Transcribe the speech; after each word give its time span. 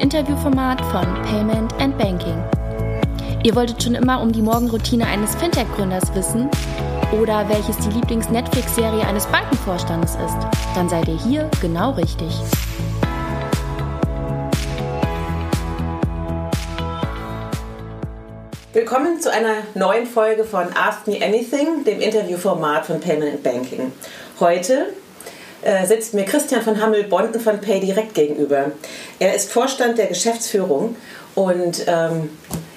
Interviewformat 0.00 0.80
von 0.80 1.04
Payment 1.24 1.74
and 1.78 1.96
Banking. 1.98 2.42
Ihr 3.42 3.54
wolltet 3.54 3.82
schon 3.82 3.94
immer 3.94 4.22
um 4.22 4.32
die 4.32 4.40
Morgenroutine 4.40 5.06
eines 5.06 5.34
Fintech-Gründers 5.34 6.14
wissen 6.14 6.48
oder 7.12 7.46
welches 7.50 7.76
die 7.76 7.90
Lieblings-Netflix-Serie 7.90 9.06
eines 9.06 9.26
Bankenvorstandes 9.26 10.12
ist? 10.12 10.38
Dann 10.74 10.88
seid 10.88 11.06
ihr 11.06 11.18
hier 11.18 11.50
genau 11.60 11.90
richtig. 11.90 12.32
Willkommen 18.72 19.20
zu 19.20 19.30
einer 19.30 19.56
neuen 19.74 20.06
Folge 20.06 20.44
von 20.44 20.68
Ask 20.74 21.06
Me 21.08 21.18
Anything, 21.22 21.84
dem 21.84 22.00
Interviewformat 22.00 22.86
von 22.86 23.00
Payment 23.00 23.34
and 23.34 23.42
Banking. 23.42 23.92
Heute 24.38 24.94
äh, 25.62 25.86
sitzt 25.86 26.14
mir 26.14 26.24
Christian 26.24 26.62
von 26.62 26.80
Hammel-Bonten 26.80 27.38
von 27.38 27.60
PayDirect 27.60 28.14
gegenüber. 28.14 28.72
Er 29.20 29.34
ist 29.34 29.52
Vorstand 29.52 29.98
der 29.98 30.06
Geschäftsführung 30.06 30.96
und 31.34 31.84
ähm, 31.86 32.30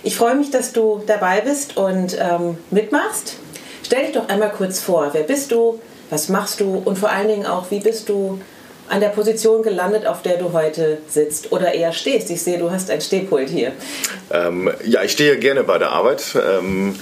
ich 0.03 0.17
freue 0.17 0.35
mich, 0.35 0.51
dass 0.51 0.73
du 0.73 1.01
dabei 1.07 1.39
bist 1.39 1.77
und 1.77 2.17
ähm, 2.19 2.57
mitmachst. 2.69 3.37
Stell 3.81 4.07
dich 4.07 4.11
doch 4.11 4.27
einmal 4.27 4.51
kurz 4.51 4.81
vor. 4.81 5.09
Wer 5.13 5.23
bist 5.23 5.53
du? 5.53 5.79
Was 6.09 6.27
machst 6.27 6.59
du? 6.59 6.81
Und 6.83 6.97
vor 6.97 7.09
allen 7.09 7.29
Dingen 7.29 7.45
auch, 7.45 7.71
wie 7.71 7.79
bist 7.79 8.09
du 8.09 8.41
an 8.89 8.99
der 8.99 9.07
Position 9.07 9.63
gelandet, 9.63 10.05
auf 10.05 10.21
der 10.21 10.37
du 10.37 10.51
heute 10.51 10.97
sitzt 11.07 11.53
oder 11.53 11.73
eher 11.73 11.93
stehst? 11.93 12.29
Ich 12.29 12.43
sehe, 12.43 12.57
du 12.57 12.69
hast 12.69 12.91
ein 12.91 12.99
Stehpult 12.99 13.47
hier. 13.47 13.71
Ähm, 14.29 14.69
ja, 14.83 15.01
ich 15.01 15.13
stehe 15.13 15.37
gerne 15.37 15.63
bei 15.63 15.77
der 15.77 15.91
Arbeit. 15.93 16.35
Ähm, 16.35 16.95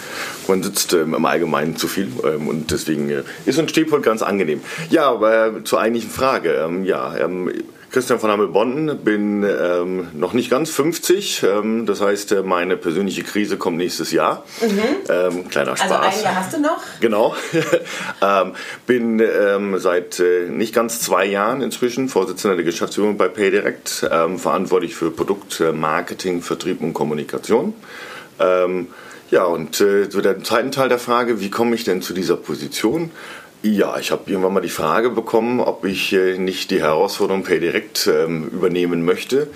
man 0.47 0.61
sitzt 0.61 0.93
ähm, 0.93 1.15
im 1.15 1.25
Allgemeinen 1.25 1.77
zu 1.77 1.87
viel 1.87 2.09
ähm, 2.23 2.47
und 2.47 2.69
deswegen 2.69 3.09
äh, 3.09 3.23
ist 3.47 3.57
ein 3.57 3.67
Stehpult 3.67 4.03
ganz 4.03 4.21
angenehm. 4.21 4.61
Ja, 4.91 5.09
aber 5.09 5.47
äh, 5.47 5.63
zur 5.63 5.81
eigentlichen 5.81 6.11
Frage. 6.11 6.53
Ähm, 6.63 6.85
ja, 6.85 7.17
ähm, 7.17 7.51
Christian 7.91 8.19
von 8.19 8.31
Hammel-Bonn, 8.31 8.99
bin 9.03 9.43
ähm, 9.43 10.07
noch 10.13 10.31
nicht 10.31 10.49
ganz 10.49 10.69
50. 10.69 11.43
Ähm, 11.43 11.85
das 11.85 11.99
heißt, 11.99 12.31
äh, 12.31 12.41
meine 12.41 12.77
persönliche 12.77 13.23
Krise 13.23 13.57
kommt 13.57 13.75
nächstes 13.75 14.13
Jahr. 14.13 14.45
Mhm. 14.61 14.79
Ähm, 15.09 15.49
kleiner 15.49 15.75
Spaß. 15.75 15.91
Also 15.91 15.95
ein 15.95 16.23
Jahr 16.23 16.35
hast 16.35 16.53
du 16.53 16.59
noch? 16.59 16.81
Genau. 17.01 17.35
Ähm, 18.23 18.53
bin 18.85 19.19
ähm, 19.19 19.79
seit 19.79 20.19
äh, 20.19 20.47
nicht 20.47 20.75
ganz 20.75 21.01
zwei 21.01 21.25
Jahren 21.25 21.61
inzwischen 21.61 22.07
Vorsitzender 22.07 22.55
der 22.55 22.65
Geschäftsführung 22.65 23.17
bei 23.17 23.27
PayDirect, 23.27 24.07
ähm, 24.11 24.37
verantwortlich 24.37 24.93
für 24.93 25.09
Produktmarketing, 25.09 26.43
Vertrieb 26.43 26.81
und 26.81 26.93
Kommunikation. 26.93 27.73
ja, 28.39 29.43
und 29.45 29.81
äh, 29.81 30.09
so 30.09 30.21
der 30.21 30.43
zweiten 30.43 30.71
Teil 30.71 30.89
der 30.89 30.99
Frage, 30.99 31.39
wie 31.39 31.49
komme 31.49 31.73
ich 31.73 31.83
denn 31.83 32.01
zu 32.01 32.13
dieser 32.13 32.37
Position? 32.37 33.11
Ja, 33.63 33.97
ich 33.99 34.11
habe 34.11 34.23
irgendwann 34.25 34.53
mal 34.53 34.61
die 34.61 34.69
Frage 34.69 35.11
bekommen, 35.11 35.59
ob 35.59 35.85
ich 35.85 36.13
äh, 36.13 36.37
nicht 36.37 36.71
die 36.71 36.81
Herausforderung 36.81 37.43
PayDirect 37.43 38.07
ähm, 38.07 38.47
übernehmen 38.47 39.05
möchte 39.05 39.47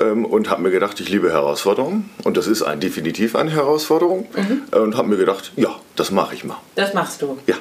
ähm, 0.00 0.24
und 0.24 0.48
habe 0.48 0.62
mir 0.62 0.70
gedacht, 0.70 0.98
ich 1.00 1.10
liebe 1.10 1.30
Herausforderungen 1.30 2.08
und 2.24 2.38
das 2.38 2.46
ist 2.46 2.62
ein, 2.62 2.80
definitiv 2.80 3.36
eine 3.36 3.50
Herausforderung 3.50 4.28
mhm. 4.34 4.62
Äh, 4.72 4.78
und 4.78 4.96
habe 4.96 5.08
mir 5.08 5.18
gedacht, 5.18 5.52
ja, 5.56 5.76
das 5.94 6.10
mache 6.10 6.34
ich 6.34 6.44
mal. 6.44 6.56
Das 6.74 6.94
machst 6.94 7.20
du? 7.20 7.38
Ja. 7.46 7.56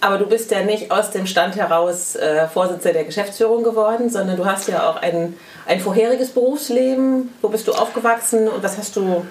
Aber 0.00 0.18
du 0.18 0.26
bist 0.26 0.50
ja 0.50 0.62
nicht 0.62 0.90
aus 0.90 1.10
dem 1.10 1.26
Stand 1.26 1.56
heraus 1.56 2.16
äh, 2.16 2.48
Vorsitzender 2.48 2.92
der 2.92 3.04
Geschäftsführung 3.04 3.62
geworden, 3.62 4.10
sondern 4.10 4.36
du 4.36 4.44
hast 4.44 4.68
ja 4.68 4.88
auch 4.90 4.96
ein, 4.96 5.34
ein 5.66 5.80
vorheriges 5.80 6.30
Berufsleben. 6.30 7.30
Wo 7.42 7.48
bist 7.48 7.66
du 7.66 7.72
aufgewachsen 7.72 8.48
und 8.48 8.62
was 8.62 8.76
hast 8.76 8.96
du 8.96 9.24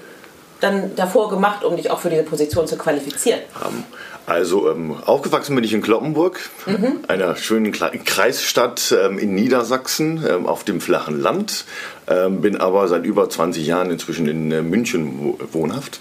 dann 0.61 0.95
davor 0.95 1.29
gemacht, 1.29 1.63
um 1.63 1.75
dich 1.75 1.91
auch 1.91 1.99
für 1.99 2.09
diese 2.09 2.23
Position 2.23 2.65
zu 2.65 2.77
qualifizieren? 2.77 3.41
Um, 3.61 3.67
ähm, 3.67 3.83
also 4.25 4.71
ähm, 4.71 4.95
aufgewachsen 5.05 5.55
bin 5.55 5.63
ich 5.63 5.73
in 5.73 5.81
Kloppenburg, 5.81 6.39
mhm. 6.65 6.99
einer 7.07 7.35
schönen 7.35 7.71
Kreisstadt 7.71 8.95
ähm, 8.99 9.19
in 9.19 9.35
Niedersachsen 9.35 10.23
ähm, 10.27 10.47
auf 10.47 10.63
dem 10.63 10.81
flachen 10.81 11.19
Land. 11.21 11.65
Ähm, 12.07 12.41
bin 12.41 12.57
aber 12.57 12.87
seit 12.87 13.05
über 13.05 13.29
20 13.29 13.65
Jahren 13.65 13.91
inzwischen 13.91 14.27
in 14.27 14.51
äh, 14.51 14.61
München 14.63 15.35
wohnhaft. 15.51 15.99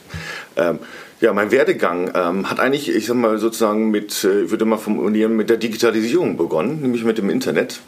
Ähm, 0.56 0.78
ja, 1.20 1.32
mein 1.32 1.50
Werdegang 1.50 2.10
ähm, 2.14 2.50
hat 2.50 2.60
eigentlich, 2.60 2.94
ich 2.94 3.06
sag 3.06 3.16
mal 3.16 3.38
sozusagen 3.38 3.90
mit, 3.90 4.24
äh, 4.24 4.42
ich 4.44 4.50
würde 4.50 4.64
mal 4.64 4.78
formulieren, 4.78 5.36
mit 5.36 5.50
der 5.50 5.58
Digitalisierung 5.58 6.36
begonnen, 6.38 6.80
nämlich 6.80 7.04
mit 7.04 7.18
dem 7.18 7.30
Internet. 7.30 7.80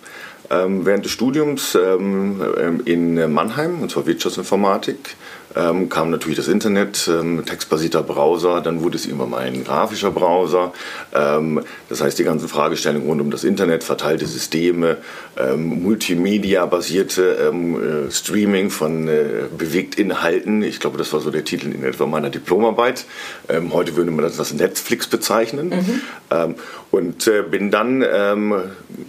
während 0.49 1.05
des 1.05 1.11
Studiums 1.11 1.75
in 1.75 3.33
Mannheim, 3.33 3.83
und 3.83 3.91
zwar 3.91 4.07
Wirtschaftsinformatik, 4.07 5.17
ähm, 5.56 5.89
kam 5.89 6.11
natürlich 6.11 6.37
das 6.37 6.49
Internet, 6.49 7.09
ähm, 7.09 7.44
textbasierter 7.44 8.03
Browser, 8.03 8.61
dann 8.61 8.83
wurde 8.83 8.97
es 8.97 9.06
irgendwann 9.06 9.31
mal 9.31 9.43
ein 9.43 9.65
grafischer 9.65 10.11
Browser. 10.11 10.72
Ähm, 11.15 11.62
das 11.89 12.03
heißt, 12.03 12.19
die 12.19 12.25
ganzen 12.25 12.49
Fragestellungen 12.49 13.09
rund 13.09 13.21
um 13.21 13.31
das 13.31 13.43
Internet, 13.43 13.83
verteilte 13.83 14.27
Systeme, 14.27 14.99
ähm, 15.39 15.83
Multimedia-basierte 15.83 17.49
ähm, 17.49 18.06
äh, 18.09 18.11
Streaming 18.11 18.71
von 18.71 19.09
äh, 19.09 19.45
Bewegtinhalten. 19.56 20.62
Ich 20.62 20.78
glaube, 20.78 20.99
das 20.99 21.12
war 21.12 21.21
so 21.21 21.31
der 21.31 21.45
Titel 21.45 21.72
in 21.72 21.84
etwa 21.84 22.06
meiner 22.06 22.31
Diplomarbeit. 22.31 23.06
Ähm, 23.49 23.72
heute 23.72 23.97
würde 23.97 24.11
man 24.11 24.25
das 24.25 24.39
als 24.39 24.53
Netflix 24.53 25.06
bezeichnen. 25.06 25.69
Mhm. 25.69 26.55
und 26.91 27.27
äh, 27.27 27.43
bin 27.43 27.71
dann 27.71 28.03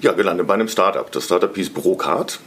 ja, 0.02 0.12
gelandet 0.14 0.48
bei 0.48 0.54
einem 0.54 0.68
Startup. 0.68 1.12
Das 1.12 1.26
Startup 1.26 1.54
hieß 1.54 1.72
Brocard 1.72 2.40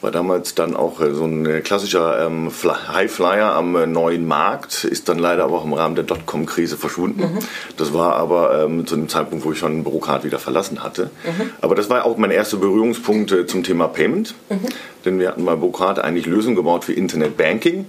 war 0.00 0.10
damals 0.10 0.54
dann 0.54 0.76
auch 0.76 1.00
äh, 1.00 1.12
so 1.12 1.24
ein 1.24 1.44
äh, 1.46 1.60
klassischer 1.60 2.24
ähm, 2.26 2.50
Highflyer 2.52 3.52
am 3.52 3.74
äh, 3.74 3.86
neuen 3.86 4.26
Markt, 4.26 4.84
ist 4.84 5.08
dann 5.08 5.18
leider 5.18 5.44
aber 5.44 5.58
auch 5.58 5.64
im 5.64 5.72
Rahmen 5.72 5.94
der 5.94 6.04
Dotcom-Krise 6.04 6.76
verschwunden. 6.76 7.20
Mhm. 7.20 7.38
Das 7.76 7.92
war 7.92 8.14
aber 8.14 8.64
ähm, 8.64 8.86
zu 8.86 8.96
dem 8.96 9.08
Zeitpunkt, 9.08 9.44
wo 9.44 9.52
ich 9.52 9.58
schon 9.58 9.82
Brocard 9.82 10.24
wieder 10.24 10.38
verlassen 10.38 10.82
hatte. 10.82 11.10
Mhm. 11.24 11.50
Aber 11.60 11.74
das 11.74 11.90
war 11.90 12.04
auch 12.04 12.16
mein 12.16 12.30
erster 12.30 12.58
Berührungspunkt 12.58 13.32
äh, 13.32 13.46
zum 13.46 13.64
Thema 13.64 13.88
Payment, 13.88 14.34
mhm. 14.48 14.60
denn 15.04 15.18
wir 15.18 15.28
hatten 15.28 15.44
bei 15.44 15.56
Brocard 15.56 15.98
eigentlich 15.98 16.26
Lösungen 16.26 16.56
gebaut 16.56 16.84
für 16.84 16.92
Internet 16.92 17.36
Banking. 17.36 17.86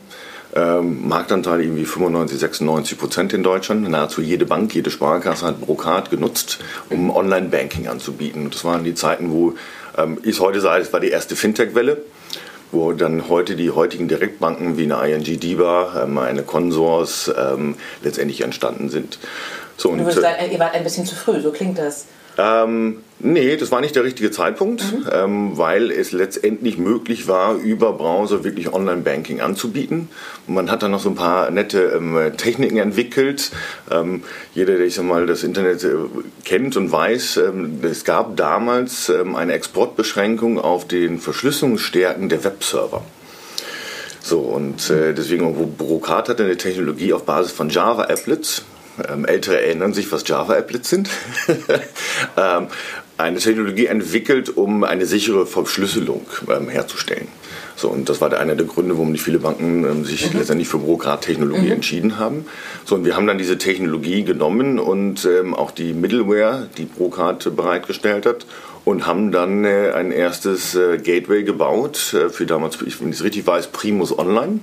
Ähm, 0.56 1.08
Marktanteil 1.08 1.62
irgendwie 1.62 1.86
95, 1.86 2.40
96 2.40 2.98
Prozent 2.98 3.34
in 3.34 3.44
Deutschland. 3.44 3.88
Nahezu 3.88 4.22
jede 4.22 4.48
Bank, 4.48 4.74
jede 4.74 4.90
Sparkasse 4.90 5.46
hat 5.46 5.62
Brocard 5.62 6.10
genutzt, 6.10 6.58
um 6.90 7.12
Online-Banking 7.12 7.88
anzubieten. 7.88 8.50
Das 8.50 8.66
waren 8.66 8.84
die 8.84 8.96
Zeiten, 8.96 9.32
wo 9.32 9.54
ich 10.24 10.40
heute 10.40 10.62
sage, 10.62 10.82
es 10.82 10.94
war 10.94 11.00
die 11.00 11.10
erste 11.10 11.36
Fintech-Welle 11.36 11.98
wo 12.72 12.92
dann 12.94 13.30
heute 13.30 13.56
die 13.56 13.72
heutigen 13.72 14.08
Direktbanken 14.08 14.78
wie 14.78 14.92
eine 14.92 15.12
ING 15.12 15.24
DIBA, 15.24 16.04
ähm, 16.04 16.18
eine 16.18 16.44
Consors 16.44 17.32
ähm, 17.36 17.76
letztendlich 18.04 18.42
entstanden 18.42 18.90
sind. 18.90 19.18
So, 19.78 19.90
und, 19.90 20.00
du 20.00 20.04
würdest 20.06 20.22
sagen, 20.22 20.52
ihr 20.52 20.60
wart 20.60 20.76
ein 20.76 20.84
bisschen 20.84 21.06
zu 21.06 21.16
früh, 21.16 21.42
so 21.42 21.52
klingt 21.52 21.78
das. 21.78 22.06
Ähm, 22.40 23.04
nee, 23.20 23.58
das 23.58 23.70
war 23.70 23.82
nicht 23.82 23.98
der 23.98 24.06
richtige 24.06 24.32
Zeitpunkt, 24.32 24.82
mhm. 24.94 25.10
ähm, 25.12 25.58
weil 25.58 25.92
es 25.92 26.14
letztendlich 26.14 26.78
möglich 26.78 27.28
war, 27.28 27.56
über 27.56 27.92
Browser 27.92 28.46
wirklich 28.46 28.72
Online-Banking 28.72 29.42
anzubieten. 29.42 30.08
Man 30.48 30.72
hat 30.72 30.82
dann 30.82 30.92
noch 30.92 31.02
so 31.02 31.10
ein 31.10 31.16
paar 31.16 31.52
nette 31.52 31.82
ähm, 31.98 32.18
Techniken 32.38 32.78
entwickelt. 32.78 33.52
Ähm, 33.92 34.24
jeder, 34.56 34.78
der 34.78 34.86
ich 34.86 34.96
sag 34.96 35.04
mal, 35.04 35.26
das 35.26 35.44
Internet 35.44 35.84
äh, 35.84 35.96
kennt 36.46 36.78
und 36.78 36.94
weiß, 36.94 37.38
ähm, 37.38 37.80
es 37.82 38.06
gab 38.06 38.38
damals 38.38 39.10
ähm, 39.10 39.36
eine 39.36 39.52
Exportbeschränkung 39.52 40.58
auf 40.58 40.88
den 40.88 41.20
Verschlüsselungsstärken 41.20 42.30
der 42.30 42.46
Webserver. 42.46 43.04
So, 44.22 44.40
und 44.40 44.90
äh, 44.90 45.14
deswegen, 45.14 45.58
wo 45.58 45.66
Brokat 45.66 46.30
hatte 46.30 46.44
eine 46.46 46.56
Technologie 46.56 47.12
auf 47.12 47.24
Basis 47.24 47.52
von 47.52 47.70
Java-Applets, 47.70 48.64
ähm, 49.08 49.26
Ältere 49.26 49.62
erinnern 49.62 49.94
sich, 49.94 50.12
was 50.12 50.28
Java-Applets 50.28 50.90
sind. 50.90 51.10
ähm, 52.38 52.68
eine 53.18 53.38
Technologie 53.38 53.88
entwickelt, 53.88 54.56
um 54.56 54.84
eine 54.84 55.06
sichere 55.06 55.46
Verschlüsselung 55.46 56.26
ähm, 56.50 56.70
herzustellen. 56.70 57.28
So, 57.76 57.90
und 57.90 58.10
das 58.10 58.22
war 58.22 58.32
einer 58.34 58.56
der 58.56 58.66
Gründe, 58.66 58.96
warum 58.96 59.14
die 59.14 59.20
viele 59.20 59.40
Banken 59.40 59.84
ähm, 59.86 60.06
sich 60.06 60.32
mhm. 60.32 60.40
letztendlich 60.40 60.68
für 60.68 60.80
Bürokrat-Technologie 60.80 61.68
mhm. 61.68 61.72
entschieden 61.72 62.18
haben. 62.18 62.46
So, 62.86 62.96
und 62.96 63.06
wir 63.06 63.16
haben 63.16 63.28
dann 63.28 63.38
diese 63.38 63.58
Technologie 63.58 64.24
genommen 64.24 64.80
und 64.80 65.26
ähm, 65.26 65.54
auch 65.54 65.72
die 65.72 65.94
Middleware, 65.94 66.68
die 66.78 66.86
Brocard 66.86 67.56
bereitgestellt 67.56 68.26
hat, 68.26 68.46
und 68.86 69.06
haben 69.06 69.32
dann 69.32 69.66
äh, 69.66 69.92
ein 69.92 70.12
erstes 70.12 70.76
äh, 70.76 70.98
Gateway 70.98 71.44
gebaut 71.44 72.14
äh, 72.14 72.30
für 72.30 72.46
damals, 72.46 72.80
wenn 72.82 72.88
ich 72.88 73.16
es 73.16 73.24
richtig 73.24 73.46
weiß, 73.46 73.68
Primus 73.68 74.18
Online 74.18 74.62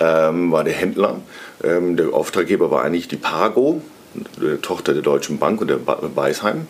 ähm, 0.00 0.52
war 0.52 0.64
der 0.64 0.72
Händler. 0.72 1.20
Ähm, 1.62 1.96
der 1.96 2.12
Auftraggeber 2.12 2.70
war 2.70 2.82
eigentlich 2.82 3.08
die 3.08 3.16
Parago, 3.16 3.80
die 4.14 4.56
Tochter 4.62 4.92
der 4.92 5.02
Deutschen 5.02 5.38
Bank 5.38 5.60
und 5.60 5.68
der 5.68 5.76
Beisheim. 5.76 6.66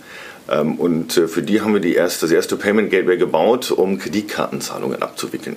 Ähm, 0.49 0.77
und 0.77 1.17
äh, 1.17 1.29
für 1.29 1.43
die 1.43 1.61
haben 1.61 1.73
wir 1.73 1.81
die 1.81 1.95
erste, 1.95 2.27
das 2.27 2.33
erste 2.33 2.57
Payment 2.57 2.91
Gateway 2.91 3.17
gebaut, 3.17 3.71
um 3.71 3.99
Kreditkartenzahlungen 3.99 5.03
abzuwickeln. 5.03 5.57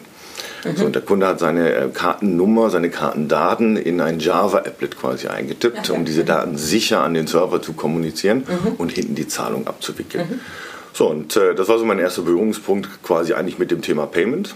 Mhm. 0.65 0.75
So, 0.75 0.85
und 0.85 0.95
der 0.95 1.01
Kunde 1.01 1.27
hat 1.27 1.39
seine 1.39 1.73
äh, 1.73 1.89
Kartennummer, 1.93 2.69
seine 2.69 2.89
Kartendaten 2.89 3.77
in 3.77 4.01
ein 4.01 4.19
Java-Applet 4.19 4.97
quasi 4.97 5.27
eingetippt, 5.27 5.89
okay. 5.89 5.91
um 5.91 6.05
diese 6.05 6.23
Daten 6.23 6.57
sicher 6.57 7.03
an 7.03 7.13
den 7.13 7.27
Server 7.27 7.61
zu 7.61 7.73
kommunizieren 7.73 8.45
mhm. 8.47 8.73
und 8.77 8.91
hinten 8.91 9.15
die 9.15 9.27
Zahlung 9.27 9.67
abzuwickeln. 9.67 10.27
Mhm. 10.29 10.39
So, 10.93 11.07
und 11.07 11.35
äh, 11.37 11.55
das 11.55 11.67
war 11.67 11.77
so 11.77 11.85
mein 11.85 11.99
erster 11.99 12.23
Berührungspunkt 12.23 13.03
quasi 13.03 13.33
eigentlich 13.33 13.59
mit 13.59 13.71
dem 13.71 13.81
Thema 13.81 14.05
Payment. 14.05 14.55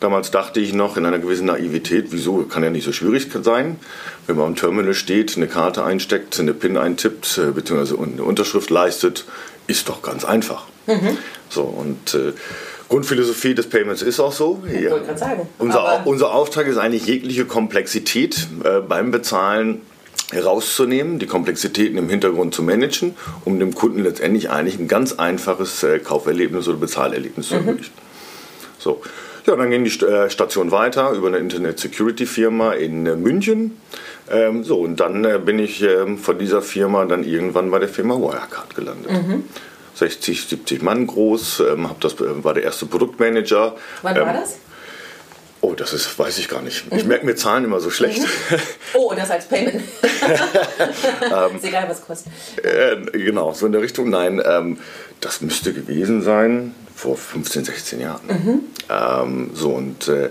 Damals 0.00 0.30
dachte 0.30 0.60
ich 0.60 0.72
noch 0.72 0.96
in 0.96 1.04
einer 1.04 1.18
gewissen 1.18 1.46
Naivität, 1.46 2.06
wieso 2.10 2.44
kann 2.44 2.64
ja 2.64 2.70
nicht 2.70 2.84
so 2.84 2.92
schwierig 2.92 3.28
sein, 3.42 3.78
wenn 4.26 4.36
man 4.36 4.46
am 4.46 4.56
Terminal 4.56 4.94
steht, 4.94 5.36
eine 5.36 5.46
Karte 5.46 5.84
einsteckt, 5.84 6.40
eine 6.40 6.54
PIN 6.54 6.78
eintippt, 6.78 7.38
äh, 7.38 7.50
beziehungsweise 7.52 7.98
eine 8.02 8.24
Unterschrift 8.24 8.70
leistet, 8.70 9.26
ist 9.66 9.88
doch 9.90 10.00
ganz 10.00 10.24
einfach. 10.24 10.64
Mhm. 10.86 11.18
So, 11.50 11.62
und 11.62 12.14
äh, 12.14 12.32
Grundphilosophie 12.88 13.54
des 13.54 13.68
Payments 13.68 14.00
ist 14.02 14.18
auch 14.18 14.32
so. 14.32 14.62
Sagen. 15.16 15.48
Unser, 15.58 16.06
unser 16.06 16.32
Auftrag 16.32 16.66
ist 16.66 16.78
eigentlich 16.78 17.06
jegliche 17.06 17.44
Komplexität 17.44 18.48
äh, 18.64 18.80
beim 18.80 19.10
Bezahlen 19.10 19.82
herauszunehmen, 20.32 21.18
die 21.18 21.26
Komplexitäten 21.26 21.98
im 21.98 22.08
Hintergrund 22.08 22.54
zu 22.54 22.62
managen, 22.62 23.16
um 23.44 23.58
dem 23.58 23.74
Kunden 23.74 24.02
letztendlich 24.02 24.50
eigentlich 24.50 24.78
ein 24.78 24.88
ganz 24.88 25.12
einfaches 25.12 25.82
äh, 25.82 25.98
Kauferlebnis 25.98 26.68
oder 26.68 26.78
Bezahlerlebnis 26.78 27.48
zu 27.48 27.56
ermöglichen. 27.56 27.92
So. 28.78 29.02
Ja, 29.50 29.56
dann 29.56 29.68
ging 29.68 29.82
die 29.82 30.06
äh, 30.06 30.30
Station 30.30 30.70
weiter 30.70 31.10
über 31.10 31.26
eine 31.26 31.38
Internet-Security-Firma 31.38 32.74
in 32.74 33.04
äh, 33.04 33.16
München. 33.16 33.80
Ähm, 34.30 34.62
so, 34.62 34.78
und 34.78 35.00
dann 35.00 35.24
äh, 35.24 35.40
bin 35.44 35.58
ich 35.58 35.82
ähm, 35.82 36.18
von 36.18 36.38
dieser 36.38 36.62
Firma 36.62 37.04
dann 37.04 37.24
irgendwann 37.24 37.68
bei 37.72 37.80
der 37.80 37.88
Firma 37.88 38.14
Wirecard 38.14 38.76
gelandet. 38.76 39.10
Mhm. 39.10 39.42
60, 39.96 40.46
70 40.46 40.82
Mann 40.82 41.04
groß, 41.04 41.64
ähm, 41.68 41.90
das, 41.98 42.14
war 42.20 42.54
der 42.54 42.62
erste 42.62 42.86
Produktmanager. 42.86 43.74
Wann 44.02 44.14
war 44.14 44.32
das? 44.34 44.58
Oh, 45.62 45.74
das 45.74 45.94
ist, 45.94 46.16
weiß 46.16 46.38
ich 46.38 46.48
gar 46.48 46.62
nicht. 46.62 46.84
Ich 46.92 47.04
merke 47.04 47.26
mir 47.26 47.34
Zahlen 47.34 47.64
immer 47.64 47.80
so 47.80 47.90
schlecht. 47.90 48.20
Mhm. 48.20 48.58
Oh, 48.94 49.12
das 49.16 49.32
als 49.32 49.48
Payment. 49.48 49.82
ist 51.56 51.64
egal, 51.64 51.88
was 51.88 52.06
kostet. 52.06 52.32
Äh, 52.62 53.18
genau, 53.18 53.52
so 53.52 53.66
in 53.66 53.72
der 53.72 53.82
Richtung. 53.82 54.10
Nein, 54.10 54.40
ähm, 54.44 54.78
das 55.20 55.40
müsste 55.40 55.72
gewesen 55.72 56.22
sein 56.22 56.72
vor 56.94 57.16
15, 57.16 57.64
16 57.64 58.00
Jahren. 58.00 58.26
Mhm. 58.26 58.60
Ähm, 58.88 59.50
so 59.54 59.70
und 59.70 60.08
äh, 60.08 60.30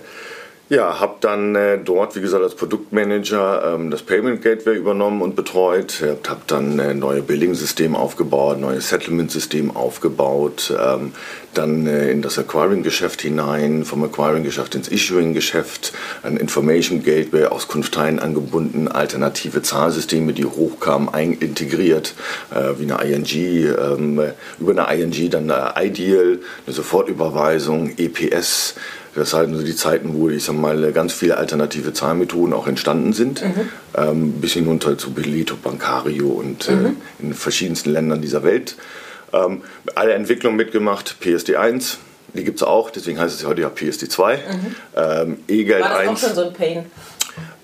ja, 0.70 1.00
habe 1.00 1.16
dann 1.22 1.56
äh, 1.56 1.80
dort, 1.84 2.16
wie 2.16 2.22
gesagt, 2.22 2.44
als 2.44 2.54
Produktmanager 2.54 3.74
ähm, 3.74 3.90
das 3.90 4.04
Payment 4.04 4.44
Gateway 4.44 4.76
übernommen 4.76 5.24
und 5.24 5.36
betreut. 5.36 6.04
Habe 6.28 6.42
dann 6.46 6.78
äh, 6.78 6.94
neue 6.94 7.24
Billing-System 7.24 7.96
aufgebaut, 7.96 8.60
neues 8.60 8.90
Settlement-System 8.90 9.76
aufgebaut, 9.76 10.72
ähm, 10.80 11.14
dann 11.56 11.88
äh, 11.88 12.12
in 12.12 12.22
das 12.22 12.38
Acquiring-Geschäft 12.38 13.22
hinein, 13.22 13.84
vom 13.84 14.04
Acquiring-Geschäft 14.04 14.76
ins 14.76 14.90
Issuing-Geschäft, 14.90 15.92
ein 16.22 16.38
Information 16.38 17.04
Gateway, 17.04 17.46
Auskunftsteilen 17.46 18.20
angebunden, 18.20 18.88
alternative 18.88 19.64
Zahlsysteme, 19.64 20.34
die 20.34 20.46
hochkamen, 20.46 21.10
integriert, 21.40 22.14
äh, 22.54 22.80
wie 22.80 22.92
eine 22.92 23.12
ING, 23.12 23.26
ähm, 23.36 24.22
über 24.60 24.88
eine 24.88 25.02
ING 25.02 25.30
dann 25.32 25.50
eine 25.50 25.74
Ideal, 25.84 26.38
eine 26.68 26.76
Sofortüberweisung, 26.76 27.98
EPS, 27.98 28.76
das 29.20 29.32
sind 29.32 29.56
so 29.56 29.64
die 29.64 29.76
Zeiten, 29.76 30.14
wo 30.14 30.30
ich 30.30 30.44
sag 30.44 30.56
mal, 30.56 30.92
ganz 30.92 31.14
viele 31.14 31.38
alternative 31.38 31.94
Zahlmethoden 31.94 32.54
auch 32.54 32.68
entstanden 32.68 33.14
sind, 33.14 33.44
mhm. 33.44 33.70
ähm, 33.96 34.32
bis 34.34 34.54
hinunter 34.54 34.98
zu 34.98 35.14
Beleto, 35.14 35.56
Bancario 35.56 36.30
und 36.30 36.68
äh, 36.68 36.72
mhm. 36.72 36.86
äh, 36.86 36.92
in 37.20 37.34
verschiedensten 37.34 37.92
Ländern 37.92 38.22
dieser 38.22 38.44
Welt. 38.44 38.76
Ähm, 39.34 39.62
alle 39.96 40.14
Entwicklungen 40.14 40.58
mitgemacht, 40.58 41.18
PSD1, 41.22 41.98
die 42.34 42.44
gibt 42.44 42.58
es 42.58 42.64
auch, 42.64 42.90
deswegen 42.90 43.20
heißt 43.20 43.40
es 43.40 43.46
heute 43.46 43.62
ja 43.62 43.70
PSD2. 43.70 44.38
Mhm. 44.38 44.76
Ähm, 44.96 45.38
E-Geld 45.48 45.84
1. 45.84 45.92
War 45.92 46.04
das 46.04 46.24
auch 46.24 46.28
schon 46.28 46.36
so 46.36 46.44
ein 46.46 46.54
Pain? 46.54 46.86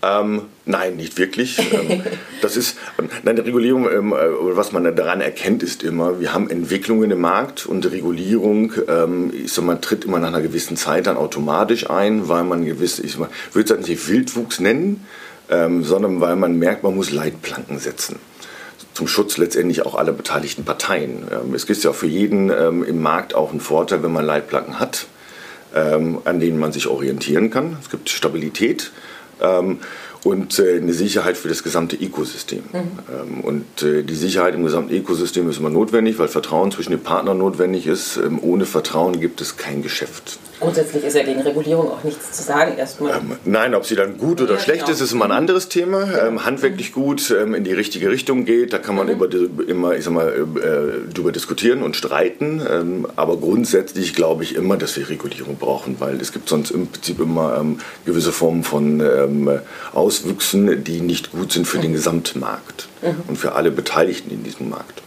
Ähm, 0.05 0.43
nein, 0.65 0.97
nicht 0.97 1.17
wirklich. 1.17 1.57
Ähm, 1.73 2.03
das 2.41 2.57
ist, 2.57 2.77
ähm, 2.99 3.09
nein, 3.23 3.35
die 3.35 3.41
Regulierung, 3.41 3.89
ähm, 3.89 4.13
äh, 4.13 4.15
was 4.55 4.71
man 4.71 4.95
daran 4.95 5.21
erkennt, 5.21 5.63
ist 5.63 5.83
immer, 5.83 6.19
wir 6.19 6.33
haben 6.33 6.49
Entwicklungen 6.49 7.09
im 7.11 7.21
Markt 7.21 7.65
und 7.65 7.83
die 7.83 7.89
Regulierung, 7.89 8.73
ähm, 8.87 9.31
ich 9.33 9.51
sag 9.51 9.65
mal, 9.65 9.77
tritt 9.77 10.05
immer 10.05 10.19
nach 10.19 10.27
einer 10.27 10.41
gewissen 10.41 10.77
Zeit 10.77 11.07
dann 11.07 11.17
automatisch 11.17 11.89
ein, 11.89 12.29
weil 12.29 12.43
man 12.43 12.65
gewiss, 12.65 12.99
ich 12.99 13.17
würde 13.17 13.73
es 13.73 13.87
nicht 13.87 14.07
Wildwuchs 14.07 14.59
nennen, 14.59 15.05
sondern 15.47 16.21
weil 16.21 16.35
man 16.35 16.57
merkt, 16.57 16.81
man 16.81 16.95
muss 16.95 17.11
Leitplanken 17.11 17.77
setzen 17.77 18.15
zum 18.95 19.07
Schutz 19.07 19.37
letztendlich 19.37 19.85
auch 19.85 19.93
aller 19.93 20.11
beteiligten 20.11 20.65
Parteien. 20.65 21.27
es 21.53 21.67
gibt 21.67 21.83
ja 21.83 21.91
auch 21.91 21.95
für 21.95 22.07
jeden 22.07 22.49
im 22.49 22.99
Markt 23.03 23.35
auch 23.35 23.51
einen 23.51 23.59
Vorteil, 23.59 24.01
wenn 24.01 24.11
man 24.11 24.25
Leitplanken 24.25 24.79
hat, 24.79 25.05
an 25.71 26.39
denen 26.39 26.57
man 26.57 26.71
sich 26.71 26.87
orientieren 26.87 27.51
kann. 27.51 27.77
Es 27.79 27.91
gibt 27.91 28.09
Stabilität 28.09 28.91
ähm, 29.41 29.79
und 30.23 30.57
äh, 30.57 30.77
eine 30.77 30.93
Sicherheit 30.93 31.37
für 31.37 31.49
das 31.49 31.63
gesamte 31.63 31.95
Ökosystem. 31.95 32.63
Mhm. 32.71 32.79
Ähm, 33.09 33.41
und 33.41 33.83
äh, 33.83 34.03
die 34.03 34.15
Sicherheit 34.15 34.55
im 34.55 34.63
gesamten 34.63 34.93
Ökosystem 34.93 35.49
ist 35.49 35.59
immer 35.59 35.69
notwendig, 35.69 36.17
weil 36.17 36.27
Vertrauen 36.27 36.71
zwischen 36.71 36.91
den 36.91 37.03
Partnern 37.03 37.37
notwendig 37.37 37.85
ist. 37.85 38.17
Ähm, 38.17 38.39
ohne 38.41 38.65
Vertrauen 38.65 39.19
gibt 39.19 39.39
es 39.41 39.57
kein 39.57 39.83
Geschäft. 39.83 40.39
Grundsätzlich 40.59 41.03
ist 41.03 41.15
ja 41.15 41.23
gegen 41.23 41.41
Regulierung 41.41 41.91
auch 41.91 42.03
nichts 42.03 42.31
zu 42.31 42.43
sagen 42.43 42.77
erstmal. 42.77 43.17
Ähm, 43.17 43.35
nein, 43.43 43.75
ob 43.75 43.85
sie 43.85 43.95
dann 43.95 44.17
gut 44.17 44.41
oder 44.41 44.53
ja, 44.53 44.59
schlecht 44.59 44.85
genau. 44.85 44.91
ist, 44.91 45.01
ist 45.01 45.11
immer 45.11 45.25
ein 45.25 45.31
anderes 45.31 45.67
Thema. 45.67 46.09
Ja. 46.09 46.27
Ähm, 46.27 46.45
handwerklich 46.45 46.93
gut 46.93 47.29
ähm, 47.31 47.53
in 47.55 47.65
die 47.65 47.73
richtige 47.73 48.09
Richtung 48.09 48.45
geht, 48.45 48.71
da 48.71 48.77
kann 48.77 48.95
man 48.95 49.07
mhm. 49.07 49.13
über 49.13 49.29
immer, 49.67 49.95
ich 49.95 50.05
sag 50.05 50.13
mal, 50.13 50.29
äh, 50.29 51.11
darüber 51.13 51.33
diskutieren 51.33 51.83
und 51.83 51.95
streiten. 51.95 52.61
Ähm, 52.69 53.07
aber 53.17 53.37
grundsätzlich 53.37 54.13
glaube 54.13 54.43
ich 54.43 54.55
immer, 54.55 54.77
dass 54.77 54.95
wir 54.95 55.09
Regulierung 55.09 55.57
brauchen, 55.57 55.97
weil 55.99 56.21
es 56.21 56.31
gibt 56.31 56.47
sonst 56.47 56.71
im 56.71 56.87
Prinzip 56.87 57.19
immer 57.19 57.57
ähm, 57.59 57.79
gewisse 58.05 58.31
Formen 58.31 58.63
von 58.63 59.01
ähm, 59.01 59.59
Auswüchsen, 59.93 60.83
die 60.83 61.01
nicht 61.01 61.31
gut 61.31 61.51
sind 61.51 61.67
für 61.67 61.77
mhm. 61.77 61.81
den 61.83 61.93
Gesamtmarkt 61.93 62.87
mhm. 63.01 63.23
und 63.27 63.37
für 63.37 63.53
alle 63.53 63.71
Beteiligten 63.71 64.31
in 64.31 64.43
diesem 64.43 64.69
Markt. 64.69 65.01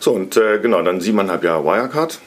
So, 0.00 0.12
und 0.12 0.36
äh, 0.36 0.58
genau, 0.58 0.82
dann 0.82 1.00
siebeneinhalb 1.00 1.44
Jahre 1.44 1.64
Wirecard. 1.64 2.18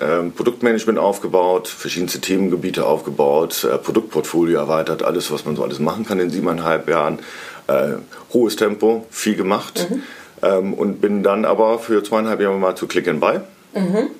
Ähm, 0.00 0.32
Produktmanagement 0.32 0.98
aufgebaut, 0.98 1.66
verschiedenste 1.66 2.20
Themengebiete 2.20 2.84
aufgebaut, 2.84 3.64
äh, 3.64 3.78
Produktportfolio 3.78 4.58
erweitert, 4.58 5.02
alles, 5.02 5.30
was 5.30 5.46
man 5.46 5.56
so 5.56 5.64
alles 5.64 5.78
machen 5.78 6.04
kann 6.04 6.20
in 6.20 6.28
siebeneinhalb 6.28 6.88
Jahren. 6.88 7.20
Äh, 7.68 7.94
hohes 8.32 8.56
Tempo, 8.56 9.06
viel 9.10 9.34
gemacht 9.34 9.88
mhm. 9.90 10.02
ähm, 10.42 10.74
und 10.74 11.00
bin 11.00 11.22
dann 11.22 11.46
aber 11.46 11.78
für 11.78 12.04
zweieinhalb 12.04 12.40
Jahre 12.40 12.58
mal 12.58 12.76
zu 12.76 12.86
Click 12.86 13.08
and 13.08 13.20
Buy. 13.20 13.40
Mhm. 13.74 14.10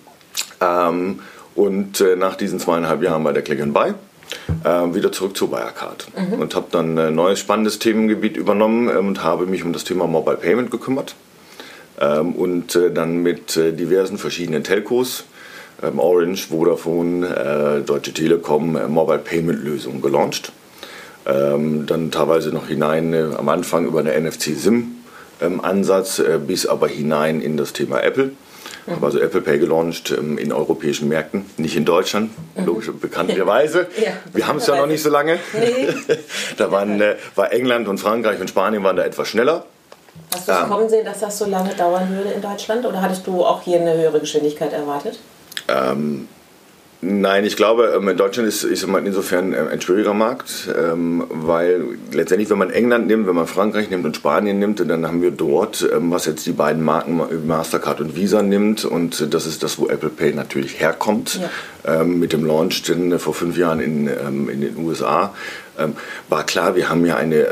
Ähm, 0.61 1.21
und 1.55 2.01
äh, 2.01 2.17
nach 2.17 2.37
diesen 2.37 2.61
zweieinhalb 2.61 3.03
Jahren 3.03 3.23
bei 3.25 3.33
der 3.33 3.43
Click 3.43 3.61
and 3.61 3.75
Buy 3.75 3.93
äh, 4.65 4.95
wieder 4.95 5.13
zurück 5.13 5.37
zu 5.37 5.51
Wirecard 5.51 6.09
mhm. 6.17 6.41
und 6.41 6.55
habe 6.55 6.67
dann 6.71 6.99
ein 6.99 7.15
neues 7.15 7.41
spannendes 7.41 7.79
Themengebiet 7.79 8.37
übernommen 8.37 8.89
ähm, 8.89 9.09
und 9.09 9.23
habe 9.23 9.47
mich 9.47 9.65
um 9.65 9.73
das 9.73 9.85
Thema 9.85 10.07
Mobile 10.07 10.37
Payment 10.37 10.71
gekümmert 10.71 11.15
ähm, 12.01 12.35
und 12.35 12.75
äh, 12.75 12.91
dann 12.91 13.23
mit 13.23 13.57
äh, 13.57 13.73
diversen 13.73 14.19
verschiedenen 14.19 14.65
Telcos 14.65 15.25
Orange, 15.83 16.49
Vodafone, 16.49 17.27
äh, 17.27 17.81
Deutsche 17.85 18.13
Telekom 18.13 18.77
äh, 18.77 18.89
Mobile 18.89 19.19
Payment 19.19 19.63
Lösungen 19.63 20.03
gelauncht. 20.03 20.53
Ähm, 21.27 21.87
dann 21.87 22.11
teilweise 22.11 22.51
noch 22.51 22.69
hinein 22.69 23.13
äh, 23.13 23.27
am 23.37 23.49
Anfang 23.49 23.87
über 23.87 24.01
eine 24.01 24.19
NFC-SIM-Ansatz, 24.19 26.21
ähm, 26.21 26.47
bis 26.47 26.67
aber 26.67 26.89
hinein 26.89 27.41
in 27.41 27.57
das 27.57 27.73
Thema 27.73 28.03
Apple. 28.03 28.33
Ich 28.87 28.95
habe 28.95 29.05
also 29.05 29.21
Apple 29.21 29.43
Pay 29.43 29.59
gelauncht 29.59 30.11
ähm, 30.11 30.39
in 30.39 30.51
europäischen 30.51 31.09
Märkten, 31.09 31.45
nicht 31.59 31.77
in 31.77 31.85
Deutschland, 31.85 32.31
mhm. 32.57 32.65
logisch 32.65 32.91
bekanntlicherweise. 33.01 33.87
ja, 34.03 34.13
Wir 34.33 34.47
haben 34.47 34.59
es 34.59 34.67
ja 34.67 34.77
noch 34.77 34.87
nicht 34.87 35.03
so 35.03 35.11
lange. 35.11 35.39
Nee. 35.53 35.89
da 36.57 36.73
waren, 36.73 37.01
war 37.35 37.53
England 37.53 37.87
und 37.87 37.99
Frankreich 37.99 38.41
und 38.41 38.49
Spanien 38.49 38.83
waren 38.83 38.97
da 38.97 39.05
etwas 39.05 39.29
schneller. 39.29 39.67
Hast 40.35 40.49
du 40.49 40.53
es 40.53 40.59
ähm, 40.59 40.69
kommen 40.69 40.89
sehen, 40.89 41.05
dass 41.05 41.21
das 41.21 41.39
so 41.39 41.45
lange 41.45 41.75
dauern 41.75 42.09
würde 42.11 42.31
in 42.31 42.43
Deutschland? 42.43 42.87
Oder 42.87 43.03
hattest 43.03 43.27
du 43.27 43.45
auch 43.45 43.63
hier 43.63 43.81
eine 43.81 43.97
höhere 43.97 44.21
Geschwindigkeit 44.21 44.73
erwartet? 44.73 45.19
Ähm, 45.69 46.29
nein, 47.01 47.45
ich 47.45 47.57
glaube, 47.57 47.95
ähm, 47.97 48.09
in 48.09 48.17
Deutschland 48.17 48.49
ist, 48.49 48.65
ist 48.65 48.83
insofern 48.83 49.53
äh, 49.53 49.59
ein 49.71 49.81
schwieriger 49.81 50.15
Markt, 50.15 50.69
ähm, 50.77 51.25
weil 51.31 51.85
letztendlich, 52.13 52.51
wenn 52.51 52.59
man 52.59 52.71
England 52.71 53.07
nimmt, 53.07 53.27
wenn 53.27 53.35
man 53.35 53.47
Frankreich 53.47 53.91
nimmt 53.91 54.05
und 54.05 54.17
Spanien 54.17 54.59
nimmt, 54.59 54.81
dann 54.81 55.07
haben 55.07 55.23
wir 55.23 55.31
dort, 55.31 55.89
ähm, 55.95 56.11
was 56.11 56.27
jetzt 56.27 56.47
die 56.47 56.53
beiden 56.53 56.83
Marken 56.83 57.21
Mastercard 57.47 58.01
und 58.01 58.17
Visa 58.17 58.43
nimmt, 58.43 58.85
und 58.85 59.33
das 59.33 59.47
ist 59.47 59.63
das, 59.63 59.79
wo 59.79 59.89
Apple 59.89 60.11
Pay 60.11 60.33
natürlich 60.35 60.81
herkommt, 60.81 61.41
ja. 61.85 62.05
mit 62.05 62.33
dem 62.33 62.45
Launch 62.45 62.83
denn 62.83 63.19
vor 63.19 63.35
fünf 63.35 63.57
Jahren 63.57 63.81
in, 63.81 64.09
in 64.09 64.61
den 64.61 64.77
USA, 64.77 65.33
war 66.29 66.45
klar, 66.45 66.75
wir 66.75 66.91
haben 66.91 67.07
ja 67.07 67.17
eine 67.17 67.47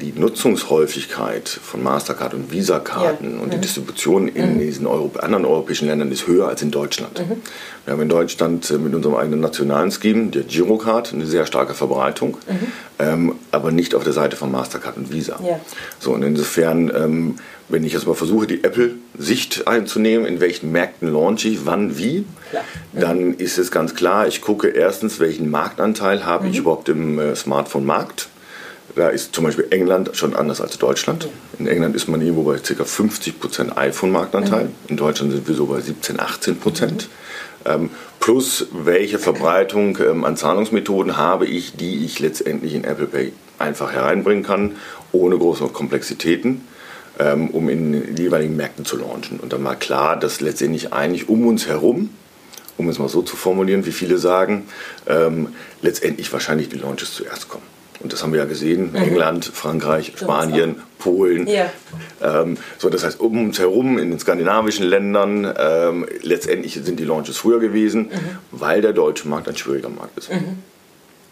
die 0.00 0.12
Nutzungshäufigkeit 0.18 1.48
von 1.48 1.82
Mastercard 1.82 2.34
und 2.34 2.52
Visa-Karten 2.52 3.36
ja. 3.36 3.42
und 3.42 3.52
die 3.52 3.56
mhm. 3.56 3.62
Distribution 3.62 4.28
in 4.28 4.54
mhm. 4.54 4.58
diesen 4.60 4.86
Euro 4.86 5.10
anderen 5.20 5.44
europäischen 5.44 5.86
Ländern 5.86 6.10
ist 6.12 6.26
höher 6.26 6.48
als 6.48 6.62
in 6.62 6.70
Deutschland. 6.70 7.18
Mhm. 7.18 7.42
Wir 7.84 7.92
haben 7.92 8.02
in 8.02 8.08
Deutschland 8.08 8.70
äh, 8.70 8.78
mit 8.78 8.94
unserem 8.94 9.16
eigenen 9.16 9.40
nationalen 9.40 9.90
Scheme, 9.90 10.28
der 10.30 10.42
Girocard, 10.42 11.12
eine 11.12 11.26
sehr 11.26 11.46
starke 11.46 11.74
Verbreitung, 11.74 12.38
mhm. 12.48 12.66
ähm, 12.98 13.34
aber 13.50 13.72
nicht 13.72 13.94
auf 13.94 14.04
der 14.04 14.12
Seite 14.12 14.36
von 14.36 14.50
Mastercard 14.52 14.96
und 14.96 15.12
Visa. 15.12 15.38
Ja. 15.42 15.60
So, 15.98 16.12
und 16.12 16.22
insofern, 16.22 16.92
ähm, 16.94 17.36
wenn 17.68 17.84
ich 17.84 17.92
jetzt 17.92 18.06
mal 18.06 18.14
versuche, 18.14 18.46
die 18.46 18.62
Apple-Sicht 18.62 19.66
einzunehmen, 19.66 20.26
in 20.26 20.40
welchen 20.40 20.70
Märkten 20.70 21.12
launche 21.12 21.48
ich, 21.48 21.66
wann, 21.66 21.98
wie, 21.98 22.24
klar. 22.50 22.64
dann 22.92 23.34
ist 23.34 23.58
es 23.58 23.70
ganz 23.70 23.94
klar, 23.94 24.28
ich 24.28 24.40
gucke 24.40 24.68
erstens, 24.68 25.18
welchen 25.18 25.50
Marktanteil 25.50 26.24
habe 26.24 26.46
ich 26.46 26.54
mhm. 26.54 26.60
überhaupt 26.60 26.88
im 26.88 27.18
äh, 27.18 27.34
Smartphone-Markt 27.34 28.28
da 28.96 29.08
ist 29.08 29.34
zum 29.34 29.44
Beispiel 29.44 29.66
England 29.70 30.10
schon 30.14 30.34
anders 30.34 30.60
als 30.60 30.78
Deutschland. 30.78 31.28
In 31.58 31.66
England 31.66 31.94
ist 31.94 32.08
man 32.08 32.20
irgendwo 32.20 32.42
bei 32.42 32.56
ca. 32.58 32.82
50% 32.82 33.76
iPhone-Marktanteil. 33.76 34.64
Mhm. 34.64 34.74
In 34.88 34.96
Deutschland 34.96 35.32
sind 35.32 35.46
wir 35.46 35.54
so 35.54 35.66
bei 35.66 35.80
17, 35.80 36.18
18 36.18 36.56
Prozent. 36.56 37.08
Mhm. 37.64 37.70
Ähm, 37.70 37.90
plus, 38.20 38.66
welche 38.72 39.18
Verbreitung 39.18 39.98
ähm, 39.98 40.24
an 40.24 40.36
Zahlungsmethoden 40.36 41.16
habe 41.16 41.46
ich, 41.46 41.76
die 41.76 42.04
ich 42.04 42.20
letztendlich 42.20 42.74
in 42.74 42.84
Apple 42.84 43.06
Pay 43.06 43.32
einfach 43.58 43.92
hereinbringen 43.92 44.42
kann, 44.42 44.76
ohne 45.12 45.36
große 45.36 45.66
Komplexitäten, 45.68 46.62
ähm, 47.18 47.50
um 47.50 47.68
in 47.68 47.92
den 47.92 48.16
jeweiligen 48.16 48.56
Märkten 48.56 48.84
zu 48.84 48.96
launchen. 48.96 49.40
Und 49.40 49.52
dann 49.52 49.62
war 49.62 49.76
klar, 49.76 50.18
dass 50.18 50.40
letztendlich 50.40 50.92
eigentlich 50.92 51.28
um 51.28 51.46
uns 51.46 51.66
herum 51.66 52.10
um 52.78 52.90
es 52.90 52.98
mal 52.98 53.08
so 53.08 53.22
zu 53.22 53.36
formulieren, 53.36 53.86
wie 53.86 53.92
viele 53.92 54.18
sagen, 54.18 54.68
ähm, 55.06 55.54
letztendlich 55.80 56.30
wahrscheinlich 56.30 56.68
die 56.68 56.76
Launches 56.76 57.14
zuerst 57.14 57.48
kommen. 57.48 57.64
Und 58.00 58.12
das 58.12 58.22
haben 58.22 58.32
wir 58.32 58.40
ja 58.40 58.44
gesehen, 58.44 58.90
mhm. 58.90 58.96
England, 58.96 59.44
Frankreich, 59.44 60.12
Spanien, 60.16 60.76
Polen. 60.98 61.46
Ja. 61.46 61.70
Ähm, 62.22 62.58
so, 62.78 62.90
das 62.90 63.04
heißt, 63.04 63.20
um 63.20 63.46
uns 63.46 63.58
herum 63.58 63.98
in 63.98 64.10
den 64.10 64.18
skandinavischen 64.18 64.86
Ländern, 64.86 65.52
ähm, 65.58 66.06
letztendlich 66.22 66.74
sind 66.74 66.98
die 67.00 67.04
Launches 67.04 67.38
früher 67.38 67.58
gewesen, 67.58 68.02
mhm. 68.02 68.38
weil 68.50 68.82
der 68.82 68.92
deutsche 68.92 69.28
Markt 69.28 69.48
ein 69.48 69.56
schwieriger 69.56 69.88
Markt 69.88 70.18
ist. 70.18 70.30
Mhm. 70.30 70.58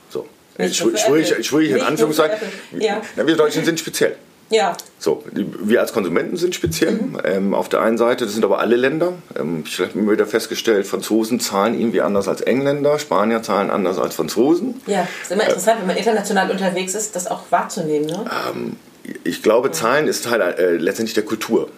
So. 0.08 0.26
Schwierig, 0.70 1.46
schwierig 1.46 1.70
in 1.72 1.80
Anführungszeichen. 1.80 2.38
Ja. 2.78 3.02
Na, 3.16 3.26
wir 3.26 3.36
Deutschen 3.36 3.64
sind 3.64 3.78
speziell. 3.80 4.16
Ja. 4.50 4.76
So, 4.98 5.24
wir 5.32 5.80
als 5.80 5.92
Konsumenten 5.92 6.36
sind 6.36 6.54
speziell. 6.54 6.92
Mhm. 6.92 7.18
Ähm, 7.24 7.54
auf 7.54 7.68
der 7.68 7.80
einen 7.80 7.98
Seite, 7.98 8.24
das 8.24 8.34
sind 8.34 8.44
aber 8.44 8.60
alle 8.60 8.76
Länder. 8.76 9.14
Ähm, 9.38 9.64
ich 9.66 9.80
habe 9.80 9.90
immer 9.94 10.12
wieder 10.12 10.26
festgestellt, 10.26 10.86
Franzosen 10.86 11.40
zahlen 11.40 11.78
irgendwie 11.78 12.00
anders 12.00 12.28
als 12.28 12.40
Engländer, 12.40 12.98
Spanier 12.98 13.42
zahlen 13.42 13.70
anders 13.70 13.98
als 13.98 14.14
Franzosen. 14.14 14.80
Ja, 14.86 15.06
ist 15.22 15.32
immer 15.32 15.44
interessant, 15.44 15.78
äh, 15.78 15.80
wenn 15.80 15.88
man 15.88 15.96
international 15.96 16.50
unterwegs 16.50 16.94
ist, 16.94 17.16
das 17.16 17.26
auch 17.26 17.42
wahrzunehmen. 17.50 18.06
Ne? 18.06 18.24
Ähm, 18.50 18.76
ich 19.24 19.42
glaube, 19.42 19.70
Zahlen 19.70 20.06
ist 20.08 20.24
Teil 20.24 20.40
äh, 20.40 20.76
letztendlich 20.76 21.14
der 21.14 21.24
Kultur. 21.24 21.68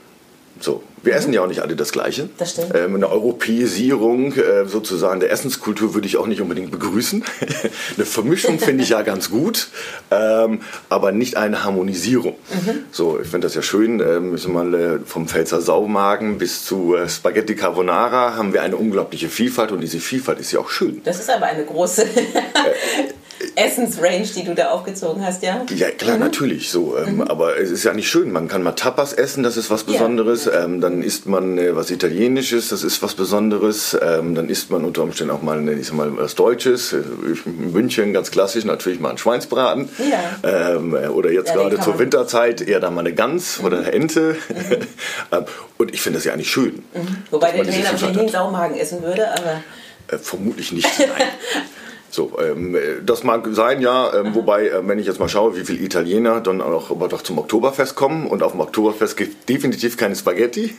So, 0.60 0.82
wir 1.02 1.14
essen 1.14 1.32
ja 1.32 1.42
auch 1.42 1.46
nicht 1.46 1.60
alle 1.60 1.76
das 1.76 1.92
Gleiche. 1.92 2.28
Das 2.38 2.52
stimmt. 2.52 2.74
Ähm, 2.74 2.96
eine 2.96 3.08
Europäisierung 3.08 4.32
äh, 4.32 4.66
sozusagen 4.66 5.20
der 5.20 5.30
Essenskultur 5.30 5.94
würde 5.94 6.06
ich 6.06 6.16
auch 6.16 6.26
nicht 6.26 6.40
unbedingt 6.40 6.70
begrüßen. 6.70 7.24
eine 7.96 8.06
Vermischung 8.06 8.58
finde 8.58 8.82
ich 8.82 8.90
ja 8.90 9.02
ganz 9.06 9.30
gut, 9.30 9.68
ähm, 10.10 10.60
aber 10.88 11.12
nicht 11.12 11.36
eine 11.36 11.64
Harmonisierung. 11.64 12.34
Mhm. 12.50 12.84
So, 12.90 13.20
ich 13.20 13.28
finde 13.28 13.46
das 13.46 13.54
ja 13.54 13.62
schön. 13.62 14.00
Ähm, 14.00 14.36
mal, 14.52 14.74
äh, 14.74 14.98
vom 15.04 15.28
Pfälzer 15.28 15.60
Saumagen 15.60 16.38
bis 16.38 16.64
zu 16.64 16.96
äh, 16.96 17.08
Spaghetti 17.08 17.54
Carbonara 17.54 18.36
haben 18.36 18.52
wir 18.52 18.62
eine 18.62 18.76
unglaubliche 18.76 19.28
Vielfalt 19.28 19.72
und 19.72 19.80
diese 19.80 20.00
Vielfalt 20.00 20.40
ist 20.40 20.52
ja 20.52 20.60
auch 20.60 20.70
schön. 20.70 21.00
Das 21.04 21.20
ist 21.20 21.30
aber 21.30 21.46
eine 21.46 21.64
große. 21.64 22.06
Essensrange, 23.54 24.26
die 24.34 24.44
du 24.44 24.54
da 24.54 24.70
aufgezogen 24.70 25.24
hast, 25.24 25.42
ja? 25.42 25.64
Ja, 25.74 25.90
klar, 25.90 26.14
mhm. 26.14 26.20
natürlich 26.22 26.70
so. 26.70 26.96
Ähm, 26.96 27.16
mhm. 27.16 27.22
Aber 27.22 27.58
es 27.58 27.70
ist 27.70 27.84
ja 27.84 27.92
nicht 27.92 28.08
schön. 28.08 28.32
Man 28.32 28.48
kann 28.48 28.62
mal 28.62 28.72
Tapas 28.72 29.12
essen, 29.12 29.42
das 29.42 29.56
ist 29.56 29.70
was 29.70 29.84
Besonderes. 29.84 30.46
Ja. 30.46 30.64
Ähm, 30.64 30.80
dann 30.80 31.02
isst 31.02 31.26
man 31.26 31.58
äh, 31.58 31.76
was 31.76 31.90
Italienisches, 31.90 32.68
das 32.68 32.82
ist 32.82 33.02
was 33.02 33.14
Besonderes. 33.14 33.96
Ähm, 34.00 34.34
dann 34.34 34.48
isst 34.48 34.70
man 34.70 34.84
unter 34.84 35.02
Umständen 35.02 35.32
auch 35.32 35.42
mal, 35.42 35.68
ich 35.68 35.86
sag 35.86 35.96
mal 35.96 36.16
was 36.16 36.34
Deutsches. 36.34 36.92
Äh, 36.92 37.02
in 37.44 37.72
München 37.72 38.12
ganz 38.12 38.30
klassisch 38.30 38.64
natürlich 38.64 39.00
mal 39.00 39.10
ein 39.10 39.18
Schweinsbraten. 39.18 39.88
Ja. 39.98 40.74
Ähm, 40.74 40.94
äh, 40.94 41.08
oder 41.08 41.30
jetzt 41.30 41.48
ja, 41.48 41.54
gerade 41.54 41.78
zur 41.80 41.98
Winterzeit 41.98 42.62
eher 42.62 42.80
dann 42.80 42.94
mal 42.94 43.00
eine 43.00 43.12
Gans 43.12 43.58
mhm. 43.58 43.66
oder 43.66 43.78
eine 43.78 43.92
Ente. 43.92 44.36
Mhm. 44.48 44.76
Ähm, 45.32 45.44
und 45.78 45.92
ich 45.92 46.00
finde 46.02 46.18
das 46.18 46.24
ja 46.24 46.32
eigentlich 46.32 46.50
schön. 46.50 46.84
Mhm. 46.94 47.24
Wobei 47.30 47.50
der 47.50 47.62
Italiener 47.62 47.90
wahrscheinlich 47.92 48.16
nie 48.16 48.22
einen 48.22 48.28
Saumagen 48.28 48.76
essen 48.76 49.02
würde, 49.02 49.28
aber... 49.32 49.62
Äh, 50.08 50.18
vermutlich 50.18 50.72
nicht, 50.72 50.88
nein. 50.98 51.08
So, 52.10 52.38
ähm, 52.40 52.76
das 53.04 53.24
mag 53.24 53.46
sein, 53.50 53.80
ja, 53.80 54.12
ähm, 54.14 54.34
wobei, 54.34 54.68
äh, 54.68 54.86
wenn 54.86 54.98
ich 54.98 55.06
jetzt 55.06 55.18
mal 55.18 55.28
schaue, 55.28 55.56
wie 55.56 55.64
viele 55.64 55.84
Italiener 55.84 56.40
dann 56.40 56.60
auch 56.60 56.90
aber 56.90 57.08
doch 57.08 57.22
zum 57.22 57.38
Oktoberfest 57.38 57.94
kommen 57.94 58.26
und 58.26 58.42
auf 58.42 58.52
dem 58.52 58.60
Oktoberfest 58.60 59.16
gibt 59.16 59.48
definitiv 59.48 59.96
keine 59.96 60.16
Spaghetti. 60.16 60.74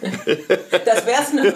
Das 0.85 1.05
wär's 1.05 1.33
nur. 1.33 1.53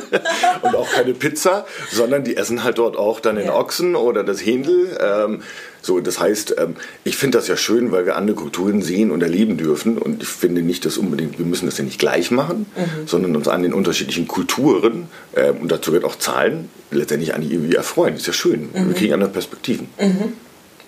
und 0.61 0.75
auch 0.75 0.89
keine 0.89 1.13
Pizza, 1.13 1.65
sondern 1.91 2.23
die 2.23 2.37
essen 2.37 2.63
halt 2.63 2.77
dort 2.77 2.97
auch 2.97 3.19
dann 3.19 3.37
den. 3.37 3.49
Ochsen 3.49 3.95
oder 3.95 4.23
das 4.23 4.45
Händel. 4.45 4.97
Ähm, 4.99 5.43
so, 5.81 5.99
das 5.99 6.19
heißt, 6.19 6.55
ähm, 6.59 6.75
ich 7.03 7.17
finde 7.17 7.37
das 7.37 7.47
ja 7.47 7.57
schön, 7.57 7.91
weil 7.91 8.05
wir 8.05 8.15
andere 8.15 8.35
Kulturen 8.35 8.81
sehen 8.81 9.11
und 9.11 9.23
erleben 9.23 9.57
dürfen. 9.57 9.97
Und 9.97 10.21
ich 10.21 10.29
finde 10.29 10.61
nicht, 10.61 10.85
dass 10.85 10.97
unbedingt, 10.97 11.39
wir 11.39 11.45
müssen 11.45 11.65
das 11.65 11.77
ja 11.77 11.83
nicht 11.83 11.99
gleich 11.99 12.31
machen, 12.31 12.67
mhm. 12.75 13.07
sondern 13.07 13.35
uns 13.35 13.47
an 13.47 13.63
den 13.63 13.73
unterschiedlichen 13.73 14.27
Kulturen, 14.27 15.07
äh, 15.33 15.51
und 15.51 15.71
dazu 15.71 15.91
wird 15.91 16.03
auch 16.03 16.17
Zahlen, 16.17 16.69
letztendlich 16.91 17.33
eigentlich 17.33 17.53
irgendwie 17.53 17.75
erfreuen. 17.75 18.13
Das 18.13 18.21
ist 18.21 18.27
ja 18.27 18.33
schön. 18.33 18.69
Mhm. 18.73 18.87
Wir 18.87 18.93
kriegen 18.93 19.13
andere 19.13 19.31
Perspektiven. 19.31 19.87
Mhm 19.99 20.33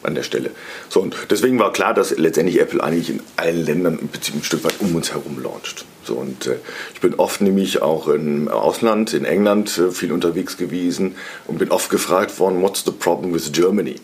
an 0.06 0.16
der 0.16 0.24
Stelle. 0.24 0.52
So, 0.90 1.02
und 1.02 1.16
deswegen 1.30 1.60
war 1.60 1.72
klar, 1.72 1.94
dass 1.94 2.18
letztendlich 2.18 2.60
Apple 2.60 2.84
eigentlich 2.84 3.10
in 3.10 3.22
allen 3.38 3.66
Ländern 3.66 4.00
im 4.00 4.10
Prinzip 4.10 4.36
ein 4.36 4.44
Stück 4.44 4.64
weit 4.64 4.76
um 4.80 4.94
uns 4.96 5.14
herum 5.14 5.42
launcht. 5.42 5.86
So, 6.04 6.16
und 6.16 6.48
äh, 6.48 6.58
ich 6.94 7.00
bin 7.00 7.16
oft 7.16 7.42
nämlich 7.42 7.82
auch 7.82 8.08
im 8.10 8.50
Ausland, 8.50 9.14
in 9.14 9.24
England 9.26 9.78
äh, 9.78 9.92
viel 9.92 10.12
unterwegs 10.12 10.58
gewesen 10.58 11.16
und 11.48 11.60
bin 11.60 11.72
oft 11.72 11.90
gefragt 11.90 12.38
worden, 12.40 12.62
what's 12.62 12.84
the 12.84 12.92
problem 12.92 13.34
with 13.34 13.52
Germany? 13.52 13.96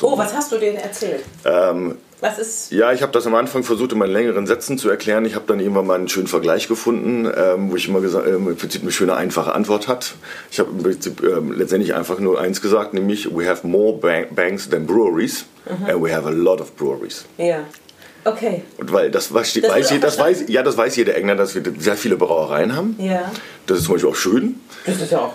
So, 0.00 0.14
oh, 0.14 0.16
was 0.16 0.32
hast 0.32 0.50
du 0.50 0.56
denen 0.56 0.78
erzählt? 0.78 1.22
Ähm, 1.44 1.98
was 2.22 2.38
ist? 2.38 2.72
Ja, 2.72 2.90
ich 2.90 3.02
habe 3.02 3.12
das 3.12 3.26
am 3.26 3.34
Anfang 3.34 3.64
versucht, 3.64 3.92
in 3.92 3.98
meinen 3.98 4.14
längeren 4.14 4.46
Sätzen 4.46 4.78
zu 4.78 4.88
erklären. 4.88 5.26
Ich 5.26 5.34
habe 5.34 5.44
dann 5.46 5.60
irgendwann 5.60 5.86
mal 5.86 5.96
einen 5.96 6.08
schönen 6.08 6.26
Vergleich 6.26 6.68
gefunden, 6.68 7.30
ähm, 7.36 7.70
wo 7.70 7.76
ich 7.76 7.86
immer 7.86 8.00
gesagt, 8.00 8.26
ähm, 8.26 8.48
im 8.48 8.56
Prinzip 8.56 8.80
eine 8.80 8.92
schöne, 8.92 9.14
einfache 9.14 9.52
Antwort 9.52 9.88
hat. 9.88 10.14
Ich 10.50 10.58
habe 10.58 10.70
im 10.70 10.82
Prinzip 10.82 11.22
ähm, 11.22 11.52
letztendlich 11.52 11.92
einfach 11.94 12.18
nur 12.18 12.40
eins 12.40 12.62
gesagt, 12.62 12.94
nämlich 12.94 13.36
we 13.36 13.46
have 13.46 13.66
more 13.66 13.92
banks 14.30 14.70
than 14.70 14.86
breweries 14.86 15.44
mhm. 15.66 15.90
and 15.90 16.02
we 16.02 16.16
have 16.16 16.26
a 16.26 16.32
lot 16.32 16.62
of 16.62 16.74
breweries. 16.76 17.26
Ja. 17.36 17.58
Okay. 18.24 18.62
Und 18.78 18.94
weil 18.94 19.10
das, 19.10 19.34
weiß, 19.34 19.52
das, 19.60 19.70
weiß, 19.70 20.00
das 20.00 20.18
weiß, 20.18 20.44
ja, 20.48 20.62
das 20.62 20.78
weiß 20.78 20.96
jeder 20.96 21.14
Engländer, 21.14 21.42
dass 21.42 21.54
wir 21.54 21.62
sehr 21.78 21.96
viele 21.96 22.16
Brauereien 22.16 22.74
haben. 22.74 22.96
Ja. 22.98 23.30
Das 23.66 23.76
ist 23.76 23.84
zum 23.84 23.96
Beispiel 23.96 24.10
auch 24.10 24.16
schön. 24.16 24.60
Das 24.86 24.98
ist 24.98 25.12
ja 25.12 25.18
auch 25.18 25.34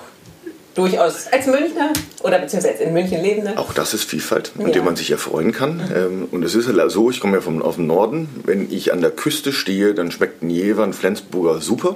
durchaus 0.75 1.27
als 1.31 1.47
Münchner 1.47 1.91
oder 2.21 2.39
beziehungsweise 2.39 2.83
in 2.83 2.93
München 2.93 3.21
lebende. 3.23 3.57
Auch 3.57 3.73
das 3.73 3.93
ist 3.93 4.03
Vielfalt, 4.03 4.51
an 4.57 4.67
ja. 4.67 4.73
der 4.73 4.83
man 4.83 4.95
sich 4.95 5.09
erfreuen 5.09 5.51
kann. 5.51 5.77
Mhm. 5.77 6.27
Und 6.31 6.43
es 6.43 6.53
ist 6.53 6.67
halt 6.67 6.91
so, 6.91 7.09
ich 7.09 7.19
komme 7.19 7.37
ja 7.37 7.41
vom, 7.41 7.61
aus 7.61 7.75
dem 7.75 7.87
Norden, 7.87 8.29
wenn 8.45 8.71
ich 8.71 8.93
an 8.93 9.01
der 9.01 9.11
Küste 9.11 9.53
stehe, 9.53 9.93
dann 9.93 10.11
schmeckt 10.11 10.43
ein 10.43 10.49
Jever, 10.49 10.83
ein 10.83 10.93
Flensburger 10.93 11.61
super. 11.61 11.95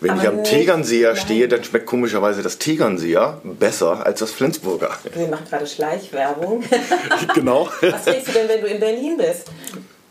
Wenn 0.00 0.10
Aber 0.10 0.22
ich 0.22 0.28
am 0.28 0.42
Tegernseer 0.42 1.14
stehe, 1.14 1.46
dann 1.46 1.62
schmeckt 1.62 1.86
komischerweise 1.86 2.42
das 2.42 2.58
Tegernseer 2.58 3.40
besser 3.44 4.04
als 4.04 4.18
das 4.18 4.32
Flensburger. 4.32 4.90
Wir 5.14 5.28
machen 5.28 5.46
gerade 5.48 5.66
Schleichwerbung. 5.66 6.64
genau. 7.34 7.68
Was 7.80 8.04
trinkst 8.04 8.28
du 8.28 8.32
denn, 8.32 8.48
wenn 8.48 8.60
du 8.60 8.66
in 8.66 8.80
Berlin 8.80 9.16
bist? 9.16 9.46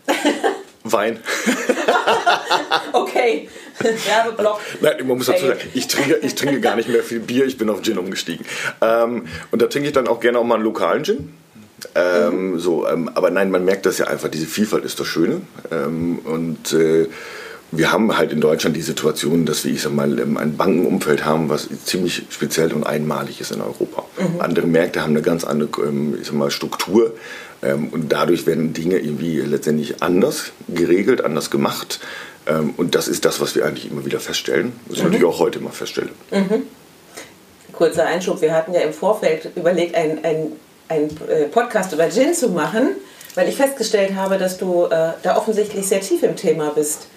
Wein. 0.84 1.20
okay, 2.94 3.48
Werbeblock. 3.80 4.60
Nein, 4.82 5.08
man 5.08 5.18
muss 5.18 5.28
dazu 5.28 5.48
sagen, 5.48 5.60
ich 5.74 5.88
trinke, 5.88 6.16
ich 6.22 6.36
trinke 6.36 6.60
gar 6.60 6.76
nicht 6.76 6.90
mehr 6.90 7.04
viel 7.04 7.20
Bier, 7.20 7.46
ich 7.46 7.58
bin 7.58 7.70
auf 7.70 7.82
Gin 7.82 7.98
umgestiegen. 7.98 8.46
Ähm, 8.82 9.28
und 9.52 9.62
da 9.62 9.68
trinke 9.68 9.88
ich 9.88 9.94
dann 9.94 10.08
auch 10.08 10.20
gerne 10.20 10.40
auch 10.40 10.44
mal 10.44 10.56
einen 10.56 10.64
lokalen 10.64 11.04
Gin. 11.04 11.34
Ähm, 11.96 12.52
mhm. 12.52 12.60
so, 12.60 12.88
ähm, 12.88 13.10
aber 13.16 13.32
nein, 13.32 13.50
man 13.50 13.66
merkt 13.66 13.86
das 13.86 13.98
ja 13.98 14.08
einfach, 14.08 14.30
diese 14.30 14.46
Vielfalt 14.46 14.86
ist 14.86 15.00
das 15.00 15.08
Schöne. 15.08 15.42
Ähm, 15.72 16.20
und 16.20 16.74
äh, 16.74 17.08
wir 17.72 17.92
haben 17.92 18.18
halt 18.18 18.32
in 18.34 18.42
Deutschland 18.42 18.76
die 18.76 18.82
Situation, 18.82 19.46
dass 19.46 19.64
wir, 19.64 19.72
ich 19.72 19.82
sag 19.82 19.94
mal, 19.94 20.20
ähm, 20.20 20.38
ein 20.38 20.58
Bankenumfeld 20.58 21.26
haben, 21.26 21.50
was 21.50 21.70
ziemlich 21.86 22.24
speziell 22.30 22.74
und 22.74 22.86
einmalig 22.86 23.42
ist 23.42 23.52
in 23.52 23.62
Europa. 23.62 24.04
Mhm. 24.18 24.42
Andere 24.42 24.68
Märkte 24.68 25.02
haben 25.02 25.12
eine 25.12 25.22
ganz 25.22 25.44
andere 25.44 25.70
ähm, 25.84 26.18
ich 26.20 26.28
sag 26.28 26.36
mal, 26.36 26.52
Struktur 26.52 27.14
und 27.62 28.12
dadurch 28.12 28.48
werden 28.48 28.74
Dinge 28.74 28.98
irgendwie 28.98 29.40
letztendlich 29.42 30.02
anders 30.02 30.52
geregelt, 30.68 31.24
anders 31.24 31.52
gemacht. 31.52 32.00
Und 32.78 32.96
das 32.96 33.08
ist 33.08 33.24
das, 33.24 33.40
was 33.40 33.56
wir 33.56 33.66
eigentlich 33.66 33.92
immer 33.92 34.04
wieder 34.04 34.20
feststellen. 34.20 34.74
Was 34.88 34.98
ich 34.98 35.04
mhm. 35.04 35.12
natürlich 35.12 35.28
auch 35.28 35.40
heute 35.40 35.60
immer 35.60 35.70
feststelle. 35.70 36.10
Mhm. 36.32 36.64
Kurzer 37.72 38.08
Einschub. 38.08 38.42
Wir 38.42 38.56
hatten 38.56 38.74
ja 38.74 38.82
im 38.82 38.94
Vorfeld 38.94 39.52
überlegt, 39.56 39.94
einen 39.94 40.54
ein 40.92 41.10
äh, 41.30 41.46
Podcast 41.46 41.94
über 41.94 42.10
Gin 42.10 42.34
zu 42.34 42.50
machen, 42.50 42.96
weil 43.36 43.48
ich 43.48 43.56
festgestellt 43.56 44.16
habe, 44.16 44.38
dass 44.38 44.58
du 44.58 44.86
äh, 44.86 45.14
da 45.24 45.38
offensichtlich 45.38 45.88
sehr 45.88 46.02
tief 46.02 46.22
im 46.24 46.36
Thema 46.36 46.72
bist. 46.76 47.08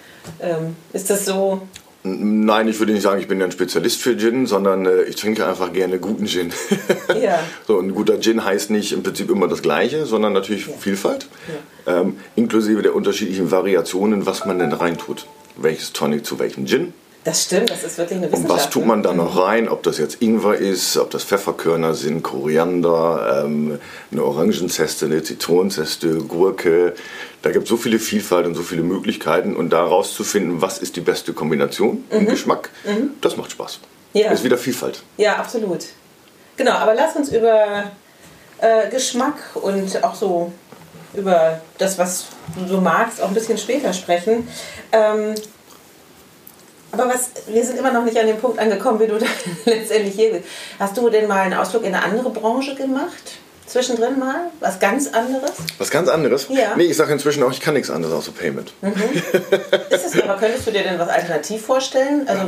Ähm, 0.40 0.76
ist 0.92 1.10
das 1.10 1.24
so? 1.24 1.62
Nein, 2.06 2.68
ich 2.68 2.78
würde 2.80 2.92
nicht 2.92 3.00
sagen, 3.00 3.18
ich 3.18 3.28
bin 3.28 3.42
ein 3.42 3.50
Spezialist 3.50 4.02
für 4.02 4.14
Gin, 4.18 4.44
sondern 4.44 4.84
äh, 4.84 5.04
ich 5.04 5.16
trinke 5.16 5.46
einfach 5.46 5.72
gerne 5.72 5.98
guten 5.98 6.26
Gin. 6.26 6.52
Ja. 7.20 7.38
so, 7.66 7.78
ein 7.78 7.94
guter 7.94 8.20
Gin 8.20 8.44
heißt 8.44 8.70
nicht 8.70 8.92
im 8.92 9.02
Prinzip 9.02 9.30
immer 9.30 9.48
das 9.48 9.62
Gleiche, 9.62 10.04
sondern 10.04 10.32
natürlich 10.34 10.66
ja. 10.66 10.74
Vielfalt, 10.78 11.28
ja. 11.86 12.00
Ähm, 12.00 12.16
inklusive 12.36 12.82
der 12.82 12.94
unterschiedlichen 12.94 13.50
Variationen, 13.50 14.26
was 14.26 14.44
man 14.44 14.58
denn 14.58 14.72
reintut. 14.72 15.26
Welches 15.56 15.92
Tonic 15.92 16.26
zu 16.26 16.38
welchem 16.38 16.66
Gin, 16.66 16.92
das 17.24 17.44
stimmt, 17.44 17.70
das 17.70 17.82
ist 17.82 17.96
wirklich 17.96 18.18
eine 18.18 18.30
Wissenschaft. 18.30 18.50
Und 18.50 18.56
was 18.56 18.70
tut 18.70 18.86
man 18.86 19.02
da 19.02 19.14
noch 19.14 19.38
rein? 19.38 19.68
Ob 19.68 19.82
das 19.82 19.96
jetzt 19.96 20.20
Ingwer 20.20 20.56
ist, 20.56 20.98
ob 20.98 21.10
das 21.10 21.24
Pfefferkörner 21.24 21.94
sind, 21.94 22.22
Koriander, 22.22 23.44
ähm, 23.46 23.78
eine 24.12 24.22
Orangenzeste, 24.22 25.06
eine 25.06 25.22
Zitronenzeste, 25.22 26.18
Gurke. 26.18 26.94
Da 27.40 27.50
gibt 27.50 27.64
es 27.64 27.70
so 27.70 27.78
viele 27.78 27.98
Vielfalt 27.98 28.46
und 28.46 28.54
so 28.54 28.62
viele 28.62 28.82
Möglichkeiten. 28.82 29.56
Und 29.56 29.70
da 29.70 29.82
rauszufinden, 29.84 30.60
was 30.60 30.78
ist 30.78 30.96
die 30.96 31.00
beste 31.00 31.32
Kombination 31.32 32.04
mhm. 32.10 32.18
im 32.18 32.26
Geschmack, 32.26 32.68
mhm. 32.84 33.10
das 33.22 33.38
macht 33.38 33.52
Spaß. 33.52 33.80
Ja. 34.12 34.28
Das 34.28 34.40
ist 34.40 34.44
wieder 34.44 34.58
Vielfalt. 34.58 35.02
Ja, 35.16 35.36
absolut. 35.36 35.86
Genau, 36.56 36.72
aber 36.72 36.94
lass 36.94 37.16
uns 37.16 37.32
über 37.32 37.90
äh, 38.58 38.90
Geschmack 38.90 39.36
und 39.54 40.04
auch 40.04 40.14
so 40.14 40.52
über 41.14 41.60
das, 41.78 41.98
was 41.98 42.26
du 42.56 42.66
so 42.66 42.80
magst, 42.80 43.20
auch 43.22 43.28
ein 43.28 43.34
bisschen 43.34 43.56
später 43.58 43.92
sprechen. 43.92 44.46
Ähm, 44.92 45.34
aber 46.94 47.12
was, 47.12 47.30
wir 47.46 47.64
sind 47.64 47.78
immer 47.78 47.92
noch 47.92 48.04
nicht 48.04 48.18
an 48.18 48.26
dem 48.26 48.38
Punkt 48.38 48.58
angekommen, 48.58 49.00
wie 49.00 49.06
du 49.06 49.18
da 49.18 49.26
letztendlich 49.66 50.14
hier 50.14 50.32
bist. 50.32 50.44
Hast 50.78 50.96
du 50.96 51.08
denn 51.10 51.28
mal 51.28 51.42
einen 51.42 51.54
Ausflug 51.54 51.84
in 51.84 51.94
eine 51.94 52.04
andere 52.04 52.30
Branche 52.30 52.74
gemacht? 52.74 53.38
Zwischendrin 53.66 54.18
mal? 54.18 54.50
Was 54.60 54.78
ganz 54.78 55.08
anderes? 55.08 55.52
Was 55.78 55.90
ganz 55.90 56.08
anderes? 56.08 56.46
Ja. 56.50 56.76
Nee, 56.76 56.84
ich 56.84 56.96
sage 56.96 57.12
inzwischen 57.12 57.42
auch, 57.42 57.50
ich 57.50 57.60
kann 57.60 57.74
nichts 57.74 57.90
anderes 57.90 58.14
außer 58.14 58.32
Payment. 58.32 58.72
Mhm. 58.82 58.92
Ist 59.90 60.14
es, 60.14 60.22
aber 60.22 60.36
könntest 60.36 60.66
du 60.66 60.70
dir 60.70 60.82
denn 60.82 60.98
was 60.98 61.08
alternativ 61.08 61.64
vorstellen? 61.64 62.28
Also, 62.28 62.42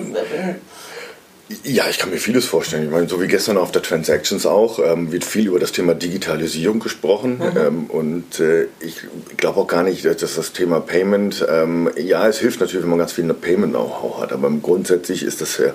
Ja, 1.62 1.88
ich 1.88 1.98
kann 1.98 2.10
mir 2.10 2.18
vieles 2.18 2.44
vorstellen. 2.44 2.84
Ich 2.84 2.90
meine, 2.90 3.08
so 3.08 3.20
wie 3.20 3.28
gestern 3.28 3.56
auf 3.56 3.70
der 3.70 3.82
Transactions 3.82 4.46
auch, 4.46 4.80
ähm, 4.80 5.12
wird 5.12 5.24
viel 5.24 5.46
über 5.46 5.60
das 5.60 5.70
Thema 5.70 5.94
Digitalisierung 5.94 6.80
gesprochen. 6.80 7.38
Mhm. 7.38 7.56
Ähm, 7.56 7.84
und 7.84 8.40
äh, 8.40 8.66
ich 8.80 9.02
glaube 9.36 9.60
auch 9.60 9.68
gar 9.68 9.84
nicht, 9.84 10.04
dass 10.04 10.34
das 10.34 10.52
Thema 10.52 10.80
Payment, 10.80 11.46
ähm, 11.48 11.88
ja, 11.96 12.26
es 12.26 12.38
hilft 12.38 12.58
natürlich, 12.58 12.82
wenn 12.82 12.90
man 12.90 12.98
ganz 12.98 13.12
viel 13.12 13.32
Payment-Know-how 13.32 14.22
hat, 14.22 14.32
aber 14.32 14.50
grundsätzlich 14.50 15.22
ist 15.22 15.40
das 15.40 15.58
ja, 15.58 15.72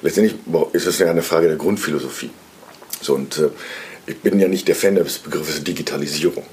letztendlich 0.00 0.38
ist 0.72 0.86
es 0.86 0.98
ja 0.98 1.10
eine 1.10 1.22
Frage 1.22 1.48
der 1.48 1.56
Grundphilosophie. 1.56 2.30
So, 3.02 3.14
und 3.14 3.38
äh, 3.38 3.50
ich 4.06 4.18
bin 4.18 4.40
ja 4.40 4.48
nicht 4.48 4.66
der 4.66 4.76
Fan 4.76 4.94
des 4.94 5.18
Begriffes 5.18 5.62
Digitalisierung. 5.62 6.44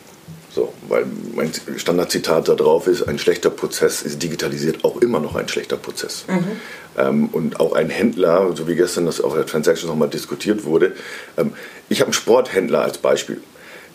So, 0.51 0.73
weil 0.87 1.05
mein 1.35 1.51
Standardzitat 1.77 2.47
da 2.47 2.55
drauf 2.55 2.87
ist, 2.87 3.07
ein 3.07 3.19
schlechter 3.19 3.51
Prozess 3.51 4.01
ist 4.01 4.21
digitalisiert 4.21 4.83
auch 4.83 4.99
immer 4.99 5.19
noch 5.19 5.35
ein 5.35 5.47
schlechter 5.47 5.77
Prozess. 5.77 6.25
Mhm. 6.27 6.59
Ähm, 6.99 7.29
und 7.29 7.59
auch 7.59 7.73
ein 7.73 7.89
Händler, 7.89 8.55
so 8.55 8.67
wie 8.67 8.75
gestern 8.75 9.05
das 9.05 9.21
auf 9.21 9.33
der 9.33 9.45
Transaction 9.45 9.89
nochmal 9.89 10.09
diskutiert 10.09 10.65
wurde, 10.65 10.93
ähm, 11.37 11.53
ich 11.87 12.01
habe 12.01 12.07
einen 12.07 12.13
Sporthändler 12.13 12.81
als 12.81 12.97
Beispiel. 12.97 13.41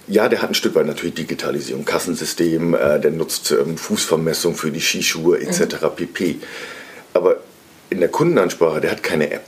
Ja, 0.07 0.29
der 0.29 0.43
hat 0.43 0.51
ein 0.51 0.55
Stück 0.55 0.75
weit 0.75 0.87
natürlich 0.87 1.15
Digitalisierung, 1.15 1.85
Kassensystem, 1.85 2.75
äh, 2.75 3.01
der 3.01 3.11
nutzt 3.11 3.53
ähm, 3.53 3.77
Fußvermessung 3.79 4.55
für 4.55 4.71
die 4.71 4.81
Skischuhe 4.81 5.41
etc. 5.41 5.61
Mhm. 5.83 5.97
pp. 5.97 6.37
Aber 7.15 7.37
in 7.91 8.01
der 8.01 8.09
Kundenansprache, 8.09 8.81
der 8.81 8.91
hat 8.91 9.03
keine 9.03 9.31
App. 9.31 9.47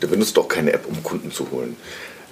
Der 0.00 0.06
benutzt 0.06 0.38
auch 0.38 0.48
keine 0.48 0.72
App, 0.72 0.86
um 0.88 1.02
Kunden 1.02 1.30
zu 1.32 1.50
holen. 1.50 1.76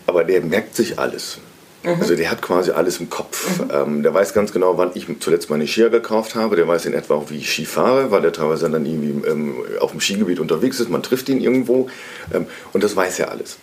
Aber 0.06 0.24
der 0.24 0.40
merkt 0.40 0.76
sich 0.76 0.98
alles. 0.98 1.38
Mhm. 1.86 2.00
Also 2.00 2.16
der 2.16 2.30
hat 2.30 2.42
quasi 2.42 2.72
alles 2.72 2.98
im 2.98 3.08
Kopf. 3.08 3.60
Mhm. 3.60 3.70
Ähm, 3.72 4.02
der 4.02 4.12
weiß 4.12 4.34
ganz 4.34 4.52
genau, 4.52 4.76
wann 4.76 4.90
ich 4.94 5.06
zuletzt 5.20 5.48
meine 5.50 5.66
Skier 5.66 5.88
gekauft 5.88 6.34
habe. 6.34 6.56
Der 6.56 6.66
weiß 6.66 6.84
in 6.86 6.94
etwa 6.94 7.14
auch, 7.14 7.30
wie 7.30 7.38
ich 7.38 7.52
Ski 7.52 7.64
fahre, 7.64 8.10
weil 8.10 8.22
der 8.22 8.32
teilweise 8.32 8.68
dann 8.68 8.84
irgendwie 8.84 9.26
ähm, 9.28 9.54
auf 9.80 9.92
dem 9.92 10.00
Skigebiet 10.00 10.40
unterwegs 10.40 10.80
ist. 10.80 10.90
Man 10.90 11.02
trifft 11.02 11.28
ihn 11.28 11.40
irgendwo. 11.40 11.88
Ähm, 12.34 12.46
und 12.72 12.82
das 12.82 12.96
weiß 12.96 13.20
er 13.20 13.30
alles. 13.30 13.58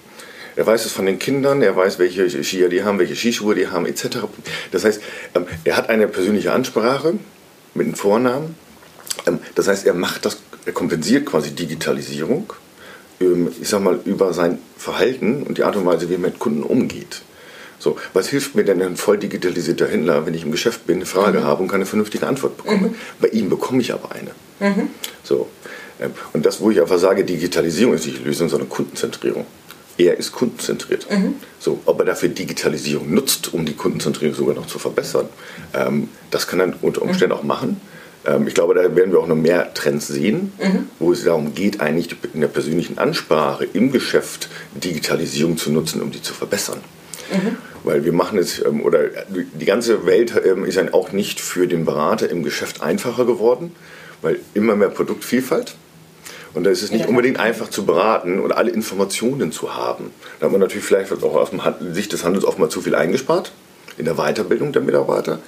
Er 0.55 0.65
weiß 0.65 0.85
es 0.85 0.91
von 0.91 1.05
den 1.05 1.19
Kindern, 1.19 1.61
er 1.61 1.75
weiß, 1.75 1.99
welche 1.99 2.29
Skier 2.43 2.69
die 2.69 2.83
haben, 2.83 2.99
welche 2.99 3.15
Skischuhe 3.15 3.55
die 3.55 3.67
haben, 3.67 3.85
etc. 3.85 4.19
Das 4.71 4.85
heißt, 4.85 5.01
ähm, 5.35 5.45
er 5.63 5.75
hat 5.77 5.89
eine 5.89 6.07
persönliche 6.07 6.53
Ansprache 6.53 7.15
mit 7.73 7.87
einem 7.87 7.95
Vornamen. 7.95 8.55
Ähm, 9.27 9.39
das 9.55 9.67
heißt, 9.67 9.85
er 9.85 9.95
macht 9.95 10.25
das, 10.25 10.37
er 10.65 10.73
kompensiert 10.73 11.25
quasi 11.25 11.51
Digitalisierung, 11.51 12.53
ähm, 13.19 13.51
ich 13.59 13.67
sag 13.67 13.81
mal, 13.81 13.99
über 14.05 14.33
sein 14.33 14.59
Verhalten 14.77 15.43
und 15.43 15.57
die 15.57 15.63
Art 15.63 15.75
und 15.75 15.85
Weise, 15.85 16.09
wie 16.09 16.13
er 16.13 16.19
mit 16.19 16.39
Kunden 16.39 16.63
umgeht. 16.63 17.23
So, 17.83 17.97
was 18.13 18.29
hilft 18.29 18.55
mir 18.55 18.63
denn 18.63 18.81
ein 18.81 18.95
voll 18.95 19.17
digitalisierter 19.17 19.89
Händler, 19.89 20.25
wenn 20.25 20.33
ich 20.33 20.43
im 20.43 20.53
Geschäft 20.53 20.87
bin, 20.87 20.95
eine 20.95 21.05
Frage 21.05 21.41
mhm. 21.41 21.43
habe 21.43 21.63
und 21.63 21.67
keine 21.67 21.85
vernünftige 21.85 22.25
Antwort 22.25 22.55
bekomme? 22.55 22.87
Mhm. 22.87 22.95
Bei 23.19 23.27
ihm 23.27 23.49
bekomme 23.49 23.81
ich 23.81 23.93
aber 23.93 24.09
eine. 24.13 24.31
Mhm. 24.61 24.87
So, 25.21 25.49
ähm, 25.99 26.11
und 26.31 26.45
das, 26.45 26.61
wo 26.61 26.71
ich 26.71 26.79
einfach 26.79 26.97
sage, 26.97 27.25
Digitalisierung 27.25 27.93
ist 27.93 28.05
nicht 28.05 28.19
die 28.19 28.23
Lösung, 28.23 28.47
sondern 28.47 28.69
Kundenzentrierung. 28.69 29.45
Er 29.97 30.17
ist 30.17 30.31
kundenzentriert. 30.31 31.11
Mhm. 31.11 31.35
So, 31.59 31.81
ob 31.83 31.99
er 31.99 32.05
dafür 32.05 32.29
Digitalisierung 32.29 33.13
nutzt, 33.13 33.53
um 33.53 33.65
die 33.65 33.73
Kundenzentrierung 33.73 34.33
sogar 34.33 34.55
noch 34.55 34.67
zu 34.67 34.79
verbessern, 34.79 35.27
ähm, 35.73 36.07
das 36.31 36.47
kann 36.47 36.61
er 36.61 36.73
unter 36.81 37.01
Umständen 37.01 37.35
mhm. 37.35 37.39
auch 37.41 37.43
machen. 37.43 37.81
Ähm, 38.25 38.47
ich 38.47 38.53
glaube, 38.53 38.75
da 38.75 38.95
werden 38.95 39.11
wir 39.11 39.19
auch 39.19 39.27
noch 39.27 39.35
mehr 39.35 39.73
Trends 39.73 40.07
sehen, 40.07 40.53
mhm. 40.57 40.87
wo 40.99 41.11
es 41.11 41.25
darum 41.25 41.53
geht, 41.53 41.81
eigentlich 41.81 42.15
in 42.33 42.39
der 42.39 42.47
persönlichen 42.47 42.97
Ansprache 42.97 43.67
im 43.73 43.91
Geschäft 43.91 44.47
Digitalisierung 44.73 45.57
zu 45.57 45.69
nutzen, 45.69 46.01
um 46.01 46.11
die 46.11 46.21
zu 46.21 46.33
verbessern. 46.33 46.79
Mhm. 47.33 47.57
Weil 47.83 48.05
wir 48.05 48.13
machen 48.13 48.37
es, 48.37 48.63
ähm, 48.63 48.81
oder 48.81 49.09
die 49.29 49.65
ganze 49.65 50.05
Welt 50.05 50.33
ähm, 50.45 50.65
ist 50.65 50.77
dann 50.77 50.93
auch 50.93 51.11
nicht 51.11 51.39
für 51.39 51.67
den 51.67 51.85
Berater 51.85 52.29
im 52.29 52.43
Geschäft 52.43 52.81
einfacher 52.81 53.25
geworden, 53.25 53.75
weil 54.21 54.39
immer 54.53 54.75
mehr 54.75 54.89
Produktvielfalt. 54.89 55.75
Und 56.53 56.65
da 56.65 56.69
ist 56.69 56.83
es 56.83 56.91
nicht 56.91 57.07
unbedingt 57.07 57.39
einfach 57.39 57.69
zu 57.69 57.83
beraten 57.85 58.39
oder 58.39 58.57
alle 58.57 58.69
Informationen 58.69 59.51
zu 59.51 59.75
haben. 59.75 60.11
Da 60.39 60.45
hat 60.45 60.51
man 60.51 60.61
natürlich 60.61 60.85
vielleicht 60.85 61.11
auch 61.11 61.35
aus 61.35 61.49
Sicht 61.93 62.13
des 62.13 62.23
Handels 62.23 62.45
oftmals 62.45 62.71
zu 62.71 62.81
viel 62.81 62.93
eingespart 62.93 63.51
in 63.97 64.05
der 64.05 64.15
Weiterbildung 64.15 64.71
der 64.71 64.83
Mitarbeiter. 64.83 65.39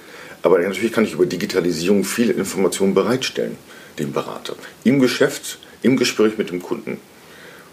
Aber 0.42 0.60
natürlich 0.60 0.92
kann 0.92 1.06
ich 1.06 1.14
über 1.14 1.26
Digitalisierung 1.26 2.04
viele 2.04 2.34
Informationen 2.34 2.94
bereitstellen, 2.94 3.58
dem 4.00 4.14
Berater. 4.14 4.56
Im 4.84 5.00
Geschäft, 5.00 5.60
im 5.84 5.96
Gespräch 5.98 6.38
mit 6.38 6.50
dem 6.50 6.62
Kunden. 6.62 7.00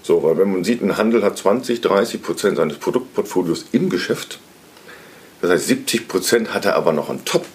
So, 0.02 0.22
weil 0.22 0.36
wenn 0.38 0.52
man 0.52 0.64
sieht, 0.64 0.82
ein 0.82 0.96
Handel 0.96 1.22
hat 1.22 1.38
20, 1.38 1.80
30 1.80 2.22
Prozent 2.22 2.56
seines 2.56 2.78
Produktportfolios 2.78 3.66
im 3.72 3.88
Geschäft. 3.88 4.40
Das 5.40 5.50
heißt, 5.50 5.66
70 5.68 6.08
Prozent 6.08 6.54
hat 6.54 6.64
er 6.64 6.76
aber 6.76 6.92
noch 6.92 7.08
on 7.08 7.24
top, 7.24 7.46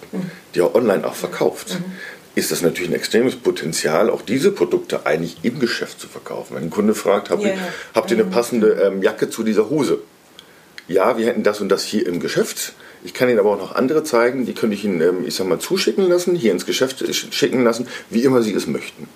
die 0.54 0.60
er 0.60 0.74
online 0.74 1.06
auch 1.06 1.14
verkauft. 1.14 1.74
Mhm. 1.74 1.92
Ist 2.34 2.52
das 2.52 2.62
natürlich 2.62 2.90
ein 2.90 2.94
extremes 2.94 3.34
Potenzial, 3.34 4.10
auch 4.10 4.22
diese 4.22 4.52
Produkte 4.52 5.06
eigentlich 5.06 5.38
im 5.42 5.58
Geschäft 5.58 6.00
zu 6.00 6.06
verkaufen. 6.06 6.54
Wenn 6.54 6.64
ein 6.64 6.70
Kunde 6.70 6.94
fragt, 6.94 7.30
habt, 7.30 7.42
yeah. 7.42 7.54
ihr, 7.54 7.58
habt 7.94 8.10
ihr 8.10 8.16
eine 8.16 8.24
mhm. 8.24 8.30
passende 8.30 8.72
ähm, 8.74 9.02
Jacke 9.02 9.28
zu 9.28 9.42
dieser 9.42 9.70
Hose? 9.70 9.98
Ja, 10.86 11.18
wir 11.18 11.26
hätten 11.26 11.42
das 11.42 11.60
und 11.60 11.68
das 11.68 11.82
hier 11.82 12.06
im 12.06 12.20
Geschäft. 12.20 12.74
Ich 13.04 13.14
kann 13.14 13.28
Ihnen 13.28 13.38
aber 13.38 13.50
auch 13.50 13.58
noch 13.58 13.74
andere 13.74 14.04
zeigen, 14.04 14.46
die 14.46 14.54
könnte 14.54 14.74
ich 14.74 14.84
Ihnen, 14.84 15.00
ähm, 15.00 15.26
ich 15.26 15.34
sag 15.34 15.46
mal, 15.46 15.58
zuschicken 15.58 16.08
lassen, 16.08 16.34
hier 16.34 16.52
ins 16.52 16.66
Geschäft 16.66 17.04
schicken 17.34 17.64
lassen, 17.64 17.88
wie 18.10 18.22
immer 18.22 18.42
Sie 18.42 18.54
es 18.54 18.66
möchten. 18.66 19.08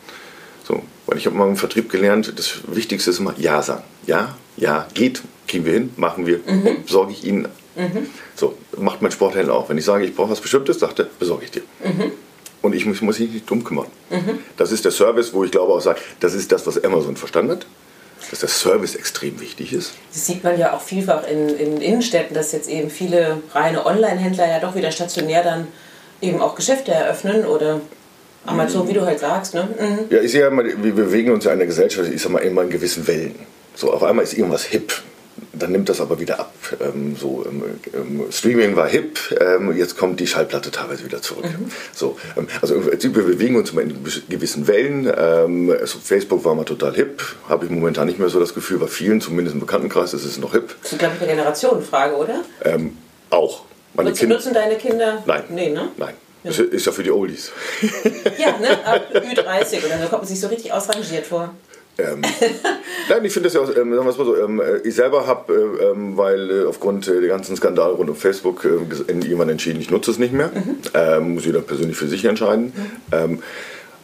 So, 0.65 0.83
weil 1.07 1.19
ich 1.19 1.27
habe 1.27 1.37
mal 1.37 1.49
im 1.49 1.57
Vertrieb 1.57 1.91
gelernt, 1.91 2.33
das 2.37 2.61
Wichtigste 2.67 3.11
ist 3.11 3.19
immer 3.19 3.35
Ja 3.39 3.63
sagen. 3.63 3.83
Ja, 4.07 4.37
ja, 4.57 4.87
geht, 4.95 5.23
kriegen 5.49 5.65
wir 5.65 5.73
hin, 5.73 5.91
machen 5.97 6.27
wir, 6.27 6.39
mhm. 6.39 6.85
besorge 6.85 7.13
ich 7.13 7.25
Ihnen. 7.25 7.49
Mhm. 7.75 8.07
So, 8.35 8.57
macht 8.77 9.03
mein 9.03 9.11
Sporthändler 9.11 9.55
auch. 9.55 9.69
Wenn 9.69 9.79
ich 9.79 9.85
sage, 9.85 10.05
ich 10.05 10.15
brauche 10.15 10.31
was 10.31 10.41
Bestimmtes, 10.41 10.79
sagt 10.79 10.99
er, 10.99 11.07
besorge 11.19 11.45
ich 11.45 11.51
dir. 11.51 11.63
Mhm. 11.83 12.13
Und 12.61 12.75
ich 12.75 12.87
muss, 12.87 13.01
muss 13.01 13.19
mich 13.19 13.31
nicht 13.31 13.51
drum 13.51 13.65
kümmern. 13.65 13.87
Mhm. 14.11 14.39
Das 14.57 14.71
ist 14.71 14.85
der 14.85 14.93
Service, 14.93 15.33
wo 15.33 15.43
ich 15.43 15.51
glaube 15.51 15.73
auch 15.73 15.81
sage, 15.81 16.01
das 16.21 16.35
ist 16.35 16.53
das, 16.53 16.67
was 16.67 16.83
Amazon 16.85 17.17
verstanden 17.17 17.53
hat 17.53 17.67
dass 18.31 18.41
der 18.41 18.49
Service 18.49 18.95
extrem 18.95 19.41
wichtig 19.41 19.73
ist. 19.73 19.95
Das 20.13 20.27
sieht 20.27 20.45
man 20.45 20.59
ja 20.59 20.75
auch 20.75 20.81
vielfach 20.81 21.27
in, 21.27 21.49
in 21.49 21.81
Innenstädten, 21.81 22.35
dass 22.35 22.53
jetzt 22.53 22.69
eben 22.69 22.91
viele 22.91 23.43
reine 23.53 23.85
Online-Händler 23.85 24.49
ja 24.49 24.61
doch 24.61 24.75
wieder 24.75 24.91
stationär 24.91 25.43
dann 25.43 25.69
eben 26.21 26.41
auch 26.41 26.55
Geschäfte 26.55 26.93
eröffnen 26.93 27.45
oder 27.45 27.81
Amazon, 28.47 28.89
wie 28.89 28.93
du 28.93 29.05
halt 29.05 29.19
sagst, 29.19 29.55
ne? 29.55 29.69
Mhm. 29.79 29.99
Ja, 30.11 30.21
ich 30.21 30.33
sehe 30.33 30.41
ja 30.41 30.49
immer, 30.49 30.65
wir 30.65 30.95
bewegen 30.95 31.33
uns 31.33 31.45
ja 31.45 31.53
in 31.53 31.59
einer 31.59 31.67
Gesellschaft, 31.67 32.11
ich 32.13 32.21
sag 32.21 32.33
mal, 32.33 32.41
immer 32.41 32.63
in 32.63 32.71
gewissen 32.71 33.07
Wellen. 33.07 33.35
So, 33.75 33.93
auf 33.93 34.03
einmal 34.03 34.25
ist 34.25 34.35
irgendwas 34.35 34.65
hip. 34.65 34.93
Dann 35.55 35.73
nimmt 35.73 35.89
das 35.89 36.01
aber 36.01 36.21
wieder 36.21 36.41
ab. 36.41 36.53
Ähm, 36.81 37.17
so, 37.19 37.45
ähm, 37.49 37.63
ähm, 37.95 38.25
Streaming 38.31 38.77
war 38.77 38.87
hip, 38.87 39.19
ähm, 39.41 39.75
jetzt 39.77 39.97
kommt 39.97 40.21
die 40.21 40.27
Schallplatte 40.27 40.71
teilweise 40.71 41.05
wieder 41.05 41.23
zurück. 41.23 41.45
Mhm. 41.45 41.71
So, 41.93 42.19
ähm, 42.37 42.49
also 42.61 42.75
wir 42.85 43.25
bewegen 43.25 43.57
uns 43.57 43.71
immer 43.71 43.81
in 43.83 43.95
gewissen 44.29 44.67
Wellen. 44.67 45.09
Also 45.09 45.99
Facebook 46.03 46.45
war 46.45 46.55
mal 46.55 46.65
total 46.65 46.95
hip, 46.95 47.23
habe 47.49 47.65
ich 47.65 47.71
momentan 47.71 48.07
nicht 48.07 48.19
mehr 48.19 48.29
so 48.29 48.41
das 48.41 48.55
Gefühl, 48.55 48.79
bei 48.79 48.89
vielen, 48.89 49.21
zumindest 49.21 49.55
im 49.55 49.61
Bekanntenkreis, 49.61 50.13
ist 50.13 50.25
es 50.25 50.39
noch 50.39 50.53
hip. 50.53 50.75
Das 50.83 50.93
ist, 50.93 50.99
glaube 50.99 51.15
ich, 51.17 51.23
eine 51.23 51.31
Generationenfrage, 51.31 52.17
oder? 52.17 52.41
auch. 53.31 53.65
Meine 53.95 54.11
nutzen, 54.11 54.29
nutzen 54.29 54.55
deine 54.55 54.77
Kinder? 54.77 55.23
Nein. 55.27 55.45
Nee, 55.51 55.71
ne? 55.71 55.89
Nein. 55.97 56.15
Ja. 56.45 56.51
Ist 56.51 56.87
ja 56.87 56.93
für 56.93 57.03
die 57.03 57.11
Oldies. 57.11 57.53
ja, 58.39 58.59
ne? 58.59 58.85
Ab 58.85 59.13
Ü30 59.15 59.85
oder 59.87 59.99
so 60.03 60.09
kommt 60.09 60.23
man 60.23 60.27
sich 60.27 60.41
so 60.41 60.49
richtig 60.49 60.73
ausrangiert 60.73 61.27
vor. 61.27 61.55
Ähm, 61.99 62.23
nein, 63.09 63.25
ich 63.25 63.33
finde 63.33 63.49
das 63.49 63.55
ja 63.55 63.61
auch, 63.61 63.69
ähm, 63.69 63.75
sagen 63.75 63.91
wir 63.91 64.03
mal 64.03 64.13
so, 64.13 64.37
ähm, 64.37 64.61
äh, 64.61 64.79
ich 64.79 64.95
selber 64.95 65.27
habe, 65.27 65.53
äh, 65.53 65.85
ähm, 65.91 66.17
weil 66.17 66.51
äh, 66.51 66.65
aufgrund 66.65 67.07
äh, 67.07 67.21
der 67.21 67.29
ganzen 67.29 67.55
Skandale 67.55 67.93
rund 67.93 68.09
um 68.09 68.17
Facebook 68.17 68.65
äh, 68.65 69.27
jemand 69.27 69.51
entschieden, 69.51 69.81
ich 69.81 69.91
nutze 69.91 70.11
es 70.11 70.19
nicht 70.19 70.33
mehr. 70.33 70.51
Mhm. 70.55 70.79
Ähm, 70.95 71.35
muss 71.35 71.45
jeder 71.45 71.61
persönlich 71.61 71.97
für 71.97 72.09
sich 72.09 72.25
entscheiden. 72.25 72.73
Mhm. 72.75 72.91
Ähm, 73.13 73.43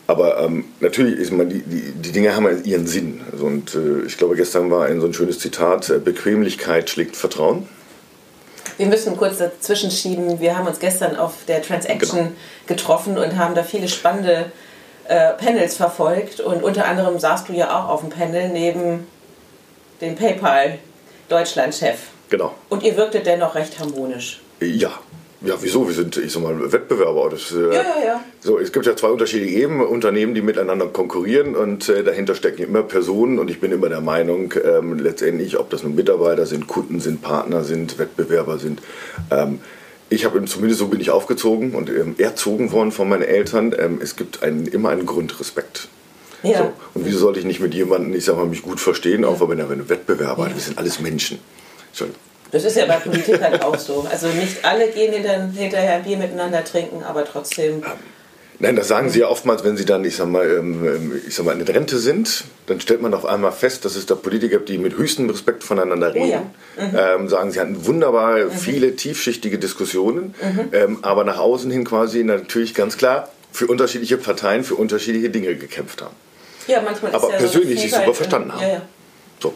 aber 0.07 0.39
ähm, 0.41 0.65
natürlich 0.81 1.19
ist 1.19 1.33
man, 1.33 1.49
die, 1.49 1.61
die, 1.61 1.93
die 1.93 2.13
Dinge 2.13 2.35
haben 2.35 2.65
ihren 2.65 2.87
Sinn. 2.87 3.21
Also, 3.33 3.47
und 3.47 3.75
äh, 3.75 4.07
ich 4.07 4.17
glaube, 4.17 4.37
gestern 4.37 4.71
war 4.71 4.87
ein 4.87 5.01
so 5.01 5.07
ein 5.07 5.15
schönes 5.15 5.39
Zitat: 5.39 6.05
Bequemlichkeit 6.05 6.91
schlägt 6.91 7.17
Vertrauen. 7.17 7.67
Wir 8.77 8.87
müssen 8.87 9.17
kurz 9.17 9.39
dazwischen 9.39 9.91
schieben. 9.91 10.41
Wir 10.41 10.57
haben 10.57 10.67
uns 10.67 10.79
gestern 10.79 11.17
auf 11.17 11.33
der 11.47 11.63
Transaction 11.63 12.19
genau. 12.19 12.31
getroffen 12.67 13.19
und 13.19 13.37
haben 13.37 13.55
da 13.55 13.63
viele 13.63 13.89
spannende 13.89 14.53
äh, 15.09 15.33
Panels 15.35 15.77
verfolgt. 15.77 16.41
Und 16.41 16.63
unter 16.63 16.85
anderem 16.87 17.19
saßt 17.19 17.49
du 17.49 17.53
ja 17.53 17.77
auch 17.77 17.89
auf 17.89 18.01
dem 18.01 18.11
Panel 18.11 18.49
neben 18.51 19.07
dem 20.01 20.15
PayPal 20.15 20.79
Deutschland-Chef. 21.29 21.99
Genau. 22.31 22.55
Und 22.69 22.83
ihr 22.83 22.97
wirktet 22.97 23.27
dennoch 23.27 23.55
recht 23.55 23.79
harmonisch. 23.79 24.41
Ja, 24.61 24.93
ja, 25.41 25.55
wieso? 25.61 25.87
Wir 25.87 25.95
sind, 25.95 26.17
ich 26.17 26.33
sag 26.33 26.43
mal, 26.43 26.73
Wettbewerber. 26.73 27.29
Das, 27.31 27.53
äh, 27.53 27.67
ja, 27.67 27.73
ja, 27.73 28.05
ja. 28.05 28.25
So, 28.41 28.59
es 28.59 28.73
gibt 28.73 28.87
ja 28.87 28.97
zwei 28.97 29.09
unterschiedliche 29.09 29.59
Ebenen, 29.61 29.87
Unternehmen, 29.87 30.35
die 30.35 30.43
miteinander 30.43 30.87
konkurrieren 30.87 31.55
und 31.55 31.89
äh, 31.89 32.03
dahinter 32.03 32.35
stecken 32.35 32.63
immer 32.63 32.83
Personen 32.83 33.39
und 33.39 33.51
ich 33.51 33.61
bin 33.61 33.73
immer 33.73 33.89
der 33.89 34.01
Meinung, 34.01 34.55
ähm, 34.65 34.99
letztendlich, 34.99 35.59
ob 35.59 35.71
das 35.71 35.83
nun 35.83 35.95
Mitarbeiter 35.95 36.47
sind, 36.47 36.67
Kunden 36.67 37.01
sind, 37.01 37.23
Partner 37.23 37.65
sind, 37.65 37.99
Wettbewerber 37.99 38.59
sind, 38.59 38.83
ähm, 39.31 39.61
ich 40.11 40.25
habe 40.25 40.43
zumindest 40.47 40.81
so 40.81 40.89
bin 40.89 41.01
ich 41.01 41.11
aufgezogen 41.11 41.75
und 41.75 41.91
ähm, 41.91 42.15
erzogen 42.19 42.73
worden 42.73 42.93
von 42.93 43.09
meinen 43.09 43.23
Eltern. 43.23 43.75
Ähm, 43.79 44.01
es 44.03 44.17
gibt 44.17 44.43
einen, 44.43 44.67
immer 44.67 44.89
einen 44.89 45.07
Grundrespekt. 45.07 45.89
Ja. 46.43 46.59
So, 46.59 46.73
und 46.95 47.05
wieso 47.05 47.19
sollte 47.19 47.41
ich 47.41 47.45
nicht 47.45 47.61
mit 47.61 47.75
jemandem, 47.75 48.15
ich 48.15 48.25
sag 48.25 48.37
mal, 48.37 48.47
mich 48.47 48.63
gut 48.63 48.81
verstehen, 48.81 49.25
auch 49.25 49.47
wenn 49.49 49.59
er 49.59 49.71
ein 49.71 49.89
Wettbewerber 49.89 50.49
ja. 50.49 50.55
Wir 50.55 50.61
sind 50.61 50.79
alles 50.79 51.01
Menschen. 51.01 51.39
Das 52.51 52.65
ist 52.65 52.77
ja 52.77 52.87
bei 52.87 52.97
Politik 52.97 53.41
halt 53.41 53.63
auch 53.63 53.79
so. 53.79 54.07
Also 54.11 54.29
nicht 54.29 54.65
alle 54.65 54.89
gehen 54.89 55.13
hinter, 55.13 55.49
hinterher 55.53 55.95
ein 55.95 56.05
Bier 56.05 56.17
miteinander 56.17 56.65
trinken, 56.65 57.03
aber 57.03 57.25
trotzdem. 57.25 57.83
Nein, 58.61 58.75
das 58.75 58.89
sagen 58.89 59.09
sie 59.09 59.21
ja 59.21 59.29
oftmals, 59.29 59.63
wenn 59.63 59.77
sie 59.77 59.85
dann, 59.85 60.05
ich 60.05 60.17
sag 60.17 60.27
mal, 60.27 60.45
ähm, 60.45 60.85
ähm, 60.85 61.23
ich 61.29 61.35
sag 61.35 61.47
mal, 61.47 61.59
in 61.59 61.63
Rente 61.63 61.99
sind, 61.99 62.45
dann 62.67 62.81
stellt 62.81 63.01
man 63.01 63.15
auf 63.15 63.25
einmal 63.25 63.53
fest, 63.53 63.85
dass 63.85 63.95
es 63.95 64.07
da 64.07 64.17
Politiker 64.17 64.57
gibt, 64.57 64.69
die 64.69 64.79
mit 64.79 64.97
höchstem 64.97 65.31
Respekt 65.31 65.63
voneinander 65.63 66.13
reden. 66.13 66.51
Oh 66.77 66.81
ja. 66.81 66.87
mhm. 67.17 67.23
ähm, 67.23 67.29
sagen, 67.29 67.53
sie 67.53 67.61
hatten 67.61 67.87
wunderbar 67.87 68.39
mhm. 68.39 68.51
viele 68.51 68.97
tiefschichtige 68.97 69.59
Diskussionen, 69.59 70.35
mhm. 70.43 70.69
ähm, 70.73 70.99
aber 71.03 71.23
nach 71.23 71.39
außen 71.39 71.71
hin 71.71 71.85
quasi 71.85 72.25
natürlich 72.25 72.75
ganz 72.75 72.97
klar 72.97 73.29
für 73.53 73.69
unterschiedliche 73.69 74.17
Parteien, 74.17 74.65
für 74.65 74.75
unterschiedliche 74.75 75.31
Dinge 75.31 75.55
gekämpft 75.55 76.03
haben. 76.03 76.15
Ja, 76.67 76.83
manchmal 76.83 77.15
aber 77.15 77.31
ja 77.31 77.39
persönlich 77.39 77.77
so 77.77 77.83
sich 77.83 77.95
super 77.95 78.15
verstanden 78.15 78.53
haben. 78.53 78.63
Ja, 78.63 78.69
ja. 78.69 78.83
So. 79.41 79.55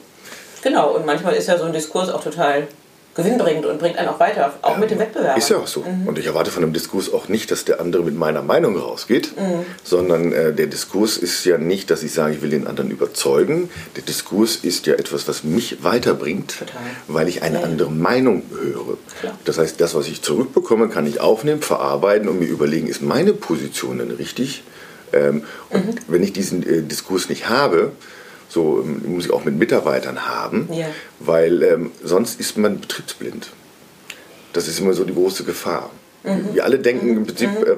Genau, 0.62 0.92
und 0.94 1.07
manchmal 1.07 1.35
ist 1.35 1.48
ja 1.48 1.59
so 1.59 1.64
ein 1.64 1.72
Diskurs 1.72 2.09
auch 2.09 2.22
total 2.22 2.68
gewinnbringend 3.14 3.66
und 3.66 3.79
bringt 3.79 3.98
einen 3.98 4.09
auch 4.09 4.18
weiter, 4.18 4.55
auch 4.62 4.72
ja, 4.72 4.77
mit 4.79 4.90
dem 4.90 4.98
Wettbewerb. 4.98 5.37
Ist 5.37 5.51
ja 5.51 5.59
auch 5.59 5.66
so. 5.66 5.81
Mhm. 5.81 6.09
Und 6.09 6.18
ich 6.18 6.27
erwarte 6.27 6.51
von 6.51 6.62
einem 6.62 6.72
Diskurs 6.72 7.12
auch 7.12 7.29
nicht, 7.29 7.51
dass 7.51 7.64
der 7.64 7.81
andere 7.81 8.03
mit 8.03 8.16
meiner 8.16 8.42
Meinung 8.42 8.77
rausgeht, 8.77 9.37
mhm. 9.37 9.66
sondern 9.85 10.33
äh, 10.33 10.53
der 10.53 10.66
Diskurs 10.66 11.18
ist 11.18 11.44
ja 11.44 11.59
nicht, 11.59 11.90
dass 11.90 12.03
ich 12.03 12.12
sage, 12.12 12.35
ich 12.35 12.42
will 12.42 12.51
den 12.51 12.66
anderen 12.66 12.90
überzeugen. 12.90 13.68
Der 13.96 14.03
Diskurs 14.03 14.57
ist 14.57 14.87
ja 14.87 14.94
etwas, 14.94 15.29
was 15.29 15.44
mich 15.44 15.85
weiterbringt, 15.85 16.59
Total. 16.59 16.81
weil 17.09 17.29
ich 17.29 17.42
eine 17.42 17.59
ja, 17.59 17.64
andere 17.64 17.90
Meinung 17.90 18.42
höre. 18.51 18.96
Klar. 19.20 19.38
Das 19.44 19.59
heißt, 19.59 19.81
das, 19.81 19.94
was 19.94 20.09
ich 20.09 20.22
zurückbekomme, 20.22 20.88
kann 20.88 21.07
ich 21.07 21.20
aufnehmen, 21.20 21.61
verarbeiten 21.61 22.29
und 22.29 22.38
mir 22.38 22.46
überlegen, 22.46 22.88
ist 22.88 23.03
meine 23.03 23.35
Position 23.35 23.98
denn 23.98 24.11
richtig? 24.11 24.62
Ähm, 25.12 25.44
und 25.68 25.87
mhm. 25.87 25.98
wenn 26.09 26.22
ich 26.22 26.33
diesen 26.33 26.62
äh, 26.62 26.83
Diskurs 26.83 27.29
nicht 27.29 27.51
habe, 27.51 27.92
so 28.53 28.83
ähm, 28.85 29.03
muss 29.15 29.27
ich 29.27 29.33
auch 29.33 29.45
mit 29.45 29.57
Mitarbeitern 29.59 30.27
haben, 30.27 30.69
ja. 30.73 30.87
weil 31.21 31.62
ähm, 31.62 31.91
sonst 32.05 32.38
ist 32.38 32.59
man 32.59 32.81
betriebsblind. 32.81 33.51
Das 34.53 34.69
ist 34.69 34.79
immer 34.79 34.93
so 34.93 35.05
die 35.05 35.15
große 35.15 35.45
Gefahr. 35.45 35.91
Mhm. 36.23 36.55
Wir 36.55 36.65
alle 36.65 36.79
denken 36.79 37.17
im 37.17 37.25
Prinzip, 37.25 37.51
mhm. 37.51 37.65
äh, 37.65 37.77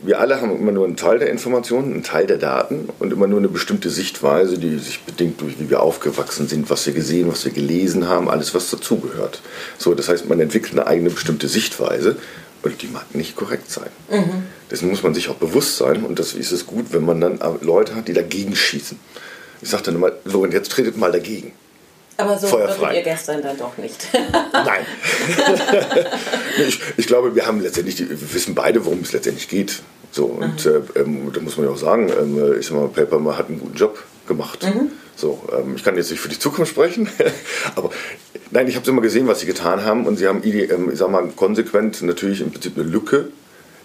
wir 0.00 0.20
alle 0.20 0.40
haben 0.40 0.56
immer 0.56 0.72
nur 0.72 0.86
einen 0.86 0.96
Teil 0.96 1.18
der 1.18 1.28
Informationen, 1.28 1.92
einen 1.92 2.02
Teil 2.02 2.26
der 2.26 2.38
Daten 2.38 2.88
und 2.98 3.12
immer 3.12 3.26
nur 3.26 3.38
eine 3.38 3.48
bestimmte 3.48 3.90
Sichtweise, 3.90 4.58
die 4.58 4.78
sich 4.78 5.02
bedingt 5.02 5.40
durch, 5.42 5.60
wie 5.60 5.68
wir 5.68 5.80
aufgewachsen 5.80 6.48
sind, 6.48 6.70
was 6.70 6.86
wir 6.86 6.94
gesehen, 6.94 7.30
was 7.30 7.44
wir 7.44 7.52
gelesen 7.52 8.08
haben, 8.08 8.30
alles, 8.30 8.54
was 8.54 8.70
dazugehört. 8.70 9.42
So, 9.76 9.94
das 9.94 10.08
heißt, 10.08 10.28
man 10.28 10.40
entwickelt 10.40 10.72
eine 10.72 10.86
eigene 10.86 11.10
bestimmte 11.10 11.48
Sichtweise 11.48 12.16
und 12.62 12.80
die 12.80 12.88
mag 12.88 13.14
nicht 13.14 13.36
korrekt 13.36 13.70
sein. 13.70 13.90
Mhm. 14.10 14.44
Dessen 14.70 14.88
muss 14.88 15.02
man 15.02 15.12
sich 15.12 15.28
auch 15.28 15.36
bewusst 15.36 15.76
sein 15.76 16.02
und 16.02 16.18
das 16.18 16.32
ist 16.32 16.50
es 16.50 16.66
gut, 16.66 16.86
wenn 16.92 17.04
man 17.04 17.20
dann 17.20 17.38
Leute 17.60 17.94
hat, 17.94 18.08
die 18.08 18.14
dagegen 18.14 18.56
schießen. 18.56 18.98
Ich 19.64 19.70
sagte 19.70 19.86
dann 19.86 19.96
immer, 19.96 20.12
so 20.26 20.42
und 20.42 20.52
jetzt 20.52 20.70
tretet 20.70 20.98
mal 20.98 21.10
dagegen. 21.10 21.52
Aber 22.18 22.38
so 22.38 22.52
würdet 22.52 22.76
ihr 22.94 23.02
gestern 23.02 23.40
dann 23.40 23.56
doch 23.56 23.78
nicht. 23.78 24.08
Nein. 24.52 24.84
ich, 26.68 26.80
ich, 26.98 27.06
glaube, 27.06 27.34
wir 27.34 27.46
haben 27.46 27.62
letztendlich, 27.62 27.98
wir 27.98 28.34
wissen 28.34 28.54
beide, 28.54 28.84
worum 28.84 29.00
es 29.00 29.12
letztendlich 29.12 29.48
geht. 29.48 29.80
So, 30.12 30.26
und 30.26 30.66
mhm. 30.66 30.70
äh, 30.94 31.00
ähm, 31.00 31.32
da 31.32 31.40
muss 31.40 31.56
man 31.56 31.66
ja 31.66 31.72
auch 31.72 31.78
sagen, 31.78 32.10
ähm, 32.10 32.60
ich 32.60 32.66
sag 32.66 32.76
mal, 32.76 32.88
Paper 32.88 33.38
hat 33.38 33.48
einen 33.48 33.58
guten 33.58 33.74
Job 33.74 33.98
gemacht. 34.28 34.62
Mhm. 34.62 34.92
So, 35.16 35.42
ähm, 35.50 35.76
ich 35.76 35.82
kann 35.82 35.96
jetzt 35.96 36.10
nicht 36.10 36.20
für 36.20 36.28
die 36.28 36.38
Zukunft 36.38 36.72
sprechen, 36.72 37.08
aber 37.74 37.90
nein, 38.50 38.68
ich 38.68 38.76
habe 38.76 38.88
immer 38.90 39.00
gesehen, 39.00 39.26
was 39.26 39.40
sie 39.40 39.46
getan 39.46 39.82
haben 39.82 40.06
und 40.06 40.18
sie 40.18 40.28
haben, 40.28 40.42
ähm, 40.44 40.90
ich 40.92 40.98
sag 40.98 41.10
mal, 41.10 41.26
konsequent 41.34 42.02
natürlich 42.02 42.42
im 42.42 42.50
Prinzip 42.50 42.76
eine 42.76 42.86
Lücke 42.86 43.30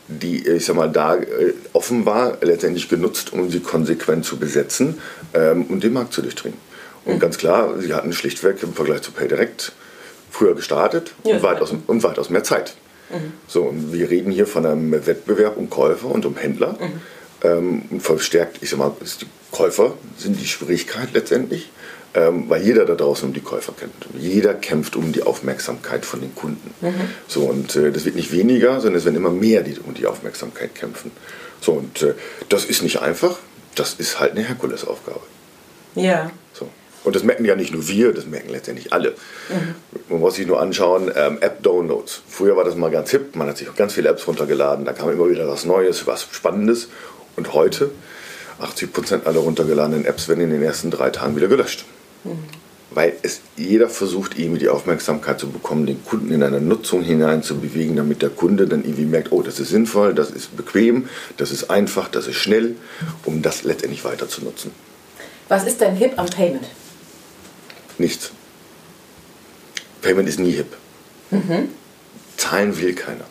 die, 0.09 0.47
ich 0.47 0.65
sag 0.65 0.75
mal, 0.75 0.89
da 0.89 1.15
äh, 1.15 1.53
offen 1.73 2.05
war, 2.05 2.37
letztendlich 2.41 2.89
genutzt, 2.89 3.31
um 3.31 3.49
sie 3.49 3.59
konsequent 3.59 4.25
zu 4.25 4.37
besetzen 4.37 4.99
ähm, 5.33 5.65
und 5.65 5.83
den 5.83 5.93
Markt 5.93 6.13
zu 6.13 6.21
durchdringen. 6.21 6.57
Und 7.05 7.15
mhm. 7.15 7.19
ganz 7.19 7.37
klar, 7.37 7.79
sie 7.79 7.93
hatten 7.93 8.13
schlichtweg 8.13 8.61
im 8.63 8.73
Vergleich 8.73 9.01
zu 9.01 9.11
PayDirect 9.11 9.73
früher 10.31 10.55
gestartet 10.55 11.13
ja, 11.23 11.35
und, 11.35 11.43
weitaus, 11.43 11.73
und 11.87 12.03
weitaus 12.03 12.29
mehr 12.29 12.43
Zeit. 12.43 12.75
Mhm. 13.09 13.33
So, 13.47 13.63
und 13.63 13.93
wir 13.93 14.09
reden 14.09 14.31
hier 14.31 14.45
von 14.45 14.65
einem 14.65 14.91
Wettbewerb 14.91 15.57
um 15.57 15.69
Käufer 15.69 16.07
und 16.07 16.25
um 16.25 16.35
Händler. 16.35 16.77
Mhm. 16.79 17.01
Ähm, 17.41 18.01
verstärkt, 18.01 18.57
ich 18.61 18.69
sag 18.69 18.79
mal, 18.79 18.91
die 18.99 19.25
Käufer 19.51 19.93
sind 20.17 20.39
die 20.41 20.45
Schwierigkeit 20.45 21.09
letztendlich 21.13 21.69
ähm, 22.15 22.45
weil 22.49 22.63
jeder 22.63 22.85
da 22.85 22.95
draußen 22.95 23.27
um 23.27 23.33
die 23.33 23.41
Käufer 23.41 23.73
kämpft. 23.73 24.07
Jeder 24.17 24.53
kämpft 24.55 24.95
um 24.95 25.11
die 25.11 25.23
Aufmerksamkeit 25.23 26.05
von 26.05 26.21
den 26.21 26.33
Kunden. 26.33 26.73
Mhm. 26.81 26.93
So, 27.27 27.41
und 27.41 27.75
äh, 27.75 27.91
das 27.91 28.05
wird 28.05 28.15
nicht 28.15 28.31
weniger, 28.31 28.81
sondern 28.81 28.95
es 28.95 29.05
werden 29.05 29.15
immer 29.15 29.29
mehr, 29.29 29.61
die 29.61 29.77
um 29.79 29.93
die 29.93 30.07
Aufmerksamkeit 30.07 30.73
kämpfen. 30.73 31.11
So, 31.61 31.73
und 31.73 32.01
äh, 32.01 32.15
das 32.49 32.65
ist 32.65 32.81
nicht 32.81 33.01
einfach, 33.01 33.37
das 33.75 33.93
ist 33.95 34.19
halt 34.19 34.32
eine 34.32 34.43
Herkulesaufgabe. 34.43 35.21
Ja. 35.95 36.32
So. 36.53 36.69
Und 37.03 37.15
das 37.15 37.23
merken 37.23 37.45
ja 37.45 37.55
nicht 37.55 37.73
nur 37.73 37.88
wir, 37.88 38.13
das 38.13 38.25
merken 38.25 38.49
letztendlich 38.49 38.91
alle. 38.91 39.12
Mhm. 39.49 39.75
Man 40.10 40.19
muss 40.19 40.36
sich 40.36 40.47
nur 40.47 40.60
anschauen, 40.60 41.12
ähm, 41.15 41.38
App-Downloads. 41.41 42.21
Früher 42.27 42.55
war 42.58 42.63
das 42.63 42.75
mal 42.75 42.91
ganz 42.91 43.12
hip, 43.12 43.36
man 43.36 43.47
hat 43.47 43.58
sich 43.58 43.69
auch 43.69 43.75
ganz 43.75 43.93
viele 43.93 44.10
Apps 44.10 44.27
runtergeladen, 44.27 44.86
da 44.86 44.93
kam 44.93 45.10
immer 45.10 45.29
wieder 45.29 45.47
was 45.47 45.65
Neues, 45.65 46.08
was 46.08 46.27
Spannendes. 46.32 46.89
Und 47.36 47.53
heute, 47.53 47.91
80% 48.62 49.25
aller 49.25 49.39
runtergeladenen 49.39 50.05
Apps 50.05 50.27
werden 50.27 50.41
in 50.41 50.49
den 50.49 50.62
ersten 50.62 50.91
drei 50.91 51.10
Tagen 51.10 51.36
wieder 51.36 51.47
gelöscht. 51.47 51.86
Mhm. 52.25 52.43
Weil 52.91 53.13
es 53.21 53.41
jeder 53.56 53.88
versucht, 53.88 54.38
irgendwie 54.39 54.60
die 54.60 54.69
Aufmerksamkeit 54.69 55.39
zu 55.39 55.49
bekommen, 55.49 55.86
den 55.86 56.04
Kunden 56.04 56.32
in 56.32 56.41
eine 56.41 56.60
Nutzung 56.60 57.04
hinein 57.04 57.43
zu 57.43 57.60
bewegen, 57.60 57.95
damit 57.95 58.21
der 58.21 58.30
Kunde 58.30 58.67
dann 58.67 58.84
irgendwie 58.84 59.06
merkt, 59.06 59.32
oh, 59.32 59.43
das 59.43 59.60
ist 59.60 59.69
sinnvoll, 59.69 60.15
das 60.15 60.32
ist 60.32 60.58
bequem, 60.58 61.08
das 61.38 61.52
ist 61.52 61.69
einfach, 61.69 62.10
das 62.10 62.28
ist 62.28 62.38
schnell, 62.38 62.75
um 63.25 63.41
das 63.41 63.63
letztendlich 63.63 64.04
weiter 64.06 64.28
zu 64.28 64.43
nutzen. 64.43 64.71
Was 65.49 65.65
ist 65.65 65.82
dein 65.82 65.95
Hip 65.95 66.13
am 66.17 66.28
Payment? 66.28 66.65
Nichts. 67.97 68.32
Payment 70.02 70.30
ist 70.30 70.39
nie 70.39 70.52
hip. 70.52 70.75
Mhm. 71.32 71.69
Zahlen 72.38 72.80
will 72.80 72.93
keiner. 72.95 73.25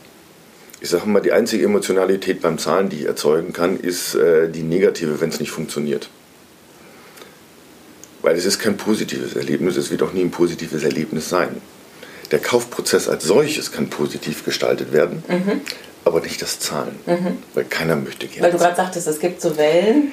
Ich 0.81 0.90
sage 0.90 1.09
mal, 1.09 1.21
die 1.21 1.33
einzige 1.33 1.64
Emotionalität 1.64 2.40
beim 2.40 2.59
Zahlen, 2.59 2.88
die 2.88 3.01
ich 3.01 3.07
erzeugen 3.07 3.53
kann, 3.53 3.81
ist 3.81 4.14
äh, 4.14 4.49
die 4.49 4.62
negative, 4.62 5.21
wenn 5.21 5.31
es 5.31 5.40
nicht 5.40 5.51
funktioniert. 5.51 6.09
Weil 8.28 8.36
es 8.36 8.44
ist 8.44 8.58
kein 8.58 8.76
positives 8.76 9.36
Erlebnis, 9.36 9.78
es 9.78 9.90
wird 9.90 10.02
auch 10.02 10.12
nie 10.12 10.20
ein 10.20 10.30
positives 10.30 10.82
Erlebnis 10.82 11.30
sein. 11.30 11.62
Der 12.30 12.38
Kaufprozess 12.38 13.08
als 13.08 13.24
solches 13.24 13.72
kann 13.72 13.88
positiv 13.88 14.44
gestaltet 14.44 14.92
werden, 14.92 15.22
mhm. 15.26 15.62
aber 16.04 16.20
nicht 16.20 16.42
das 16.42 16.60
Zahlen, 16.60 16.94
mhm. 17.06 17.38
weil 17.54 17.64
keiner 17.64 17.96
möchte 17.96 18.26
gerne. 18.26 18.42
Weil 18.42 18.52
du 18.52 18.58
gerade 18.58 18.76
sagtest, 18.76 19.08
es 19.08 19.18
gibt 19.18 19.40
so 19.40 19.56
Wellen. 19.56 20.12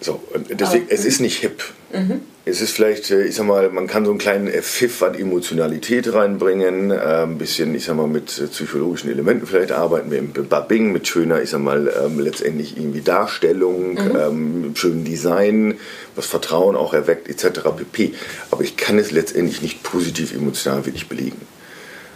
So, 0.00 0.22
und 0.32 0.48
deswegen, 0.48 0.84
aber, 0.84 0.92
es 0.92 1.04
ist 1.04 1.20
nicht 1.20 1.38
hip. 1.38 1.62
Mhm. 1.92 2.20
Es 2.44 2.60
ist 2.60 2.70
vielleicht, 2.70 3.10
äh, 3.10 3.24
ich 3.24 3.34
sag 3.34 3.46
mal, 3.46 3.68
man 3.70 3.86
kann 3.86 4.04
so 4.04 4.10
einen 4.10 4.18
kleinen 4.18 4.48
Pfiff 4.62 5.02
an 5.02 5.14
Emotionalität 5.14 6.12
reinbringen, 6.12 6.90
äh, 6.90 7.24
ein 7.24 7.36
bisschen, 7.36 7.74
ich 7.74 7.84
sag 7.84 7.96
mal, 7.96 8.06
mit 8.06 8.38
äh, 8.38 8.46
psychologischen 8.46 9.10
Elementen 9.10 9.46
vielleicht 9.46 9.72
arbeiten 9.72 10.10
wir 10.10 10.18
im 10.18 10.32
Babbing 10.32 10.92
mit 10.92 11.08
schöner, 11.08 11.42
ich 11.42 11.50
sag 11.50 11.60
mal, 11.60 11.92
ähm, 12.02 12.20
letztendlich 12.20 12.76
irgendwie 12.76 13.00
Darstellung, 13.00 13.94
mhm. 13.94 14.16
ähm, 14.16 14.76
schönem 14.76 15.04
Design, 15.04 15.74
was 16.14 16.26
Vertrauen 16.26 16.76
auch 16.76 16.94
erweckt, 16.94 17.28
etc. 17.28 17.60
pp. 17.76 18.14
Aber 18.50 18.62
ich 18.62 18.76
kann 18.76 18.98
es 18.98 19.10
letztendlich 19.10 19.62
nicht 19.62 19.82
positiv 19.82 20.32
emotional 20.34 20.86
wirklich 20.86 21.08
belegen. 21.08 21.40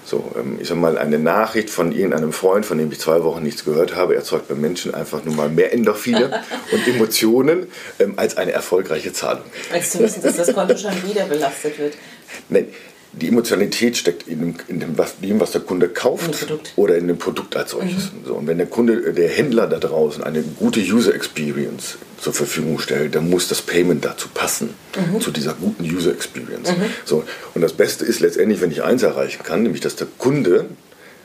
So, 0.05 0.33
ähm, 0.37 0.59
ich 0.61 0.69
sag 0.69 0.79
mal, 0.79 0.99
eine 0.99 1.19
Nachricht 1.19 1.71
von 1.71 1.93
irgendeinem 1.93 2.33
Freund, 2.33 2.67
von 2.67 2.79
dem 2.79 2.91
ich 2.91 2.99
zwei 2.99 3.23
Wochen 3.23 3.43
nichts 3.43 3.65
gehört 3.65 3.95
habe, 3.95 4.17
erzeugt 4.17 4.49
bei 4.49 4.55
Menschen 4.55 4.95
einfach 4.95 5.25
nur 5.25 5.35
mal 5.35 5.49
mehr 5.49 5.73
Endorphine 5.73 6.43
und 6.73 6.89
Emotionen 6.89 7.69
ähm, 7.99 8.15
als 8.17 8.37
eine 8.37 8.53
erfolgreiche 8.53 9.13
Zahlung. 9.13 9.45
Als 9.73 9.91
zu 9.91 10.01
wissen, 10.01 10.23
dass 10.23 10.37
das 10.37 10.53
Konto 10.53 10.77
schon 10.77 10.95
wieder 11.05 11.25
belastet 11.27 11.79
wird. 11.79 11.95
Nein, 12.49 12.67
die 13.13 13.29
Emotionalität 13.29 13.97
steckt 13.97 14.27
in 14.27 14.41
dem, 14.41 14.55
in 14.69 14.81
dem, 14.81 14.97
was, 14.97 15.19
dem, 15.21 15.39
was 15.39 15.51
der 15.53 15.61
Kunde 15.61 15.89
kauft 15.89 16.47
oder 16.77 16.97
in 16.97 17.09
dem 17.09 17.19
Produkt 17.19 17.55
als 17.57 17.73
solches. 17.73 18.13
Mhm. 18.13 18.27
So, 18.27 18.35
und 18.35 18.47
wenn 18.47 18.57
der 18.57 18.67
Kunde, 18.67 19.13
der 19.13 19.29
Händler 19.29 19.67
da 19.67 19.79
draußen 19.79 20.25
eine 20.25 20.43
gute 20.43 20.81
User 20.81 21.15
Experience 21.15 21.99
zur 22.19 22.33
Verfügung 22.33 22.79
stellt, 22.79 23.15
dann 23.15 23.29
muss 23.29 23.49
das 23.49 23.61
Payment 23.61 24.05
dazu 24.05 24.29
passen, 24.33 24.71
mhm. 24.97 25.21
zu 25.21 25.31
dieser 25.31 25.53
guten 25.53 25.85
User 25.85 26.13
Experience. 26.13 26.71
Mhm. 26.71 26.85
So, 27.05 27.25
und 27.55 27.61
das 27.61 27.75
Beste 27.75 28.05
ist 28.07 28.21
letztendlich, 28.21 28.63
wenn 28.63 28.71
ich 28.71 28.83
eins 28.83 29.03
erreichen 29.03 29.43
kann, 29.43 29.63
nämlich 29.63 29.83
dass 29.83 29.97
der 29.97 30.09
Kunde 30.19 30.67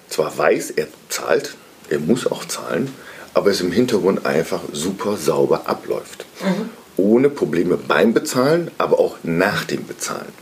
zwar 0.10 0.38
weiß, 0.38 0.72
er 0.72 0.88
zahlt, 1.08 1.56
er 1.90 2.00
muss 2.00 2.28
auch 2.28 2.44
zahlen, 2.46 2.94
aber 3.34 3.52
es 3.52 3.62
im 3.62 3.72
Hintergrund 3.72 4.26
einfach 4.26 4.62
super 4.74 5.16
sauber 5.16 5.68
abläuft. 5.68 6.26
Mhm. 6.44 6.70
Ohne 6.98 7.30
Probleme 7.30 7.78
beim 7.78 8.14
Bezahlen, 8.14 8.72
aber 8.78 9.00
auch 9.00 9.18
nach 9.24 9.64
dem 9.64 9.86
Bezahlen. 9.86 10.34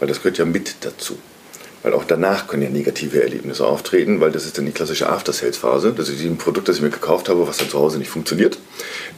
Weil 0.00 0.08
das 0.08 0.18
gehört 0.18 0.38
ja 0.38 0.44
mit 0.44 0.76
dazu. 0.80 1.18
Weil 1.82 1.94
auch 1.94 2.04
danach 2.04 2.46
können 2.46 2.62
ja 2.62 2.68
negative 2.68 3.22
Erlebnisse 3.22 3.64
auftreten, 3.66 4.20
weil 4.20 4.32
das 4.32 4.44
ist 4.44 4.58
dann 4.58 4.66
die 4.66 4.72
klassische 4.72 5.08
After-Sales-Phase. 5.08 5.94
Das 5.96 6.08
ist 6.08 6.20
ein 6.20 6.36
Produkt, 6.36 6.68
das 6.68 6.76
ich 6.76 6.82
mir 6.82 6.90
gekauft 6.90 7.28
habe, 7.28 7.46
was 7.46 7.56
dann 7.56 7.70
zu 7.70 7.78
Hause 7.78 7.98
nicht 7.98 8.10
funktioniert. 8.10 8.58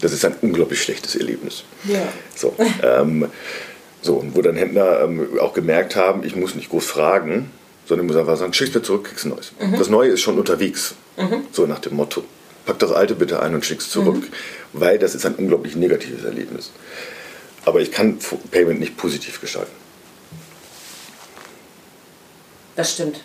Das 0.01 0.13
ist 0.13 0.25
ein 0.25 0.35
unglaublich 0.43 0.81
schlechtes 0.81 1.17
Erlebnis. 1.17 1.65
Ja. 1.85 2.07
So, 2.37 2.55
ähm, 2.83 3.27
so 4.01 4.15
und 4.15 4.37
wo 4.37 4.43
dann 4.43 4.57
Händler 4.57 5.03
ähm, 5.03 5.39
auch 5.41 5.55
gemerkt 5.55 5.97
haben, 5.97 6.23
ich 6.25 6.37
muss 6.37 6.55
nicht 6.55 6.71
groß 6.71 6.87
fragen, 6.87 7.51
sondern 7.87 8.07
ich 8.07 8.13
muss 8.13 8.21
einfach 8.21 8.37
sagen, 8.37 8.53
schick's 8.53 8.75
mir 8.75 8.83
zurück, 8.83 9.05
kriegst 9.05 9.25
ein 9.25 9.31
neues. 9.31 9.53
Mhm. 9.61 9.79
Das 9.79 9.89
Neue 9.89 10.11
ist 10.11 10.21
schon 10.21 10.39
unterwegs. 10.39 10.95
Mhm. 11.17 11.47
So 11.51 11.67
nach 11.67 11.81
dem 11.81 11.97
Motto. 11.97 12.23
Pack 12.65 12.79
das 12.79 12.93
Alte 12.93 13.17
bitte 13.17 13.41
ein 13.43 13.55
und 13.55 13.65
schick's 13.65 13.91
zurück. 13.91 14.23
Mhm. 14.23 14.27
Weil 14.73 14.99
das 15.01 15.17
ist 15.17 15.27
ein 15.27 15.35
unglaublich 15.35 15.75
negatives 15.75 16.25
Erlebnis. 16.25 16.71
Aber 17.65 17.81
ich 17.81 17.91
kann 17.91 18.19
Payment 18.51 18.79
nicht 18.79 18.97
positiv 18.97 19.41
gestalten. 19.41 19.82
Das 22.77 22.93
stimmt. 22.93 23.21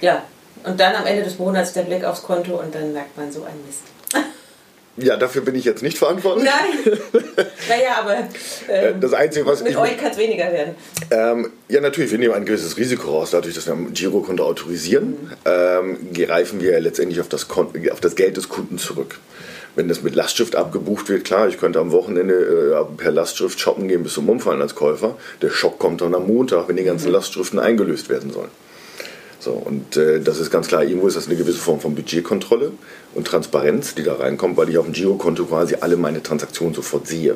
Ja. 0.00 0.24
Und 0.64 0.80
dann 0.80 0.94
am 0.94 1.06
Ende 1.06 1.22
des 1.22 1.38
Monats 1.38 1.72
der 1.72 1.82
Blick 1.82 2.04
aufs 2.04 2.22
Konto 2.22 2.58
und 2.58 2.74
dann 2.74 2.92
merkt 2.92 3.16
man 3.16 3.30
so 3.30 3.44
ein 3.44 3.54
Mist. 3.66 3.82
Ja, 5.00 5.16
dafür 5.16 5.42
bin 5.42 5.54
ich 5.54 5.64
jetzt 5.64 5.82
nicht 5.82 5.96
verantwortlich. 5.96 6.44
Nein. 6.44 6.98
naja, 7.68 7.98
aber 8.00 8.16
ähm, 8.68 9.00
das 9.00 9.12
Einzige, 9.12 9.46
was 9.46 9.62
mit 9.62 9.70
ich, 9.70 9.78
euch 9.78 9.96
kann 9.96 10.10
es 10.10 10.18
weniger 10.18 10.50
werden. 10.52 10.74
Ähm, 11.12 11.52
ja, 11.68 11.80
natürlich, 11.80 12.10
wir 12.10 12.18
nehmen 12.18 12.34
ein 12.34 12.44
gewisses 12.44 12.76
Risiko 12.76 13.12
raus, 13.12 13.30
dadurch, 13.30 13.54
dass 13.54 13.66
wir 13.66 13.74
ein 13.74 13.92
Girokonto 13.92 14.42
autorisieren, 14.44 15.10
mhm. 15.10 15.32
ähm, 15.44 16.12
greifen 16.12 16.60
wir 16.60 16.80
letztendlich 16.80 17.20
auf 17.20 17.28
das, 17.28 17.46
auf 17.48 18.00
das 18.00 18.16
Geld 18.16 18.36
des 18.36 18.48
Kunden 18.48 18.78
zurück. 18.78 19.20
Wenn 19.76 19.86
das 19.86 20.02
mit 20.02 20.16
Lastschrift 20.16 20.56
abgebucht 20.56 21.08
wird, 21.08 21.24
klar, 21.24 21.46
ich 21.46 21.58
könnte 21.58 21.78
am 21.78 21.92
Wochenende 21.92 22.34
äh, 22.34 22.96
per 22.96 23.12
Lastschrift 23.12 23.60
shoppen 23.60 23.86
gehen 23.86 24.02
bis 24.02 24.14
zum 24.14 24.28
Umfallen 24.28 24.60
als 24.60 24.74
Käufer. 24.74 25.16
Der 25.42 25.50
Schock 25.50 25.78
kommt 25.78 26.00
dann 26.00 26.16
am 26.16 26.26
Montag, 26.26 26.66
wenn 26.66 26.74
die 26.74 26.82
ganzen 26.82 27.06
mhm. 27.08 27.14
Lastschriften 27.14 27.60
eingelöst 27.60 28.08
werden 28.08 28.32
sollen. 28.32 28.50
So, 29.48 29.54
und 29.54 29.96
äh, 29.96 30.20
das 30.20 30.40
ist 30.40 30.50
ganz 30.50 30.68
klar, 30.68 30.84
irgendwo 30.84 31.08
ist 31.08 31.16
das 31.16 31.26
eine 31.26 31.36
gewisse 31.36 31.56
Form 31.56 31.80
von 31.80 31.94
Budgetkontrolle 31.94 32.72
und 33.14 33.26
Transparenz, 33.26 33.94
die 33.94 34.02
da 34.02 34.16
reinkommt, 34.16 34.58
weil 34.58 34.68
ich 34.68 34.76
auf 34.76 34.84
dem 34.84 34.92
Girokonto 34.92 35.46
quasi 35.46 35.76
alle 35.80 35.96
meine 35.96 36.22
Transaktionen 36.22 36.74
sofort 36.74 37.06
sehe. 37.06 37.34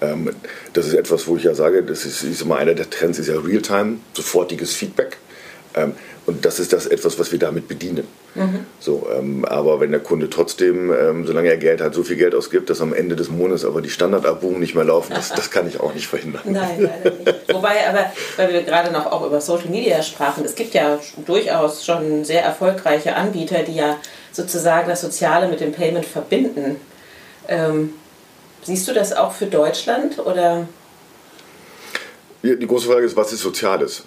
Ähm, 0.00 0.30
das 0.72 0.88
ist 0.88 0.94
etwas, 0.94 1.28
wo 1.28 1.36
ich 1.36 1.44
ja 1.44 1.54
sage, 1.54 1.84
das 1.84 2.06
ist, 2.06 2.24
ist 2.24 2.42
immer 2.42 2.56
einer 2.56 2.74
der 2.74 2.90
Trends, 2.90 3.20
ist 3.20 3.28
ja 3.28 3.38
Realtime, 3.38 3.98
sofortiges 4.14 4.74
Feedback. 4.74 5.18
Ähm, 5.76 5.94
und 6.26 6.44
das 6.44 6.58
ist 6.58 6.72
das 6.72 6.86
etwas, 6.86 7.18
was 7.18 7.32
wir 7.32 7.38
damit 7.38 7.68
bedienen. 7.68 8.06
Mhm. 8.34 8.60
So, 8.80 9.06
ähm, 9.14 9.44
aber 9.44 9.80
wenn 9.80 9.90
der 9.90 10.00
Kunde 10.00 10.30
trotzdem, 10.30 10.92
ähm, 10.92 11.26
solange 11.26 11.48
er 11.48 11.56
Geld 11.56 11.80
hat, 11.80 11.94
so 11.94 12.02
viel 12.02 12.16
Geld 12.16 12.34
ausgibt, 12.34 12.70
dass 12.70 12.80
am 12.80 12.94
Ende 12.94 13.16
des 13.16 13.28
Monats 13.28 13.64
aber 13.64 13.82
die 13.82 13.90
Standardabbuchungen 13.90 14.60
nicht 14.60 14.74
mehr 14.74 14.84
laufen, 14.84 15.12
das, 15.14 15.30
das 15.30 15.50
kann 15.50 15.68
ich 15.68 15.80
auch 15.80 15.92
nicht 15.92 16.06
verhindern. 16.06 16.42
Nein, 16.44 16.90
leider 17.04 17.16
nicht. 17.16 17.52
Wobei 17.52 17.86
aber, 17.88 18.12
weil 18.36 18.52
wir 18.52 18.62
gerade 18.62 18.92
noch 18.92 19.06
auch 19.06 19.26
über 19.26 19.40
Social 19.40 19.68
Media 19.68 20.02
sprachen, 20.02 20.44
es 20.44 20.54
gibt 20.54 20.74
ja 20.74 20.98
durchaus 21.26 21.84
schon 21.84 22.24
sehr 22.24 22.42
erfolgreiche 22.42 23.16
Anbieter, 23.16 23.62
die 23.62 23.74
ja 23.74 23.98
sozusagen 24.32 24.88
das 24.88 25.00
Soziale 25.00 25.48
mit 25.48 25.60
dem 25.60 25.72
Payment 25.72 26.06
verbinden. 26.06 26.76
Ähm, 27.48 27.90
siehst 28.62 28.88
du 28.88 28.94
das 28.94 29.12
auch 29.12 29.32
für 29.32 29.46
Deutschland 29.46 30.18
oder? 30.18 30.66
Die 32.42 32.66
große 32.66 32.86
Frage 32.86 33.06
ist, 33.06 33.16
was 33.16 33.32
ist 33.32 33.40
Soziales? 33.40 34.04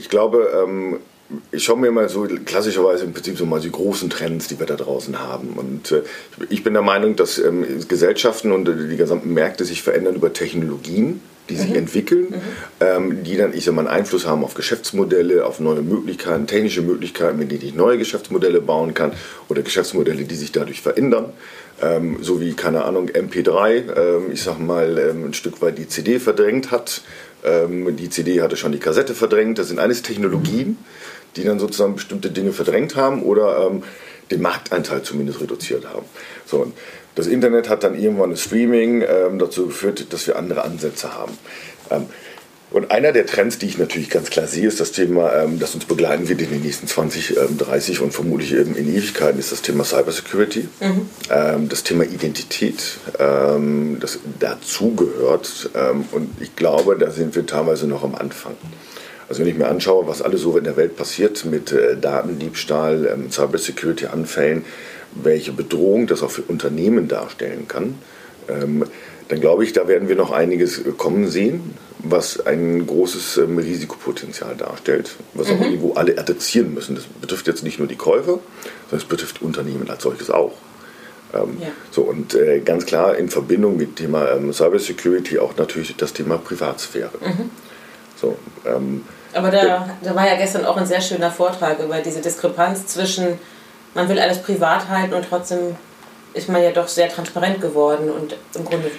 Ich 0.00 0.08
glaube, 0.08 0.50
ähm, 0.64 0.98
ich 1.52 1.62
schaue 1.62 1.78
mir 1.78 1.90
mal 1.90 2.08
so 2.08 2.26
klassischerweise 2.46 3.04
im 3.04 3.12
Prinzip 3.12 3.36
so 3.36 3.44
mal 3.44 3.60
die 3.60 3.70
großen 3.70 4.08
Trends, 4.08 4.48
die 4.48 4.58
wir 4.58 4.64
da 4.64 4.76
draußen 4.76 5.20
haben. 5.20 5.50
Und 5.56 5.92
äh, 5.92 6.02
ich 6.48 6.64
bin 6.64 6.72
der 6.72 6.82
Meinung, 6.82 7.16
dass 7.16 7.38
ähm, 7.38 7.66
Gesellschaften 7.86 8.50
und 8.50 8.64
die 8.64 8.96
gesamten 8.96 9.34
Märkte 9.34 9.66
sich 9.66 9.82
verändern 9.82 10.14
über 10.14 10.32
Technologien, 10.32 11.20
die 11.50 11.56
sich 11.56 11.68
mhm. 11.68 11.76
entwickeln, 11.76 12.26
mhm. 12.30 12.40
Ähm, 12.80 13.24
die 13.24 13.36
dann, 13.36 13.52
ich 13.52 13.66
sag 13.66 13.74
mal, 13.74 13.86
einen 13.86 13.94
Einfluss 13.94 14.26
haben 14.26 14.42
auf 14.42 14.54
Geschäftsmodelle, 14.54 15.44
auf 15.44 15.60
neue 15.60 15.82
Möglichkeiten, 15.82 16.46
technische 16.46 16.80
Möglichkeiten, 16.80 17.38
mit 17.38 17.50
denen 17.50 17.62
ich 17.62 17.74
neue 17.74 17.98
Geschäftsmodelle 17.98 18.62
bauen 18.62 18.94
kann 18.94 19.12
oder 19.50 19.60
Geschäftsmodelle, 19.60 20.24
die 20.24 20.34
sich 20.34 20.50
dadurch 20.50 20.80
verändern. 20.80 21.26
Ähm, 21.82 22.18
so 22.22 22.40
wie, 22.40 22.54
keine 22.54 22.84
Ahnung, 22.84 23.08
MP3, 23.08 23.96
ähm, 23.96 24.32
ich 24.32 24.42
sag 24.42 24.58
mal, 24.58 24.98
ähm, 24.98 25.26
ein 25.26 25.34
Stück 25.34 25.60
weit 25.60 25.76
die 25.76 25.88
CD 25.88 26.18
verdrängt 26.18 26.70
hat 26.70 27.02
ähm, 27.44 27.96
die 27.96 28.10
CD 28.10 28.42
hatte 28.42 28.56
schon 28.56 28.72
die 28.72 28.78
Kassette 28.78 29.14
verdrängt. 29.14 29.58
Das 29.58 29.68
sind 29.68 29.78
alles 29.78 30.02
Technologien, 30.02 30.78
die 31.36 31.44
dann 31.44 31.58
sozusagen 31.58 31.94
bestimmte 31.94 32.30
Dinge 32.30 32.52
verdrängt 32.52 32.96
haben 32.96 33.22
oder 33.22 33.66
ähm, 33.66 33.82
den 34.30 34.42
Marktanteil 34.42 35.02
zumindest 35.02 35.40
reduziert 35.40 35.86
haben. 35.86 36.06
So, 36.46 36.72
das 37.14 37.26
Internet 37.26 37.68
hat 37.68 37.82
dann 37.82 37.98
irgendwann 37.98 38.30
das 38.30 38.42
Streaming 38.42 39.02
ähm, 39.02 39.38
dazu 39.38 39.66
geführt, 39.66 40.12
dass 40.12 40.26
wir 40.26 40.36
andere 40.36 40.62
Ansätze 40.62 41.14
haben. 41.14 41.36
Ähm, 42.70 42.76
und 42.76 42.90
einer 42.90 43.12
der 43.12 43.26
Trends, 43.26 43.58
die 43.58 43.66
ich 43.66 43.78
natürlich 43.78 44.10
ganz 44.10 44.30
klar 44.30 44.46
sehe, 44.46 44.66
ist 44.66 44.80
das 44.80 44.92
Thema, 44.92 45.32
ähm, 45.34 45.58
das 45.58 45.74
uns 45.74 45.84
begleiten 45.84 46.28
wird 46.28 46.40
in 46.40 46.50
den 46.50 46.62
nächsten 46.62 46.86
20, 46.86 47.36
ähm, 47.36 47.58
30 47.58 48.00
und 48.00 48.12
vermutlich 48.12 48.52
eben 48.52 48.76
in 48.76 48.88
Ewigkeiten, 48.88 49.38
ist 49.38 49.52
das 49.52 49.62
Thema 49.62 49.84
Cybersecurity, 49.84 50.68
mhm. 50.80 51.08
ähm, 51.30 51.68
das 51.68 51.82
Thema 51.82 52.04
Identität, 52.04 52.98
ähm, 53.18 53.98
das 54.00 54.18
dazugehört. 54.38 55.70
Ähm, 55.74 56.04
und 56.12 56.30
ich 56.40 56.56
glaube, 56.56 56.96
da 56.98 57.10
sind 57.10 57.34
wir 57.34 57.46
teilweise 57.46 57.86
noch 57.86 58.04
am 58.04 58.14
Anfang. 58.14 58.54
Also 59.28 59.42
wenn 59.42 59.48
ich 59.48 59.56
mir 59.56 59.68
anschaue, 59.68 60.08
was 60.08 60.22
alles 60.22 60.40
so 60.40 60.58
in 60.58 60.64
der 60.64 60.76
Welt 60.76 60.96
passiert 60.96 61.44
mit 61.44 61.70
äh, 61.70 61.96
Datendiebstahl, 61.96 63.06
ähm, 63.06 63.30
Cybersecurity-Anfällen, 63.30 64.64
welche 65.14 65.52
Bedrohung 65.52 66.06
das 66.06 66.22
auch 66.22 66.30
für 66.30 66.42
Unternehmen 66.42 67.06
darstellen 67.08 67.68
kann, 67.68 67.94
ähm, 68.48 68.84
dann 69.30 69.40
glaube 69.40 69.62
ich, 69.62 69.72
da 69.72 69.86
werden 69.86 70.08
wir 70.08 70.16
noch 70.16 70.32
einiges 70.32 70.82
kommen 70.98 71.28
sehen, 71.28 71.74
was 71.98 72.44
ein 72.44 72.84
großes 72.84 73.36
ähm, 73.36 73.58
Risikopotenzial 73.58 74.56
darstellt, 74.56 75.12
was 75.34 75.48
mhm. 75.48 75.54
auch 75.54 75.60
irgendwo 75.64 75.92
alle 75.94 76.18
adressieren 76.18 76.74
müssen. 76.74 76.96
Das 76.96 77.04
betrifft 77.04 77.46
jetzt 77.46 77.62
nicht 77.62 77.78
nur 77.78 77.86
die 77.86 77.94
Käufer, 77.96 78.40
sondern 78.90 78.98
es 78.98 79.04
betrifft 79.04 79.40
Unternehmen 79.40 79.88
als 79.88 80.02
solches 80.02 80.30
auch. 80.30 80.52
Ähm, 81.32 81.58
ja. 81.60 81.68
So, 81.92 82.02
und 82.02 82.34
äh, 82.34 82.58
ganz 82.58 82.86
klar 82.86 83.16
in 83.16 83.28
Verbindung 83.28 83.76
mit 83.76 83.90
dem 83.90 83.94
Thema 84.06 84.32
ähm, 84.32 84.52
Cybersecurity 84.52 85.38
auch 85.38 85.56
natürlich 85.56 85.96
das 85.96 86.12
Thema 86.12 86.36
Privatsphäre. 86.38 87.12
Mhm. 87.20 87.50
So, 88.20 88.36
ähm, 88.66 89.04
Aber 89.32 89.52
da, 89.52 89.88
da 90.02 90.14
war 90.16 90.26
ja 90.26 90.36
gestern 90.36 90.64
auch 90.64 90.76
ein 90.76 90.86
sehr 90.86 91.00
schöner 91.00 91.30
Vortrag 91.30 91.78
über 91.78 92.00
diese 92.00 92.20
Diskrepanz 92.20 92.88
zwischen, 92.88 93.38
man 93.94 94.08
will 94.08 94.18
alles 94.18 94.42
privat 94.42 94.88
halten 94.88 95.14
und 95.14 95.24
trotzdem 95.28 95.76
ist 96.32 96.48
man 96.48 96.62
ja 96.62 96.72
doch 96.72 96.88
sehr 96.88 97.08
transparent 97.08 97.60
geworden 97.60 98.10
und 98.10 98.36
im 98.54 98.64
Grunde 98.64 98.90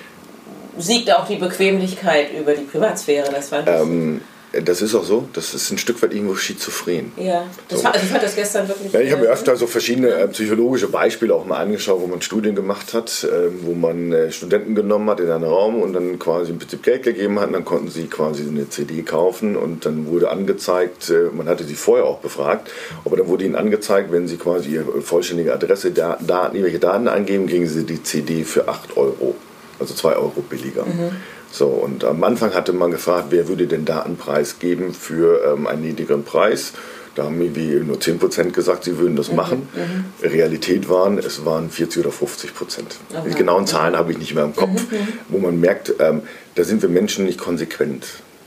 siegt 0.78 1.12
auch 1.14 1.28
die 1.28 1.38
Bequemlichkeit 1.38 2.28
über 2.38 2.54
die 2.54 2.64
Privatsphäre. 2.64 3.32
Das 3.32 3.52
war 3.52 3.68
ähm, 3.68 4.22
das 4.54 4.82
ist 4.82 4.96
auch 4.96 5.04
so. 5.06 5.30
Das 5.32 5.54
ist 5.54 5.72
ein 5.72 5.78
Stück 5.78 6.02
weit 6.02 6.14
irgendwo 6.14 6.36
schizophren. 6.36 7.14
Ja, 7.16 7.46
das 7.70 7.80
so. 7.80 7.86
war, 7.86 7.94
also 7.94 8.06
ich 8.06 8.12
fand 8.12 8.24
das 8.24 8.36
gestern 8.36 8.68
wirklich. 8.68 8.92
Ja, 8.92 9.00
ich 9.00 9.12
habe 9.12 9.24
mir 9.24 9.30
öfter 9.30 9.56
so 9.56 9.66
verschiedene 9.66 10.10
äh, 10.10 10.28
psychologische 10.28 10.90
Beispiele 10.90 11.34
auch 11.34 11.46
mal 11.46 11.58
angeschaut, 11.58 12.02
wo 12.02 12.08
man 12.08 12.22
Studien 12.22 12.54
gemacht 12.54 12.94
hat, 12.94 13.24
äh, 13.24 13.50
wo 13.62 13.74
man 13.74 14.12
äh, 14.12 14.32
Studenten 14.32 14.76
genommen 14.76 15.10
hat 15.10 15.22
in 15.22 15.32
einen 15.32 15.46
Raum 15.46 15.82
und 15.82 15.94
dann 15.94 16.20
quasi 16.20 16.52
im 16.52 16.60
Prinzip 16.60 16.84
Geld 16.84 17.04
gegeben 17.04 17.40
hat. 17.40 17.48
Und 17.48 17.54
dann 17.54 17.66
konnten 17.66 17.90
sie 17.90 18.08
quasi 18.08 18.46
eine 18.46 18.70
CD 18.70 19.04
kaufen 19.04 19.56
und 19.56 19.86
dann 19.86 20.08
wurde 20.08 20.30
angezeigt, 20.30 21.10
äh, 21.10 21.30
man 21.34 21.48
hatte 21.48 21.64
sie 21.64 21.76
vorher 21.76 22.06
auch 22.06 22.20
befragt, 22.20 22.70
aber 23.06 23.16
dann 23.16 23.28
wurde 23.28 23.46
ihnen 23.46 23.56
angezeigt, 23.56 24.12
wenn 24.12 24.28
sie 24.28 24.36
quasi 24.36 24.72
ihre 24.72 25.02
vollständige 25.02 25.54
Adresse, 25.54 25.92
Daten, 25.92 26.26
irgendwelche 26.28 26.80
Daten 26.80 27.08
angeben, 27.08 27.48
kriegen 27.48 27.68
sie 27.68 27.86
die 27.86 28.04
CD 28.04 28.44
für 28.44 28.68
8 28.68 28.98
Euro 28.98 29.36
also 29.82 29.94
2 29.94 30.16
Euro 30.16 30.42
billiger. 30.42 30.86
Mhm. 30.86 31.12
So, 31.52 31.66
und 31.66 32.06
am 32.06 32.24
Anfang 32.24 32.54
hatte 32.54 32.72
man 32.72 32.92
gefragt, 32.92 33.28
wer 33.32 33.50
würde 33.50 33.68
den 33.68 33.84
Datenpreis 33.84 34.60
geben 34.60 34.94
für 34.94 35.54
ähm, 35.54 35.68
einen 35.68 35.82
niedrigeren 35.82 36.24
Preis. 36.24 36.72
Da 37.16 37.24
haben 37.24 37.42
irgendwie 37.42 37.76
nur 37.86 37.98
10% 37.98 38.52
gesagt, 38.52 38.86
sie 38.86 38.98
würden 38.98 39.18
das 39.18 39.30
mhm. 39.30 39.36
machen. 39.36 39.70
Mhm. 39.74 40.30
Realität 40.30 40.88
waren, 40.88 41.18
es 41.18 41.44
waren 41.46 41.70
40 41.70 42.06
oder 42.06 42.12
50 42.14 42.56
Prozent. 42.56 42.96
Okay. 43.10 43.30
Die 43.30 43.36
genauen 43.36 43.68
Zahlen 43.68 43.98
habe 43.98 44.14
ich 44.14 44.18
nicht 44.18 44.34
mehr 44.34 44.46
im 44.46 44.56
Kopf, 44.56 44.90
mhm. 44.90 44.98
mhm. 44.98 45.08
wo 45.28 45.40
man 45.40 45.60
merkt, 45.60 45.94
ähm, 46.00 46.22
da 46.56 46.64
sind 46.64 46.82
wir 46.82 46.90
Menschen 46.90 47.26
nicht 47.26 47.38
konsequent. 47.38 48.06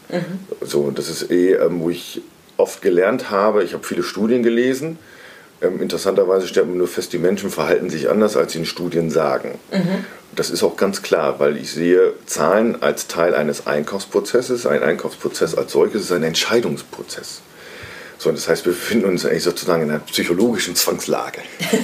Mhm. 0.08 0.38
So, 0.62 0.90
das 0.90 1.10
ist 1.10 1.30
eh, 1.30 1.54
ähm, 1.54 1.80
wo 1.80 1.90
ich 1.90 2.22
oft 2.56 2.80
gelernt 2.80 3.30
habe, 3.30 3.64
ich 3.64 3.74
habe 3.74 3.84
viele 3.84 4.02
Studien 4.02 4.42
gelesen. 4.42 4.98
Ähm, 5.64 5.80
interessanterweise 5.80 6.46
stellt 6.46 6.68
man 6.68 6.78
nur 6.78 6.88
fest, 6.88 7.12
die 7.12 7.18
Menschen 7.18 7.50
verhalten 7.50 7.90
sich 7.90 8.08
anders, 8.08 8.36
als 8.36 8.52
sie 8.52 8.58
in 8.60 8.66
Studien 8.66 9.10
sagen. 9.10 9.58
Mhm. 9.72 10.04
Das 10.34 10.50
ist 10.50 10.62
auch 10.62 10.76
ganz 10.76 11.02
klar, 11.02 11.38
weil 11.38 11.56
ich 11.56 11.72
sehe 11.72 12.12
Zahlen 12.26 12.82
als 12.82 13.06
Teil 13.06 13.34
eines 13.34 13.66
Einkaufsprozesses. 13.66 14.66
Ein 14.66 14.82
Einkaufsprozess 14.82 15.54
als 15.54 15.72
solches 15.72 16.02
ist 16.02 16.12
ein 16.12 16.24
Entscheidungsprozess. 16.24 17.40
So, 18.18 18.32
das 18.32 18.48
heißt, 18.48 18.64
wir 18.64 18.72
befinden 18.72 19.06
uns 19.06 19.24
eigentlich 19.26 19.42
sozusagen 19.42 19.82
in 19.82 19.90
einer 19.90 20.00
psychologischen 20.00 20.76
Zwangslage. 20.76 21.40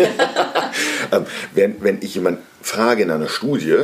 Ähm, 1.12 1.26
wenn, 1.54 1.82
wenn 1.82 2.02
ich 2.02 2.14
jemanden 2.14 2.42
frage 2.62 3.02
in 3.02 3.10
einer 3.10 3.28
Studie, 3.28 3.78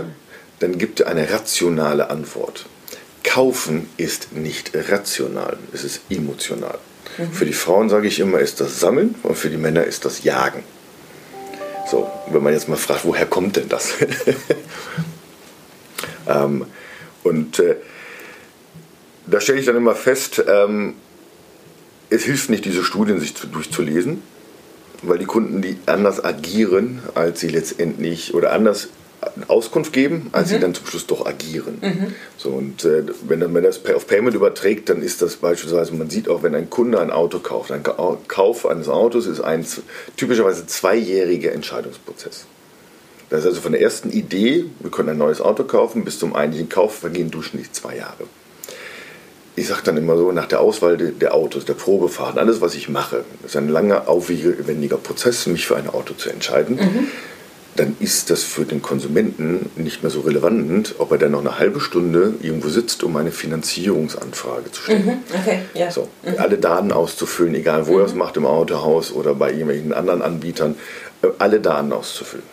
dann 0.60 0.78
gibt 0.78 1.00
er 1.00 1.08
eine 1.08 1.28
rationale 1.28 2.08
Antwort. 2.08 2.66
Kaufen 3.24 3.88
ist 3.96 4.32
nicht 4.32 4.70
rational, 4.74 5.58
es 5.72 5.82
ist 5.82 6.02
emotional. 6.08 6.78
Für 7.32 7.46
die 7.46 7.54
Frauen 7.54 7.88
sage 7.88 8.08
ich 8.08 8.20
immer, 8.20 8.40
ist 8.40 8.60
das 8.60 8.78
Sammeln 8.78 9.14
und 9.22 9.38
für 9.38 9.48
die 9.48 9.56
Männer 9.56 9.84
ist 9.84 10.04
das 10.04 10.22
Jagen. 10.22 10.62
So, 11.90 12.10
wenn 12.30 12.42
man 12.42 12.52
jetzt 12.52 12.68
mal 12.68 12.76
fragt, 12.76 13.04
woher 13.04 13.26
kommt 13.26 13.56
denn 13.56 13.68
das? 13.68 13.94
ähm, 16.28 16.66
und 17.22 17.58
äh, 17.58 17.76
da 19.26 19.40
stelle 19.40 19.60
ich 19.60 19.66
dann 19.66 19.76
immer 19.76 19.94
fest, 19.94 20.44
ähm, 20.46 20.94
es 22.10 22.24
hilft 22.24 22.50
nicht, 22.50 22.64
diese 22.64 22.84
Studien 22.84 23.18
sich 23.18 23.34
zu, 23.34 23.46
durchzulesen, 23.46 24.22
weil 25.02 25.18
die 25.18 25.24
Kunden, 25.24 25.62
die 25.62 25.78
anders 25.86 26.22
agieren, 26.22 27.00
als 27.14 27.40
sie 27.40 27.48
letztendlich 27.48 28.34
oder 28.34 28.52
anders 28.52 28.88
Auskunft 29.48 29.92
geben, 29.92 30.28
als 30.32 30.48
mhm. 30.48 30.54
sie 30.54 30.60
dann 30.60 30.74
zum 30.74 30.86
Schluss 30.86 31.06
doch 31.06 31.26
agieren. 31.26 31.78
Mhm. 31.80 32.14
So, 32.36 32.50
und 32.50 32.84
äh, 32.84 33.02
wenn 33.26 33.40
man 33.52 33.62
das 33.62 33.80
auf 33.94 34.06
Payment 34.06 34.34
überträgt, 34.34 34.88
dann 34.88 35.02
ist 35.02 35.22
das 35.22 35.36
beispielsweise, 35.36 35.94
man 35.94 36.10
sieht 36.10 36.28
auch, 36.28 36.42
wenn 36.42 36.54
ein 36.54 36.70
Kunde 36.70 37.00
ein 37.00 37.10
Auto 37.10 37.38
kauft, 37.38 37.70
ein 37.72 37.82
Kauf 37.82 38.66
eines 38.66 38.88
Autos 38.88 39.26
ist 39.26 39.40
ein 39.40 39.66
typischerweise 40.16 40.66
zweijähriger 40.66 41.52
Entscheidungsprozess. 41.52 42.46
Das 43.30 43.40
ist 43.40 43.46
also 43.46 43.60
von 43.60 43.72
der 43.72 43.80
ersten 43.80 44.10
Idee, 44.10 44.66
wir 44.80 44.90
können 44.90 45.08
ein 45.08 45.18
neues 45.18 45.40
Auto 45.40 45.64
kaufen, 45.64 46.04
bis 46.04 46.18
zum 46.18 46.36
eigentlichen 46.36 46.68
Kauf 46.68 46.96
vergehen 46.96 47.30
durchschnittlich 47.30 47.72
zwei 47.72 47.96
Jahre. 47.96 48.24
Ich 49.56 49.68
sage 49.68 49.80
dann 49.84 49.96
immer 49.96 50.16
so, 50.16 50.30
nach 50.32 50.46
der 50.46 50.60
Auswahl 50.60 50.98
der 50.98 51.34
Autos, 51.34 51.64
der 51.64 51.74
Probefahrt, 51.74 52.36
alles, 52.36 52.60
was 52.60 52.74
ich 52.74 52.90
mache, 52.90 53.24
ist 53.44 53.56
ein 53.56 53.68
langer, 53.68 54.06
aufwendiger 54.06 54.98
Prozess, 54.98 55.46
mich 55.46 55.66
für 55.66 55.76
ein 55.76 55.88
Auto 55.88 56.12
zu 56.14 56.28
entscheiden. 56.28 56.76
Mhm 56.76 57.08
dann 57.76 57.96
ist 58.00 58.30
das 58.30 58.42
für 58.42 58.64
den 58.64 58.82
Konsumenten 58.82 59.70
nicht 59.76 60.02
mehr 60.02 60.10
so 60.10 60.20
relevant, 60.20 60.94
ob 60.98 61.12
er 61.12 61.18
dann 61.18 61.32
noch 61.32 61.40
eine 61.40 61.58
halbe 61.58 61.80
Stunde 61.80 62.34
irgendwo 62.42 62.68
sitzt, 62.68 63.04
um 63.04 63.16
eine 63.16 63.30
Finanzierungsanfrage 63.32 64.70
zu 64.72 64.82
stellen. 64.82 65.06
Mhm, 65.06 65.18
okay, 65.34 65.60
ja. 65.74 65.90
So, 65.90 66.08
alle 66.38 66.58
Daten 66.58 66.92
auszufüllen, 66.92 67.54
egal 67.54 67.86
wo 67.86 67.98
er 67.98 68.06
es 68.06 68.14
macht, 68.14 68.36
im 68.36 68.46
Autohaus 68.46 69.12
oder 69.12 69.34
bei 69.34 69.50
irgendwelchen 69.50 69.92
anderen 69.92 70.22
Anbietern, 70.22 70.76
äh, 71.22 71.28
alle 71.38 71.60
Daten 71.60 71.92
auszufüllen. 71.92 72.44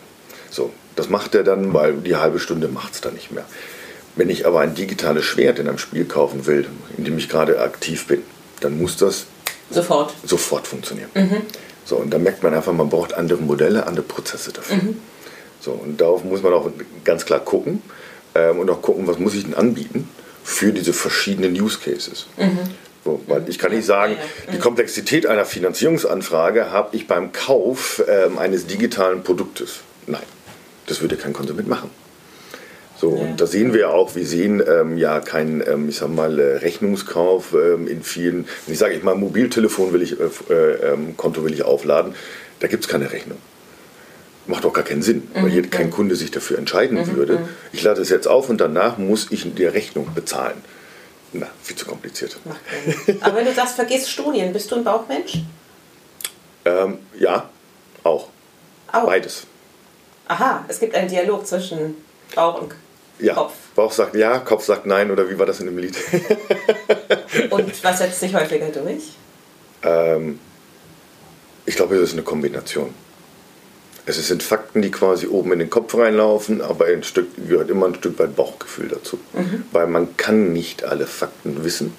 So, 0.49 0.71
das 0.95 1.09
macht 1.09 1.35
er 1.35 1.43
dann, 1.43 1.73
weil 1.73 1.93
die 1.95 2.15
halbe 2.15 2.39
Stunde 2.39 2.67
macht 2.67 2.93
es 2.93 3.01
dann 3.01 3.13
nicht 3.13 3.31
mehr. 3.31 3.45
Wenn 4.15 4.29
ich 4.29 4.45
aber 4.45 4.59
ein 4.59 4.75
digitales 4.75 5.25
Schwert 5.25 5.57
in 5.57 5.67
einem 5.67 5.79
Spiel 5.79 6.05
kaufen 6.05 6.45
will, 6.45 6.67
in 6.97 7.03
dem 7.03 7.17
ich 7.17 7.29
gerade 7.29 7.59
aktiv 7.59 8.05
bin, 8.05 8.21
dann 8.59 8.77
muss 8.77 8.97
das 8.97 9.25
Sofort. 9.71 10.13
sofort 10.23 10.67
funktionieren. 10.67 11.09
So, 11.85 11.97
und 11.97 12.13
da 12.13 12.17
merkt 12.17 12.43
man 12.43 12.53
einfach, 12.53 12.71
man 12.73 12.89
braucht 12.89 13.13
andere 13.13 13.41
Modelle, 13.41 13.87
andere 13.87 14.05
Prozesse 14.05 14.53
dafür. 14.53 14.77
So, 15.63 15.71
und 15.71 16.01
darauf 16.01 16.25
muss 16.25 16.43
man 16.43 16.51
auch 16.51 16.69
ganz 17.05 17.25
klar 17.25 17.39
gucken 17.39 17.81
ähm, 18.35 18.59
und 18.59 18.69
auch 18.69 18.81
gucken, 18.81 19.07
was 19.07 19.17
muss 19.17 19.33
ich 19.33 19.45
denn 19.45 19.53
anbieten 19.53 20.09
für 20.43 20.73
diese 20.73 20.91
verschiedenen 20.91 21.53
Use 21.53 21.79
Cases. 21.79 22.27
So, 23.05 23.21
weil 23.27 23.47
ich 23.47 23.59
kann 23.59 23.71
nicht 23.71 23.85
sagen, 23.85 24.17
die 24.51 24.59
Komplexität 24.59 25.25
einer 25.25 25.45
Finanzierungsanfrage 25.45 26.71
habe 26.71 26.95
ich 26.95 27.07
beim 27.07 27.31
Kauf 27.31 28.03
ähm, 28.09 28.37
eines 28.37 28.67
digitalen 28.67 29.23
Produktes. 29.23 29.79
Nein, 30.05 30.23
das 30.87 31.01
würde 31.01 31.15
kein 31.15 31.31
Konsument 31.31 31.69
machen. 31.69 31.89
So, 32.97 33.09
und 33.09 33.39
da 33.41 33.47
sehen 33.47 33.73
wir 33.73 33.89
auch, 33.89 34.15
wir 34.15 34.25
sehen 34.25 34.61
ähm, 34.65 34.97
ja 34.97 35.19
keinen, 35.21 35.61
ähm, 35.65 35.89
ich 35.89 35.97
sag 35.97 36.09
mal, 36.09 36.39
äh, 36.39 36.57
Rechnungskauf 36.57 37.53
ähm, 37.53 37.87
in 37.87 38.03
vielen, 38.03 38.47
wenn 38.65 38.73
ich 38.73 38.79
sage, 38.79 38.95
ich 38.95 39.03
mal 39.03 39.15
Mobiltelefon 39.15 39.91
will 39.93 40.01
ich, 40.01 40.19
äh, 40.19 40.23
äh, 40.49 40.93
ähm, 40.93 41.17
Konto 41.17 41.43
will 41.43 41.53
ich 41.53 41.63
aufladen, 41.63 42.15
da 42.59 42.67
gibt 42.67 42.83
es 42.83 42.89
keine 42.89 43.11
Rechnung. 43.11 43.37
Macht 44.45 44.65
auch 44.65 44.73
gar 44.73 44.83
keinen 44.83 45.01
Sinn, 45.01 45.29
weil 45.33 45.49
hier 45.49 45.69
kein 45.69 45.89
Kunde 45.89 46.15
sich 46.17 46.29
dafür 46.31 46.57
entscheiden 46.57 47.15
würde. 47.15 47.47
Ich 47.71 47.81
lade 47.81 48.01
es 48.01 48.09
jetzt 48.09 48.27
auf 48.27 48.49
und 48.49 48.59
danach 48.59 48.97
muss 48.97 49.27
ich 49.31 49.45
die 49.55 49.65
Rechnung 49.65 50.13
bezahlen. 50.13 50.61
Na, 51.31 51.47
viel 51.63 51.75
zu 51.75 51.85
kompliziert. 51.85 52.37
Aber 53.21 53.35
wenn 53.37 53.45
du 53.45 53.53
sagst, 53.53 53.75
vergiss 53.75 54.09
Studien, 54.09 54.51
bist 54.53 54.69
du 54.69 54.75
ein 54.75 54.83
Bauchmensch? 54.83 55.39
Ähm, 56.65 56.99
ja, 57.17 57.49
auch. 58.03 58.27
Auch. 58.91 59.05
Beides. 59.05 59.47
Aha, 60.27 60.63
es 60.67 60.79
gibt 60.79 60.93
einen 60.93 61.07
Dialog 61.07 61.47
zwischen 61.47 61.95
Bauch 62.35 62.61
und 62.61 62.73
Ja. 63.19 63.33
Kopf. 63.35 63.53
Bauch 63.75 63.91
sagt 63.91 64.15
ja, 64.15 64.39
Kopf 64.39 64.65
sagt 64.65 64.85
nein 64.85 65.09
oder 65.09 65.29
wie 65.29 65.39
war 65.39 65.45
das 65.45 65.59
in 65.59 65.65
dem 65.67 65.77
Lied? 65.77 65.95
Und 67.49 67.83
was 67.83 67.97
setzt 67.97 68.19
sich 68.19 68.33
häufiger 68.35 68.67
durch? 68.67 69.13
Ähm, 69.83 70.39
ich 71.65 71.75
glaube, 71.75 71.95
das 71.95 72.09
ist 72.09 72.13
eine 72.13 72.21
Kombination. 72.23 72.93
Es 74.05 74.27
sind 74.27 74.43
Fakten, 74.43 74.81
die 74.81 74.91
quasi 74.91 75.27
oben 75.27 75.53
in 75.53 75.59
den 75.59 75.69
Kopf 75.69 75.95
reinlaufen, 75.95 76.61
aber 76.61 76.85
ein 76.85 77.03
Stück 77.03 77.27
gehört 77.47 77.69
immer 77.69 77.87
ein 77.87 77.95
Stück 77.95 78.19
weit 78.19 78.35
Bauchgefühl 78.35 78.89
dazu. 78.89 79.17
Weil 79.71 79.87
man 79.87 80.17
kann 80.17 80.51
nicht 80.51 80.83
alle 80.83 81.07
Fakten 81.07 81.63
wissen. 81.63 81.93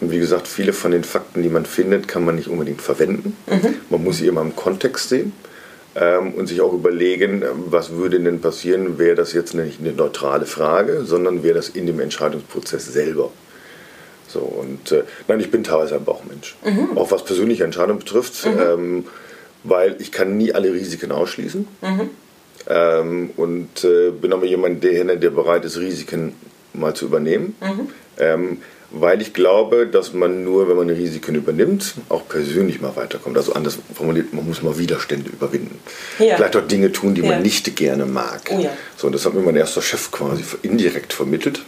Und 0.00 0.10
wie 0.10 0.18
gesagt, 0.18 0.48
viele 0.48 0.72
von 0.72 0.90
den 0.90 1.04
Fakten, 1.04 1.42
die 1.42 1.48
man 1.48 1.66
findet, 1.66 2.08
kann 2.08 2.24
man 2.24 2.34
nicht 2.34 2.48
unbedingt 2.48 2.82
verwenden. 2.82 3.36
Man 3.90 4.02
muss 4.02 4.16
sie 4.16 4.26
immer 4.26 4.40
im 4.40 4.56
Kontext 4.56 5.08
sehen 5.10 5.32
ähm, 5.94 6.32
und 6.34 6.46
sich 6.46 6.60
auch 6.60 6.72
überlegen, 6.72 7.42
ähm, 7.42 7.64
was 7.66 7.90
würde 7.92 8.18
denn 8.18 8.40
passieren, 8.40 8.98
wäre 8.98 9.14
das 9.14 9.32
jetzt 9.32 9.54
nicht 9.54 9.80
eine 9.80 9.92
neutrale 9.92 10.46
Frage, 10.46 11.04
sondern 11.04 11.42
wäre 11.42 11.54
das 11.54 11.68
in 11.68 11.86
dem 11.86 12.00
Entscheidungsprozess 12.00 12.86
selber. 12.86 13.30
So, 14.26 14.40
und 14.40 14.92
äh, 14.92 15.02
nein, 15.28 15.40
ich 15.40 15.50
bin 15.50 15.64
teilweise 15.64 15.96
ein 15.96 16.04
Bauchmensch. 16.04 16.56
Auch 16.94 17.10
was 17.10 17.24
persönliche 17.24 17.64
Entscheidungen 17.64 17.98
betrifft, 17.98 18.46
ähm, 18.46 19.04
weil 19.64 19.96
ich 19.98 20.12
kann 20.12 20.36
nie 20.36 20.52
alle 20.52 20.72
Risiken 20.72 21.12
ausschließen. 21.12 21.66
Ähm, 22.68 23.30
und 23.36 23.84
äh, 23.84 24.10
bin 24.10 24.32
aber 24.32 24.44
jemand, 24.46 24.84
der, 24.84 25.16
der 25.16 25.30
bereit 25.30 25.64
ist, 25.64 25.78
Risiken 25.78 26.34
mal 26.72 26.94
zu 26.94 27.06
übernehmen. 27.06 27.56
Ähm, 28.18 28.58
weil 28.92 29.22
ich 29.22 29.32
glaube, 29.32 29.86
dass 29.86 30.12
man 30.14 30.42
nur, 30.42 30.68
wenn 30.68 30.76
man 30.76 30.90
Risiken 30.90 31.36
übernimmt, 31.36 31.94
auch 32.08 32.26
persönlich 32.28 32.80
mal 32.80 32.94
weiterkommt. 32.96 33.36
Also 33.36 33.52
anders 33.52 33.78
formuliert, 33.94 34.34
man 34.34 34.44
muss 34.46 34.62
mal 34.62 34.78
Widerstände 34.78 35.30
überwinden. 35.30 35.78
Ja. 36.18 36.34
Vielleicht 36.36 36.56
auch 36.56 36.66
Dinge 36.66 36.90
tun, 36.90 37.14
die 37.14 37.22
Ja. 37.22 37.28
man 37.28 37.42
nicht 37.42 37.76
gerne 37.76 38.04
mag. 38.04 38.42
Oh 38.50 38.58
ja. 38.58 38.70
So, 38.96 39.06
und 39.06 39.12
das 39.14 39.24
hat 39.24 39.34
mir 39.34 39.42
mein 39.42 39.56
erster 39.56 39.80
Chef 39.80 40.10
quasi 40.10 40.42
indirekt 40.62 41.12
vermittelt. 41.12 41.62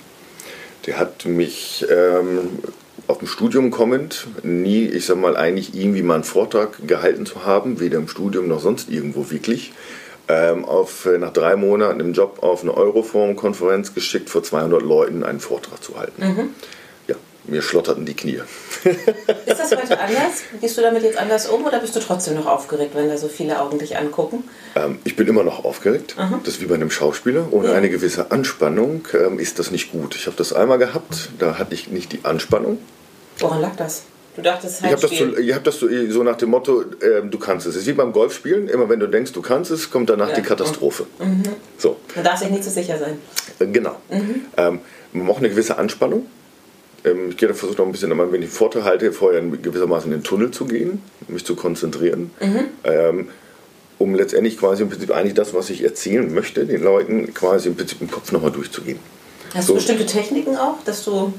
Der 0.87 0.99
hat 0.99 1.25
mich 1.25 1.87
ähm, 1.89 2.59
auf 3.07 3.19
dem 3.19 3.27
Studium 3.27 3.71
kommend 3.71 4.27
nie, 4.43 4.85
ich 4.87 5.07
sag 5.07 5.19
mal, 5.19 5.37
eigentlich 5.37 5.75
irgendwie 5.75 6.03
mal 6.03 6.15
einen 6.15 6.25
Vortrag 6.25 6.87
gehalten 6.87 7.27
zu 7.27 7.45
haben, 7.45 7.81
weder 7.81 7.99
im 7.99 8.09
Studium 8.09 8.49
noch 8.49 8.61
sonst 8.61 8.91
irgendwo 8.91 9.31
wirklich. 9.31 9.73
Ähm, 10.29 10.65
auf, 10.65 11.07
äh, 11.07 11.19
nach 11.19 11.33
drei 11.33 11.57
Monaten 11.57 11.99
im 11.99 12.13
Job 12.13 12.43
auf 12.43 12.63
eine 12.63 12.75
Euroforum-Konferenz 12.75 13.93
geschickt, 13.93 14.31
vor 14.31 14.43
200 14.43 14.81
Leuten 14.81 15.25
einen 15.25 15.41
Vortrag 15.41 15.83
zu 15.83 15.99
halten. 15.99 16.23
Mhm. 16.25 16.49
Mir 17.45 17.61
schlotterten 17.61 18.07
die 18.07 18.15
Knie. 18.15 18.41
Ist 18.85 19.59
das 19.59 19.73
heute 19.73 19.99
anders? 19.99 20.43
Gehst 20.61 20.79
du 20.79 20.83
damit 20.83 21.03
jetzt 21.03 21.19
anders 21.19 21.49
um 21.49 21.65
oder 21.65 21.81
bist 21.81 21.97
du 21.97 22.01
trotzdem 22.01 22.35
noch 22.37 22.47
aufgeregt, 22.47 22.93
wenn 22.95 23.09
da 23.09 23.17
so 23.17 23.27
viele 23.29 23.61
Augen 23.61 23.79
dich 23.81 23.97
angucken? 23.97 24.45
Ähm, 24.77 24.99
ich 25.05 25.17
bin 25.17 25.27
immer 25.27 25.43
noch 25.43 25.65
aufgeregt. 25.65 26.15
Das 26.45 26.55
ist 26.55 26.61
wie 26.61 26.67
bei 26.67 26.77
einem 26.77 26.91
Schauspieler. 26.91 27.49
Ohne 27.51 27.69
Ja. 27.71 27.75
eine 27.75 27.91
gewisse 27.91 28.31
Anspannung 28.31 29.07
ähm, 29.15 29.41
ist 29.41 29.59
das 29.59 29.73
nicht 29.73 29.91
gut. 29.91 30.15
Ich 30.15 30.27
habe 30.27 30.37
das 30.37 30.53
einmal 30.53 30.79
gehabt, 30.79 31.31
da 31.41 31.59
hatte 31.59 31.75
ich 31.75 31.89
nicht 31.89 32.13
die 32.13 32.21
Anspannung. 32.25 32.79
Woran 33.41 33.61
lag 33.61 33.75
das? 33.77 34.05
Du 34.37 34.41
dachtest 34.41 34.81
Ich 34.81 34.87
habe 34.91 35.01
das, 35.01 35.11
so, 35.11 35.27
hab 35.27 35.65
das 35.65 35.79
so, 35.81 35.89
so 36.11 36.23
nach 36.23 36.37
dem 36.37 36.51
Motto, 36.51 36.85
ähm, 37.03 37.31
du 37.31 37.39
kannst 37.39 37.67
es. 37.67 37.75
Es 37.75 37.83
ist 37.83 37.89
wie 37.89 37.93
beim 37.93 38.13
Golfspielen. 38.13 38.69
Immer 38.69 38.89
wenn 38.89 39.01
du 39.01 39.07
denkst, 39.09 39.33
du 39.33 39.43
kannst 39.43 39.71
es, 39.73 39.91
kommt 39.91 40.09
danach 40.11 40.29
Ja. 40.31 40.37
die 40.37 40.43
Katastrophe. 40.43 41.07
So, 41.77 41.97
Man 42.15 42.25
darf 42.25 42.39
sich 42.39 42.49
nicht 42.51 42.63
zu 42.65 42.71
sicher 42.71 42.99
sein. 42.99 43.19
äh, 43.59 43.67
genau. 43.67 43.97
Ähm, 44.57 44.79
man 45.13 45.27
braucht 45.27 45.39
eine 45.41 45.51
gewisse 45.51 45.77
Anspannung. 45.77 46.27
Ähm, 47.05 47.31
ich 47.31 47.37
gehe 47.37 47.49
da 47.49 47.55
versuche 47.55 47.79
noch 47.79 47.87
ein 47.87 47.93
bisschen, 47.93 48.11
wenn 48.33 48.43
ich 48.43 48.51
Vortrag 48.51 48.85
halte, 48.85 49.13
vorher 49.13 49.41
in 49.41 49.61
gewissermaßen 49.63 50.11
in 50.13 50.19
den 50.19 50.25
Tunnel 50.25 50.51
zu 50.51 50.65
gehen, 50.67 51.03
mich 51.29 51.45
zu 51.45 51.57
konzentrieren. 51.57 52.31
Ähm, 52.85 53.29
um 53.99 54.15
letztendlich 54.15 54.59
quasi 54.59 54.83
im 54.83 54.89
Prinzip 54.91 55.11
eigentlich 55.13 55.35
das, 55.35 55.55
was 55.55 55.71
ich 55.71 55.83
erzählen 55.85 56.33
möchte, 56.35 56.67
den 56.67 56.83
Leuten 56.83 57.33
quasi 57.35 57.69
im 57.69 57.77
Prinzip 57.77 58.01
im 58.01 58.11
Kopf 58.11 58.33
nochmal 58.33 58.51
durchzugehen. 58.51 58.99
Hast 59.55 59.67
So. 59.67 59.75
du 59.75 59.79
bestimmte 59.79 60.07
Techniken 60.07 60.57
auch, 60.57 60.83
dass 60.85 61.05
du 61.05 61.33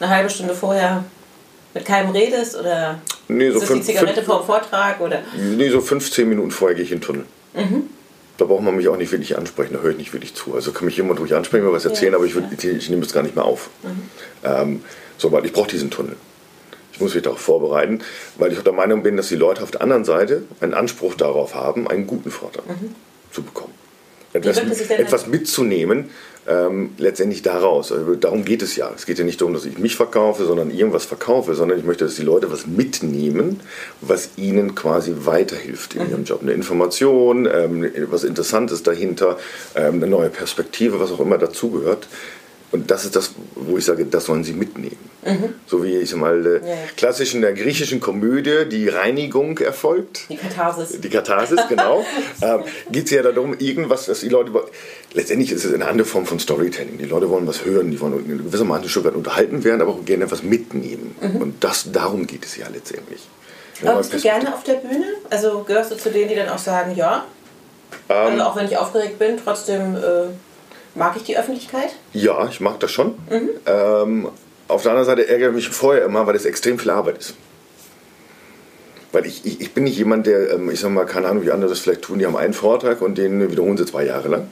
eine 0.00 0.08
halbe 0.10 0.28
Stunde 0.30 0.54
vorher 0.54 1.04
mit 1.74 1.84
keinem 1.84 2.10
redest 2.10 2.58
oder 2.58 3.00
Nee, 3.28 3.50
so 3.50 3.54
ist 3.58 3.60
das 3.62 3.68
die 3.68 3.74
fünf- 3.74 3.86
Zigarette 3.86 4.14
fünf- 4.14 4.26
vor 4.26 4.38
dem 4.40 4.46
Vortrag 4.46 5.00
oder 5.00 5.20
Nee, 5.56 5.68
so 5.70 5.80
15 5.80 6.28
Minuten 6.28 6.50
vorher 6.50 6.74
gehe 6.74 6.84
ich 6.84 6.92
in 6.92 6.98
den 6.98 7.04
Tunnel. 7.04 7.24
Da 8.42 8.48
braucht 8.48 8.64
man 8.64 8.74
mich 8.74 8.88
auch 8.88 8.96
nicht 8.96 9.12
wirklich 9.12 9.38
ansprechen, 9.38 9.74
da 9.74 9.78
höre 9.82 9.92
ich 9.92 9.98
nicht 9.98 10.12
wirklich 10.12 10.34
zu. 10.34 10.52
Also 10.56 10.72
kann 10.72 10.84
mich 10.84 10.96
jemand 10.96 11.20
ruhig 11.20 11.32
ansprechen, 11.32 11.64
mir 11.64 11.72
was 11.72 11.84
erzählen, 11.84 12.10
Ja, 12.10 12.18
aber 12.18 12.26
ich, 12.26 12.34
würd, 12.34 12.46
ich, 12.50 12.64
ich 12.64 12.90
nehme 12.90 13.02
es 13.02 13.12
gar 13.12 13.22
nicht 13.22 13.36
mehr 13.36 13.44
auf. 13.44 13.70
Ähm, 14.42 14.82
so, 15.16 15.30
weil 15.30 15.46
ich 15.46 15.52
brauche 15.52 15.70
diesen 15.70 15.90
Tunnel. 15.92 16.16
Ich 16.92 17.00
muss 17.00 17.14
mich 17.14 17.22
darauf 17.22 17.38
vorbereiten, 17.38 18.00
weil 18.38 18.50
ich 18.50 18.58
auch 18.58 18.64
der 18.64 18.72
Meinung 18.72 19.04
bin, 19.04 19.16
dass 19.16 19.28
die 19.28 19.36
Leute 19.36 19.62
auf 19.62 19.70
der 19.70 19.80
anderen 19.80 20.04
Seite 20.04 20.42
einen 20.58 20.74
Anspruch 20.74 21.14
darauf 21.14 21.54
haben, 21.54 21.86
einen 21.86 22.08
guten 22.08 22.32
Vortrag 22.32 22.64
zu 23.30 23.44
bekommen. 23.44 23.74
Etwas, 24.32 24.58
etwas 24.90 25.28
mitzunehmen, 25.28 26.10
ähm, 26.48 26.90
letztendlich 26.98 27.42
daraus. 27.42 27.92
Also 27.92 28.14
darum 28.14 28.44
geht 28.44 28.62
es 28.62 28.76
ja. 28.76 28.90
Es 28.94 29.06
geht 29.06 29.18
ja 29.18 29.24
nicht 29.24 29.40
darum, 29.40 29.54
dass 29.54 29.64
ich 29.64 29.78
mich 29.78 29.96
verkaufe, 29.96 30.44
sondern 30.44 30.70
irgendwas 30.70 31.04
verkaufe, 31.04 31.54
sondern 31.54 31.78
ich 31.78 31.84
möchte, 31.84 32.04
dass 32.04 32.16
die 32.16 32.22
Leute 32.22 32.50
was 32.50 32.66
mitnehmen, 32.66 33.60
was 34.00 34.30
ihnen 34.36 34.74
quasi 34.74 35.14
weiterhilft 35.18 35.94
in 35.94 36.10
ihrem 36.10 36.24
Job. 36.24 36.42
Eine 36.42 36.52
Information, 36.52 37.46
ähm, 37.46 37.90
was 38.10 38.24
Interessantes 38.24 38.82
dahinter, 38.82 39.38
ähm, 39.74 39.94
eine 39.94 40.06
neue 40.06 40.30
Perspektive, 40.30 41.00
was 41.00 41.12
auch 41.12 41.20
immer 41.20 41.38
dazugehört. 41.38 42.08
Und 42.72 42.90
das 42.90 43.04
ist 43.04 43.14
das, 43.14 43.32
wo 43.54 43.76
ich 43.76 43.84
sage, 43.84 44.06
das 44.06 44.24
sollen 44.24 44.44
sie 44.44 44.54
mitnehmen. 44.54 44.98
So 45.66 45.84
wie 45.84 45.98
ich 45.98 46.14
mal, 46.16 46.44
äh, 46.44 46.68
Ja, 46.68 46.74
klassisch 46.96 47.34
in 47.34 47.42
der 47.42 47.52
griechischen 47.52 48.00
Komödie 48.00 48.64
die 48.68 48.88
Reinigung 48.88 49.58
erfolgt. 49.58 50.22
die 50.28 50.36
Katharsis? 50.36 51.00
Die 51.00 51.08
Katharsis, 51.08 51.60
genau. 51.68 52.04
ähm, 52.42 52.62
Geht 52.90 53.04
es 53.04 53.10
ja 53.12 53.22
darum, 53.22 53.54
irgendwas, 53.58 54.06
dass 54.06 54.20
die 54.20 54.30
Leute. 54.30 54.50
Letztendlich 55.12 55.52
ist 55.52 55.64
es 55.64 55.72
eine 55.74 55.86
andere 55.86 56.06
Form 56.08 56.26
von 56.26 56.38
Storytelling. 56.40 56.98
Die 56.98 57.04
Leute 57.04 57.28
wollen 57.28 57.46
was 57.46 57.64
hören, 57.64 57.90
die 57.90 58.00
wollen 58.00 58.24
in 58.24 58.38
gewissermaßen 58.44 58.84
ein 58.84 58.88
Stück 58.88 59.04
weit 59.04 59.14
unterhalten 59.14 59.62
werden, 59.62 59.82
aber 59.82 59.92
auch 59.92 60.04
gerne 60.04 60.24
etwas 60.24 60.42
mitnehmen. 60.42 61.14
Und 61.20 61.62
das, 61.62 61.92
darum 61.92 62.26
geht 62.26 62.44
es 62.46 62.56
ja 62.56 62.66
letztendlich. 62.72 63.20
Aber 63.84 63.98
bist 63.98 64.12
du 64.14 64.18
gerne 64.20 64.54
auf 64.54 64.64
der 64.64 64.74
Bühne? 64.74 65.04
Also 65.30 65.62
gehörst 65.64 65.90
du 65.92 65.96
zu 65.96 66.10
denen, 66.10 66.28
die 66.30 66.34
dann 66.36 66.48
auch 66.48 66.58
sagen, 66.58 66.94
ja, 66.96 67.26
Ähm. 68.08 68.16
also 68.16 68.42
auch 68.44 68.56
wenn 68.56 68.66
ich 68.66 68.76
aufgeregt 68.76 69.18
bin, 69.18 69.36
trotzdem 69.42 69.94
äh, 69.96 70.28
mag 70.94 71.16
ich 71.16 71.22
die 71.24 71.36
Öffentlichkeit? 71.36 71.90
Ja, 72.12 72.46
ich 72.48 72.60
mag 72.60 72.80
das 72.80 72.90
schon. 72.90 73.14
Ähm, 73.66 74.28
auf 74.68 74.82
der 74.82 74.92
anderen 74.92 75.06
Seite 75.06 75.28
ärgere 75.28 75.50
ich 75.50 75.54
mich 75.54 75.68
vorher 75.68 76.04
immer, 76.04 76.26
weil 76.26 76.36
es 76.36 76.44
extrem 76.44 76.78
viel 76.78 76.90
Arbeit 76.90 77.18
ist. 77.18 77.34
Weil 79.12 79.26
ich, 79.26 79.44
ich, 79.44 79.60
ich 79.60 79.74
bin 79.74 79.84
nicht 79.84 79.98
jemand, 79.98 80.26
der, 80.26 80.52
ähm, 80.52 80.70
ich 80.70 80.80
sag 80.80 80.90
mal, 80.90 81.04
keine 81.04 81.28
Ahnung, 81.28 81.44
wie 81.44 81.50
andere 81.50 81.68
das 81.70 81.80
vielleicht 81.80 82.02
tun, 82.02 82.18
die 82.18 82.26
haben 82.26 82.36
einen 82.36 82.54
Vortrag 82.54 83.02
und 83.02 83.18
den 83.18 83.50
wiederholen 83.50 83.76
sie 83.76 83.84
zwei 83.84 84.04
Jahre 84.06 84.28
lang, 84.28 84.48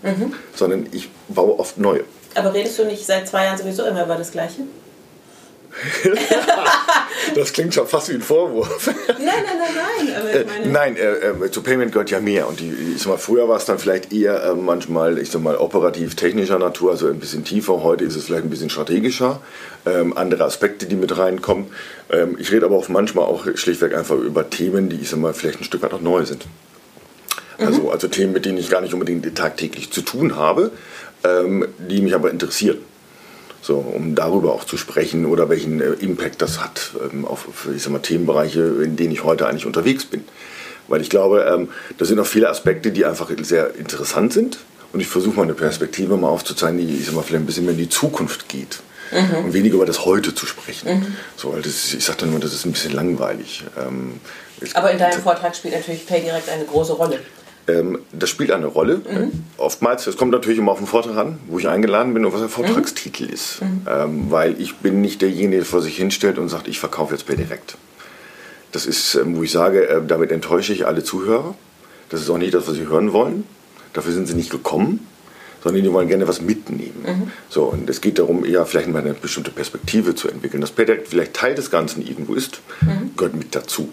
sondern 0.55 0.86
ich 0.93 1.09
baue 1.28 1.59
oft 1.59 1.78
neue. 1.78 2.05
Aber 2.34 2.53
redest 2.53 2.78
du 2.78 2.84
nicht 2.84 3.05
seit 3.05 3.26
zwei 3.26 3.45
Jahren 3.45 3.59
sowieso 3.59 3.84
immer 3.84 4.05
über 4.05 4.16
das 4.16 4.30
Gleiche? 4.30 4.62
das 7.35 7.53
klingt 7.53 7.75
schon 7.75 7.87
fast 7.87 8.09
wie 8.09 8.14
ein 8.14 8.23
Vorwurf. 8.23 8.91
Nein, 9.09 9.18
nein, 9.18 9.35
nein, 9.47 9.71
nein. 9.75 10.35
Äh, 10.64 10.68
Nein, 10.68 10.97
äh, 10.97 11.45
äh, 11.45 11.51
zu 11.51 11.62
Payment 11.62 11.93
gehört 11.93 12.11
ja 12.11 12.21
mehr. 12.21 12.49
Und 12.49 12.61
die, 12.61 12.73
ich 12.95 13.03
sag 13.03 13.09
mal, 13.09 13.18
früher 13.18 13.49
war 13.49 13.57
es 13.57 13.64
dann 13.64 13.79
vielleicht 13.79 14.12
eher 14.12 14.43
äh, 14.43 14.55
manchmal, 14.55 15.18
ich 15.18 15.31
sag 15.31 15.43
mal, 15.43 15.57
operativ 15.57 16.14
technischer 16.16 16.59
Natur, 16.59 16.93
also 16.93 17.09
ein 17.09 17.21
bisschen 17.21 17.45
tiefer. 17.45 17.83
Heute 17.83 18.05
ist 18.05 18.16
es 18.16 18.25
vielleicht 18.25 18.45
ein 18.45 18.51
bisschen 18.51 18.71
strategischer. 18.71 19.41
Ähm, 19.87 20.16
andere 20.16 20.45
Aspekte, 20.45 20.87
die 20.87 20.97
mit 20.97 21.16
reinkommen. 21.16 21.66
Ähm, 22.11 22.37
ich 22.39 22.51
rede 22.53 22.66
aber 22.66 22.77
auch 22.77 22.89
manchmal 22.89 23.25
auch 23.25 23.47
schlichtweg 23.55 23.95
einfach 23.95 24.16
über 24.16 24.51
Themen, 24.51 24.89
die, 24.89 24.97
ich 24.97 25.11
sag 25.11 25.21
mal, 25.21 25.35
vielleicht 25.35 25.61
ein 25.61 25.64
Stück 25.64 25.83
weit 25.83 25.95
auch 25.95 26.01
neu 26.01 26.25
sind. 26.25 26.47
Also, 27.59 27.91
also 27.91 28.09
Themen, 28.09 28.33
mit 28.33 28.47
denen 28.47 28.59
ich 28.59 28.71
gar 28.71 28.81
nicht 28.81 28.95
unbedingt 28.95 29.37
tagtäglich 29.37 29.91
zu 29.91 30.01
tun 30.01 30.37
habe, 30.37 30.73
ähm, 31.25 31.66
die 31.79 32.01
mich 32.01 32.14
aber 32.14 32.31
interessieren. 32.31 32.79
So, 33.63 33.77
um 33.77 34.15
darüber 34.15 34.53
auch 34.55 34.65
zu 34.65 34.77
sprechen 34.77 35.27
oder 35.27 35.49
welchen 35.49 35.81
äh, 35.81 35.93
Impact 36.01 36.41
das 36.41 36.61
hat 36.61 36.93
ähm, 37.13 37.27
auf 37.27 37.47
ich 37.75 37.83
sag 37.83 37.93
mal, 37.93 37.99
Themenbereiche, 37.99 38.61
in 38.83 38.97
denen 38.97 39.13
ich 39.13 39.23
heute 39.23 39.47
eigentlich 39.47 39.67
unterwegs 39.67 40.05
bin. 40.05 40.25
Weil 40.89 41.03
ich 41.03 41.11
glaube, 41.11 41.43
ähm, 41.43 41.69
da 41.99 42.05
sind 42.05 42.17
noch 42.17 42.27
viele 42.27 42.49
Aspekte, 42.49 42.91
die 42.91 43.05
einfach 43.05 43.31
sehr 43.43 43.75
interessant 43.77 44.33
sind. 44.33 44.59
Und 44.93 45.01
ich 45.01 45.07
versuche 45.07 45.37
mal 45.37 45.45
eine 45.45 45.55
Perspektive 45.55 46.17
mal 46.17 46.29
aufzuzeigen, 46.29 46.79
die 46.79 46.97
ich 46.97 47.07
sag 47.07 47.15
mal, 47.15 47.23
vielleicht 47.23 47.45
ein 47.45 47.47
bisschen 47.47 47.65
mehr 47.65 47.75
in 47.75 47.79
die 47.79 47.89
Zukunft 47.89 48.49
geht. 48.49 48.81
Und 49.13 49.53
weniger 49.53 49.75
über 49.75 49.87
das 49.87 50.05
Heute 50.05 50.35
zu 50.35 50.47
sprechen. 50.47 51.17
So, 51.37 51.53
weil 51.53 51.63
das 51.63 51.73
ist, 51.73 51.95
ich 51.95 52.05
sage 52.05 52.19
dann 52.21 52.29
immer, 52.31 52.39
das 52.39 52.55
ist 52.55 52.65
ein 52.65 52.71
bisschen 52.73 52.93
langweilig. 52.93 53.65
Ähm, 53.77 54.21
aber 54.75 54.93
in 54.93 54.99
deinem 54.99 55.21
Vortrag 55.21 55.57
spielt 55.57 55.75
natürlich 55.75 56.07
PayDirect 56.07 56.49
eine 56.49 56.65
große 56.65 56.93
Rolle. 56.93 57.19
Ähm, 57.79 57.99
das 58.12 58.31
spielt 58.31 58.51
eine 58.51 58.66
Rolle. 58.66 59.01
Oftmals, 59.57 60.07
es 60.07 60.16
kommt 60.16 60.33
natürlich 60.33 60.59
immer 60.59 60.73
auf 60.73 60.79
den 60.79 60.87
Vortrag 60.87 61.16
an, 61.16 61.39
wo 61.49 61.59
ich 61.59 61.68
eingeladen 61.68 62.14
bin 62.14 62.25
und 62.25 62.33
was 62.33 62.41
der 62.41 62.49
Vortragstitel 62.49 63.25
ist. 63.25 63.61
Ähm, 63.89 64.31
weil 64.31 64.61
ich 64.61 64.77
bin 64.77 65.01
nicht 65.01 65.23
derjenige, 65.23 65.59
der 65.59 65.64
vor 65.66 65.83
sich 65.83 65.97
hinstellt 65.97 66.39
und 66.39 66.49
sagt, 66.49 66.68
ich 66.68 66.79
verkaufe 66.79 67.14
jetzt 67.14 67.27
per 67.27 67.37
direkt. 67.37 67.77
Das 68.73 68.87
ist, 68.87 69.14
ähm, 69.14 69.37
wo 69.37 69.43
ich 69.43 69.51
sage, 69.51 69.89
äh, 69.89 70.01
damit 70.07 70.31
enttäusche 70.33 70.73
ich 70.73 70.87
alle 70.87 71.03
Zuhörer. 71.03 71.55
Das 72.09 72.21
ist 72.21 72.31
auch 72.31 72.39
nicht 72.39 72.55
das, 72.55 72.68
was 72.68 72.75
sie 72.75 72.87
hören 72.87 73.12
wollen. 73.12 73.45
Dafür 73.93 74.12
sind 74.12 74.27
sie 74.27 74.35
nicht 74.35 74.51
gekommen, 74.51 75.07
sondern 75.63 75.83
die 75.83 75.93
wollen 75.93 76.09
gerne 76.09 76.27
was 76.27 76.41
mitnehmen. 76.41 77.33
So, 77.49 77.65
und 77.65 77.89
es 77.91 78.01
geht 78.01 78.19
darum, 78.19 78.45
eher 78.45 78.65
vielleicht 78.67 78.89
mal 78.89 79.01
eine 79.01 79.15
bestimmte 79.15 79.51
Perspektive 79.51 80.15
zu 80.15 80.29
entwickeln. 80.29 80.61
Das 80.61 80.71
PayDirect 80.71 81.09
vielleicht 81.09 81.35
Teil 81.35 81.55
des 81.55 81.71
Ganzen 81.71 82.07
irgendwo 82.07 82.35
ist, 82.35 82.61
gehört 83.17 83.35
mit 83.35 83.55
dazu. 83.55 83.91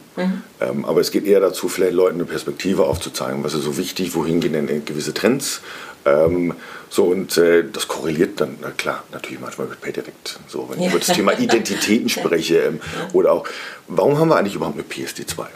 Ähm, 0.60 0.86
aber 0.86 1.02
es 1.02 1.12
geht 1.12 1.26
eher 1.26 1.40
dazu, 1.40 1.70
vielleicht 1.70 1.94
Leuten 1.94 2.16
eine 2.16 2.26
Perspektive 2.26 2.86
aufzuzeigen, 2.86 3.44
was 3.44 3.54
ist 3.54 3.64
so 3.64 3.78
wichtig, 3.78 4.16
wohin 4.16 4.40
gehen 4.40 4.54
denn 4.54 4.86
gewisse 4.86 5.14
Trends. 5.14 5.62
Ähm, 6.06 6.54
so, 6.90 7.06
und 7.06 7.38
äh, 7.38 7.64
das 7.72 7.88
korreliert 7.88 8.40
dann, 8.40 8.58
na 8.62 8.72
klar, 8.72 9.04
natürlich 9.12 9.40
manchmal 9.40 9.68
mit 9.68 9.82
PayDirect. 9.82 10.40
So, 10.48 10.70
wenn 10.70 10.82
ich 10.82 10.90
über 10.90 11.00
das 11.00 11.08
Thema 11.08 11.34
Identitäten 11.40 12.10
spreche 12.10 12.60
ähm, 12.60 12.80
oder 13.14 13.34
auch, 13.34 13.48
warum 13.88 14.18
haben 14.18 14.30
wir 14.30 14.38
eigentlich 14.38 14.56
überhaupt 14.56 14.78
eine 14.78 14.88
PSD2? 14.88 15.48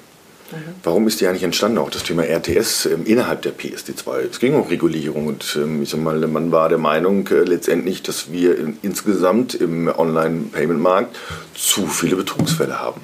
Warum 0.84 1.08
ist 1.08 1.22
die 1.22 1.28
eigentlich 1.28 1.43
entstanden? 1.43 1.78
Auch 1.78 1.89
das 1.89 2.04
Thema 2.04 2.24
RTS 2.24 2.86
ähm, 2.86 3.06
innerhalb 3.06 3.41
der 3.41 3.54
PSD2. 3.54 4.30
Es 4.30 4.39
ging 4.39 4.54
um 4.56 4.68
Regulierung 4.68 5.28
und 5.28 5.58
ähm, 5.60 5.84
ich 5.84 5.89
sag 5.89 6.02
mal, 6.02 6.16
man 6.28 6.52
war 6.52 6.70
der 6.70 6.78
Meinung 6.78 7.28
äh, 7.28 7.43
letztendlich, 7.43 8.04
dass 8.04 8.32
wir 8.32 8.58
in, 8.58 8.78
insgesamt 8.82 9.56
im 9.56 9.88
Online-Payment-Markt 9.88 11.16
zu 11.56 11.88
viele 11.88 12.16
Betrugsfälle 12.16 12.80
haben. 12.80 13.02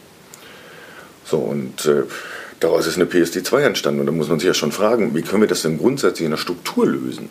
So, 1.26 1.38
und 1.38 1.86
äh, 1.86 2.04
daraus 2.60 2.88
ist 2.88 2.96
eine 2.96 3.06
PSD2 3.06 3.60
entstanden. 3.62 4.02
Und 4.02 4.06
da 4.08 4.12
muss 4.12 4.30
man 4.30 4.40
sich 4.40 4.48
ja 4.48 4.54
schon 4.54 4.72
fragen, 4.72 5.16
wie 5.16 5.22
können 5.22 5.42
wir 5.42 5.48
das 5.48 5.62
denn 5.62 5.78
grundsätzlich 5.78 6.26
in 6.26 6.32
der 6.32 6.38
Struktur 6.38 6.86
lösen? 6.88 7.30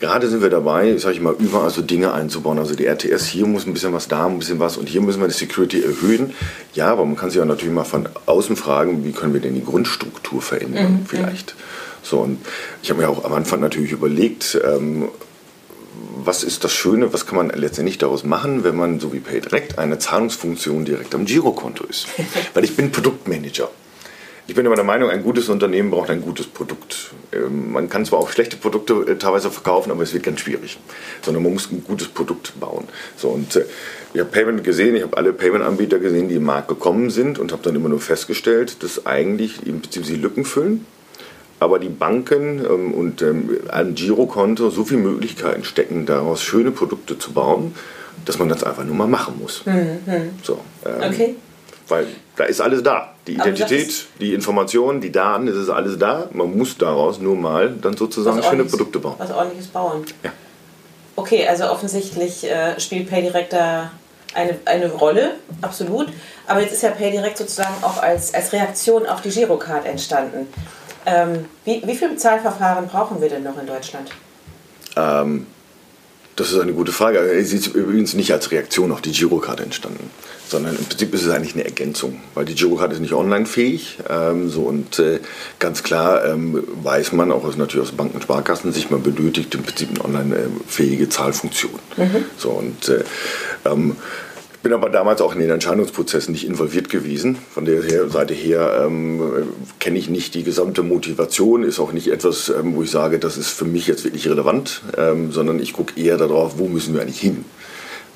Gerade 0.00 0.28
sind 0.28 0.42
wir 0.42 0.50
dabei, 0.50 0.96
sage 0.96 1.14
ich 1.14 1.20
mal, 1.20 1.34
überall 1.38 1.70
so 1.70 1.82
Dinge 1.82 2.12
einzubauen. 2.12 2.58
Also 2.58 2.76
die 2.76 2.86
RTS, 2.86 3.26
hier 3.26 3.46
muss 3.46 3.66
ein 3.66 3.72
bisschen 3.72 3.92
was, 3.92 4.06
da 4.06 4.26
ein 4.26 4.38
bisschen 4.38 4.60
was 4.60 4.76
und 4.76 4.88
hier 4.88 5.00
müssen 5.00 5.20
wir 5.20 5.26
die 5.26 5.34
Security 5.34 5.82
erhöhen. 5.82 6.34
Ja, 6.74 6.92
aber 6.92 7.04
man 7.04 7.16
kann 7.16 7.30
sich 7.30 7.40
auch 7.40 7.46
natürlich 7.46 7.74
mal 7.74 7.84
von 7.84 8.08
außen 8.26 8.56
fragen, 8.56 9.04
wie 9.04 9.12
können 9.12 9.34
wir 9.34 9.40
denn 9.40 9.54
die 9.54 9.64
Grundstruktur 9.64 10.40
verändern 10.40 11.04
vielleicht. 11.08 11.56
So, 12.02 12.20
und 12.20 12.38
ich 12.82 12.90
habe 12.90 13.00
mir 13.00 13.08
auch 13.08 13.24
am 13.24 13.32
Anfang 13.32 13.60
natürlich 13.60 13.90
überlegt, 13.90 14.58
ähm, 14.64 15.08
was 16.24 16.44
ist 16.44 16.62
das 16.62 16.72
Schöne, 16.72 17.12
was 17.12 17.26
kann 17.26 17.36
man 17.36 17.50
letztendlich 17.50 17.98
daraus 17.98 18.24
machen, 18.24 18.62
wenn 18.62 18.76
man 18.76 19.00
so 19.00 19.12
wie 19.12 19.20
PayDirect 19.20 19.78
eine 19.78 19.98
Zahlungsfunktion 19.98 20.84
direkt 20.84 21.14
am 21.14 21.24
Girokonto 21.24 21.84
ist. 21.84 22.06
Weil 22.54 22.64
ich 22.64 22.76
bin 22.76 22.92
Produktmanager. 22.92 23.68
Ich 24.48 24.54
bin 24.54 24.64
immer 24.64 24.76
der 24.76 24.84
Meinung, 24.84 25.10
ein 25.10 25.22
gutes 25.22 25.50
Unternehmen 25.50 25.90
braucht 25.90 26.08
ein 26.08 26.22
gutes 26.22 26.46
Produkt. 26.46 27.10
Ähm, 27.32 27.70
Man 27.70 27.90
kann 27.90 28.06
zwar 28.06 28.18
auch 28.18 28.30
schlechte 28.30 28.56
Produkte 28.56 28.94
äh, 29.06 29.16
teilweise 29.16 29.50
verkaufen, 29.50 29.92
aber 29.92 30.02
es 30.02 30.14
wird 30.14 30.22
ganz 30.22 30.40
schwierig. 30.40 30.78
Sondern 31.20 31.42
man 31.42 31.52
muss 31.52 31.70
ein 31.70 31.84
gutes 31.84 32.08
Produkt 32.08 32.58
bauen. 32.58 32.88
So, 33.16 33.28
und 33.28 33.54
äh, 33.56 33.66
ich 34.14 34.20
habe 34.20 34.30
Payment 34.30 34.64
gesehen, 34.64 34.96
ich 34.96 35.02
habe 35.02 35.14
alle 35.18 35.34
Payment-Anbieter 35.34 35.98
gesehen, 35.98 36.30
die 36.30 36.36
im 36.36 36.44
Markt 36.44 36.68
gekommen 36.68 37.10
sind 37.10 37.38
und 37.38 37.52
habe 37.52 37.62
dann 37.62 37.76
immer 37.76 37.90
nur 37.90 38.00
festgestellt, 38.00 38.82
dass 38.82 39.04
eigentlich 39.04 39.66
im 39.66 39.82
Prinzip 39.82 40.06
sie 40.06 40.16
Lücken 40.16 40.46
füllen 40.46 40.86
aber 41.60 41.80
die 41.80 41.88
Banken 41.88 42.64
ähm, 42.64 42.94
und 42.94 43.20
ähm, 43.20 43.58
ein 43.68 43.96
Girokonto 43.96 44.70
so 44.70 44.84
viele 44.84 45.00
Möglichkeiten 45.00 45.64
stecken, 45.64 46.06
daraus 46.06 46.40
schöne 46.40 46.70
Produkte 46.70 47.18
zu 47.18 47.32
bauen, 47.32 47.74
dass 48.24 48.38
man 48.38 48.48
das 48.48 48.62
einfach 48.62 48.84
nur 48.84 48.94
mal 48.94 49.08
machen 49.08 49.34
muss. 49.40 49.62
So, 50.44 50.60
ähm, 50.86 51.12
Okay. 51.12 51.34
Weil 51.88 52.06
da 52.36 52.44
ist 52.44 52.60
alles 52.60 52.82
da. 52.82 53.12
Die 53.26 53.34
Identität, 53.34 54.06
die 54.20 54.34
Informationen, 54.34 55.00
die 55.00 55.12
Daten, 55.12 55.46
das 55.46 55.56
ist 55.56 55.70
alles 55.70 55.98
da. 55.98 56.28
Man 56.32 56.56
muss 56.56 56.76
daraus 56.76 57.18
nur 57.18 57.36
mal 57.36 57.70
dann 57.80 57.96
sozusagen 57.96 58.42
schöne 58.42 58.64
Produkte 58.64 58.98
bauen. 58.98 59.14
Was 59.18 59.30
ordentliches 59.30 59.68
bauen. 59.68 60.04
Ja. 60.22 60.32
Okay, 61.16 61.46
also 61.48 61.70
offensichtlich 61.70 62.44
äh, 62.44 62.78
spielt 62.78 63.10
PayDirect 63.10 63.52
da 63.52 63.90
eine, 64.34 64.56
eine 64.66 64.90
Rolle, 64.90 65.32
absolut. 65.62 66.08
Aber 66.46 66.60
jetzt 66.60 66.72
ist 66.72 66.82
ja 66.82 66.90
PayDirect 66.90 67.38
sozusagen 67.38 67.74
auch 67.82 68.00
als, 68.02 68.34
als 68.34 68.52
Reaktion 68.52 69.06
auf 69.06 69.20
die 69.20 69.30
Girocard 69.30 69.86
entstanden. 69.86 70.46
Ähm, 71.06 71.46
wie, 71.64 71.82
wie 71.84 71.94
viele 71.94 72.16
Zahlverfahren 72.16 72.86
brauchen 72.86 73.20
wir 73.20 73.28
denn 73.28 73.42
noch 73.42 73.58
in 73.58 73.66
Deutschland? 73.66 74.10
Ähm, 74.96 75.46
das 76.38 76.52
ist 76.52 76.60
eine 76.60 76.72
gute 76.72 76.92
Frage. 76.92 77.42
Sie 77.44 77.56
ist 77.56 77.66
übrigens 77.66 78.14
nicht 78.14 78.32
als 78.32 78.52
Reaktion 78.52 78.92
auf 78.92 79.00
die 79.00 79.10
Girocard 79.10 79.60
entstanden, 79.60 80.08
sondern 80.46 80.76
im 80.76 80.84
Prinzip 80.84 81.12
ist 81.12 81.24
es 81.24 81.30
eigentlich 81.30 81.54
eine 81.54 81.64
Ergänzung, 81.64 82.20
weil 82.34 82.44
die 82.44 82.54
Girocard 82.54 82.92
ist 82.92 83.00
nicht 83.00 83.12
online-fähig. 83.12 83.98
Ähm, 84.08 84.48
so, 84.48 84.62
und 84.62 85.00
äh, 85.00 85.18
ganz 85.58 85.82
klar 85.82 86.24
ähm, 86.24 86.62
weiß 86.82 87.10
man, 87.12 87.32
auch 87.32 87.42
aus, 87.42 87.56
natürlich 87.56 87.88
aus 87.88 87.92
Banken 87.92 88.16
und 88.16 88.22
Sparkassen, 88.22 88.72
sich 88.72 88.88
man 88.88 89.02
benötigt 89.02 89.52
im 89.56 89.64
Prinzip 89.64 89.88
eine 89.90 90.04
online-fähige 90.04 91.08
Zahlfunktion. 91.08 91.78
So, 92.36 92.50
und 92.50 92.88
äh, 92.88 93.02
ähm, 93.64 93.96
bin 94.62 94.72
aber 94.72 94.90
damals 94.90 95.20
auch 95.20 95.34
in 95.34 95.40
den 95.40 95.50
Entscheidungsprozessen 95.50 96.32
nicht 96.32 96.46
involviert 96.46 96.90
gewesen. 96.90 97.36
Von 97.52 97.64
der 97.64 98.08
Seite 98.10 98.34
her 98.34 98.84
ähm, 98.84 99.20
kenne 99.78 99.98
ich 99.98 100.08
nicht 100.08 100.34
die 100.34 100.42
gesamte 100.42 100.82
Motivation, 100.82 101.62
ist 101.62 101.78
auch 101.78 101.92
nicht 101.92 102.08
etwas, 102.08 102.48
ähm, 102.48 102.74
wo 102.74 102.82
ich 102.82 102.90
sage, 102.90 103.18
das 103.18 103.36
ist 103.36 103.50
für 103.50 103.64
mich 103.64 103.86
jetzt 103.86 104.04
wirklich 104.04 104.28
relevant, 104.28 104.82
ähm, 104.96 105.32
sondern 105.32 105.60
ich 105.60 105.72
gucke 105.72 106.00
eher 106.00 106.16
darauf, 106.16 106.58
wo 106.58 106.66
müssen 106.66 106.94
wir 106.94 107.02
eigentlich 107.02 107.20
hin. 107.20 107.44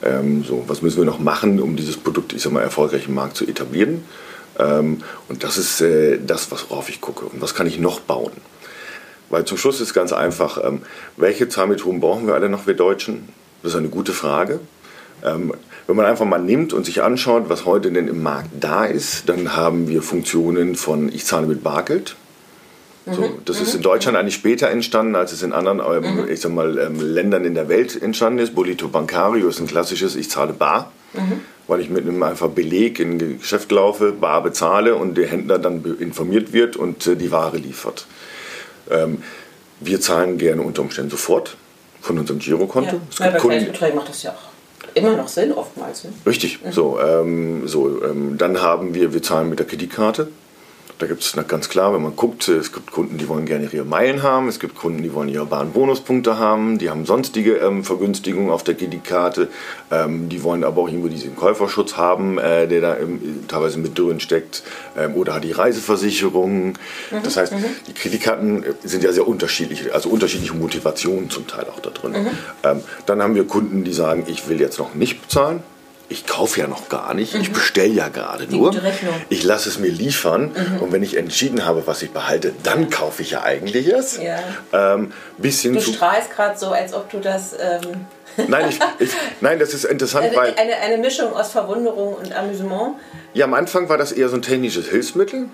Ähm, 0.03 0.43
so, 0.45 0.65
was 0.67 0.83
müssen 0.83 0.99
wir 0.99 1.05
noch 1.05 1.21
machen, 1.21 1.61
um 1.61 1.77
dieses 1.77 1.97
Produkt, 1.97 2.33
ich 2.33 2.43
sag 2.43 2.53
mal, 2.53 2.63
erfolgreich 2.63 3.07
im 3.07 3.15
Markt 3.15 3.37
zu 3.37 3.47
etablieren? 3.47 4.03
Ähm, 4.59 4.99
und 5.29 5.45
das 5.45 5.59
ist 5.59 5.81
äh, 5.81 6.19
das, 6.25 6.51
worauf 6.51 6.89
ich 6.89 7.01
gucke. 7.01 7.25
Und 7.27 7.41
was 7.41 7.55
kann 7.55 7.67
ich 7.67 7.79
noch 7.79 8.01
bauen? 8.01 8.33
Weil 9.31 9.45
zum 9.45 9.57
Schluss 9.57 9.81
ist 9.81 9.95
ganz 9.95 10.13
einfach, 10.13 10.63
ähm, 10.63 10.83
welche 11.17 11.49
Zahlmethoden 11.49 12.01
brauchen 12.01 12.27
wir 12.27 12.35
alle 12.35 12.49
noch, 12.49 12.67
wir 12.67 12.75
Deutschen? 12.75 13.29
Das 13.63 13.73
ist 13.73 13.79
eine 13.79 13.89
gute 13.89 14.13
Frage. 14.13 14.61
Wenn 15.87 15.97
man 15.97 16.07
einfach 16.07 16.25
mal 16.25 16.39
nimmt 16.39 16.73
und 16.73 16.85
sich 16.87 17.03
anschaut, 17.03 17.45
was 17.49 17.67
heute 17.67 17.91
denn 17.91 18.09
im 18.09 18.23
Markt 18.23 18.51
da 18.61 18.85
ist, 18.85 19.29
dann 19.29 19.57
haben 19.57 19.89
wir 19.89 20.03
Funktionen 20.03 20.77
von 20.77 21.09
ich 21.13 21.25
zahle 21.27 21.47
mit 21.47 21.63
Bargeld. 21.63 22.17
So, 23.05 23.37
das 23.45 23.61
ist 23.61 23.75
in 23.75 23.83
Deutschland 23.83 24.17
eigentlich 24.17 24.37
später 24.37 24.69
entstanden, 24.71 25.17
als 25.17 25.33
es 25.33 25.43
in 25.43 25.53
anderen 25.53 25.81
ähm, 25.81 26.29
ich 26.29 26.41
sag 26.41 26.53
mal, 26.53 26.79
ähm, 26.79 27.01
Ländern 27.01 27.45
in 27.45 27.55
der 27.55 27.69
Welt 27.69 28.01
entstanden 28.01 28.39
ist. 28.39 28.55
Bolito 28.55 28.87
Bancario 28.87 29.49
ist 29.49 29.59
ein 29.59 29.67
klassisches 29.67 30.15
Ich 30.15 30.31
zahle 30.31 30.53
bar, 30.53 30.93
weil 31.67 31.81
ich 31.81 31.91
mit 31.91 32.07
einem 32.07 32.23
einfach 32.23 32.49
Beleg 32.51 33.01
in 33.01 33.19
ein 33.21 33.39
Geschäft 33.41 33.73
laufe, 33.73 34.13
bar 34.13 34.41
bezahle 34.45 34.95
und 34.95 35.17
der 35.17 35.27
Händler 35.27 35.59
dann 35.59 35.83
informiert 35.99 36.53
wird 36.53 36.77
und 36.77 37.05
äh, 37.09 37.17
die 37.17 37.33
Ware 37.33 37.57
liefert. 37.57 38.07
Ähm, 38.89 39.25
wir 39.81 40.01
zahlen 40.01 40.39
gerne 40.39 40.63
unter 40.63 40.83
Umständen 40.83 41.11
sofort 41.11 41.57
von 42.01 42.21
unserem 42.21 42.39
Girokonto. 42.39 43.01
Es 43.11 43.19
Ja, 43.19 43.31
bei 43.31 43.39
Kunden- 43.39 43.97
macht 43.97 44.11
das 44.11 44.23
ja 44.23 44.31
auch 44.31 44.52
immer 44.95 45.17
noch 45.17 45.29
Sinn, 45.29 45.53
oftmals. 45.53 46.05
Ne? 46.05 46.13
Richtig. 46.27 46.59
So, 46.71 46.99
ähm, 47.01 47.67
so 47.69 48.03
ähm, 48.05 48.39
dann 48.39 48.61
haben 48.61 48.95
wir, 48.95 49.13
wir 49.13 49.23
zahlen 49.23 49.49
mit 49.49 49.59
der 49.59 49.67
Kreditkarte. 49.67 50.29
Da 50.99 51.07
gibt 51.07 51.23
es 51.23 51.37
ganz 51.49 51.69
klar, 51.69 51.93
wenn 51.95 52.03
man 52.03 52.15
guckt, 52.15 52.49
es 52.49 52.73
gibt 52.73 52.93
Kunden, 52.93 53.19
die 53.19 53.29
wollen 53.29 53.45
gerne 53.45 53.69
ihre 53.73 53.85
Meilen 53.85 54.23
haben, 54.23 54.49
es 54.49 54.61
gibt 54.61 54.77
Kunden, 54.77 55.03
die 55.03 55.13
wollen 55.13 55.29
ihre 55.29 55.47
Bahnbonuspunkte 55.47 56.39
haben, 56.39 56.79
die 56.79 56.91
haben 56.91 57.07
sonstige 57.07 57.57
ähm, 57.57 57.83
Vergünstigungen 57.83 58.51
auf 58.51 58.63
der 58.63 58.75
Kreditkarte, 58.75 59.49
ähm, 59.91 60.29
die 60.29 60.43
wollen 60.43 60.63
aber 60.63 60.83
auch 60.83 60.89
irgendwo 60.89 61.09
diesen 61.09 61.35
Käuferschutz 61.35 61.97
haben, 61.97 62.39
äh, 62.39 62.69
der 62.69 62.81
da 62.81 62.97
ähm, 62.99 63.45
teilweise 63.49 63.79
mit 63.79 63.99
drin 63.99 64.21
steckt, 64.21 64.63
ähm, 64.97 65.15
oder 65.15 65.35
hat 65.35 65.45
die 65.45 65.53
Reiseversicherung. 65.53 66.79
Das 67.25 67.37
heißt, 67.37 67.53
die 67.89 67.95
Kreditkarten 67.95 68.63
äh, 68.63 68.75
sind 68.85 69.03
ja 69.03 69.13
sehr 69.13 69.27
unterschiedlich, 69.27 69.93
also 69.93 70.09
unterschiedliche 70.09 70.55
Motivationen 70.55 71.31
zum 71.31 71.47
Teil 71.47 71.67
auch 71.67 71.81
da 71.81 71.91
drin. 71.91 72.29
Ähm, 72.63 72.81
dann 73.07 73.23
haben 73.23 73.35
wir 73.35 73.47
Kunden, 73.47 73.85
die 73.85 73.93
sagen, 73.93 74.25
ich 74.29 74.49
will 74.49 74.61
jetzt 74.61 74.79
noch 74.79 74.95
nicht 74.95 75.21
bezahlen, 75.23 75.63
ich 76.13 76.27
kaufe 76.27 76.61
ja 76.61 76.67
noch 76.69 76.89
gar 76.89 77.15
nicht, 77.15 77.35
ich 77.35 77.53
bestelle 77.53 77.93
ja 77.93 78.09
gerade 78.09 78.47
nur. 78.55 78.73
Ich 79.31 79.43
lasse 79.43 79.69
es 79.69 79.79
mir 79.79 79.91
liefern 79.91 80.53
und 80.81 80.93
wenn 80.93 81.03
ich 81.03 81.17
entschieden 81.17 81.65
habe, 81.65 81.87
was 81.87 82.03
ich 82.03 82.11
behalte, 82.13 82.53
dann 82.63 82.91
kaufe 82.91 83.23
ich 83.23 83.33
ja 83.33 83.43
eigentlich 83.43 83.89
erst. 83.89 84.23
Ja. 84.23 84.39
Ähm, 84.73 85.13
bis 85.39 85.63
hin 85.63 85.73
Du 85.75 85.81
strahlst 85.81 86.31
gerade 86.31 86.59
so, 86.59 86.69
als 86.71 86.95
ob 86.95 87.11
du 87.11 87.19
das. 87.19 87.55
Ähm, 87.55 88.07
Nein, 88.49 88.71
ich, 88.71 88.79
ich, 88.99 89.11
nein, 89.43 89.59
das 89.59 89.75
ist 89.75 89.85
interessant, 89.85 90.25
eine, 90.29 90.37
weil 90.37 90.55
eine, 90.57 90.77
eine 90.77 90.97
Mischung 90.97 91.35
aus 91.35 91.51
Verwunderung 91.51 92.15
und 92.15 92.33
Amüsement. 92.35 92.95
ja, 93.35 93.45
am 93.45 93.53
Anfang 93.53 93.91
war 93.91 93.99
das 93.99 94.11
eher 94.11 94.31
so 94.31 94.37
ein 94.37 94.43
technisches 94.43 94.89
Hilfsmittel. 94.89 95.49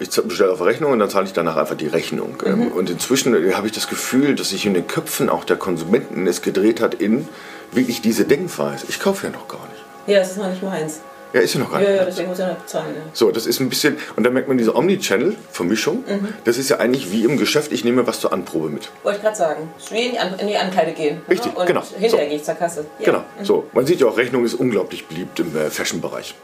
Ich 0.00 0.10
bestelle 0.10 0.50
auf 0.50 0.60
Rechnung 0.60 0.90
und 0.90 0.98
dann 0.98 1.08
zahle 1.08 1.26
ich 1.26 1.32
danach 1.32 1.56
einfach 1.56 1.76
die 1.76 1.86
Rechnung. 1.86 2.42
Ähm, 2.44 2.72
Und 2.72 2.90
inzwischen 2.90 3.34
äh, 3.34 3.52
habe 3.54 3.68
ich 3.68 3.72
das 3.72 3.86
Gefühl, 3.86 4.34
dass 4.34 4.48
sich 4.48 4.66
in 4.66 4.74
den 4.74 4.88
Köpfen 4.88 5.30
auch 5.30 5.44
der 5.44 5.56
Konsumenten 5.56 6.26
es 6.26 6.42
gedreht 6.42 6.80
hat 6.80 6.94
in 6.94 7.28
wirklich 7.70 8.00
diese 8.00 8.24
Denkweise. 8.24 8.86
Ich 8.88 8.98
kaufe 8.98 9.28
ja 9.28 9.32
noch 9.32 9.46
gar 9.46 9.60
nicht. 9.68 9.73
Ja, 10.06 10.18
das 10.20 10.32
ist 10.32 10.38
noch 10.38 10.48
nicht 10.50 10.62
meins. 10.62 11.00
Ja, 11.32 11.40
ist 11.40 11.52
ja 11.54 11.60
noch 11.60 11.72
gar 11.72 11.82
Ja, 11.82 11.88
nicht. 11.88 11.98
ja, 11.98 12.04
deswegen 12.04 12.28
muss 12.28 12.38
er 12.38 12.48
noch 12.48 12.56
bezahlen. 12.58 12.94
Ja. 12.94 13.02
So, 13.12 13.32
das 13.32 13.46
ist 13.46 13.58
ein 13.58 13.68
bisschen, 13.68 13.96
und 14.14 14.22
da 14.22 14.30
merkt 14.30 14.46
man 14.46 14.56
diese 14.56 14.76
Omnichannel-Vermischung. 14.76 16.04
Mhm. 16.06 16.28
Das 16.44 16.58
ist 16.58 16.68
ja 16.70 16.78
eigentlich 16.78 17.10
wie 17.10 17.24
im 17.24 17.38
Geschäft, 17.38 17.72
ich 17.72 17.84
nehme 17.84 18.06
was 18.06 18.20
zur 18.20 18.32
Anprobe 18.32 18.68
mit. 18.68 18.88
Wollte 19.02 19.16
ich 19.18 19.24
gerade 19.24 19.36
sagen. 19.36 19.68
Es 19.76 19.84
ist 19.86 19.92
wie 19.92 20.06
in 20.06 20.12
die, 20.12 20.18
An 20.20 20.38
in 20.38 20.46
die 20.46 20.56
Ankleide 20.56 20.92
gehen. 20.92 21.22
Richtig, 21.28 21.52
ne? 21.54 21.58
und 21.58 21.66
genau. 21.66 21.82
Hinterher 21.82 22.10
So. 22.10 22.16
gehe 22.18 22.36
ich 22.36 22.44
zur 22.44 22.54
Kasse. 22.54 22.86
Ja. 23.00 23.06
Genau, 23.06 23.24
so. 23.42 23.66
Man 23.72 23.84
sieht 23.84 23.98
ja 24.00 24.06
auch, 24.06 24.16
Rechnung 24.16 24.44
ist 24.44 24.54
unglaublich 24.54 25.06
beliebt 25.08 25.40
im 25.40 25.56
äh, 25.56 25.70
Fashion-Bereich. 25.70 26.34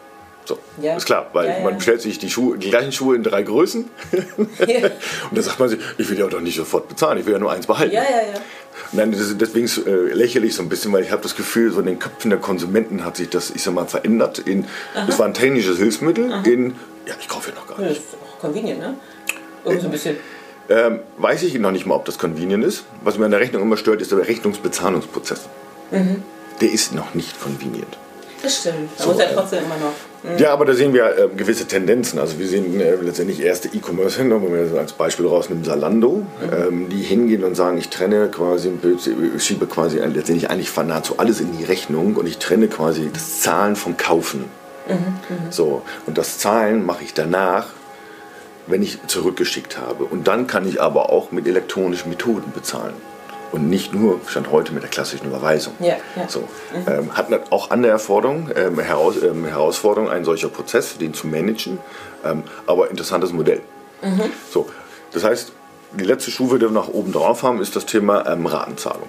So, 0.44 0.58
Ja. 0.80 0.96
ist 0.96 1.04
klar, 1.06 1.28
weil 1.32 1.48
Ja, 1.48 1.58
ja. 1.58 1.64
man 1.64 1.76
bestellt 1.76 2.00
sich 2.02 2.18
die, 2.18 2.28
Schuhe, 2.30 2.58
die 2.58 2.70
gleichen 2.70 2.92
Schuhe 2.92 3.14
in 3.14 3.22
drei 3.22 3.42
Größen 3.42 3.88
und 4.36 4.48
dann 4.58 5.42
sagt 5.44 5.60
man 5.60 5.68
sich, 5.68 5.78
ich 5.98 6.08
will 6.10 6.18
ja 6.18 6.26
doch 6.26 6.40
nicht 6.40 6.56
sofort 6.56 6.88
bezahlen, 6.88 7.18
ich 7.18 7.26
will 7.26 7.34
ja 7.34 7.38
nur 7.38 7.52
eins 7.52 7.66
behalten. 7.66 7.94
Ja, 7.94 8.02
ja, 8.02 8.32
ja. 8.32 8.40
Nein, 8.92 9.12
das 9.12 9.20
ist, 9.20 9.40
deswegen 9.40 9.68
äh, 9.86 10.12
lächle 10.14 10.46
ich 10.46 10.54
so 10.54 10.62
ein 10.62 10.68
bisschen, 10.68 10.92
weil 10.92 11.02
ich 11.04 11.10
habe 11.12 11.22
das 11.22 11.36
Gefühl, 11.36 11.70
so 11.72 11.80
in 11.80 11.86
den 11.86 11.98
Köpfen 11.98 12.30
der 12.30 12.38
Konsumenten 12.40 13.04
hat 13.04 13.16
sich 13.16 13.28
das, 13.28 13.50
ich 13.50 13.62
sag 13.62 13.74
mal, 13.74 13.86
verändert. 13.86 14.38
In, 14.40 14.66
das 15.06 15.18
war 15.18 15.26
ein 15.26 15.34
technisches 15.34 15.78
Hilfsmittel 15.78 16.32
in, 16.44 16.74
ja, 17.06 17.14
ich 17.20 17.28
kaufe 17.28 17.50
ja 17.50 17.56
noch 17.56 17.66
gar 17.68 17.80
Ja, 17.80 17.88
nicht. 17.88 18.00
Das 18.00 18.06
ist 18.06 18.14
auch 18.22 18.38
convenient, 18.40 18.80
ne? 18.80 18.94
Irgendwie 19.64 19.82
so 19.82 19.88
ein 19.88 19.92
bisschen. 19.92 20.16
Ähm, 20.68 21.00
weiß 21.18 21.42
ich 21.42 21.54
noch 21.58 21.72
nicht 21.72 21.84
mal, 21.86 21.94
ob 21.96 22.04
das 22.06 22.18
convenient 22.18 22.64
ist. 22.64 22.84
Was 23.02 23.18
mir 23.18 23.24
an 23.26 23.30
der 23.32 23.40
Rechnung 23.40 23.62
immer 23.62 23.76
stört, 23.76 24.00
ist 24.00 24.12
der 24.12 24.26
Rechnungsbezahlungsprozess. 24.26 25.48
Mhm. 25.90 26.22
Der 26.60 26.70
ist 26.72 26.94
noch 26.94 27.14
nicht 27.14 27.40
convenient. 27.42 27.98
Das 28.42 28.56
stimmt. 28.56 28.90
Da 28.96 29.04
So, 29.04 29.10
muss 29.10 29.20
er 29.20 29.30
äh, 29.30 29.34
trotzdem 29.34 29.64
immer 29.64 29.76
noch. 29.76 30.38
Ja, 30.38 30.52
aber 30.52 30.64
da 30.64 30.74
sehen 30.74 30.92
wir 30.92 31.04
äh, 31.18 31.28
gewisse 31.36 31.66
Tendenzen. 31.66 32.18
Also 32.18 32.38
wir 32.38 32.46
sehen 32.46 32.80
äh, 32.80 32.94
letztendlich 32.96 33.40
erste 33.40 33.68
E-Commerce-Händler, 33.68 34.42
wenn 34.42 34.54
wir 34.54 34.68
so 34.68 34.78
als 34.78 34.92
Beispiel 34.92 35.26
rausnehmen, 35.26 35.64
Zalando, 35.64 36.26
ähm, 36.52 36.88
die 36.88 37.02
hingehen 37.02 37.44
und 37.44 37.54
sagen, 37.54 37.78
ich 37.78 37.88
trenne 37.88 38.28
quasi, 38.28 38.70
ich 39.36 39.44
schiebe 39.44 39.66
quasi 39.66 39.98
letztendlich 39.98 40.50
eigentlich 40.50 40.74
nahezu 40.76 41.18
alles 41.18 41.40
in 41.40 41.56
die 41.56 41.64
Rechnung 41.64 42.16
und 42.16 42.26
ich 42.26 42.38
trenne 42.38 42.68
quasi 42.68 43.10
das 43.12 43.40
Zahlen 43.40 43.76
vom 43.76 43.96
Kaufen. 43.96 44.44
So, 45.50 45.82
und 46.06 46.18
das 46.18 46.38
Zahlen 46.38 46.84
mache 46.84 47.04
ich 47.04 47.14
danach, 47.14 47.68
wenn 48.66 48.82
ich 48.82 48.98
zurückgeschickt 49.06 49.78
habe. 49.78 50.04
Und 50.04 50.26
dann 50.26 50.46
kann 50.46 50.66
ich 50.66 50.80
aber 50.80 51.10
auch 51.10 51.30
mit 51.30 51.46
elektronischen 51.46 52.10
Methoden 52.10 52.52
bezahlen. 52.52 52.94
Und 53.52 53.68
nicht 53.68 53.92
nur, 53.92 54.20
stand 54.26 54.50
heute, 54.52 54.72
mit 54.72 54.82
der 54.82 54.90
klassischen 54.90 55.26
Überweisung. 55.26 55.74
Ja, 55.80 55.96
ja. 56.14 56.28
So, 56.28 56.48
ähm, 56.86 57.16
hat 57.16 57.28
auch 57.50 57.70
andere 57.70 57.92
Erforderungen, 57.92 58.52
ähm, 58.54 58.78
heraus, 58.78 59.16
ähm, 59.22 59.44
Herausforderungen, 59.44 60.12
ein 60.12 60.24
solcher 60.24 60.48
Prozess, 60.48 60.98
den 60.98 61.14
zu 61.14 61.26
managen. 61.26 61.78
Ähm, 62.24 62.44
aber 62.66 62.90
interessantes 62.90 63.32
Modell. 63.32 63.60
So, 64.50 64.68
das 65.12 65.24
heißt, 65.24 65.52
die 65.98 66.04
letzte 66.04 66.30
Stufe, 66.30 66.58
die 66.58 66.66
wir 66.66 66.70
nach 66.70 66.88
oben 66.88 67.12
drauf 67.12 67.42
haben, 67.42 67.60
ist 67.60 67.74
das 67.74 67.86
Thema 67.86 68.26
ähm, 68.26 68.46
Ratenzahlung. 68.46 69.08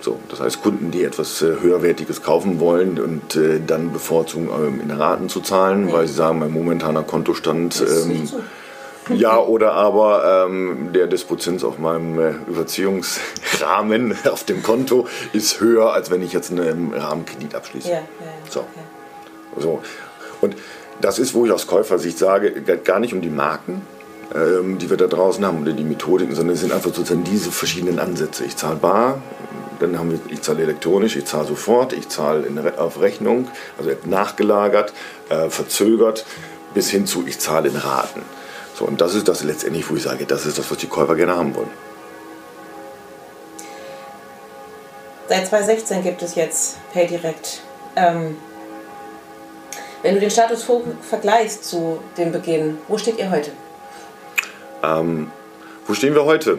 So, 0.00 0.18
das 0.28 0.40
heißt, 0.40 0.62
Kunden, 0.62 0.90
die 0.90 1.02
etwas 1.02 1.40
äh, 1.40 1.54
höherwertiges 1.62 2.22
kaufen 2.22 2.60
wollen 2.60 3.00
und 3.00 3.36
äh, 3.36 3.58
dann 3.66 3.90
bevorzugen, 3.90 4.50
ähm, 4.50 4.82
in 4.82 4.90
Raten 4.90 5.30
zu 5.30 5.40
zahlen, 5.40 5.90
weil 5.92 6.06
sie 6.06 6.12
sagen, 6.12 6.40
mein 6.40 6.52
momentaner 6.52 7.02
Kontostand 7.02 7.80
Das 7.80 7.90
ist 7.90 8.06
nicht 8.06 8.28
so. 8.28 8.40
ja, 9.14 9.38
oder 9.38 9.72
aber 9.72 10.46
ähm, 10.46 10.92
der 10.92 11.06
Dispozenz 11.06 11.64
auf 11.64 11.78
meinem 11.78 12.18
äh, 12.18 12.34
Überziehungsrahmen 12.48 14.16
auf 14.30 14.44
dem 14.44 14.62
Konto 14.62 15.06
ist 15.32 15.60
höher, 15.60 15.92
als 15.92 16.10
wenn 16.10 16.22
ich 16.22 16.32
jetzt 16.32 16.50
einen 16.50 16.94
Rahmenkredit 16.94 17.54
abschließe. 17.54 17.88
Ja, 17.88 17.94
ja, 17.94 18.00
ja. 18.00 18.50
So. 18.50 18.60
Okay. 18.60 18.68
So. 19.58 19.82
Und 20.40 20.56
das 21.00 21.18
ist, 21.18 21.34
wo 21.34 21.44
ich 21.46 21.52
aus 21.52 21.66
Käufersicht 21.66 22.18
sage, 22.18 22.52
geht 22.52 22.84
gar 22.84 22.98
nicht 22.98 23.12
um 23.12 23.20
die 23.20 23.30
Marken, 23.30 23.82
ähm, 24.34 24.78
die 24.78 24.88
wir 24.90 24.96
da 24.96 25.06
draußen 25.06 25.44
haben 25.44 25.62
oder 25.62 25.72
die 25.72 25.84
Methodiken, 25.84 26.34
sondern 26.34 26.54
es 26.54 26.60
sind 26.60 26.72
einfach 26.72 26.94
sozusagen 26.94 27.24
diese 27.24 27.50
verschiedenen 27.50 27.98
Ansätze. 27.98 28.44
Ich 28.44 28.56
zahle 28.56 28.76
bar, 28.76 29.22
dann 29.80 29.98
haben 29.98 30.12
wir, 30.12 30.20
ich 30.28 30.42
zahle 30.42 30.62
elektronisch, 30.62 31.16
ich 31.16 31.24
zahle 31.24 31.46
sofort, 31.46 31.92
ich 31.92 32.08
zahle 32.08 32.46
in, 32.46 32.58
auf 32.76 33.00
Rechnung, 33.00 33.48
also 33.78 33.90
nachgelagert, 34.04 34.92
äh, 35.28 35.48
verzögert, 35.50 36.24
bis 36.74 36.90
hin 36.90 37.06
zu 37.06 37.24
ich 37.26 37.38
zahle 37.38 37.68
in 37.68 37.76
Raten. 37.76 38.22
So, 38.74 38.84
und 38.84 39.00
das 39.00 39.14
ist 39.14 39.28
das 39.28 39.44
letztendlich, 39.44 39.88
wo 39.88 39.94
ich 39.94 40.02
sage, 40.02 40.26
das 40.26 40.46
ist 40.46 40.58
das, 40.58 40.70
was 40.70 40.78
die 40.78 40.88
Käufer 40.88 41.14
gerne 41.14 41.36
haben 41.36 41.54
wollen. 41.54 41.70
Seit 45.28 45.46
2016 45.46 46.02
gibt 46.02 46.22
es 46.22 46.34
jetzt 46.34 46.76
PayDirect. 46.92 47.62
Ähm, 47.96 48.36
wenn 50.02 50.14
du 50.14 50.20
den 50.20 50.30
Status 50.30 50.66
quo 50.66 50.84
vergleichst 51.00 51.64
zu 51.64 52.00
dem 52.18 52.30
Beginn, 52.30 52.78
wo 52.88 52.98
steht 52.98 53.18
ihr 53.18 53.30
heute? 53.30 53.52
Wo 55.86 55.94
stehen 55.94 56.14
wir 56.14 56.24
heute? 56.24 56.58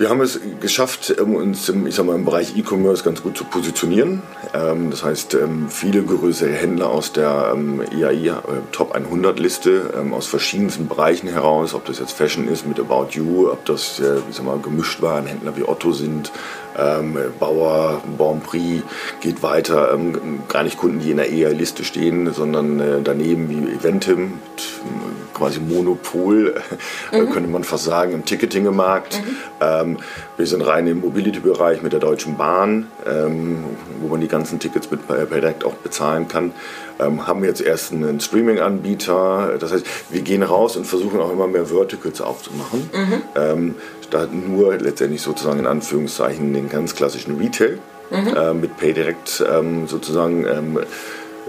Wir 0.00 0.08
haben 0.08 0.22
es 0.22 0.40
geschafft, 0.60 1.10
uns 1.20 1.68
im, 1.68 1.86
ich 1.86 1.94
sag 1.94 2.06
mal, 2.06 2.14
im 2.14 2.24
Bereich 2.24 2.56
E-Commerce 2.56 3.04
ganz 3.04 3.22
gut 3.22 3.36
zu 3.36 3.44
positionieren. 3.44 4.22
Ähm, 4.54 4.90
Das 4.90 5.04
heißt, 5.04 5.34
ähm, 5.34 5.68
viele 5.68 6.02
größere 6.02 6.54
Händler 6.54 6.88
aus 6.88 7.12
der 7.12 7.52
ähm, 7.54 7.82
IAI 7.92 8.28
äh, 8.28 8.32
Top 8.72 8.92
100 8.92 9.38
Liste 9.38 9.92
aus 10.10 10.26
verschiedensten 10.26 10.88
Bereichen 10.88 11.28
heraus, 11.28 11.74
ob 11.74 11.84
das 11.84 11.98
jetzt 11.98 12.12
Fashion 12.12 12.48
ist 12.48 12.66
mit 12.66 12.80
About 12.80 13.08
You, 13.10 13.50
ob 13.50 13.66
das 13.66 14.00
äh, 14.00 14.20
ich 14.30 14.36
sag 14.36 14.46
mal, 14.46 14.58
gemischt 14.58 15.02
waren, 15.02 15.26
Händler 15.26 15.54
wie 15.58 15.68
Otto 15.68 15.92
sind, 15.92 16.32
ähm, 16.80 17.16
Bauer, 17.38 18.02
Bonprix 18.16 18.82
geht 19.20 19.42
weiter, 19.42 19.92
ähm, 19.92 20.40
gar 20.48 20.62
nicht 20.62 20.78
Kunden, 20.78 21.00
die 21.00 21.10
in 21.10 21.18
der 21.18 21.30
EA-Liste 21.30 21.84
stehen, 21.84 22.32
sondern 22.32 22.80
äh, 22.80 23.02
daneben 23.02 23.48
wie 23.50 23.72
Eventim, 23.72 24.24
äh, 24.56 25.36
quasi 25.36 25.60
Monopol, 25.60 26.54
äh, 27.12 27.26
könnte 27.26 27.48
man 27.48 27.64
fast 27.64 27.84
sagen, 27.84 28.12
im 28.12 28.24
Ticketing-Markt. 28.24 29.20
Ähm, 29.60 29.98
wir 30.36 30.46
sind 30.46 30.62
rein 30.62 30.86
im 30.86 31.00
Mobility-Bereich 31.00 31.82
mit 31.82 31.92
der 31.92 32.00
Deutschen 32.00 32.36
Bahn, 32.36 32.86
ähm, 33.06 33.64
wo 34.00 34.08
man 34.08 34.20
die 34.20 34.28
ganzen 34.28 34.58
Tickets 34.58 34.90
mit 34.90 35.06
per 35.06 35.26
direkt 35.26 35.64
auch 35.64 35.74
bezahlen 35.74 36.28
kann. 36.28 36.52
Ähm, 36.98 37.26
haben 37.26 37.44
jetzt 37.44 37.60
erst 37.60 37.92
einen 37.92 38.20
Streaming-Anbieter. 38.20 39.56
Das 39.58 39.72
heißt, 39.72 39.86
wir 40.10 40.20
gehen 40.22 40.42
raus 40.42 40.76
und 40.76 40.86
versuchen 40.86 41.20
auch 41.20 41.32
immer 41.32 41.46
mehr 41.46 41.66
Verticals 41.66 42.20
aufzumachen. 42.20 42.90
Ähm, 43.36 43.74
statt 44.10 44.30
nur 44.32 44.76
letztendlich 44.76 45.22
sozusagen 45.22 45.60
in 45.60 45.66
Anführungszeichen 45.68 46.52
den 46.52 46.68
ganz 46.68 46.96
klassischen 46.96 47.38
Retail 47.38 47.78
äh, 48.10 48.52
mit 48.52 48.76
PayDirect 48.76 49.44
ähm, 49.48 49.86
sozusagen 49.86 50.46
ähm, 50.48 50.80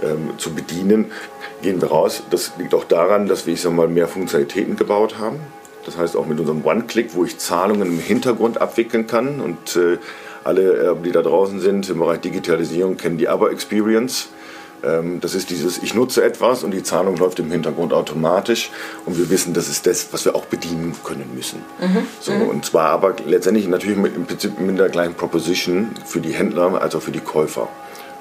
ähm, 0.04 0.30
zu 0.38 0.54
bedienen, 0.54 1.12
gehen 1.64 1.82
wir 1.82 1.90
raus. 1.90 2.22
Das 2.30 2.52
liegt 2.60 2.76
auch 2.76 2.84
daran, 2.84 3.28
dass 3.28 3.48
wir 3.48 3.56
ich 3.56 3.62
sag 3.62 3.74
mal, 3.74 3.88
mehr 3.88 4.08
Funktionalitäten 4.08 4.76
gebaut 4.76 5.18
haben. 5.18 5.40
Das 5.88 5.98
heißt 5.98 6.16
auch 6.16 6.28
mit 6.28 6.40
unserem 6.40 6.64
One-Click, 6.64 7.16
wo 7.16 7.26
ich 7.26 7.40
Zahlungen 7.40 7.88
im 7.88 8.00
Hintergrund 8.00 8.62
abwickeln 8.62 9.08
kann. 9.08 9.42
Und 9.42 9.76
äh, 9.76 9.98
alle, 10.44 10.92
äh, 10.92 10.96
die 11.04 11.12
da 11.12 11.24
draußen 11.24 11.60
sind 11.62 11.90
im 11.90 11.98
Bereich 11.98 12.20
Digitalisierung, 12.20 12.96
kennen 12.96 13.18
die 13.18 13.28
Aber-Experience. 13.28 14.30
Das 15.22 15.36
ist 15.36 15.50
dieses, 15.50 15.78
ich 15.84 15.94
nutze 15.94 16.24
etwas 16.24 16.64
und 16.64 16.72
die 16.72 16.82
Zahlung 16.82 17.16
läuft 17.18 17.40
im 17.40 17.52
Hintergrund 17.52 17.94
automatisch 17.94 18.72
und 19.06 19.18
wir 19.18 19.30
wissen, 19.30 19.54
das 19.54 19.70
ist 19.70 19.86
das, 19.86 20.12
was 20.12 20.26
wir 20.26 20.36
auch 20.36 20.46
bedienen 20.46 20.96
können 21.04 21.30
müssen. 21.36 21.64
So, 22.20 22.32
Und 22.32 22.66
zwar 22.66 22.90
aber 22.90 23.16
letztendlich 23.26 23.68
natürlich 23.68 23.98
mit, 23.98 24.16
im 24.16 24.26
Prinzip 24.26 24.60
mit 24.60 24.80
der 24.80 24.90
gleichen 24.90 25.14
Proposition 25.14 25.92
für 26.06 26.20
die 26.20 26.32
Händler 26.32 26.82
als 26.82 26.96
auch 26.96 27.02
für 27.02 27.12
die 27.12 27.20
Käufer. 27.20 27.70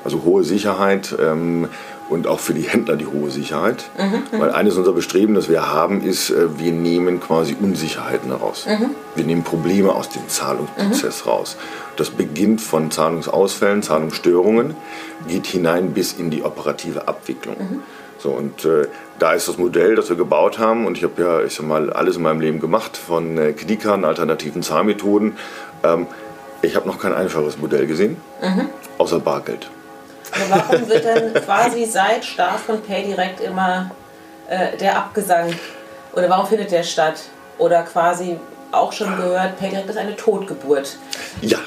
Also 0.05 0.23
hohe 0.25 0.45
Sicherheit 0.45 1.15
ähm, 1.21 1.69
und 2.11 2.27
auch 2.27 2.41
für 2.41 2.53
die 2.53 2.63
Händler 2.63 2.97
die 2.97 3.07
hohe 3.07 3.31
Sicherheit. 3.31 3.89
Weil 4.33 4.51
eines 4.51 4.77
unserer 4.77 4.95
Bestreben, 4.95 5.35
das 5.35 5.49
wir 5.49 5.73
haben, 5.73 6.03
ist, 6.03 6.31
äh, 6.31 6.59
wir 6.59 6.73
nehmen 6.73 7.21
quasi 7.21 7.57
Unsicherheiten 7.59 8.31
heraus. 8.31 8.67
Wir 9.15 9.25
nehmen 9.25 9.45
Probleme 9.45 9.95
aus 9.95 10.11
dem 10.11 10.29
Zahlungsprozess 10.29 11.27
raus. 11.27 11.57
Das 11.97 12.11
beginnt 12.11 12.61
von 12.61 12.91
Zahlungsausfällen, 12.91 13.83
Zahlungsstörungen, 13.83 14.75
geht 15.29 15.47
hinein 15.47 15.93
bis 15.93 16.13
in 16.13 16.31
die 16.31 16.43
operative 16.43 17.09
Abwicklung. 17.09 17.57
So, 18.19 18.31
und 18.31 18.65
äh, 18.67 18.87
da 19.19 19.33
ist 19.33 19.49
das 19.49 19.57
Modell, 19.57 19.95
das 19.95 20.11
wir 20.11 20.17
gebaut 20.17 20.59
haben, 20.59 20.87
und 20.87 20.99
ich 20.99 21.05
habe 21.05 21.23
ja, 21.23 21.43
ich 21.43 21.55
sag 21.55 21.67
mal, 21.67 21.91
alles 21.91 22.17
in 22.17 22.23
meinem 22.23 22.41
Leben 22.41 22.61
gemacht, 22.61 22.97
von 22.97 23.39
äh, 23.39 23.53
Kreditkarten, 23.53 24.05
alternativen 24.05 24.63
Zahlmethoden. 24.63 25.37
Ähm, 25.83 26.07
ich 26.61 26.77
habe 26.77 26.87
noch 26.87 26.99
kein 26.99 27.15
einfaches 27.15 27.57
Modell 27.57 27.87
gesehen, 27.87 28.17
außer 28.99 29.21
Bargeld. 29.21 29.71
Aber 30.33 30.63
warum 30.69 30.89
wird 30.89 31.05
dann 31.05 31.35
quasi 31.45 31.85
seit 31.85 32.25
Start 32.25 32.61
von 32.61 32.81
PayDirect 32.83 33.41
immer 33.41 33.91
äh, 34.49 34.77
der 34.77 34.97
Abgesang? 34.97 35.53
Oder 36.13 36.29
warum 36.29 36.47
findet 36.47 36.71
der 36.71 36.83
statt? 36.83 37.21
Oder 37.59 37.83
quasi 37.83 38.39
auch 38.73 38.93
schon 38.93 39.17
gehört, 39.17 39.59
PayDirect 39.59 39.91
ist 39.91 39.97
eine 39.97 40.17
Totgeburt. 40.17 40.97
Ja, 41.43 41.59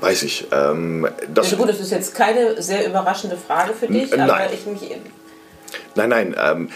weiß 0.00 0.22
ich. 0.22 0.46
Ähm, 0.52 1.08
das 1.32 1.46
also 1.46 1.56
gut, 1.56 1.68
das 1.68 1.80
ist 1.80 1.90
jetzt 1.90 2.14
keine 2.14 2.60
sehr 2.60 2.86
überraschende 2.86 3.36
Frage 3.36 3.72
für 3.72 3.86
dich, 3.86 4.12
aber 4.12 4.26
nein. 4.26 4.50
ich 4.52 4.66
mich. 4.66 4.96
Nein, 5.94 6.08
nein, 6.08 6.36
ähm, 6.40 6.70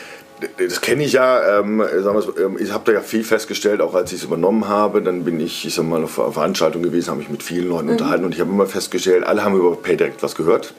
das 0.58 0.80
kenne 0.80 1.04
ich 1.04 1.12
ja. 1.12 1.60
Ähm, 1.60 1.80
ähm, 1.80 2.58
ich 2.58 2.72
habe 2.72 2.84
da 2.84 2.92
ja 2.92 3.00
viel 3.00 3.24
festgestellt, 3.24 3.80
auch 3.80 3.94
als 3.94 4.12
ich 4.12 4.18
es 4.18 4.24
übernommen 4.24 4.68
habe. 4.68 5.00
Dann 5.02 5.24
bin 5.24 5.40
ich, 5.40 5.66
ich 5.66 5.74
sag 5.74 5.84
mal, 5.84 6.02
auf 6.04 6.18
einer 6.18 6.32
Veranstaltung 6.32 6.82
gewesen, 6.82 7.10
habe 7.10 7.18
mich 7.20 7.30
mit 7.30 7.42
vielen 7.42 7.68
Leuten 7.68 7.88
unterhalten 7.88 8.24
und 8.24 8.34
ich 8.34 8.40
habe 8.40 8.50
immer 8.50 8.66
festgestellt, 8.66 9.24
alle 9.24 9.44
haben 9.44 9.56
über 9.56 9.74
PayDirect 9.76 10.22
was 10.22 10.34
gehört. 10.34 10.74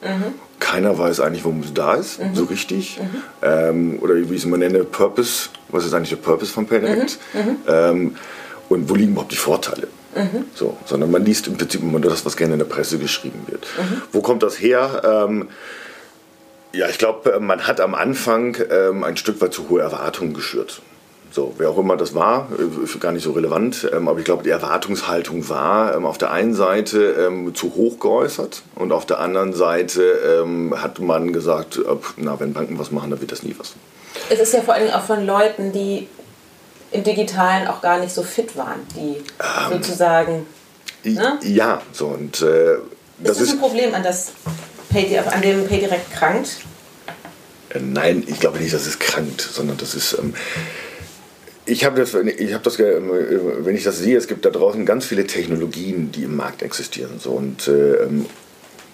Keiner 0.58 0.98
weiß 0.98 1.20
eigentlich, 1.20 1.44
warum 1.44 1.60
es 1.60 1.74
da 1.74 1.94
ist, 1.94 2.20
so 2.34 2.44
richtig. 2.44 2.98
Ähm, 3.42 3.98
oder 4.00 4.14
wie 4.14 4.22
ich 4.22 4.40
es 4.40 4.44
immer 4.44 4.56
nenne, 4.56 4.84
Purpose. 4.84 5.48
Was 5.68 5.84
ist 5.84 5.94
eigentlich 5.94 6.10
der 6.10 6.16
Purpose 6.16 6.52
von 6.52 6.66
PayDirect? 6.66 7.18
Ähm, 7.68 8.16
und 8.68 8.88
wo 8.88 8.94
liegen 8.94 9.12
überhaupt 9.12 9.32
die 9.32 9.36
Vorteile? 9.36 9.88
So, 10.54 10.76
sondern 10.86 11.10
man 11.10 11.24
liest 11.24 11.46
im 11.46 11.56
Prinzip 11.56 11.82
immer 11.82 11.98
nur 11.98 12.10
das, 12.10 12.24
was 12.24 12.36
gerne 12.36 12.54
in 12.54 12.58
der 12.58 12.66
Presse 12.66 12.98
geschrieben 12.98 13.40
wird. 13.48 13.66
Wo 14.12 14.22
kommt 14.22 14.42
das 14.42 14.60
her? 14.60 15.28
Ja, 16.76 16.88
ich 16.90 16.98
glaube, 16.98 17.40
man 17.40 17.66
hat 17.66 17.80
am 17.80 17.94
Anfang 17.94 18.54
ähm, 18.70 19.02
ein 19.02 19.16
Stück 19.16 19.40
weit 19.40 19.54
zu 19.54 19.70
hohe 19.70 19.80
Erwartungen 19.80 20.34
geschürt. 20.34 20.82
So, 21.30 21.54
wer 21.56 21.70
auch 21.70 21.78
immer 21.78 21.96
das 21.96 22.14
war, 22.14 22.48
äh, 22.58 22.98
gar 22.98 23.12
nicht 23.12 23.22
so 23.22 23.32
relevant. 23.32 23.88
Ähm, 23.94 24.08
aber 24.08 24.18
ich 24.18 24.26
glaube, 24.26 24.42
die 24.42 24.50
Erwartungshaltung 24.50 25.48
war 25.48 25.94
ähm, 25.94 26.04
auf 26.04 26.18
der 26.18 26.32
einen 26.32 26.54
Seite 26.54 26.98
ähm, 27.26 27.54
zu 27.54 27.74
hoch 27.74 27.98
geäußert 27.98 28.62
und 28.74 28.92
auf 28.92 29.06
der 29.06 29.20
anderen 29.20 29.54
Seite 29.54 30.02
ähm, 30.42 30.74
hat 30.82 30.98
man 31.00 31.32
gesagt, 31.32 31.78
äh, 31.78 31.82
na, 32.18 32.38
wenn 32.40 32.52
Banken 32.52 32.78
was 32.78 32.90
machen, 32.90 33.10
dann 33.10 33.20
wird 33.22 33.32
das 33.32 33.42
nie 33.42 33.54
was. 33.58 33.72
Es 34.28 34.38
ist 34.38 34.52
ja 34.52 34.60
vor 34.60 34.74
allen 34.74 34.84
Dingen 34.84 34.94
auch 34.96 35.04
von 35.04 35.24
Leuten, 35.24 35.72
die 35.72 36.08
im 36.92 37.04
Digitalen 37.04 37.68
auch 37.68 37.80
gar 37.80 37.98
nicht 38.00 38.12
so 38.14 38.22
fit 38.22 38.54
waren, 38.54 38.80
die 38.94 39.16
Ähm. 39.16 39.72
sozusagen. 39.72 40.46
Ne? 41.04 41.38
Ja, 41.42 41.80
so 41.92 42.08
und 42.08 42.42
äh, 42.42 42.74
Ist 42.74 42.80
das 43.18 43.38
das 43.38 43.40
ist. 43.40 43.52
ein 43.52 43.60
Problem, 43.60 43.94
an, 43.94 44.02
das 44.02 44.32
Pay, 44.90 45.18
an 45.18 45.42
dem 45.42 45.66
PayDirect 45.66 46.12
krankt? 46.12 46.58
Äh, 47.70 47.80
Nein, 47.80 48.24
ich 48.26 48.40
glaube 48.40 48.58
nicht, 48.58 48.74
dass 48.74 48.86
es 48.86 48.98
krankt, 48.98 49.40
sondern 49.40 49.76
das 49.76 49.94
ist. 49.94 50.16
Ähm, 50.18 50.34
ich 51.68 51.84
habe 51.84 52.00
das, 52.00 52.14
habe 52.14 52.60
das, 52.62 52.78
ähm, 52.78 53.10
äh, 53.10 53.64
wenn 53.64 53.74
ich 53.74 53.82
das 53.82 53.98
sehe, 53.98 54.16
es 54.16 54.28
gibt 54.28 54.44
da 54.44 54.50
draußen 54.50 54.86
ganz 54.86 55.04
viele 55.04 55.26
Technologien, 55.26 56.12
die 56.12 56.22
im 56.22 56.36
Markt 56.36 56.62
existieren, 56.62 57.18
so 57.18 57.32
und 57.32 57.66
äh, 57.66 58.04
ähm, 58.04 58.26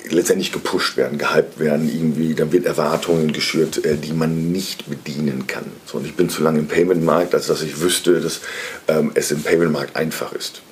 letztendlich 0.09 0.53
gepusht 0.53 0.97
werden, 0.97 1.18
gehypt 1.18 1.61
werden, 1.61 1.88
irgendwie, 1.88 2.34
dann 2.34 2.51
wird 2.51 2.66
Erwartungen 2.66 3.32
geschürt, 3.32 3.82
die 3.84 4.12
man 4.12 4.51
nicht 4.51 4.90
bedienen 4.90 5.47
kann. 5.47 5.66
So, 5.86 5.99
und 5.99 6.07
ich 6.07 6.16
bin 6.16 6.28
zu 6.28 6.43
lange 6.43 6.59
im 6.59 6.66
Payment-Markt, 6.66 7.34
als 7.36 7.47
dass 7.47 7.62
ich 7.62 7.80
wüsste, 7.80 8.20
dass 8.20 8.40
ähm, 8.88 9.12
es 9.14 9.30
im 9.30 9.43
Payment-Markt 9.45 9.95
einfach 9.95 10.32
ist. 10.32 10.62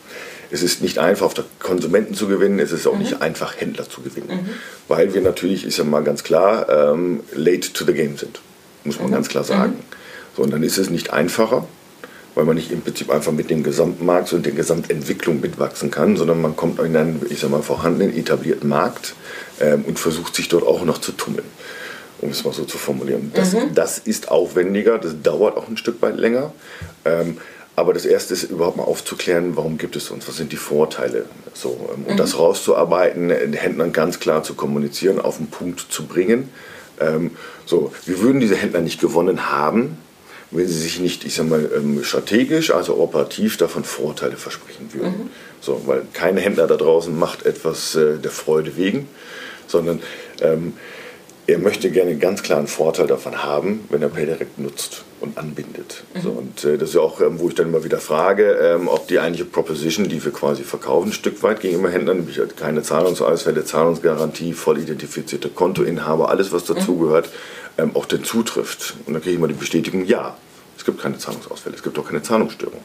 Es 0.50 0.62
ist 0.62 0.82
nicht 0.82 0.98
einfach, 0.98 1.26
auf 1.26 1.34
der 1.34 1.44
Konsumenten 1.60 2.14
zu 2.14 2.26
gewinnen, 2.26 2.58
es 2.58 2.72
ist 2.72 2.86
auch 2.86 2.98
nicht 2.98 3.22
einfach, 3.22 3.60
Händler 3.60 3.88
zu 3.88 4.02
gewinnen. 4.02 4.50
Weil 4.88 5.14
wir 5.14 5.20
natürlich, 5.20 5.64
ist 5.64 5.78
ja 5.78 5.84
mal 5.84 6.02
ganz 6.02 6.24
klar, 6.24 6.68
ähm, 6.68 7.20
late 7.32 7.72
to 7.72 7.84
the 7.84 7.92
game 7.92 8.16
sind. 8.16 8.40
Muss 8.84 8.98
man 8.98 9.10
ganz 9.12 9.28
klar 9.28 9.44
sagen. 9.44 9.74
So, 10.36 10.42
und 10.42 10.52
dann 10.52 10.62
ist 10.62 10.78
es 10.78 10.90
nicht 10.90 11.12
einfacher, 11.12 11.66
weil 12.34 12.44
man 12.44 12.56
nicht 12.56 12.70
im 12.70 12.80
Prinzip 12.80 13.10
einfach 13.10 13.32
mit 13.32 13.50
dem 13.50 13.62
Gesamtmarkt 13.62 14.32
und 14.32 14.46
der 14.46 14.52
Gesamtentwicklung 14.52 15.40
mitwachsen 15.40 15.90
kann, 15.90 16.16
sondern 16.16 16.40
man 16.40 16.56
kommt 16.56 16.80
in 16.80 16.96
einen, 16.96 17.26
ich 17.28 17.40
sag 17.40 17.50
mal, 17.50 17.62
vorhandenen, 17.62 18.16
etablierten 18.16 18.68
Markt 18.68 19.14
ähm, 19.60 19.84
und 19.86 19.98
versucht 19.98 20.34
sich 20.34 20.48
dort 20.48 20.64
auch 20.64 20.84
noch 20.84 20.98
zu 20.98 21.12
tummeln, 21.12 21.46
um 22.20 22.30
es 22.30 22.44
mal 22.44 22.52
so 22.52 22.64
zu 22.64 22.78
formulieren. 22.78 23.32
Das, 23.34 23.54
das 23.74 23.98
ist 23.98 24.30
aufwendiger, 24.30 24.98
das 24.98 25.14
dauert 25.22 25.56
auch 25.56 25.68
ein 25.68 25.76
Stück 25.76 26.00
weit 26.02 26.16
länger. 26.16 26.52
Ähm, 27.04 27.38
aber 27.80 27.94
das 27.94 28.04
Erste 28.04 28.34
ist 28.34 28.44
überhaupt 28.44 28.76
mal 28.76 28.84
aufzuklären, 28.84 29.56
warum 29.56 29.78
gibt 29.78 29.96
es 29.96 30.10
uns, 30.10 30.28
was 30.28 30.36
sind 30.36 30.52
die 30.52 30.56
Vorteile. 30.56 31.24
So, 31.54 31.90
ähm, 31.94 32.04
und 32.06 32.20
das 32.20 32.38
rauszuarbeiten, 32.38 33.28
den 33.30 33.54
Händlern 33.54 33.92
ganz 33.92 34.20
klar 34.20 34.42
zu 34.42 34.54
kommunizieren, 34.54 35.18
auf 35.18 35.38
den 35.38 35.46
Punkt 35.46 35.80
zu 35.80 36.06
bringen. 36.06 36.50
Ähm, 37.00 37.30
so, 37.64 37.92
wir 38.04 38.20
würden 38.20 38.38
diese 38.38 38.54
Händler 38.54 38.82
nicht 38.82 39.00
gewonnen 39.00 39.50
haben, 39.50 39.96
wenn 40.50 40.68
sie 40.68 40.78
sich 40.78 41.00
nicht, 41.00 41.24
ich 41.24 41.34
sag 41.34 41.48
mal, 41.48 41.70
ähm, 41.74 42.04
strategisch, 42.04 42.70
also 42.70 42.98
operativ 42.98 43.56
davon 43.56 43.82
Vorteile 43.82 44.36
versprechen 44.36 44.90
würden. 44.92 45.30
So, 45.62 45.82
weil 45.86 46.02
kein 46.12 46.36
Händler 46.36 46.66
da 46.66 46.76
draußen 46.76 47.18
macht 47.18 47.46
etwas 47.46 47.94
äh, 47.94 48.18
der 48.18 48.30
Freude 48.30 48.76
wegen, 48.76 49.08
sondern 49.66 50.02
ähm, 50.42 50.74
er 51.46 51.58
möchte 51.58 51.90
gerne 51.90 52.10
einen 52.10 52.20
ganz 52.20 52.42
klaren 52.42 52.66
Vorteil 52.66 53.06
davon 53.06 53.42
haben, 53.42 53.86
wenn 53.88 54.02
er 54.02 54.10
PayDirect 54.10 54.58
nutzt 54.58 55.04
und 55.20 55.36
anbindet. 55.38 56.02
So, 56.22 56.30
und 56.30 56.64
äh, 56.64 56.78
das 56.78 56.90
ist 56.90 56.94
ja 56.94 57.00
auch, 57.00 57.20
ähm, 57.20 57.38
wo 57.38 57.48
ich 57.48 57.54
dann 57.54 57.68
immer 57.68 57.84
wieder 57.84 57.98
frage, 57.98 58.52
ähm, 58.52 58.88
ob 58.88 59.06
die 59.08 59.18
eigentliche 59.18 59.44
Proposition, 59.44 60.08
die 60.08 60.24
wir 60.24 60.32
quasi 60.32 60.62
verkaufen, 60.64 61.10
ein 61.10 61.12
Stück 61.12 61.42
weit 61.42 61.60
gegenüber 61.60 61.90
Händlern, 61.90 62.18
nämlich 62.18 62.38
halt 62.38 62.56
keine 62.56 62.82
Zahlungsausfälle, 62.82 63.64
Zahlungsgarantie, 63.64 64.52
voll 64.54 64.78
identifizierte 64.78 65.48
Kontoinhaber, 65.48 66.28
alles 66.30 66.52
was 66.52 66.64
dazugehört, 66.64 67.28
ähm, 67.78 67.90
auch 67.94 68.06
denn 68.06 68.24
zutrifft. 68.24 68.94
Und 69.06 69.12
dann 69.14 69.22
kriege 69.22 69.32
ich 69.32 69.38
immer 69.38 69.48
die 69.48 69.54
Bestätigung, 69.54 70.04
ja, 70.04 70.36
es 70.76 70.84
gibt 70.84 71.00
keine 71.02 71.18
Zahlungsausfälle, 71.18 71.76
es 71.76 71.82
gibt 71.82 71.98
auch 71.98 72.06
keine 72.06 72.22
Zahlungsstörung. 72.22 72.80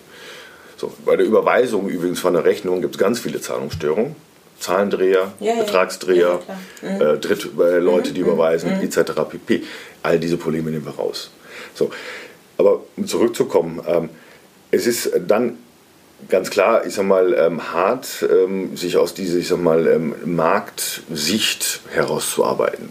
So, 0.77 0.91
bei 1.05 1.15
der 1.15 1.25
Überweisung 1.25 1.87
übrigens 1.87 2.19
von 2.19 2.33
der 2.33 2.43
Rechnung 2.43 2.81
gibt 2.81 2.95
es 2.95 2.99
ganz 2.99 3.19
viele 3.19 3.39
Zahlungsstörungen. 3.39 4.15
Zahlendreher, 4.59 5.33
Ja, 5.39 5.47
ja, 5.47 5.53
ja. 5.55 5.63
Betragsdreher, 5.63 6.39
Ja, 6.47 6.57
klar. 6.81 7.13
äh, 7.13 7.17
Dritt, 7.17 7.49
äh, 7.59 7.79
Leute, 7.79 8.13
die 8.13 8.21
überweisen, 8.21 8.71
etc. 8.81 9.11
pp. 9.29 9.63
All 10.03 10.17
diese 10.19 10.37
Probleme 10.37 10.71
nehmen 10.71 10.85
wir 10.85 10.95
raus. 10.95 11.29
So, 11.73 11.91
aber 12.57 12.81
um 12.95 13.07
zurückzukommen, 13.07 13.81
ähm, 13.87 14.09
es 14.71 14.87
ist 14.87 15.11
dann 15.27 15.57
ganz 16.29 16.49
klar, 16.49 16.85
ich 16.85 16.93
sag 16.93 17.05
mal, 17.05 17.33
ähm, 17.33 17.73
hart, 17.73 18.25
ähm, 18.29 18.75
sich 18.75 18.97
aus 18.97 19.13
dieser, 19.13 19.37
ich 19.37 19.47
sag 19.47 19.61
mal, 19.61 19.87
ähm, 19.87 20.15
Marktsicht 20.25 21.81
herauszuarbeiten. 21.91 22.89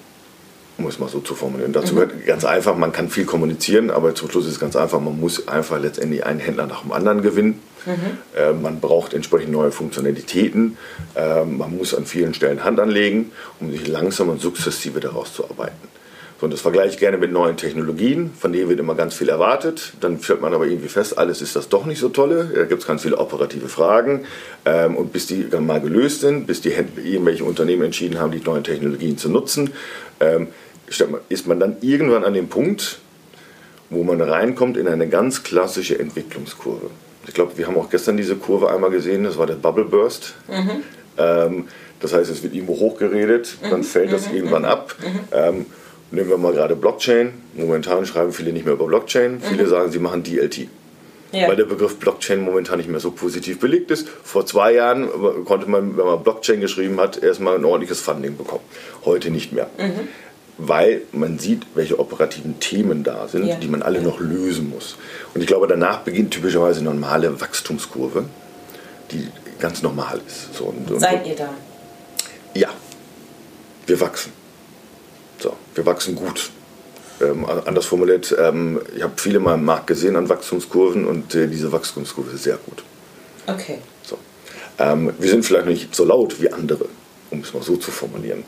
Um 0.76 0.88
es 0.88 0.98
mal 0.98 1.08
so 1.08 1.20
zu 1.20 1.36
formulieren. 1.36 1.72
Dazu 1.72 1.94
gehört 1.94 2.26
ganz 2.26 2.44
einfach, 2.44 2.76
man 2.76 2.90
kann 2.90 3.08
viel 3.08 3.26
kommunizieren, 3.26 3.90
aber 3.90 4.16
zum 4.16 4.28
Schluss 4.28 4.46
ist 4.46 4.54
es 4.54 4.60
ganz 4.60 4.74
einfach, 4.74 5.00
man 5.00 5.20
muss 5.20 5.46
einfach 5.46 5.80
letztendlich 5.80 6.26
einen 6.26 6.40
Händler 6.40 6.66
nach 6.66 6.82
dem 6.82 6.90
anderen 6.90 7.22
gewinnen. 7.22 7.60
Äh, 8.36 8.52
man 8.52 8.80
braucht 8.80 9.14
entsprechend 9.14 9.52
neue 9.52 9.70
Funktionalitäten. 9.70 10.76
Äh, 11.14 11.44
man 11.44 11.76
muss 11.76 11.94
an 11.94 12.06
vielen 12.06 12.34
Stellen 12.34 12.64
Hand 12.64 12.80
anlegen, 12.80 13.30
um 13.60 13.70
sich 13.70 13.86
langsam 13.86 14.30
und 14.30 14.40
sukzessive 14.40 14.98
daraus 14.98 15.32
zu 15.32 15.48
arbeiten. 15.48 15.76
So, 16.40 16.46
und 16.46 16.52
das 16.52 16.60
vergleiche 16.60 16.90
ich 16.90 16.98
gerne 16.98 17.16
mit 17.16 17.30
neuen 17.30 17.56
Technologien, 17.56 18.32
von 18.36 18.52
denen 18.52 18.68
wird 18.68 18.80
immer 18.80 18.94
ganz 18.94 19.14
viel 19.14 19.28
erwartet. 19.28 19.92
Dann 20.00 20.20
stellt 20.20 20.40
man 20.40 20.52
aber 20.52 20.66
irgendwie 20.66 20.88
fest, 20.88 21.16
alles 21.16 21.40
ist 21.42 21.54
das 21.54 21.68
doch 21.68 21.86
nicht 21.86 22.00
so 22.00 22.08
tolle. 22.08 22.50
Da 22.54 22.64
gibt 22.64 22.82
es 22.82 22.88
ganz 22.88 23.02
viele 23.02 23.18
operative 23.18 23.68
Fragen. 23.68 24.26
Ähm, 24.64 24.96
und 24.96 25.12
bis 25.12 25.26
die 25.26 25.48
dann 25.48 25.66
mal 25.66 25.80
gelöst 25.80 26.22
sind, 26.22 26.46
bis 26.46 26.60
die 26.60 26.70
irgendwelche 26.70 27.44
Unternehmen 27.44 27.82
entschieden 27.82 28.18
haben, 28.18 28.32
die 28.32 28.40
neuen 28.40 28.64
Technologien 28.64 29.16
zu 29.16 29.28
nutzen, 29.28 29.70
ähm, 30.20 30.48
ist 31.28 31.46
man 31.46 31.60
dann 31.60 31.76
irgendwann 31.80 32.24
an 32.24 32.34
dem 32.34 32.48
Punkt, 32.48 32.98
wo 33.90 34.02
man 34.02 34.20
reinkommt 34.20 34.76
in 34.76 34.88
eine 34.88 35.08
ganz 35.08 35.44
klassische 35.44 35.98
Entwicklungskurve. 35.98 36.90
Ich 37.26 37.32
glaube, 37.32 37.56
wir 37.56 37.66
haben 37.66 37.76
auch 37.76 37.88
gestern 37.88 38.16
diese 38.16 38.36
Kurve 38.36 38.70
einmal 38.70 38.90
gesehen, 38.90 39.24
das 39.24 39.38
war 39.38 39.46
der 39.46 39.54
Bubble 39.54 39.84
Burst. 39.84 40.34
Ähm, 41.16 41.68
das 42.00 42.12
heißt, 42.12 42.30
es 42.30 42.42
wird 42.42 42.54
irgendwo 42.54 42.78
hochgeredet, 42.78 43.56
dann 43.70 43.82
fällt 43.82 44.12
das 44.12 44.30
irgendwann 44.30 44.64
ab. 44.64 44.94
Ähm, 45.32 45.66
nehmen 46.14 46.30
wir 46.30 46.38
mal 46.38 46.52
gerade 46.52 46.76
Blockchain. 46.76 47.32
Momentan 47.54 48.06
schreiben 48.06 48.32
viele 48.32 48.52
nicht 48.52 48.64
mehr 48.64 48.74
über 48.74 48.86
Blockchain. 48.86 49.40
Viele 49.40 49.66
sagen, 49.66 49.90
sie 49.90 49.98
machen 49.98 50.22
DLT. 50.22 50.68
Ja. 51.32 51.48
Weil 51.48 51.56
der 51.56 51.64
Begriff 51.64 51.96
Blockchain 51.98 52.40
momentan 52.40 52.78
nicht 52.78 52.88
mehr 52.88 53.00
so 53.00 53.10
positiv 53.10 53.58
belegt 53.58 53.90
ist. 53.90 54.08
Vor 54.22 54.46
zwei 54.46 54.72
Jahren 54.74 55.08
konnte 55.44 55.68
man, 55.68 55.96
wenn 55.96 56.04
man 56.06 56.22
Blockchain 56.22 56.60
geschrieben 56.60 57.00
hat, 57.00 57.20
erstmal 57.22 57.56
ein 57.56 57.64
ordentliches 57.64 58.00
Funding 58.00 58.36
bekommen. 58.36 58.62
Heute 59.04 59.30
nicht 59.30 59.52
mehr. 59.52 59.68
Weil 60.58 61.02
man 61.10 61.40
sieht, 61.40 61.62
welche 61.74 61.98
operativen 61.98 62.60
Themen 62.60 63.02
da 63.02 63.26
sind, 63.26 63.46
Ja. 63.46 63.56
die 63.56 63.66
man 63.66 63.82
alle 63.82 64.00
noch 64.00 64.20
lösen 64.20 64.70
muss. 64.70 64.96
Und 65.34 65.40
ich 65.40 65.48
glaube, 65.48 65.66
danach 65.66 66.00
beginnt 66.02 66.30
typischerweise 66.30 66.78
eine 66.80 66.90
normale 66.90 67.40
Wachstumskurve, 67.40 68.26
die 69.10 69.26
ganz 69.58 69.82
normal 69.82 70.20
ist. 70.24 70.54
So, 70.54 70.66
und, 70.66 70.88
und, 70.88 71.00
Seid 71.00 71.26
ihr 71.26 71.34
da? 71.34 71.48
ja, 72.54 72.68
wir 73.88 74.00
wachsen. 74.00 74.30
So, 75.44 75.54
wir 75.74 75.84
wachsen 75.84 76.14
gut. 76.14 76.48
Ähm, 77.20 77.44
anders 77.44 77.84
formuliert, 77.84 78.34
ähm, 78.40 78.80
ich 78.96 79.02
habe 79.02 79.12
viele 79.16 79.40
mal 79.40 79.56
im 79.56 79.64
Markt 79.66 79.88
gesehen 79.88 80.16
an 80.16 80.30
Wachstumskurven 80.30 81.06
und 81.06 81.34
äh, 81.34 81.48
diese 81.48 81.70
Wachstumskurve 81.70 82.30
ist 82.34 82.44
sehr 82.44 82.56
gut. 82.56 82.82
Okay. 83.46 83.76
So. 84.02 84.16
Ähm, 84.78 85.12
wir 85.18 85.28
sind 85.28 85.44
vielleicht 85.44 85.66
nicht 85.66 85.94
so 85.94 86.06
laut 86.06 86.40
wie 86.40 86.50
andere, 86.50 86.86
um 87.30 87.40
es 87.40 87.52
mal 87.52 87.62
so 87.62 87.76
zu 87.76 87.90
formulieren, 87.90 88.44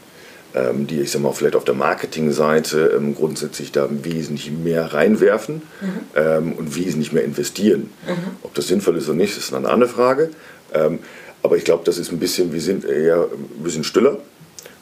ähm, 0.54 0.86
die, 0.86 1.02
ich 1.02 1.10
sag 1.10 1.20
mal, 1.20 1.34
vielleicht 1.34 1.54
auf 1.54 1.64
der 1.64 1.74
Marketingseite 1.74 2.94
ähm, 2.96 3.14
grundsätzlich 3.14 3.72
da 3.72 3.88
wesentlich 3.90 4.50
mehr 4.50 4.94
reinwerfen 4.94 5.60
ähm, 6.14 6.54
und 6.54 6.76
wesentlich 6.76 7.12
mehr 7.12 7.24
investieren. 7.24 7.90
Ob 8.42 8.54
das 8.54 8.68
sinnvoll 8.68 8.96
ist 8.96 9.06
oder 9.06 9.18
nicht, 9.18 9.36
ist 9.36 9.52
eine 9.52 9.68
andere 9.68 9.90
Frage. 9.90 10.30
Aber 11.42 11.56
ich 11.56 11.64
glaube, 11.64 11.84
das 11.84 11.98
ist 11.98 12.10
ein 12.10 12.18
bisschen, 12.18 12.52
wir 12.52 12.60
sind 12.60 12.84
eher 12.84 13.28
ein 13.30 13.62
bisschen 13.62 13.84
stiller. 13.84 14.18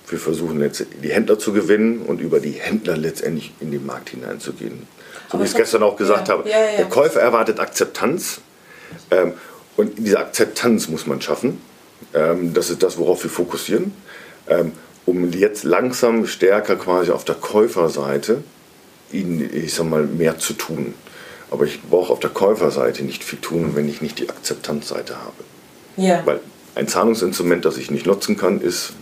Wir 0.09 0.19
versuchen 0.19 0.61
jetzt 0.61 0.85
die 1.03 1.11
Händler 1.11 1.39
zu 1.39 1.53
gewinnen 1.53 2.03
und 2.03 2.21
über 2.21 2.41
die 2.41 2.53
Händler 2.53 2.97
letztendlich 2.97 3.53
in 3.61 3.71
den 3.71 3.87
Markt 3.87 4.11
hineinzugehen. 4.11 4.87
So 5.31 5.39
wie 5.39 5.45
ich 5.45 5.51
es 5.51 5.57
gestern 5.57 5.83
auch 5.83 5.97
gesagt 5.97 6.29
ja, 6.29 6.35
habe. 6.35 6.49
ja, 6.49 6.59
ja. 6.59 6.77
Der 6.77 6.87
Käufer 6.87 7.21
erwartet 7.21 7.59
Akzeptanz. 7.59 8.41
Ähm, 9.11 9.33
und 9.77 9.99
diese 9.99 10.19
Akzeptanz 10.19 10.89
muss 10.89 11.07
man 11.07 11.21
schaffen. 11.21 11.61
Ähm, 12.13 12.55
das 12.55 12.71
ist 12.71 12.83
das, 12.83 12.99
worauf 12.99 13.23
wir 13.23 13.31
fokussieren, 13.31 13.93
ähm, 14.49 14.73
um 15.07 15.33
jetzt 15.33 15.65
langsam 15.65 16.27
stärker 16.27 16.77
quasi 16.77 17.11
auf 17.11 17.25
der 17.25 17.35
Käuferseite 17.35 18.43
ihnen, 19.13 19.49
ich 19.53 19.75
sag 19.75 19.87
mal, 19.87 20.05
mehr 20.05 20.39
zu 20.39 20.55
tun. 20.55 20.95
Aber 21.51 21.65
ich 21.65 21.83
brauche 21.83 22.13
auf 22.13 22.21
der 22.21 22.31
Käuferseite 22.31 23.05
nicht 23.05 23.23
viel 23.23 23.39
tun, 23.39 23.73
wenn 23.75 23.89
ich 23.89 24.03
nicht 24.03 24.19
die 24.19 24.29
Akzeptanzseite 24.29 25.17
habe. 25.17 25.45
Ja. 25.97 26.23
Weil 26.25 26.41
ein 26.75 26.89
Zahlungsinstrument, 26.89 27.65
das 27.65 27.77
ich 27.77 27.91
nicht 27.91 28.07
nutzen 28.07 28.37
kann, 28.37 28.61
ist 28.61 28.95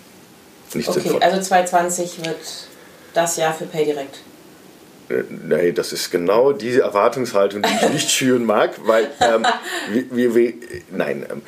nicht 0.75 0.89
Okay, 0.89 1.01
sinnvoll. 1.01 1.23
also 1.23 1.41
2020 1.41 2.25
wird 2.25 2.37
das 3.15 3.37
Jahr 3.37 3.55
für 3.55 3.65
PayDirect. 3.67 4.21
Äh, 5.09 5.23
Nee, 5.49 5.73
das 5.73 5.93
ist 5.93 6.11
genau 6.11 6.53
diese 6.53 6.83
Erwartungshaltung, 6.83 7.63
die 7.63 7.69
ich 7.85 7.93
nicht 7.93 8.11
schüren 8.19 8.45
mag, 8.45 8.73
weil 8.87 9.09
ähm, 9.21 9.45
wir, 9.93 10.05
wir, 10.11 10.35
wir, 10.35 10.53
nein, 10.91 11.27
ähm, 11.31 11.43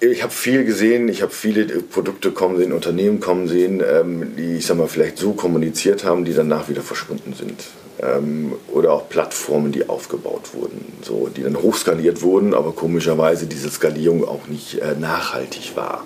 ich 0.00 0.22
habe 0.22 0.32
viel 0.32 0.64
gesehen, 0.64 1.08
ich 1.08 1.22
habe 1.22 1.32
viele 1.32 1.62
äh, 1.62 1.80
Produkte 1.82 2.30
kommen 2.30 2.56
sehen, 2.58 2.72
Unternehmen 2.72 3.20
kommen 3.20 3.48
sehen, 3.48 3.82
ähm, 3.86 4.34
die, 4.36 4.56
ich 4.56 4.66
sag 4.66 4.76
mal, 4.76 4.88
vielleicht 4.88 5.18
so 5.18 5.32
kommuniziert 5.32 6.04
haben, 6.04 6.24
die 6.24 6.34
danach 6.34 6.68
wieder 6.68 6.82
verschwunden 6.82 7.34
sind. 7.34 7.64
Ähm, 8.02 8.52
oder 8.72 8.92
auch 8.92 9.08
Plattformen, 9.08 9.70
die 9.72 9.88
aufgebaut 9.88 10.50
wurden, 10.52 10.84
so, 11.02 11.28
die 11.34 11.42
dann 11.42 11.56
hochskaliert 11.56 12.22
wurden, 12.22 12.52
aber 12.52 12.72
komischerweise 12.72 13.46
diese 13.46 13.70
Skalierung 13.70 14.26
auch 14.26 14.46
nicht 14.48 14.80
äh, 14.80 14.94
nachhaltig 14.98 15.72
war. 15.76 16.04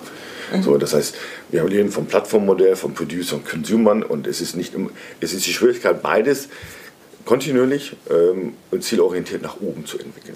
So, 0.61 0.77
das 0.77 0.93
heißt, 0.93 1.15
wir 1.49 1.63
leben 1.65 1.91
vom 1.91 2.05
Plattformmodell, 2.05 2.75
vom 2.75 2.93
Producer 2.93 3.35
und 3.35 3.47
Consumern 3.47 4.03
und 4.03 4.27
es 4.27 4.41
ist 4.41 4.55
nicht, 4.55 4.73
es 5.19 5.33
ist 5.33 5.45
die 5.45 5.53
Schwierigkeit, 5.53 6.01
beides 6.01 6.49
kontinuierlich 7.25 7.95
ähm, 8.09 8.53
und 8.71 8.83
zielorientiert 8.83 9.41
nach 9.41 9.61
oben 9.61 9.85
zu 9.85 9.99
entwickeln. 9.99 10.35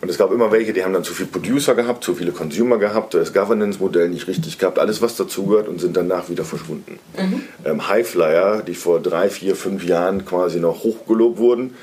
Und 0.00 0.08
es 0.08 0.18
gab 0.18 0.30
immer 0.30 0.52
welche, 0.52 0.72
die 0.72 0.84
haben 0.84 0.92
dann 0.92 1.02
zu 1.02 1.12
viele 1.12 1.28
Producer 1.28 1.74
gehabt, 1.74 2.04
zu 2.04 2.14
viele 2.14 2.30
Consumer 2.30 2.78
gehabt, 2.78 3.14
das 3.14 3.32
Governance-Modell 3.32 4.08
nicht 4.08 4.28
richtig 4.28 4.58
gehabt, 4.58 4.78
alles 4.78 5.02
was 5.02 5.16
dazugehört 5.16 5.66
und 5.66 5.80
sind 5.80 5.96
danach 5.96 6.28
wieder 6.28 6.44
verschwunden. 6.44 7.00
Ähm, 7.64 7.88
Highflyer, 7.88 8.62
die 8.62 8.74
vor 8.74 9.00
drei, 9.00 9.28
vier, 9.28 9.56
fünf 9.56 9.84
Jahren 9.84 10.24
quasi 10.24 10.60
noch 10.60 10.84
hochgelobt 10.84 11.38
wurden, 11.38 11.74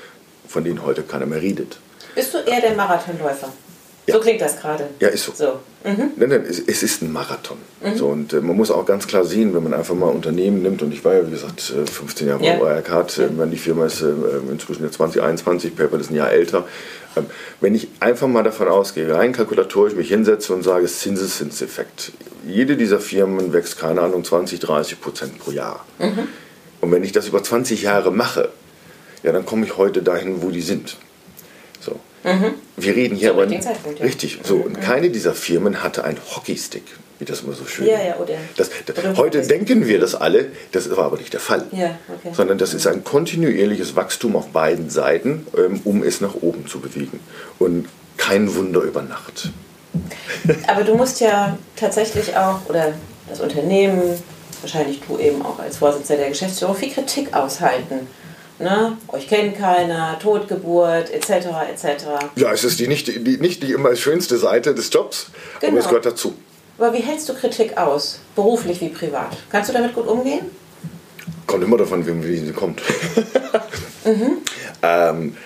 von 0.48 0.64
denen 0.64 0.86
heute 0.86 1.04
keiner 1.04 1.26
mehr 1.26 1.42
redet. 1.42 1.78
Bist 2.14 2.34
du 2.34 2.38
eher 2.38 2.62
der 2.62 2.76
Marathonläufer? 2.76 3.52
So 4.08 4.20
klingt 4.20 4.40
das 4.42 4.60
gerade. 4.60 4.88
Ja, 5.00 5.08
ist 5.08 5.26
so. 5.26 5.34
So. 5.34 5.60
Nein, 5.84 6.14
nein, 6.18 6.46
es, 6.48 6.60
es 6.60 6.84
ist 6.84 7.02
ein 7.02 7.12
Marathon. 7.12 7.58
So, 7.96 8.08
und 8.08 8.34
äh, 8.34 8.42
man 8.42 8.56
muss 8.56 8.72
auch 8.72 8.86
ganz 8.86 9.08
klar 9.08 9.24
sehen, 9.24 9.54
wenn 9.56 9.64
man 9.64 9.74
einfach 9.74 9.96
mal 9.96 10.08
Unternehmen 10.10 10.62
nimmt, 10.62 10.82
und 10.82 10.92
ich 10.94 11.04
war 11.06 11.14
ja, 11.16 11.26
wie 11.28 11.32
gesagt, 11.32 11.72
äh, 11.76 11.86
15 11.86 12.28
Jahre 12.28 12.44
Ja. 12.44 12.58
bei 12.58 12.76
Wirecard, 12.76 13.18
äh, 13.20 13.30
wenn 13.38 13.52
die 13.52 13.58
Firma 13.58 13.86
ist 13.86 14.02
äh, 14.02 14.14
inzwischen 14.52 14.84
jetzt 14.84 14.96
2021, 14.96 15.76
PayPal 15.76 16.00
ist 16.02 16.12
ein 16.12 16.16
Jahr 16.16 16.32
älter. 16.32 16.66
Ähm, 17.16 17.26
wenn 17.62 17.74
ich 17.76 17.88
einfach 18.00 18.28
mal 18.28 18.44
davon 18.44 18.68
ausgehe, 18.68 19.12
rein 19.14 19.32
kalkulatorisch 19.34 19.96
mich 19.96 20.10
hinsetze 20.10 20.54
und 20.54 20.64
sage, 20.64 20.86
Zinseszinseffekt. 20.88 22.12
Jede 22.48 22.78
dieser 22.78 23.00
Firmen 23.00 23.54
wächst, 23.54 23.78
keine 23.80 24.02
Ahnung, 24.02 24.24
20, 24.24 24.60
30 24.60 25.02
Prozent 25.02 25.40
pro 25.40 25.52
Jahr. 25.52 25.86
Und 26.82 26.92
wenn 26.92 27.04
ich 27.04 27.12
das 27.12 27.28
über 27.28 27.42
20 27.42 27.82
Jahre 27.84 28.12
mache, 28.12 28.50
ja, 29.24 29.32
dann 29.32 29.46
komme 29.46 29.66
ich 29.66 29.78
heute 29.78 30.04
dahin, 30.04 30.42
wo 30.44 30.50
die 30.52 30.62
sind. 30.62 30.98
So. 31.80 32.00
Wir 32.78 32.96
reden 32.96 33.16
hier 33.16 33.30
Zum 33.32 33.40
aber 33.40 33.52
ja. 33.52 33.60
richtig. 34.02 34.40
So 34.44 34.56
und 34.58 34.82
keine 34.82 35.10
dieser 35.10 35.34
Firmen 35.34 35.84
hatte 35.84 36.04
einen 36.04 36.18
Hockeystick, 36.36 36.84
wie 37.20 37.26
das 37.26 37.42
immer 37.42 37.54
so 37.54 37.66
schön. 37.66 37.86
Ja, 37.86 38.02
ja, 38.04 38.18
oder- 38.18 38.34
Das, 38.58 38.70
das, 38.86 38.98
oder 38.98 39.18
heute 39.18 39.42
denken 39.42 39.86
wir 39.88 40.00
das 40.00 40.16
alle, 40.16 40.48
das 40.72 40.90
war 40.96 41.06
aber 41.06 41.18
nicht 41.18 41.34
der 41.34 41.40
Fall. 41.40 41.66
Ja, 41.72 41.98
okay. 42.10 42.34
Sondern 42.34 42.58
das 42.58 42.74
ist 42.74 42.88
ein 42.88 43.04
kontinuierliches 43.04 43.96
Wachstum 43.96 44.36
auf 44.36 44.48
beiden 44.48 44.90
Seiten, 44.90 45.46
ähm, 45.58 45.82
um 45.84 46.04
es 46.04 46.20
nach 46.22 46.36
oben 46.42 46.68
zu 46.68 46.80
bewegen. 46.80 47.20
Und 47.60 47.88
kein 48.18 48.54
Wunder 48.56 48.82
über 48.82 49.02
Nacht. 49.02 49.50
Aber 50.68 50.84
du 50.84 50.96
musst 50.96 51.22
ja 51.22 51.58
tatsächlich 51.76 52.36
auch, 52.36 52.60
oder 52.68 52.94
das 53.30 53.40
Unternehmen, 53.40 54.02
wahrscheinlich 54.62 55.02
du 55.08 55.18
eben 55.20 55.42
auch 55.42 55.60
als 55.60 55.78
Vorsitzender 55.78 56.22
der 56.24 56.30
Geschäftsführung, 56.32 56.76
viel 56.76 56.92
Kritik 56.92 57.34
aushalten. 57.34 58.08
Ne? 58.58 58.98
Euch 59.10 59.28
kennt 59.28 59.58
keiner, 59.58 60.18
Totgeburt, 60.20 61.10
etc. 61.12 61.30
etc. 61.70 62.06
Ja, 62.36 62.54
es 62.54 62.64
ist 62.64 62.80
die 62.80 62.88
nicht, 62.88 63.08
die, 63.08 63.38
nicht 63.38 63.62
die 63.64 63.74
immer 63.74 63.94
schönste 63.96 64.38
Seite 64.38 64.74
des 64.74 64.92
Jobs, 64.94 65.28
aber 65.58 65.68
Genau. 65.68 65.80
es 65.82 65.88
gehört 65.88 66.06
dazu. 66.06 66.36
Aber 66.78 66.94
wie 66.94 67.00
hältst 67.02 67.28
du 67.28 67.34
Kritik 67.34 67.78
aus? 67.78 68.20
Beruflich 68.36 68.80
wie 68.82 68.90
privat? 68.90 69.36
Kannst 69.50 69.70
du 69.70 69.74
damit 69.74 69.94
gut 69.94 70.08
umgehen? 70.08 70.46
Kommt 71.48 71.64
immer 71.64 71.78
davon, 71.78 72.06
wie, 72.08 72.28
wie 72.28 72.38
sie 72.38 72.54
kommt. 72.54 72.82
ähm, 74.84 75.38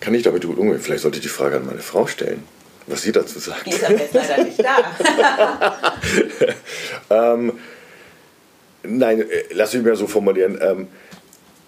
kann 0.00 0.14
ich 0.14 0.22
damit 0.22 0.44
gut 0.46 0.58
umgehen? 0.58 0.80
Vielleicht 0.80 1.02
sollte 1.02 1.18
ich 1.18 1.22
die 1.22 1.28
Frage 1.28 1.56
an 1.56 1.66
meine 1.66 1.80
Frau 1.80 2.06
stellen, 2.06 2.44
was 2.86 3.02
sie 3.02 3.12
dazu 3.12 3.38
sagt. 3.38 3.66
Die 3.66 3.70
ist 3.70 3.84
aber 3.84 3.94
jetzt 3.98 4.14
leider 4.14 4.44
nicht 4.44 4.62
da. 4.64 5.76
Ähm, 7.34 7.52
nein, 8.82 9.20
äh, 9.22 9.26
lass 9.52 9.72
mich 9.74 9.82
mal 9.84 9.96
so 9.96 10.06
formulieren. 10.06 10.58
Ähm, 10.60 10.88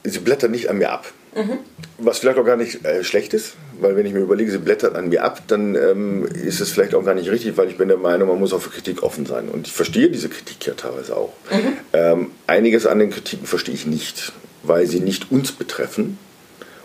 sie 0.05 0.19
blättert 0.19 0.51
nicht 0.51 0.71
an 0.71 0.79
mir 0.79 0.91
ab. 0.91 1.13
Was 1.99 2.19
vielleicht 2.19 2.39
auch 2.39 2.45
gar 2.45 2.57
nicht 2.57 2.85
äh, 2.85 3.05
schlecht 3.05 3.35
ist, 3.35 3.55
weil 3.81 3.95
wenn 3.95 4.05
ich 4.05 4.13
mir 4.13 4.21
überlege, 4.21 4.51
sie 4.51 4.59
blättert 4.59 4.97
an 4.97 5.11
mir 5.11 5.23
ab, 5.23 5.43
dann 5.47 5.77
ähm, 5.77 6.27
ist 6.27 6.61
es 6.61 6.71
vielleicht 6.71 6.95
auch 6.95 7.05
gar 7.05 7.15
nicht 7.15 7.31
richtig, 7.31 7.57
weil 7.57 7.69
ich 7.69 7.77
bin 7.77 7.89
der 7.89 7.99
Meinung, 7.99 8.29
man 8.29 8.39
muss 8.39 8.53
auch 8.53 8.61
für 8.61 8.71
Kritik 8.71 9.03
offen 9.03 9.27
sein. 9.27 9.49
Und 9.49 9.67
ich 9.67 9.73
verstehe 9.73 10.11
diese 10.11 10.29
Kritik 10.29 10.67
ja 10.67 10.75
teilweise 10.75 11.17
auch. 11.17 11.33
Ähm, 11.93 12.33
einiges 12.47 12.87
an 12.87 12.99
den 12.99 13.11
Kritiken 13.11 13.47
verstehe 13.47 13.75
ich 13.75 13.87
nicht, 13.87 14.33
weil 14.63 14.87
sie 14.87 15.01
nicht 15.01 15.31
uns 15.31 15.53
betreffen 15.53 16.19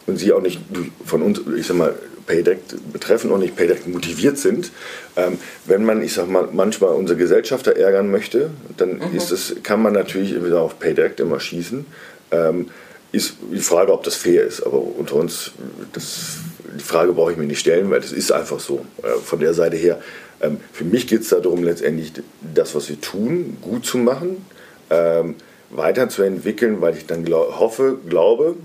und 0.05 0.17
sie 0.17 0.31
auch 0.31 0.41
nicht 0.41 0.59
von 1.05 1.21
uns, 1.21 1.41
ich 1.57 1.65
sag 1.65 1.77
mal, 1.77 1.95
Paydirect 2.27 2.91
betreffen 2.91 3.31
und 3.31 3.39
nicht 3.39 3.55
Paydirect 3.55 3.87
motiviert 3.87 4.37
sind. 4.37 4.71
Ähm, 5.15 5.37
wenn 5.65 5.85
man, 5.85 6.01
ich 6.01 6.13
sag 6.13 6.27
mal, 6.27 6.49
manchmal 6.51 6.91
unsere 6.91 7.17
Gesellschafter 7.17 7.75
ärgern 7.75 8.09
möchte, 8.09 8.49
dann 8.77 8.99
ist 9.13 9.31
es, 9.31 9.55
kann 9.63 9.81
man 9.81 9.93
natürlich 9.93 10.35
wieder 10.43 10.61
auf 10.61 10.79
Paydirect 10.79 11.19
immer 11.19 11.39
schießen. 11.39 11.85
Ähm, 12.31 12.69
ist 13.15 13.35
die 13.51 13.59
Frage, 13.59 13.93
ob 13.93 14.03
das 14.03 14.15
fair 14.15 14.43
ist, 14.43 14.61
aber 14.65 14.79
unter 14.79 15.15
uns, 15.15 15.51
das, 15.93 16.37
die 16.77 16.83
Frage 16.83 17.13
brauche 17.13 17.31
ich 17.31 17.37
mir 17.37 17.45
nicht 17.45 17.59
stellen, 17.59 17.89
weil 17.89 18.01
das 18.01 18.11
ist 18.11 18.31
einfach 18.31 18.59
so. 18.59 18.85
Äh, 19.01 19.19
von 19.23 19.39
der 19.39 19.53
Seite 19.53 19.77
her, 19.77 20.01
ähm, 20.41 20.59
für 20.73 20.83
mich 20.83 21.07
geht 21.07 21.21
es 21.21 21.29
darum, 21.29 21.63
letztendlich 21.63 22.13
das, 22.53 22.75
was 22.75 22.89
wir 22.89 22.99
tun, 22.99 23.57
gut 23.61 23.85
zu 23.85 23.97
machen, 23.97 24.45
ähm, 24.89 25.35
weiterzuentwickeln, 25.69 26.81
weil 26.81 26.95
ich 26.95 27.05
dann 27.05 27.25
glau 27.25 27.59
hoffe, 27.59 27.97
glaube, 28.07 28.55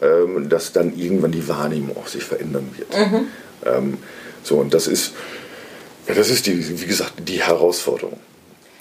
ähm, 0.00 0.48
dass 0.48 0.72
dann 0.72 0.96
irgendwann 0.96 1.32
die 1.32 1.46
Wahrnehmung 1.48 1.96
auch 1.96 2.06
sich 2.06 2.22
verändern 2.22 2.70
wird. 2.76 2.88
Ähm, 3.64 3.98
so, 4.42 4.56
und 4.56 4.72
das 4.74 4.86
ist, 4.86 5.12
das 6.06 6.30
ist 6.30 6.46
die, 6.46 6.80
wie 6.80 6.86
gesagt, 6.86 7.14
die 7.28 7.42
Herausforderung. 7.42 8.18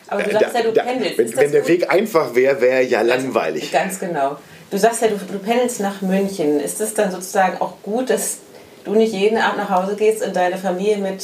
Aber 0.08 0.24
du 0.24 0.32
sagst 0.32 0.56
ja, 0.56 0.64
du 0.64 0.72
pendelst. 0.72 1.18
Wenn, 1.18 1.36
wenn 1.36 1.52
der? 1.52 1.68
Weg 1.68 1.92
einfach 1.92 2.34
wäre, 2.34 2.62
wäre 2.62 2.82
ja 2.84 3.02
langweilig. 3.02 3.72
Ganz 3.72 4.00
genau. 4.00 4.38
Du 4.72 4.78
sagst 4.78 5.01
ja, 5.01 5.07
du, 5.07 5.15
du 5.15 5.39
pendelst 5.39 5.80
nach 5.80 6.01
München. 6.01 6.59
Ist 6.59 6.80
es 6.80 6.93
dann 6.93 7.11
sozusagen 7.11 7.59
auch 7.61 7.74
gut, 7.82 8.09
dass 8.09 8.39
du 8.86 8.93
nicht 8.93 9.13
jeden 9.13 9.38
Abend 9.38 9.57
nach 9.57 9.70
Hause 9.70 9.95
gehst 9.95 10.24
und 10.24 10.36
deine 10.36 10.57
Familie 10.57 10.97
mit 10.97 11.24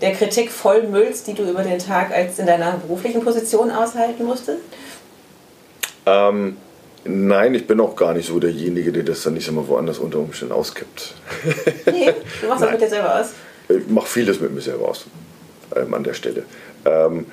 der 0.00 0.12
Kritik 0.12 0.50
vollmüllst, 0.50 1.26
die 1.26 1.34
du 1.34 1.48
über 1.48 1.62
den 1.62 1.78
Tag 1.78 2.12
als 2.12 2.38
in 2.38 2.46
deiner 2.46 2.72
beruflichen 2.72 3.22
Position 3.22 3.70
aushalten 3.70 4.24
musstest? 4.24 4.60
Ähm, 6.06 6.56
nein, 7.04 7.54
ich 7.54 7.66
bin 7.66 7.80
auch 7.80 7.96
gar 7.96 8.14
nicht 8.14 8.28
so 8.28 8.38
derjenige, 8.38 8.92
der 8.92 9.02
das 9.02 9.22
dann 9.22 9.34
nicht 9.34 9.48
immer 9.48 9.66
woanders 9.66 9.98
unter 9.98 10.18
Umständen 10.18 10.54
auskippt. 10.54 11.14
Nee, 11.86 12.12
du 12.40 12.48
machst 12.48 12.62
das 12.62 12.70
mit 12.72 12.80
dir 12.80 12.88
selber 12.88 13.20
aus. 13.20 13.26
Ich 13.68 13.88
mache 13.88 14.06
vieles 14.06 14.40
mit 14.40 14.52
mir 14.52 14.60
selber 14.60 14.88
aus 14.88 15.06
ähm, 15.74 15.94
an 15.94 16.04
der 16.04 16.14
Stelle. 16.14 16.44
Ähm, 16.84 17.26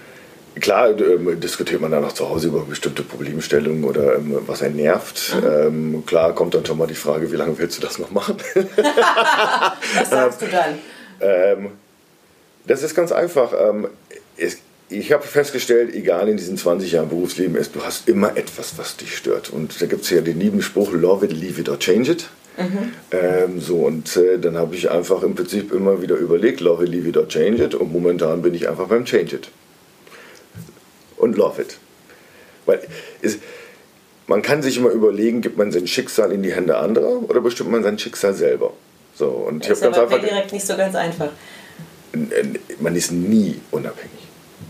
klar 0.59 0.89
ähm, 0.99 1.39
diskutiert 1.39 1.81
man 1.81 1.91
dann 1.91 2.03
auch 2.03 2.11
zu 2.11 2.29
Hause 2.29 2.47
über 2.47 2.61
bestimmte 2.61 3.03
Problemstellungen 3.03 3.83
oder 3.83 4.15
ähm, 4.15 4.37
was 4.45 4.61
einen 4.61 4.75
nervt. 4.75 5.35
Ähm, 5.45 6.03
klar 6.05 6.33
kommt 6.33 6.53
dann 6.53 6.65
schon 6.65 6.77
mal 6.77 6.87
die 6.87 6.95
Frage, 6.95 7.31
wie 7.31 7.35
lange 7.35 7.57
willst 7.57 7.77
du 7.77 7.81
das 7.81 7.99
noch 7.99 8.11
machen? 8.11 8.37
Was 9.95 10.09
sagst 10.09 10.41
du 10.41 10.47
dann? 10.47 10.79
Ähm, 11.21 11.69
das 12.67 12.83
ist 12.83 12.95
ganz 12.95 13.11
einfach. 13.11 13.53
Ähm, 13.57 13.87
es, 14.37 14.57
ich 14.89 15.11
habe 15.11 15.23
festgestellt, 15.23 15.95
egal 15.95 16.27
in 16.27 16.37
diesen 16.37 16.57
20 16.57 16.91
Jahren 16.91 17.09
Berufsleben, 17.09 17.55
ist, 17.55 17.75
du 17.75 17.83
hast 17.83 18.09
immer 18.09 18.35
etwas, 18.35 18.77
was 18.77 18.97
dich 18.97 19.15
stört. 19.15 19.49
Und 19.49 19.81
da 19.81 19.85
gibt 19.85 20.03
es 20.03 20.09
ja 20.09 20.21
den 20.21 20.39
lieben 20.39 20.61
Spruch, 20.61 20.91
love 20.91 21.25
it, 21.25 21.31
leave 21.31 21.61
it 21.61 21.69
or 21.69 21.79
change 21.79 22.11
it. 22.11 22.29
Ähm, 23.11 23.61
so, 23.61 23.77
und 23.77 24.17
äh, 24.17 24.37
dann 24.37 24.57
habe 24.57 24.75
ich 24.75 24.91
einfach 24.91 25.23
im 25.23 25.35
Prinzip 25.35 25.71
immer 25.71 26.01
wieder 26.01 26.15
überlegt, 26.15 26.59
love 26.59 26.83
it, 26.83 26.89
leave 26.89 27.07
it 27.07 27.17
or 27.17 27.27
change 27.27 27.63
it. 27.63 27.73
Und 27.73 27.91
momentan 27.93 28.41
bin 28.41 28.53
ich 28.53 28.67
einfach 28.67 28.87
beim 28.87 29.05
change 29.05 29.37
it. 29.37 29.49
Und 31.21 31.37
love 31.37 31.61
it. 31.61 31.77
Weil 32.65 32.81
es, 33.21 33.37
man 34.25 34.41
kann 34.41 34.63
sich 34.63 34.77
immer 34.77 34.89
überlegen, 34.89 35.41
gibt 35.41 35.57
man 35.57 35.71
sein 35.71 35.85
Schicksal 35.85 36.31
in 36.31 36.41
die 36.41 36.53
Hände 36.53 36.77
anderer 36.77 37.29
oder 37.29 37.41
bestimmt 37.41 37.69
man 37.69 37.83
sein 37.83 37.99
Schicksal 37.99 38.33
selber? 38.33 38.73
So, 39.13 39.27
und 39.27 39.63
ich 39.63 39.69
Das 39.69 39.77
ist 39.77 39.83
ja 39.83 39.91
ganz 39.91 39.97
bei 39.97 40.15
einfach 40.15 40.27
direkt 40.27 40.51
nicht 40.51 40.65
so 40.65 40.75
ganz 40.75 40.95
einfach. 40.95 41.29
man 42.79 42.95
ist 42.95 43.11
nie 43.11 43.61
unabhängig. 43.69 44.11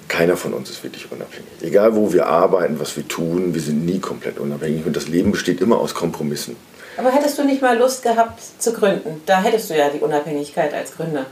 Keiner 0.09 0.35
von 0.35 0.53
uns 0.53 0.69
ist 0.69 0.83
wirklich 0.83 1.09
unabhängig. 1.09 1.47
Egal 1.61 1.95
wo 1.95 2.11
wir 2.11 2.25
arbeiten, 2.27 2.81
was 2.81 2.97
wir 2.97 3.07
tun, 3.07 3.53
wir 3.53 3.61
sind 3.61 3.85
nie 3.85 3.99
komplett 3.99 4.39
unabhängig 4.39 4.85
und 4.85 4.95
das 4.95 5.07
Leben 5.07 5.31
besteht 5.31 5.61
immer 5.61 5.79
aus 5.79 5.93
Kompromissen. 5.93 6.57
Aber 6.97 7.11
hättest 7.11 7.37
du 7.37 7.45
nicht 7.45 7.61
mal 7.61 7.77
Lust 7.77 8.03
gehabt 8.03 8.41
zu 8.59 8.73
gründen? 8.73 9.21
Da 9.25 9.41
hättest 9.41 9.69
du 9.69 9.77
ja 9.77 9.89
die 9.89 9.99
Unabhängigkeit 9.99 10.73
als 10.73 10.93
Gründer. 10.97 11.25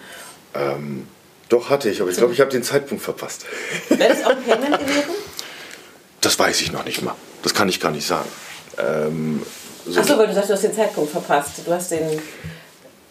Ähm, 0.56 1.08
Doch, 1.50 1.70
hatte 1.70 1.90
ich, 1.90 2.00
aber 2.00 2.12
ich 2.12 2.18
glaube, 2.18 2.34
ich 2.34 2.42
habe 2.42 2.52
den 2.52 2.64
Zeitpunkt 2.64 3.04
verpasst. 3.04 3.46
Wäre 3.90 4.10
das 4.10 4.24
auch 4.24 4.32
ein 4.32 4.44
Payment 4.44 4.80
gewesen? 4.80 5.10
Das 6.22 6.38
weiß 6.38 6.62
ich 6.62 6.72
noch 6.72 6.86
nicht 6.86 7.02
mal. 7.02 7.16
Das 7.44 7.54
kann 7.54 7.68
ich 7.70 7.80
gar 7.80 7.92
nicht 7.92 8.06
sagen. 8.06 8.30
Ähm, 8.78 9.42
so 9.86 10.00
Achso, 10.00 10.18
weil 10.18 10.28
du 10.28 10.34
sagst, 10.34 10.50
du 10.50 10.54
hast 10.54 10.64
den 10.64 10.74
Zeitpunkt 10.74 11.12
verpasst. 11.12 11.62
Du 11.66 11.72
hast 11.72 11.92
den. 11.92 12.22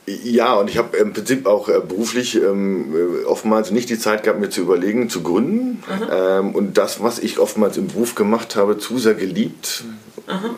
Ja, 0.07 0.55
und 0.55 0.71
ich 0.71 0.79
habe 0.79 0.97
im 0.97 1.13
Prinzip 1.13 1.47
auch 1.47 1.69
äh, 1.69 1.81
beruflich 1.81 2.37
ähm, 2.37 2.95
äh, 2.95 3.25
oftmals 3.25 3.71
nicht 3.73 3.91
die 3.91 3.99
Zeit 3.99 4.23
gehabt, 4.23 4.41
mir 4.41 4.49
zu 4.51 4.61
überlegen, 4.61 5.11
zu 5.11 5.23
gründen. 5.23 5.83
Ähm, 6.11 6.55
und 6.55 6.79
das, 6.79 7.03
was 7.03 7.19
ich 7.19 7.39
oftmals 7.39 7.77
im 7.77 7.89
Beruf 7.89 8.15
gemacht 8.15 8.57
habe, 8.57 8.79
zu 8.79 8.99
sehr 8.99 9.15
geliebt, 9.15 9.85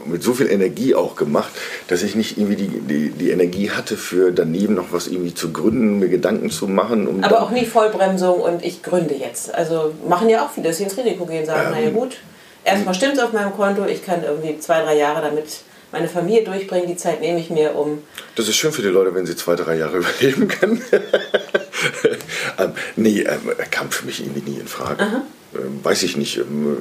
mit 0.06 0.22
so 0.22 0.34
viel 0.34 0.50
Energie 0.50 0.94
auch 0.94 1.16
gemacht, 1.16 1.50
dass 1.88 2.02
ich 2.02 2.14
nicht 2.14 2.38
irgendwie 2.38 2.56
die, 2.56 2.68
die, 2.68 3.10
die 3.10 3.30
Energie 3.30 3.70
hatte, 3.70 3.96
für 3.96 4.32
daneben 4.32 4.74
noch 4.74 4.92
was 4.92 5.06
irgendwie 5.06 5.34
zu 5.34 5.52
gründen, 5.52 5.98
mir 5.98 6.08
Gedanken 6.08 6.50
zu 6.50 6.66
machen. 6.66 7.06
Um 7.06 7.22
Aber 7.22 7.42
auch 7.42 7.50
nie 7.50 7.64
Vollbremsung 7.64 8.40
und 8.40 8.64
ich 8.64 8.82
gründe 8.82 9.14
jetzt. 9.14 9.54
Also 9.54 9.94
machen 10.08 10.28
ja 10.28 10.44
auch 10.44 10.50
viele, 10.50 10.68
dass 10.68 10.78
sie 10.78 10.84
ins 10.84 10.96
Risiko 10.96 11.26
gehen, 11.26 11.46
sagen, 11.46 11.70
naja 11.70 11.90
gut, 11.90 12.16
erstmal 12.64 12.94
stimmt 12.94 13.14
es 13.14 13.20
auf 13.20 13.32
meinem 13.32 13.52
Konto, 13.52 13.84
ich 13.86 14.04
kann 14.04 14.22
irgendwie 14.24 14.58
zwei, 14.58 14.82
drei 14.82 14.96
Jahre 14.96 15.22
damit 15.22 15.60
meine 15.92 16.08
Familie 16.08 16.44
durchbringen, 16.44 16.86
die 16.86 16.96
Zeit 16.96 17.20
nehme 17.20 17.40
ich 17.40 17.50
mir, 17.50 17.74
um 17.74 18.02
Das 18.36 18.48
ist 18.48 18.56
schön 18.56 18.72
für 18.72 18.82
die 18.82 18.88
Leute, 18.88 19.14
wenn 19.14 19.26
sie 19.26 19.34
zwei, 19.34 19.56
drei 19.56 19.76
Jahre 19.76 19.98
überleben 20.20 20.48
können. 20.48 20.82
ähm, 22.58 22.72
nee, 22.96 23.20
ähm, 23.20 23.50
kam 23.70 23.90
für 23.90 24.06
mich 24.06 24.20
irgendwie 24.20 24.50
nie 24.50 24.58
in 24.58 24.68
Frage. 24.68 25.22
Ähm, 25.54 25.80
weiß 25.82 26.04
ich 26.04 26.16
nicht. 26.16 26.38
Ähm, 26.38 26.76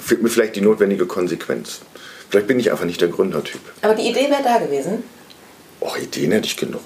fehlt 0.00 0.22
mir 0.22 0.28
vielleicht 0.28 0.56
die 0.56 0.60
notwendige 0.60 1.06
Konsequenz. 1.06 1.80
Vielleicht 2.30 2.46
bin 2.46 2.60
ich 2.60 2.70
einfach 2.70 2.84
nicht 2.84 3.00
der 3.00 3.08
Gründertyp. 3.08 3.60
Aber 3.82 3.94
die 3.94 4.08
Idee 4.08 4.30
wäre 4.30 4.42
da 4.42 4.58
gewesen. 4.58 5.02
Och, 5.80 5.96
Ideen 5.98 6.32
hätte 6.32 6.46
ich 6.46 6.56
genug. 6.56 6.80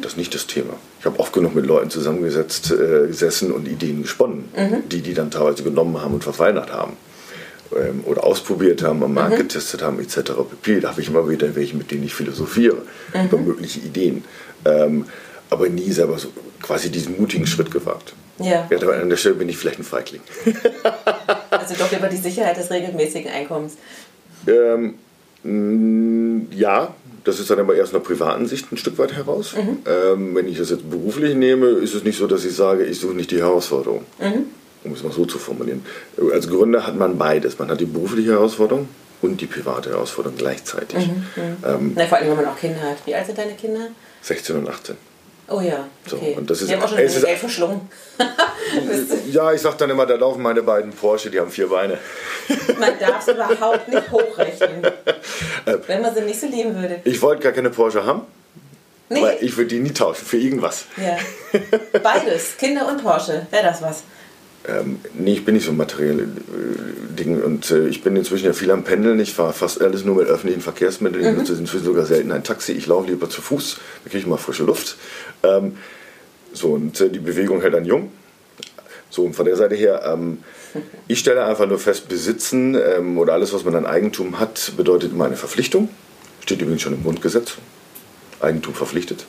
Das 0.00 0.12
ist 0.12 0.18
nicht 0.18 0.34
das 0.34 0.48
Thema. 0.48 0.74
Ich 0.98 1.06
habe 1.06 1.20
oft 1.20 1.32
genug 1.32 1.54
mit 1.54 1.64
Leuten 1.64 1.90
zusammengesetzt, 1.90 2.72
äh, 2.72 3.06
gesessen 3.06 3.52
und 3.52 3.68
Ideen 3.68 4.02
gesponnen, 4.02 4.48
die 4.90 5.00
die 5.00 5.14
dann 5.14 5.30
teilweise 5.30 5.62
genommen 5.62 6.00
haben 6.02 6.14
und 6.14 6.24
verfeinert 6.24 6.72
haben. 6.72 6.96
Ähm, 7.76 8.02
oder 8.04 8.24
ausprobiert 8.24 8.82
haben, 8.82 9.04
am 9.04 9.14
Markt 9.14 9.36
getestet 9.36 9.80
haben, 9.80 10.00
etc. 10.00 10.32
pp. 10.50 10.80
Da 10.80 10.88
habe 10.90 11.00
ich 11.00 11.08
immer 11.08 11.28
wieder 11.28 11.54
welche, 11.54 11.76
mit 11.76 11.92
denen 11.92 12.02
ich 12.02 12.14
philosophiere, 12.14 12.82
über 13.14 13.38
mögliche 13.38 13.78
Ideen. 13.78 14.24
Ähm, 14.64 15.04
aber 15.50 15.68
nie 15.68 15.92
selber 15.92 16.18
so 16.18 16.28
quasi 16.60 16.90
diesen 16.90 17.20
mutigen 17.20 17.46
Schritt 17.46 17.70
gewagt. 17.70 18.12
Ja. 18.38 18.68
Ja, 18.70 18.78
an 18.88 19.08
der 19.08 19.16
Stelle 19.16 19.36
bin 19.36 19.48
ich 19.48 19.56
vielleicht 19.56 19.78
ein 19.78 19.84
Feigling. 19.84 20.22
Also 21.50 21.74
doch 21.74 21.92
über 21.92 22.08
die 22.08 22.16
Sicherheit 22.16 22.56
des 22.56 22.70
regelmäßigen 22.70 23.30
Einkommens. 23.30 23.76
Ähm, 24.46 24.94
mh, 25.42 26.54
ja, 26.56 26.94
das 27.24 27.38
ist 27.38 27.50
dann 27.50 27.58
aber 27.58 27.74
erst 27.76 27.94
einer 27.94 28.02
privaten 28.02 28.46
Sicht 28.46 28.72
ein 28.72 28.76
Stück 28.76 28.98
weit 28.98 29.12
heraus. 29.12 29.54
Ähm, 29.86 30.34
wenn 30.34 30.48
ich 30.48 30.58
das 30.58 30.70
jetzt 30.70 30.88
beruflich 30.90 31.34
nehme, 31.34 31.66
ist 31.68 31.94
es 31.94 32.02
nicht 32.04 32.18
so, 32.18 32.26
dass 32.26 32.44
ich 32.44 32.54
sage, 32.54 32.84
ich 32.84 32.98
suche 33.00 33.14
nicht 33.14 33.30
die 33.30 33.38
Herausforderung. 33.38 34.04
Um 34.82 34.92
es 34.94 35.02
mal 35.02 35.12
so 35.12 35.26
zu 35.26 35.38
formulieren. 35.38 35.84
Als 36.32 36.48
Gründer 36.48 36.86
hat 36.86 36.96
man 36.96 37.18
beides. 37.18 37.58
Man 37.58 37.68
hat 37.68 37.80
die 37.80 37.84
berufliche 37.84 38.30
Herausforderung 38.30 38.88
und 39.20 39.38
die 39.40 39.46
private 39.46 39.90
Herausforderung 39.90 40.38
gleichzeitig. 40.38 41.10
Ähm, 41.66 41.92
Na, 41.94 42.06
vor 42.06 42.16
allem, 42.16 42.28
wenn 42.30 42.36
man 42.36 42.46
auch 42.46 42.56
Kinder 42.56 42.80
hat. 42.80 42.96
Wie 43.04 43.14
alt 43.14 43.26
sind 43.26 43.36
deine 43.36 43.52
Kinder? 43.52 43.88
16 44.22 44.56
und 44.56 44.68
18. 44.68 44.96
Oh 45.52 45.60
ja, 45.60 45.84
So, 46.06 46.16
okay. 46.16 46.34
und 46.38 46.48
das 46.48 46.62
ist- 46.62 46.72
haben 46.72 46.82
auch 46.82 46.88
schon 46.88 46.98
es 46.98 47.16
ist- 47.16 47.26
verschlungen. 47.28 47.80
Ja, 49.32 49.52
ich 49.52 49.60
sag 49.60 49.78
dann 49.78 49.90
immer, 49.90 50.06
da 50.06 50.14
laufen 50.14 50.42
meine 50.42 50.62
beiden 50.62 50.92
Porsche, 50.92 51.30
die 51.30 51.40
haben 51.40 51.50
vier 51.50 51.68
Beine. 51.68 51.98
Man 52.78 52.92
darf 53.00 53.26
es 53.26 53.34
überhaupt 53.34 53.88
nicht 53.88 54.10
hochrechnen. 54.12 54.84
Äh. 55.66 55.76
wenn 55.86 56.02
man 56.02 56.14
sie 56.14 56.20
nicht 56.22 56.40
so 56.40 56.46
lieben 56.46 56.74
würde. 56.80 57.00
Ich 57.04 57.20
wollte 57.22 57.42
gar 57.42 57.52
keine 57.52 57.70
Porsche 57.70 58.04
haben, 58.04 58.22
Nee, 59.08 59.22
weil 59.22 59.38
ich 59.40 59.56
würde 59.56 59.68
die 59.70 59.80
nie 59.80 59.92
tauschen 59.92 60.24
für 60.24 60.36
irgendwas. 60.38 60.84
ja. 60.96 61.16
Beides, 62.00 62.56
Kinder 62.58 62.86
und 62.88 63.02
Porsche. 63.02 63.46
Wäre 63.50 63.64
das 63.64 63.82
was? 63.82 64.04
Ähm, 64.68 65.00
nee, 65.14 65.32
ich 65.32 65.44
bin 65.44 65.54
nicht 65.54 65.64
so 65.64 65.72
ein 65.72 65.76
materielle 65.78 66.22
äh, 66.24 66.26
Ding 67.18 67.42
und 67.42 67.70
äh, 67.70 67.88
ich 67.88 68.02
bin 68.04 68.14
inzwischen 68.14 68.44
ja 68.44 68.52
viel 68.52 68.70
am 68.70 68.84
Pendeln. 68.84 69.18
Ich 69.18 69.32
fahre 69.32 69.54
fast 69.54 69.80
alles 69.80 70.04
nur 70.04 70.16
mit 70.16 70.28
öffentlichen 70.28 70.60
Verkehrsmitteln. 70.60 71.24
Ich 71.26 71.34
nutze 71.36 71.54
inzwischen 71.54 71.84
sogar 71.86 72.04
selten 72.04 72.30
ein 72.30 72.44
Taxi. 72.44 72.72
Ich 72.72 72.86
laufe 72.86 73.08
lieber 73.08 73.28
zu 73.30 73.40
Fuß, 73.40 73.78
da 74.04 74.10
kriege 74.10 74.18
ich 74.20 74.26
mal 74.26 74.36
frische 74.36 74.64
Luft. 74.64 74.96
Ähm, 75.42 75.76
so, 76.52 76.68
und 76.72 77.00
äh, 77.00 77.08
die 77.10 77.18
Bewegung 77.20 77.60
hält 77.60 77.74
dann 77.74 77.84
jung. 77.84 78.10
So, 79.08 79.24
und 79.24 79.34
von 79.34 79.46
der 79.46 79.56
Seite 79.56 79.74
her, 79.74 80.02
ähm, 80.04 80.38
ich 81.08 81.18
stelle 81.18 81.44
einfach 81.44 81.66
nur 81.66 81.78
fest, 81.78 82.08
Besitzen 82.08 82.74
ähm, 82.76 83.18
oder 83.18 83.32
alles, 83.32 83.52
was 83.52 83.64
man 83.64 83.74
an 83.74 83.86
Eigentum 83.86 84.38
hat, 84.38 84.72
bedeutet 84.76 85.12
immer 85.12 85.24
eine 85.26 85.36
Verpflichtung. 85.36 85.88
Steht 86.40 86.60
übrigens 86.60 86.82
schon 86.82 86.94
im 86.94 87.02
Grundgesetz. 87.02 87.54
Eigentum 88.40 88.72
verpflichtet. 88.74 89.26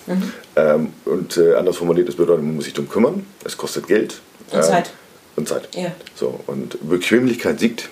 Ähm, 0.55 0.93
und 1.05 1.35
äh, 1.37 1.55
anders 1.55 1.75
formuliert, 1.77 2.07
es 2.07 2.15
bedeutet, 2.15 2.45
man 2.45 2.55
muss 2.55 2.63
sich 2.65 2.73
darum 2.73 2.89
kümmern. 2.89 3.25
Es 3.43 3.57
kostet 3.57 3.87
Geld. 3.87 4.21
Und 4.51 4.57
Ähm, 4.59 4.63
Zeit. 4.63 4.91
und 5.35 5.47
Zeit. 5.49 5.67
Ja. 5.75 5.91
So, 6.15 6.39
und 6.47 6.77
Bequemlichkeit 6.89 7.59
siegt. 7.59 7.89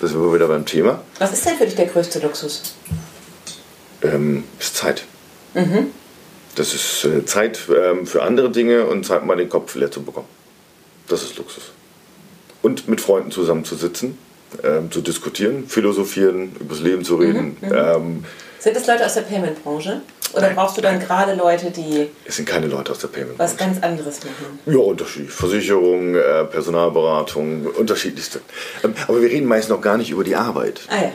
Da 0.00 0.06
sind 0.06 0.18
wir 0.22 0.32
wieder 0.34 0.48
beim 0.48 0.64
Thema. 0.64 1.02
Was 1.18 1.32
ist 1.34 1.44
denn 1.44 1.56
für 1.58 1.66
dich 1.66 1.74
der 1.74 1.86
größte 1.86 2.20
Luxus? 2.20 2.62
Ähm, 4.02 4.44
ist 4.58 4.76
Zeit. 4.76 5.04
Mhm. 5.54 5.88
Das 6.54 6.74
ist 6.74 7.04
äh, 7.04 7.24
Zeit 7.24 7.58
ähm, 7.74 8.06
für 8.06 8.22
andere 8.22 8.50
Dinge 8.50 8.84
und 8.86 9.04
Zeit, 9.06 9.24
mal 9.24 9.36
den 9.36 9.48
Kopf 9.48 9.74
leer 9.74 9.90
zu 9.90 10.02
bekommen. 10.02 10.28
Das 11.08 11.22
ist 11.22 11.36
Luxus. 11.38 11.72
Und 12.60 12.88
mit 12.88 13.00
Freunden 13.00 13.30
zusammenzusitzen, 13.30 14.18
ähm, 14.62 14.90
zu 14.90 15.00
diskutieren, 15.00 15.66
philosophieren, 15.66 16.54
übers 16.60 16.80
Leben 16.80 17.04
zu 17.04 17.16
reden. 17.16 17.56
Mhm, 17.60 17.72
Ähm, 17.74 18.24
Sind 18.58 18.76
es 18.76 18.86
Leute 18.86 19.04
aus 19.06 19.14
der 19.14 19.22
Payment-Branche? 19.22 20.02
Oder 20.34 20.50
brauchst 20.50 20.78
du 20.78 20.80
dann 20.80 20.98
gerade 20.98 21.34
Leute, 21.34 21.70
die 21.70 22.08
es 22.24 22.36
sind 22.36 22.48
keine 22.48 22.66
Leute 22.66 22.92
aus 22.92 23.00
der 23.00 23.08
Payment. 23.08 23.38
was 23.38 23.54
ganz 23.56 23.82
anderes 23.82 24.20
machen? 24.20 24.58
Ja, 24.64 24.78
Unterschied. 24.78 25.30
Versicherung, 25.30 26.14
äh, 26.14 26.44
Personalberatung, 26.44 27.66
unterschiedlichste. 27.66 28.40
Ähm, 28.82 28.94
aber 29.08 29.20
wir 29.20 29.28
reden 29.28 29.46
meist 29.46 29.68
noch 29.68 29.80
gar 29.82 29.98
nicht 29.98 30.10
über 30.10 30.24
die 30.24 30.36
Arbeit. 30.36 30.80
Ah 30.88 31.02
ja. 31.02 31.12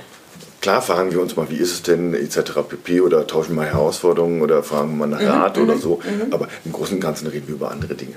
Klar 0.67 0.81
fragen 0.81 1.13
wir 1.13 1.21
uns 1.21 1.37
mal, 1.37 1.49
wie 1.49 1.55
ist 1.55 1.71
es 1.71 1.81
denn, 1.83 2.13
etc. 2.13 2.39
pp. 2.67 2.99
oder 2.99 3.25
tauschen 3.25 3.55
mal 3.55 3.67
Herausforderungen 3.67 4.41
oder 4.41 4.63
fragen 4.63 4.97
mal 4.97 5.07
nach 5.07 5.21
Mhm, 5.21 5.27
Rat 5.27 5.57
oder 5.57 5.77
so. 5.77 6.01
Aber 6.29 6.49
im 6.65 6.73
Großen 6.73 6.95
und 6.95 6.99
Ganzen 6.99 7.27
reden 7.27 7.47
wir 7.47 7.55
über 7.55 7.71
andere 7.71 7.95
Dinge. 7.95 8.15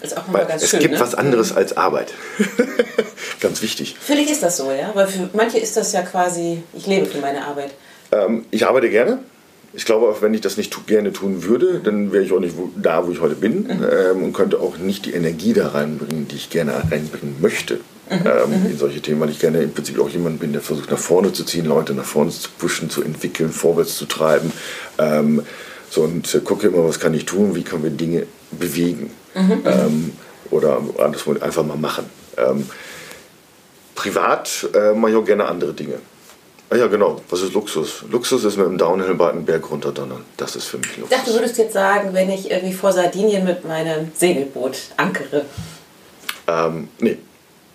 Ist 0.00 0.16
auch 0.16 0.28
mal 0.28 0.46
ganz 0.46 0.62
es 0.62 0.70
schön. 0.70 0.78
gibt 0.78 0.94
ne? 0.94 1.00
was 1.00 1.16
anderes 1.16 1.52
als 1.52 1.76
Arbeit. 1.76 2.14
Ganz 3.40 3.62
wichtig. 3.62 3.96
Für 4.00 4.14
dich 4.14 4.30
ist 4.30 4.44
das 4.44 4.58
so, 4.58 4.70
ja? 4.70 4.92
Weil 4.94 5.08
für 5.08 5.28
manche 5.32 5.58
ist 5.58 5.76
das 5.76 5.92
ja 5.92 6.02
quasi, 6.02 6.62
ich 6.72 6.86
lebe 6.86 7.06
für 7.06 7.18
meine 7.18 7.44
Arbeit. 7.44 7.72
Ähm, 8.12 8.44
ich 8.52 8.64
arbeite 8.64 8.90
gerne. 8.90 9.18
Ich 9.72 9.84
glaube, 9.84 10.06
auch 10.06 10.22
wenn 10.22 10.32
ich 10.34 10.40
das 10.40 10.56
nicht 10.56 10.72
tu 10.72 10.82
gerne 10.86 11.12
tun 11.12 11.42
würde, 11.42 11.80
dann 11.82 12.12
wäre 12.12 12.22
ich 12.22 12.30
auch 12.30 12.38
nicht 12.38 12.56
wo, 12.56 12.70
da, 12.76 13.08
wo 13.08 13.10
ich 13.10 13.20
heute 13.20 13.34
bin 13.34 13.68
ähm, 13.70 14.22
und 14.22 14.34
könnte 14.34 14.60
auch 14.60 14.78
nicht 14.78 15.04
die 15.04 15.14
Energie 15.14 15.52
da 15.52 15.70
reinbringen, 15.70 16.28
die 16.28 16.36
ich 16.36 16.48
gerne 16.48 16.74
reinbringen 16.74 17.38
möchte. 17.40 17.80
Ähm, 18.10 18.66
in 18.70 18.78
solche 18.78 19.00
Themen, 19.00 19.20
weil 19.20 19.30
ich 19.30 19.38
gerne 19.38 19.62
im 19.62 19.72
Prinzip 19.72 20.00
auch 20.00 20.08
jemand 20.08 20.40
bin, 20.40 20.52
der 20.52 20.62
versucht 20.62 20.90
nach 20.90 20.98
vorne 20.98 21.32
zu 21.32 21.44
ziehen, 21.44 21.66
Leute 21.66 21.92
nach 21.94 22.04
vorne 22.04 22.30
zu 22.30 22.48
pushen, 22.58 22.88
zu 22.90 23.02
entwickeln, 23.02 23.50
vorwärts 23.50 23.96
zu 23.96 24.06
treiben. 24.06 24.52
Ähm, 24.98 25.42
so 25.90 26.02
und 26.02 26.34
äh, 26.34 26.40
gucke 26.40 26.68
immer, 26.68 26.84
was 26.88 27.00
kann 27.00 27.14
ich 27.14 27.24
tun, 27.24 27.54
wie 27.54 27.62
können 27.62 27.82
wir 27.82 27.90
Dinge 27.90 28.26
bewegen 28.50 29.10
ähm, 29.34 30.12
oder 30.50 30.80
anderswo 30.98 31.34
einfach 31.38 31.64
mal 31.64 31.76
machen. 31.76 32.06
Ähm, 32.36 32.66
privat 33.94 34.68
äh, 34.74 34.94
mache 34.94 35.12
ich 35.12 35.16
auch 35.16 35.24
gerne 35.24 35.46
andere 35.46 35.74
Dinge. 35.74 35.94
Ah 36.70 36.76
ja, 36.76 36.86
genau. 36.86 37.20
Was 37.30 37.40
ist 37.40 37.54
Luxus? 37.54 38.04
Luxus 38.10 38.44
ist 38.44 38.58
mit 38.58 38.66
dem 38.66 38.76
Downhill-Bike 38.76 39.32
einen 39.32 39.44
Berg 39.46 39.70
runterdonnern. 39.70 40.22
Das 40.36 40.54
ist 40.54 40.66
für 40.66 40.76
mich 40.76 40.90
Ich 40.92 40.98
Luxus. 40.98 41.16
dachte, 41.16 41.30
du 41.32 41.38
würdest 41.38 41.56
jetzt 41.56 41.72
sagen, 41.72 42.10
wenn 42.12 42.30
ich 42.30 42.50
irgendwie 42.50 42.74
vor 42.74 42.92
Sardinien 42.92 43.44
mit 43.44 43.66
meinem 43.66 44.10
Segelboot 44.14 44.76
ankere. 44.98 45.46
Ähm, 46.46 46.88
nee, 47.00 47.16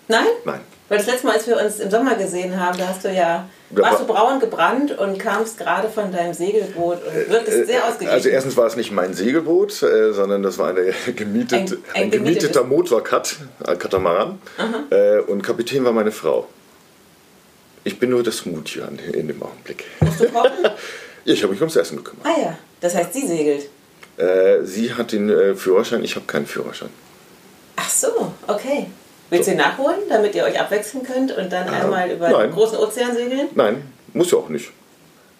Nein? 0.08 0.26
nein. 0.44 0.60
Weil 0.88 0.98
das 0.98 1.06
letzte 1.06 1.26
Mal, 1.26 1.32
als 1.36 1.46
wir 1.46 1.56
uns 1.58 1.80
im 1.80 1.90
Sommer 1.90 2.14
gesehen 2.14 2.60
haben, 2.60 2.76
da 2.76 2.88
hast 2.88 3.02
du 3.04 3.10
ja, 3.10 3.48
warst 3.70 4.00
du 4.00 4.06
braun 4.06 4.38
gebrannt 4.38 4.96
und 4.98 5.18
kamst 5.18 5.56
gerade 5.56 5.88
von 5.88 6.12
deinem 6.12 6.34
Segelboot 6.34 6.98
und 7.06 7.30
wirktest 7.30 7.66
sehr 7.66 7.84
ausgeglichen. 7.84 8.12
Also 8.12 8.28
erstens 8.28 8.56
war 8.58 8.66
es 8.66 8.76
nicht 8.76 8.92
mein 8.92 9.14
Segelboot, 9.14 9.82
äh, 9.82 10.12
sondern 10.12 10.42
das 10.42 10.58
war 10.58 10.68
eine 10.68 10.92
gemietet, 11.16 11.52
Ein- 11.72 11.78
ein, 11.94 12.02
ein 12.04 12.10
gemieteter 12.10 12.60
gemietetes- 12.60 12.64
Motorkat, 12.66 13.36
ein 13.66 13.78
Katamaran. 13.78 14.38
Äh, 14.90 15.20
und 15.20 15.42
Kapitän 15.42 15.84
war 15.86 15.92
meine 15.92 16.12
Frau. 16.12 16.46
Ich 17.82 17.98
bin 17.98 18.10
nur 18.10 18.22
das 18.22 18.38
Smoothie 18.38 18.82
in 19.12 19.28
dem 19.28 19.42
Augenblick. 19.42 19.84
Musst 20.00 20.20
du 20.20 20.28
kochen? 20.28 20.50
Ja, 21.26 21.32
ich 21.32 21.42
habe 21.42 21.52
mich 21.54 21.60
ums 21.62 21.74
Essen 21.76 21.96
gekümmert. 21.96 22.26
ah 22.26 22.38
ja, 22.38 22.58
das 22.82 22.94
heißt, 22.94 23.14
sie 23.14 23.26
segelt. 23.26 23.70
Äh, 24.18 24.62
sie 24.64 24.92
hat 24.92 25.10
den 25.12 25.30
äh, 25.30 25.54
Führerschein, 25.54 26.04
ich 26.04 26.16
habe 26.16 26.26
keinen 26.26 26.44
Führerschein. 26.44 26.90
Ach 27.76 27.88
so, 27.88 28.30
okay. 28.46 28.88
Willst 29.30 29.48
du 29.48 29.52
ihn 29.52 29.58
nachholen, 29.58 30.00
damit 30.08 30.34
ihr 30.34 30.44
euch 30.44 30.58
abwechseln 30.60 31.02
könnt 31.02 31.36
und 31.36 31.52
dann 31.52 31.68
einmal 31.68 32.10
über 32.10 32.28
nein. 32.28 32.48
den 32.48 32.52
großen 32.52 32.78
Ozean 32.78 33.14
segeln? 33.14 33.48
Nein, 33.54 33.82
muss 34.12 34.30
ja 34.30 34.38
auch 34.38 34.48
nicht. 34.48 34.70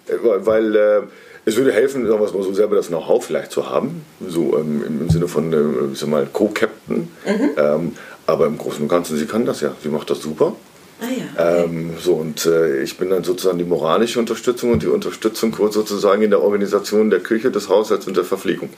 Äh, 0.08 0.12
Weil, 0.20 0.74
äh, 0.74 1.02
es 1.46 1.56
würde 1.56 1.72
helfen, 1.72 2.06
sagen 2.06 2.20
wir 2.20 2.32
mal 2.32 2.42
so, 2.42 2.54
selber 2.54 2.76
das 2.76 2.88
Know-how 2.88 3.22
vielleicht 3.24 3.52
zu 3.52 3.68
haben. 3.68 4.04
So 4.26 4.56
ähm, 4.58 4.84
im, 4.86 5.10
Sinne 5.10 5.28
von, 5.28 5.52
äh, 5.52 5.92
ich 5.92 5.98
sag 5.98 6.08
mal, 6.08 6.26
Co-Captain. 6.32 7.08
Ähm, 7.26 7.96
aber 8.26 8.46
im 8.46 8.56
Großen 8.56 8.80
und 8.80 8.88
Ganzen, 8.88 9.18
sie 9.18 9.26
kann 9.26 9.44
das 9.44 9.60
ja. 9.60 9.74
Sie 9.82 9.88
macht 9.88 10.08
das 10.08 10.20
super. 10.20 10.54
Ah 11.00 11.04
ja. 11.04 11.24
Okay. 11.34 11.64
Ähm, 11.64 11.94
so, 12.00 12.14
und 12.14 12.46
äh, 12.46 12.82
ich 12.82 12.96
bin 12.96 13.10
dann 13.10 13.24
sozusagen 13.24 13.58
die 13.58 13.64
moralische 13.64 14.18
Unterstützung 14.18 14.72
und 14.72 14.82
die 14.82 14.86
Unterstützung 14.86 15.52
kurz 15.52 15.74
sozusagen 15.74 16.22
in 16.22 16.30
der 16.30 16.42
Organisation 16.42 17.10
der 17.10 17.20
Küche, 17.20 17.50
des 17.50 17.68
Haushalts 17.68 18.06
und 18.06 18.16
der 18.16 18.24
Verpflegung. 18.24 18.70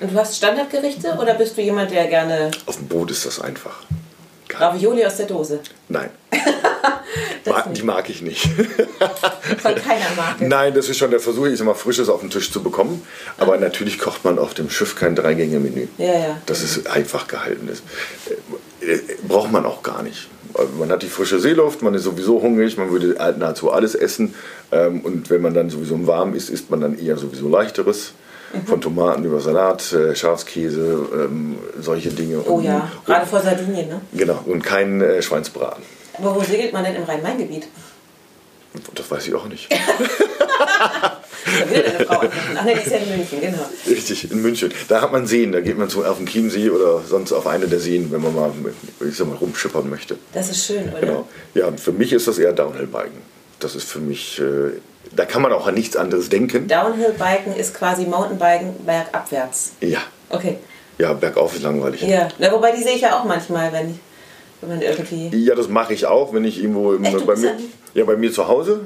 Und 0.00 0.12
du 0.12 0.16
hast 0.16 0.36
Standardgerichte 0.36 1.16
oder 1.20 1.34
bist 1.34 1.56
du 1.56 1.62
jemand, 1.62 1.90
der 1.90 2.06
gerne 2.06 2.50
Auf 2.66 2.76
dem 2.76 2.88
Boot 2.88 3.10
ist 3.10 3.26
das 3.26 3.40
einfach. 3.40 3.82
Ravioli 4.58 5.04
aus 5.04 5.16
der 5.16 5.26
Dose? 5.26 5.60
Nein, 5.88 6.10
die 7.74 7.82
mag 7.82 8.08
ich 8.10 8.22
nicht. 8.22 8.42
Von 9.58 9.74
keiner 9.74 10.10
Marke. 10.16 10.46
Nein, 10.46 10.74
das 10.74 10.88
ist 10.88 10.98
schon 10.98 11.10
der 11.10 11.20
Versuch, 11.20 11.46
ich 11.46 11.60
immer 11.60 11.74
Frisches 11.74 12.08
auf 12.08 12.20
den 12.20 12.30
Tisch 12.30 12.52
zu 12.52 12.62
bekommen. 12.62 13.02
Aber 13.38 13.56
natürlich 13.56 13.98
kocht 13.98 14.24
man 14.24 14.38
auf 14.38 14.54
dem 14.54 14.70
Schiff 14.70 14.96
kein 14.96 15.14
Dreigänge-Menü. 15.14 15.88
Ja, 15.98 16.06
ja. 16.06 16.36
Das 16.46 16.62
ist 16.62 16.86
einfach 16.86 17.28
gehalten. 17.28 17.68
Das 17.68 17.82
äh, 18.80 18.92
äh, 18.92 19.00
braucht 19.26 19.52
man 19.52 19.64
auch 19.66 19.82
gar 19.82 20.02
nicht. 20.02 20.28
Also 20.54 20.72
Man 20.78 20.90
hat 20.90 21.02
die 21.02 21.08
frische 21.08 21.38
Seeluft, 21.38 21.82
man 21.82 21.94
ist 21.94 22.04
sowieso 22.04 22.40
hungrig, 22.42 22.76
man 22.78 22.90
würde 22.90 23.16
nahezu 23.38 23.70
alles 23.70 23.94
essen. 23.94 24.34
Ähm, 24.72 25.00
Und 25.00 25.30
wenn 25.30 25.42
man 25.42 25.54
dann 25.54 25.70
sowieso 25.70 26.06
Warm 26.06 26.34
ist, 26.34 26.50
isst 26.50 26.70
man 26.70 26.80
dann 26.80 26.98
eher 26.98 27.16
sowieso 27.16 27.48
leichteres. 27.48 28.12
Mhm. 28.52 28.66
Von 28.66 28.80
Tomaten 28.80 29.24
über 29.24 29.40
Salat, 29.40 29.92
äh, 29.92 30.14
Schafskäse, 30.14 31.06
ähm, 31.12 31.58
solche 31.80 32.10
Dinge. 32.10 32.40
Oh 32.46 32.54
Und- 32.54 32.64
ja, 32.64 32.90
gerade 33.04 33.26
vor 33.26 33.40
Sardinien, 33.40 33.88
ne? 33.88 34.00
Genau, 34.14 34.40
und 34.46 34.62
kein 34.62 35.00
äh, 35.00 35.20
Schweinsbraten. 35.22 35.82
Aber 36.14 36.34
wo 36.34 36.40
segelt 36.42 36.72
man 36.72 36.84
denn 36.84 36.96
im 36.96 37.04
Rhein-Main-Gebiet? 37.04 37.68
Das 38.94 39.10
weiß 39.10 39.26
ich 39.28 39.34
auch 39.34 39.46
nicht. 39.46 39.68
Da 41.60 41.70
will 41.70 41.84
antworten. 41.98 42.28
Ach 42.56 42.64
ne, 42.64 42.74
die 42.74 42.80
ist 42.80 42.90
ja 42.90 42.98
in 42.98 43.08
München, 43.16 43.40
genau. 43.40 43.68
Richtig, 43.86 44.30
in 44.30 44.42
München. 44.42 44.72
Da 44.88 45.00
hat 45.00 45.12
man 45.12 45.26
Seen, 45.26 45.52
da 45.52 45.60
geht 45.60 45.78
man 45.78 45.88
den 45.88 46.26
Chiemsee 46.26 46.68
oder 46.70 47.00
sonst 47.08 47.32
auf 47.32 47.46
eine 47.46 47.66
der 47.66 47.80
Seen, 47.80 48.10
wenn 48.12 48.22
man 48.22 48.34
mal, 48.34 48.52
ich 49.08 49.16
sag 49.16 49.28
mal 49.28 49.36
rumschippern 49.36 49.88
möchte. 49.88 50.18
Das 50.32 50.50
ist 50.50 50.64
schön, 50.66 50.88
oder? 50.90 51.00
Genau. 51.00 51.28
Ja, 51.54 51.72
für 51.76 51.92
mich 51.92 52.12
ist 52.12 52.28
das 52.28 52.38
eher 52.38 52.52
Downhill-Biken. 52.52 53.38
Das 53.60 53.74
ist 53.74 53.88
für 53.88 53.98
mich, 54.00 54.40
äh, 54.40 54.78
da 55.18 55.24
kann 55.24 55.42
man 55.42 55.52
auch 55.52 55.66
an 55.66 55.74
nichts 55.74 55.96
anderes 55.96 56.28
denken. 56.28 56.68
Downhill-Biken 56.68 57.56
ist 57.56 57.74
quasi 57.74 58.04
Mountainbiken 58.06 58.74
bergabwärts. 58.86 59.72
Ja, 59.80 59.98
Okay. 60.30 60.58
ja, 60.98 61.12
bergauf 61.12 61.54
ist 61.56 61.62
langweilig. 61.64 62.02
Ja, 62.02 62.28
Na, 62.38 62.52
wobei 62.52 62.70
die 62.70 62.82
sehe 62.82 62.94
ich 62.94 63.00
ja 63.00 63.18
auch 63.18 63.24
manchmal, 63.24 63.72
wenn, 63.72 63.98
wenn 64.60 64.68
man 64.68 64.80
irgendwie. 64.80 65.28
Ja, 65.44 65.56
das 65.56 65.68
mache 65.68 65.92
ich 65.92 66.06
auch, 66.06 66.32
wenn 66.32 66.44
ich 66.44 66.62
irgendwo 66.62 66.92
im, 66.92 67.04
Echt, 67.04 67.26
bei, 67.26 67.34
mir, 67.34 67.54
ja, 67.94 68.04
bei 68.04 68.16
mir 68.16 68.32
zu 68.32 68.46
Hause. 68.46 68.82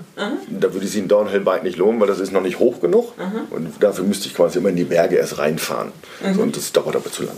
Da 0.49 0.73
würde 0.73 0.87
ich 0.87 0.93
sie 0.93 1.01
ein 1.03 1.09
Downhill-Bike 1.09 1.65
nicht 1.65 1.77
lohnen, 1.77 2.01
weil 2.01 2.07
das 2.09 2.19
ist 2.19 2.33
noch 2.33 2.41
nicht 2.43 2.59
hoch 2.59 2.81
genug. 2.81 3.13
Und 3.51 3.73
dafür 3.81 4.05
müsste 4.05 4.27
ich 4.29 4.35
quasi 4.35 4.59
immer 4.59 4.71
in 4.71 4.77
die 4.77 4.85
Berge 4.85 5.17
erst 5.17 5.37
reinfahren. 5.39 5.93
So, 6.35 6.41
und 6.41 6.57
das 6.57 6.73
dauert 6.73 6.97
aber 6.97 7.11
zu 7.11 7.25
lang. 7.25 7.37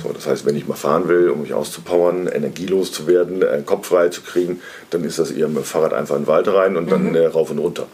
So, 0.00 0.12
das 0.12 0.26
heißt, 0.26 0.44
wenn 0.46 0.54
ich 0.56 0.68
mal 0.68 0.74
fahren 0.76 1.08
will, 1.08 1.30
um 1.30 1.40
mich 1.40 1.54
auszupowern, 1.54 2.26
energielos 2.28 2.92
zu 2.92 3.06
werden, 3.06 3.40
äh, 3.42 3.62
Kopf 3.64 3.88
frei 3.88 4.10
zu 4.10 4.20
kriegen, 4.20 4.60
dann 4.90 5.02
ist 5.04 5.18
das 5.18 5.30
eher 5.30 5.48
mit 5.48 5.56
dem 5.56 5.64
Fahrrad 5.64 5.94
einfach 5.94 6.14
in 6.16 6.22
den 6.22 6.26
Wald 6.28 6.46
rein 6.48 6.76
und 6.76 6.92
dann 6.92 7.14
äh, 7.14 7.24
rauf 7.26 7.50
und 7.50 7.58
runter. 7.58 7.86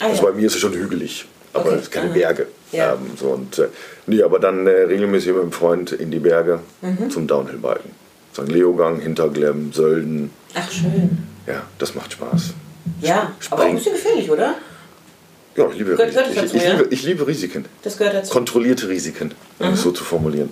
Ah, 0.00 0.06
also 0.06 0.24
ja. 0.24 0.30
bei 0.30 0.36
mir 0.36 0.46
ist 0.46 0.54
es 0.54 0.60
schon 0.60 0.72
hügelig, 0.74 1.26
aber 1.52 1.66
Okay, 1.66 1.74
es 1.76 1.82
ist 1.82 1.90
keine 1.90 2.08
aha. 2.10 2.14
Berge. 2.14 2.46
Ja. 2.72 2.92
Ähm, 2.94 2.98
so, 3.18 3.28
und, 3.28 3.58
äh, 3.58 3.68
nee, 4.06 4.22
aber 4.22 4.38
dann 4.38 4.66
äh, 4.66 4.70
regelmäßig 4.70 5.32
mit 5.32 5.42
dem 5.42 5.52
Freund 5.52 5.92
in 5.92 6.10
die 6.10 6.18
Berge 6.18 6.60
Mhm. 6.82 7.10
zum 7.10 7.26
Downhill-Biken. 7.26 7.90
St. 8.34 8.48
Leogang, 8.48 9.00
Hinterglemm, 9.00 9.72
Sölden. 9.72 10.30
Ach, 10.54 10.70
schön. 10.70 11.18
Ja, 11.46 11.62
das 11.78 11.94
macht 11.94 12.12
Spaß. 12.12 12.50
Ja, 13.00 13.32
aber 13.50 13.62
auch 13.62 13.66
ein 13.68 13.76
bisschen 13.76 13.92
gefährlich, 13.94 14.30
oder? 14.30 14.54
Ja, 15.56 15.68
ich 15.70 15.78
liebe, 15.78 15.98
Risiken. 15.98 16.44
Ich, 16.44 16.54
ich, 16.54 16.62
liebe, 16.64 16.86
ich 16.90 17.02
liebe 17.04 17.26
Risiken. 17.26 17.64
Das 17.82 17.96
gehört 17.96 18.14
dazu. 18.14 18.30
Kontrollierte 18.32 18.88
Risiken, 18.88 19.32
um 19.58 19.72
es 19.72 19.82
so 19.82 19.90
zu 19.90 20.04
formulieren. 20.04 20.50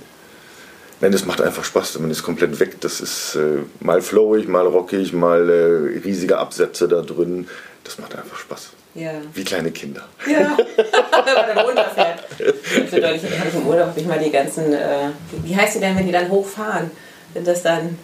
Nein, 1.01 1.13
das 1.13 1.27
macht 1.27 1.43
einfach 1.43 1.65
Spaß, 1.65 1.99
man 1.99 2.11
ist 2.11 2.23
komplett 2.23 2.59
weg. 2.59 2.81
Das 2.81 3.01
ist 3.03 3.35
äh, 3.35 3.59
mal 3.81 4.01
flowig, 4.01 4.49
mal 4.49 4.67
rockig, 4.67 5.13
mal 5.13 5.51
äh, 5.51 5.99
riesige 5.99 6.39
Absätze 6.39 6.89
da 6.89 7.03
drin. 7.03 7.49
Das 7.83 7.99
macht 7.99 8.15
einfach 8.17 8.39
Spaß. 8.39 8.71
Ja. 8.95 9.11
Wie 9.33 9.43
kleine 9.43 9.73
Kinder. 9.73 10.03
Ja, 10.27 10.57
wenn 10.77 11.35
man 11.35 11.47
dann 11.55 11.59
runterfährt. 11.59 12.21
Das 12.39 12.91
bedeutet, 12.91 13.25
ich 13.25 13.39
habe 13.41 13.51
im 13.53 13.67
Urlaub 13.67 13.93
ich 13.97 14.07
mal 14.07 14.19
die 14.19 14.31
ganzen, 14.31 14.73
äh, 14.73 15.11
wie 15.43 15.57
heißt 15.57 15.77
die 15.77 15.81
denn, 15.81 15.97
wenn 15.97 16.07
die 16.07 16.13
dann 16.13 16.29
hochfahren? 16.29 16.91
Wenn 17.33 17.45
das 17.45 17.63
dann, 17.63 17.99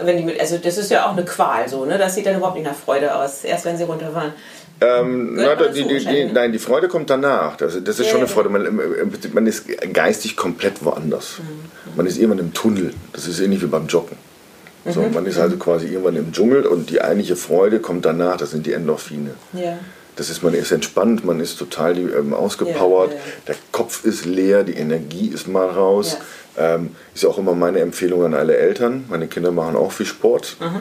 wenn 0.00 0.16
die 0.16 0.22
mit, 0.22 0.40
also 0.40 0.56
das 0.56 0.78
ist 0.78 0.90
ja 0.90 1.06
auch 1.06 1.12
eine 1.12 1.24
Qual 1.24 1.68
so, 1.68 1.84
ne? 1.84 1.98
Das 1.98 2.14
sieht 2.14 2.24
dann 2.24 2.36
überhaupt 2.36 2.56
nicht 2.56 2.66
nach 2.66 2.74
Freude 2.74 3.14
aus, 3.14 3.44
erst 3.44 3.66
wenn 3.66 3.76
sie 3.76 3.84
runterfahren. 3.84 4.32
Ähm, 4.80 5.34
na, 5.34 5.56
die, 5.56 5.84
die, 5.86 5.98
die, 5.98 6.24
nein, 6.26 6.52
die 6.52 6.58
Freude 6.58 6.88
kommt 6.88 7.10
danach. 7.10 7.56
Das, 7.56 7.76
das 7.82 7.98
ist 7.98 8.06
Ja, 8.06 8.12
schon 8.12 8.20
eine. 8.20 8.28
Freude. 8.28 8.48
Man, 8.48 9.10
man 9.32 9.46
ist 9.46 9.64
geistig 9.92 10.36
komplett 10.36 10.84
woanders. 10.84 11.40
Mhm. 11.40 11.96
Man 11.96 12.06
ist 12.06 12.16
irgendwann 12.16 12.38
im 12.38 12.54
Tunnel. 12.54 12.94
Das 13.12 13.26
ist 13.26 13.40
ähnlich 13.40 13.60
wie 13.60 13.66
beim 13.66 13.88
Joggen. 13.88 14.16
So, 14.86 15.00
Mhm. 15.02 15.14
man 15.14 15.26
ist 15.26 15.38
also 15.38 15.56
quasi 15.56 15.86
irgendwann 15.86 16.16
im 16.16 16.32
Dschungel 16.32 16.66
und 16.66 16.90
die 16.90 17.00
eigentliche 17.00 17.36
Freude 17.36 17.80
kommt 17.80 18.04
danach. 18.04 18.36
Das 18.36 18.50
sind 18.52 18.64
die 18.66 18.72
Endorphine. 18.72 19.30
Ja. 19.52 19.78
Das 20.16 20.30
ist, 20.30 20.42
man 20.42 20.54
ist 20.54 20.72
entspannt, 20.72 21.24
man 21.24 21.38
ist 21.40 21.58
total 21.58 21.96
ähm, 21.98 22.32
ausgepowert, 22.34 23.10
Ja, 23.12 23.16
ja, 23.16 23.22
der 23.48 23.54
Kopf 23.70 24.04
ist 24.04 24.24
leer, 24.24 24.64
die 24.64 24.74
Energie 24.74 25.28
ist 25.28 25.46
mal 25.46 25.66
raus. 25.68 26.16
Ähm, 26.56 26.96
ist 27.14 27.24
auch 27.24 27.38
immer 27.38 27.54
meine 27.54 27.78
Empfehlung 27.80 28.24
an 28.24 28.34
alle 28.34 28.56
Eltern. 28.56 29.04
Meine 29.08 29.28
Kinder 29.28 29.52
machen 29.52 29.76
auch 29.76 29.92
viel 29.92 30.06
Sport. 30.06 30.56
Mhm. 30.60 30.80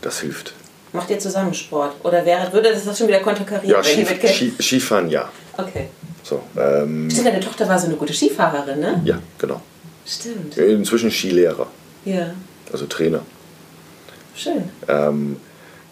Das 0.00 0.20
hilft. 0.20 0.52
Macht 0.92 1.10
ihr 1.10 1.18
zusammen 1.18 1.52
Sport? 1.54 1.96
Oder 2.04 2.24
wäre, 2.24 2.52
würde 2.52 2.70
das 2.72 2.84
das 2.84 2.96
schon 2.98 3.08
wieder 3.08 3.18
konterkarieren, 3.20 3.68
Ja, 3.68 3.82
Skif? 3.82 4.08
Ski 4.30 4.52
Skifahren 4.60 5.10
ja. 5.10 5.28
Okay. 5.56 5.88
So, 6.22 6.40
ähm, 6.56 7.10
Stimmt, 7.10 7.26
deine 7.26 7.40
Tochter 7.40 7.68
war 7.68 7.78
so 7.78 7.86
eine 7.86 7.96
gute 7.96 8.12
Skifahrerin, 8.12 8.78
ne? 8.80 9.00
ja, 9.04 9.18
genau. 9.38 9.60
Stimmt. 10.06 10.56
Inzwischen 10.56 11.10
Skilehrer, 11.10 11.66
Ja. 12.04 12.30
Also 12.72 12.86
Trainer. 12.86 13.20
Schön. 14.34 14.64
Ähm, 14.88 15.36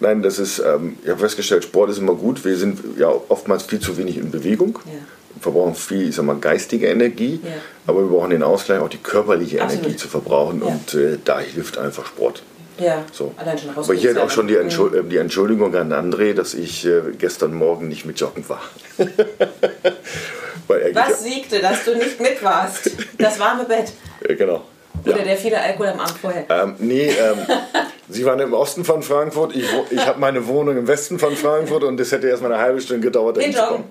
nein, 0.00 0.22
das 0.22 0.38
ist, 0.38 0.58
ähm, 0.60 0.96
ich 1.02 1.10
habe 1.10 1.20
festgestellt, 1.20 1.64
Sport 1.64 1.90
ist 1.90 1.98
immer 1.98 2.14
gut. 2.14 2.44
Wir 2.44 2.56
sind 2.56 2.80
ja 2.98 3.08
oftmals 3.28 3.64
viel 3.64 3.80
zu 3.80 3.96
wenig 3.96 4.16
in 4.18 4.30
Bewegung. 4.30 4.78
Ja. 4.86 4.92
Wir 5.34 5.42
verbrauchen 5.42 5.74
viel, 5.74 6.08
ich 6.08 6.14
sag 6.14 6.24
mal, 6.24 6.36
geistige 6.36 6.86
Energie, 6.86 7.40
Ja. 7.42 7.50
aber 7.86 8.00
wir 8.02 8.08
brauchen 8.16 8.30
den 8.30 8.42
Ausgleich, 8.42 8.80
auch 8.80 8.88
die 8.88 8.96
körperliche 8.98 9.60
Absolut. 9.60 9.84
Energie 9.84 9.96
zu 9.98 10.08
verbrauchen 10.08 10.60
Ja. 10.60 10.66
und 10.68 10.94
äh, 10.94 11.18
da 11.24 11.40
hilft 11.40 11.76
einfach 11.78 12.06
Sport. 12.06 12.42
Ja. 12.78 13.04
So. 13.12 13.32
Allein 13.38 13.58
schon. 13.58 13.70
Aber 13.70 13.94
hier 13.94 14.22
auch 14.22 14.30
schon 14.30 14.46
die, 14.48 14.54
Mhm. 14.54 14.60
Entschuld 14.60 14.94
äh, 14.94 15.02
die 15.02 15.16
Entschuldigung 15.16 15.74
an 15.74 15.92
André, 15.92 16.34
dass 16.34 16.54
ich 16.54 16.84
äh, 16.86 17.00
gestern 17.18 17.54
Morgen 17.54 17.88
nicht 17.88 18.04
mit 18.06 18.20
Joggen 18.20 18.46
war. 18.48 18.62
Was 20.68 21.22
siegte, 21.22 21.60
dass 21.60 21.84
du 21.84 21.94
nicht 21.96 22.20
mit 22.20 22.42
warst? 22.42 22.90
Das 23.18 23.38
warme 23.38 23.64
Bett. 23.64 23.92
genau. 24.38 24.64
Oder 25.04 25.18
Ja. 25.18 25.24
der 25.24 25.36
viele 25.36 25.60
Alkohol 25.60 25.88
am 25.88 26.00
Abend 26.00 26.18
vorher. 26.18 26.44
Ähm, 26.48 26.74
nee, 26.78 27.08
ähm, 27.08 27.38
Sie 28.08 28.24
waren 28.24 28.38
im 28.38 28.52
Osten 28.52 28.84
von 28.84 29.02
Frankfurt, 29.02 29.56
ich, 29.56 29.64
ich 29.90 30.06
habe 30.06 30.20
meine 30.20 30.46
Wohnung 30.46 30.76
im 30.76 30.86
Westen 30.86 31.18
von 31.18 31.34
Frankfurt 31.34 31.82
und 31.82 31.96
das 31.98 32.12
hätte 32.12 32.28
erstmal 32.28 32.52
eine 32.52 32.62
halbe 32.62 32.80
Stunde 32.80 33.02
gedauert, 33.02 33.36
dahin 33.36 33.50
Den 33.50 33.58
zu 33.60 33.66
kommen. 33.66 33.84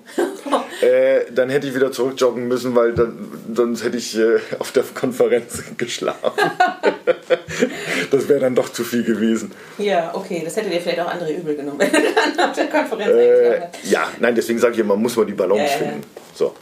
Äh, 0.80 1.30
dann 1.34 1.50
hätte 1.50 1.66
ich 1.66 1.74
wieder 1.74 1.92
zurückjoggen 1.92 2.48
müssen, 2.48 2.74
weil 2.74 2.94
dann, 2.94 3.30
sonst 3.54 3.84
hätte 3.84 3.98
ich 3.98 4.16
äh, 4.16 4.38
auf 4.58 4.72
der 4.72 4.84
Konferenz 4.84 5.62
geschlafen. 5.76 6.32
das 8.10 8.28
wäre 8.28 8.40
dann 8.40 8.54
doch 8.54 8.70
zu 8.70 8.84
viel 8.84 9.04
gewesen. 9.04 9.52
Ja, 9.76 10.12
okay. 10.14 10.40
Das 10.44 10.56
hätte 10.56 10.70
dir 10.70 10.80
vielleicht 10.80 11.00
auch 11.00 11.08
andere 11.10 11.32
übel 11.32 11.54
genommen, 11.54 11.78
wenn 11.78 11.92
du 11.92 11.98
dann 12.36 12.48
auf 12.50 12.56
der 12.56 12.66
Konferenz 12.68 13.08
Äh, 13.10 13.60
ja, 13.90 14.08
nein, 14.18 14.34
deswegen 14.34 14.58
sage 14.58 14.74
ich 14.74 14.80
immer, 14.80 14.94
man 14.94 15.02
muss 15.02 15.16
mal 15.16 15.26
die 15.26 15.34
Balance 15.34 15.64
ja. 15.72 15.78
finden. 15.78 16.02
So. 16.34 16.54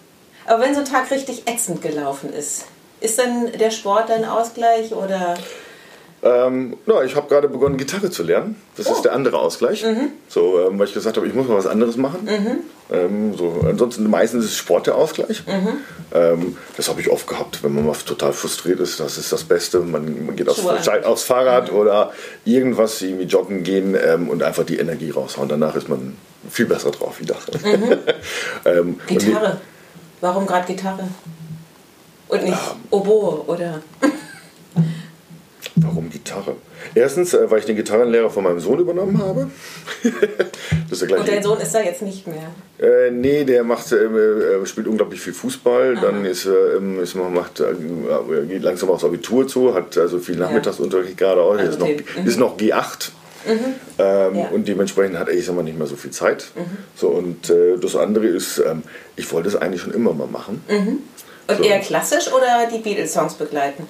Aber 0.47 0.62
wenn 0.62 0.74
so 0.74 0.80
ein 0.80 0.86
Tag 0.86 1.09
richtig 1.11 1.49
ätzend 1.49 1.82
gelaufen 1.82 2.32
ist, 2.32 2.64
ist 3.05 3.18
dann 3.18 3.52
der 3.59 3.70
Sport 3.70 4.09
dein 4.09 4.24
Ausgleich 4.24 4.92
oder... 4.92 5.34
Ähm, 6.22 6.78
na, 6.86 7.02
ich 7.05 7.14
habe 7.16 7.28
gerade 7.28 7.48
begonnen, 7.50 7.76
Gitarre 7.76 8.11
zu 8.11 8.22
lernen. 8.22 8.57
Das 8.78 8.86
Oh. 8.86 8.92
ist 8.94 9.02
der 9.02 9.12
andere 9.12 9.38
Ausgleich. 9.38 9.84
Mhm. 9.84 10.12
So, 10.26 10.59
ähm, 10.59 10.78
weil 10.78 10.86
ich 10.88 10.94
gesagt 10.94 11.18
habe, 11.18 11.26
ich 11.26 11.34
muss 11.34 11.46
mal 11.46 11.59
was 11.59 11.66
anderes 11.66 11.98
machen. 11.98 12.26
Ähm, 12.90 13.34
so, 13.36 13.61
ansonsten 13.68 14.09
meistens 14.09 14.46
ist 14.46 14.57
Sport 14.57 14.86
der 14.86 14.94
Ausgleich. 14.94 15.42
Mhm. 15.46 15.68
Ähm, 16.14 16.57
das 16.78 16.88
habe 16.88 17.02
ich 17.02 17.11
oft 17.11 17.26
gehabt, 17.26 17.62
wenn 17.62 17.74
man 17.74 17.84
mal 17.84 17.94
total 18.07 18.32
frustriert 18.32 18.80
ist. 18.80 19.00
Das 19.00 19.18
ist 19.18 19.30
das 19.32 19.44
Beste. 19.44 19.80
Man, 19.80 20.24
man 20.24 20.34
geht 20.34 20.48
aufs, 20.48 20.64
aufs 20.88 21.24
Fahrrad 21.24 21.70
oder 21.70 22.12
irgendwas, 22.46 23.02
irgendwie 23.02 23.24
joggen 23.26 23.62
gehen 23.62 23.94
ähm, 24.02 24.30
und 24.30 24.42
einfach 24.42 24.64
die 24.64 24.78
Energie 24.78 25.11
raushauen. 25.11 25.50
Danach 25.50 25.76
ist 25.76 25.90
man 25.90 26.16
viel 26.50 26.64
besser 26.64 26.90
drauf 26.90 27.20
wieder. 27.20 27.36
ähm, 28.64 28.86
Mhm. 28.86 28.98
Gitarre. 29.09 29.61
Warum 30.22 30.46
gerade 30.46 30.66
Gitarre? 30.72 31.07
Und 32.28 32.44
nicht 32.44 32.58
Oboe 32.90 33.44
oder... 33.46 33.82
Warum 35.76 36.08
Gitarre? 36.08 36.56
Erstens, 36.94 37.34
äh, 37.34 37.50
weil 37.50 37.58
ich 37.58 37.64
den 37.64 37.76
Gitarrenlehrer 37.76 38.30
von 38.30 38.44
meinem 38.44 38.60
Sohn 38.60 38.78
übernommen 38.78 39.18
habe. 39.18 39.50
das 40.02 40.12
ist 40.92 41.00
der 41.00 41.08
gleiche. 41.08 41.22
Und 41.22 41.28
dein 41.28 41.42
Sohn 41.42 41.58
ist 41.60 41.74
da 41.74 41.82
jetzt 41.82 42.02
nicht 42.02 42.26
mehr. 42.26 42.50
Äh, 42.78 43.10
nee, 43.10 43.44
der 43.44 43.64
macht, 43.64 43.90
ähm, 43.92 44.16
äh, 44.16 44.64
spielt 44.66 44.86
unglaublich 44.86 45.20
viel 45.20 45.32
Fußball. 45.32 45.96
Dann 45.96 46.24
ist 46.24 46.46
er, 46.46 46.76
ähm, 46.76 47.00
ist, 47.00 47.16
macht, 47.16 47.60
äh, 47.60 47.72
äh, 47.72 48.46
geht 48.46 48.62
langsam 48.62 48.90
aufs 48.90 49.04
Abitur 49.04 49.48
zu, 49.48 49.74
hat 49.74 49.98
also 49.98 50.18
viel 50.18 50.36
Nachmittagsunterricht 50.36 51.16
gerade 51.16 51.40
auch. 51.42 51.56
Also 51.56 51.72
ist, 51.72 51.80
noch, 51.80 51.88
mhm. 51.88 52.26
ist 52.28 52.38
noch 52.38 52.56
G8. 52.56 53.10
Ähm, 53.46 53.58
Ja. 53.98 54.30
Mhm. 54.30 54.54
Und 54.54 54.68
dementsprechend 54.68 55.18
hat 55.18 55.28
er, 55.28 55.34
ich 55.34 55.44
sag 55.44 55.54
mal, 55.54 55.62
nicht 55.62 55.76
mehr 55.76 55.86
so 55.86 55.96
viel 55.96 56.10
Zeit. 56.10 56.46
So, 56.96 57.08
und 57.08 57.50
äh, 57.50 57.78
das 57.78 57.96
andere 57.96 58.26
ist, 58.26 58.58
ähm, 58.58 58.82
ich 59.16 59.30
wollte 59.32 59.48
es 59.48 59.56
eigentlich 59.56 59.82
schon 59.82 59.92
immer 59.92 60.12
mal 60.12 60.26
machen. 60.26 60.62
Und 61.47 61.59
So. 61.59 61.62
eher 61.64 61.80
klassisch 61.80 62.28
oder 62.32 62.66
die 62.72 62.78
Beatles-Songs 62.78 63.34
begleiten? 63.34 63.86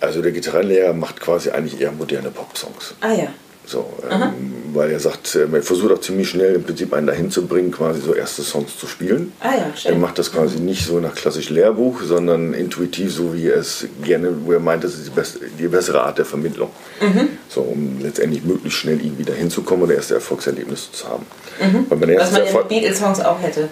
Also 0.00 0.22
der 0.22 0.32
Gitarrenlehrer 0.32 0.92
macht 0.92 1.20
quasi 1.20 1.50
eigentlich 1.50 1.80
eher 1.80 1.92
moderne 1.92 2.30
Popsongs. 2.30 2.94
Ah 3.00 3.12
ja. 3.12 3.28
So, 3.66 3.86
ähm, 4.10 4.52
weil 4.74 4.90
er 4.90 5.00
sagt, 5.00 5.34
ähm, 5.36 5.54
er 5.54 5.62
versucht 5.62 5.90
auch 5.90 6.00
ziemlich 6.00 6.28
schnell 6.28 6.54
im 6.56 6.64
Prinzip 6.64 6.92
einen 6.92 7.06
dahin 7.06 7.30
zu 7.30 7.46
bringen, 7.46 7.70
quasi 7.70 8.02
so 8.02 8.12
erste 8.12 8.42
Songs 8.42 8.78
zu 8.78 8.86
spielen. 8.86 9.32
Ah 9.40 9.52
ja, 9.54 9.66
Er 9.72 9.76
schön. 9.76 10.00
macht 10.00 10.18
das 10.18 10.30
quasi 10.30 10.58
nicht 10.58 10.84
so 10.84 11.00
nach 11.00 11.14
klassisch 11.14 11.48
Lehrbuch, 11.48 12.02
sondern 12.02 12.52
intuitiv, 12.52 13.10
so 13.14 13.32
wie 13.32 13.48
er 13.48 13.56
es 13.56 13.86
gerne, 14.02 14.34
wo 14.44 14.52
er 14.52 14.60
meint, 14.60 14.84
das 14.84 14.92
ist 14.92 15.06
die, 15.06 15.10
beste, 15.10 15.38
die 15.58 15.66
bessere 15.68 16.02
Art 16.02 16.18
der 16.18 16.26
Vermittlung. 16.26 16.68
Mhm. 17.00 17.30
So, 17.48 17.62
um 17.62 18.00
letztendlich 18.02 18.44
möglichst 18.44 18.78
schnell 18.80 19.00
irgendwie 19.02 19.24
dahin 19.24 19.48
zu 19.48 19.62
kommen 19.62 19.82
oder 19.84 19.94
erste 19.94 20.12
Erfolgserlebnisse 20.16 20.92
zu 20.92 21.08
haben. 21.08 21.24
Weil 21.58 21.68
Mhm. 21.70 21.86
Was 21.88 22.00
erstes 22.10 22.32
man 22.32 22.40
ja 22.42 22.46
Erfolg- 22.46 22.70
mit 22.70 22.80
Beatles-Songs 22.80 23.20
auch 23.20 23.40
hätte. 23.40 23.68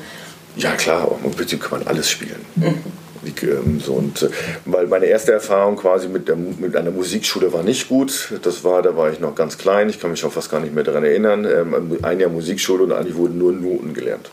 Ja 0.57 0.73
klar, 0.73 1.19
im 1.25 1.31
Prinzip 1.31 1.61
kann 1.61 1.79
man 1.79 1.89
alles 1.89 2.11
spielen. 2.11 2.45
Mhm. 2.57 2.79
Die, 3.25 3.47
ähm, 3.47 3.81
so, 3.81 3.93
und, 3.93 4.23
äh, 4.23 4.31
weil 4.65 4.87
meine 4.89 5.07
erste 5.07 5.33
Erfahrung 5.33 5.77
quasi 5.77 6.09
mit, 6.09 6.29
der, 6.29 6.37
mit 6.37 6.77
einer 6.77 6.91
Musikschule 6.91 7.53
war 7.53 7.63
nicht 7.63 7.89
gut. 7.89 8.33
Das 8.43 8.65
war, 8.65 8.83
da 8.83 8.97
war 8.97 9.13
ich 9.13 9.21
noch 9.21 9.35
ganz 9.35 9.59
klein, 9.59 9.89
ich 9.89 10.01
kann 10.01 10.11
mich 10.11 10.21
schon 10.21 10.33
fast 10.33 10.51
gar 10.51 10.61
nicht 10.61 10.75
mehr 10.75 10.85
daran 10.85 11.05
erinnern. 11.05 11.45
Ähm, 11.45 11.99
ein 12.03 12.19
Jahr 12.19 12.31
Musikschule 12.31 12.83
und 12.83 12.93
eigentlich 12.93 13.17
wurden 13.17 13.39
nur 13.39 13.53
Noten 13.53 13.95
gelernt. 13.95 14.31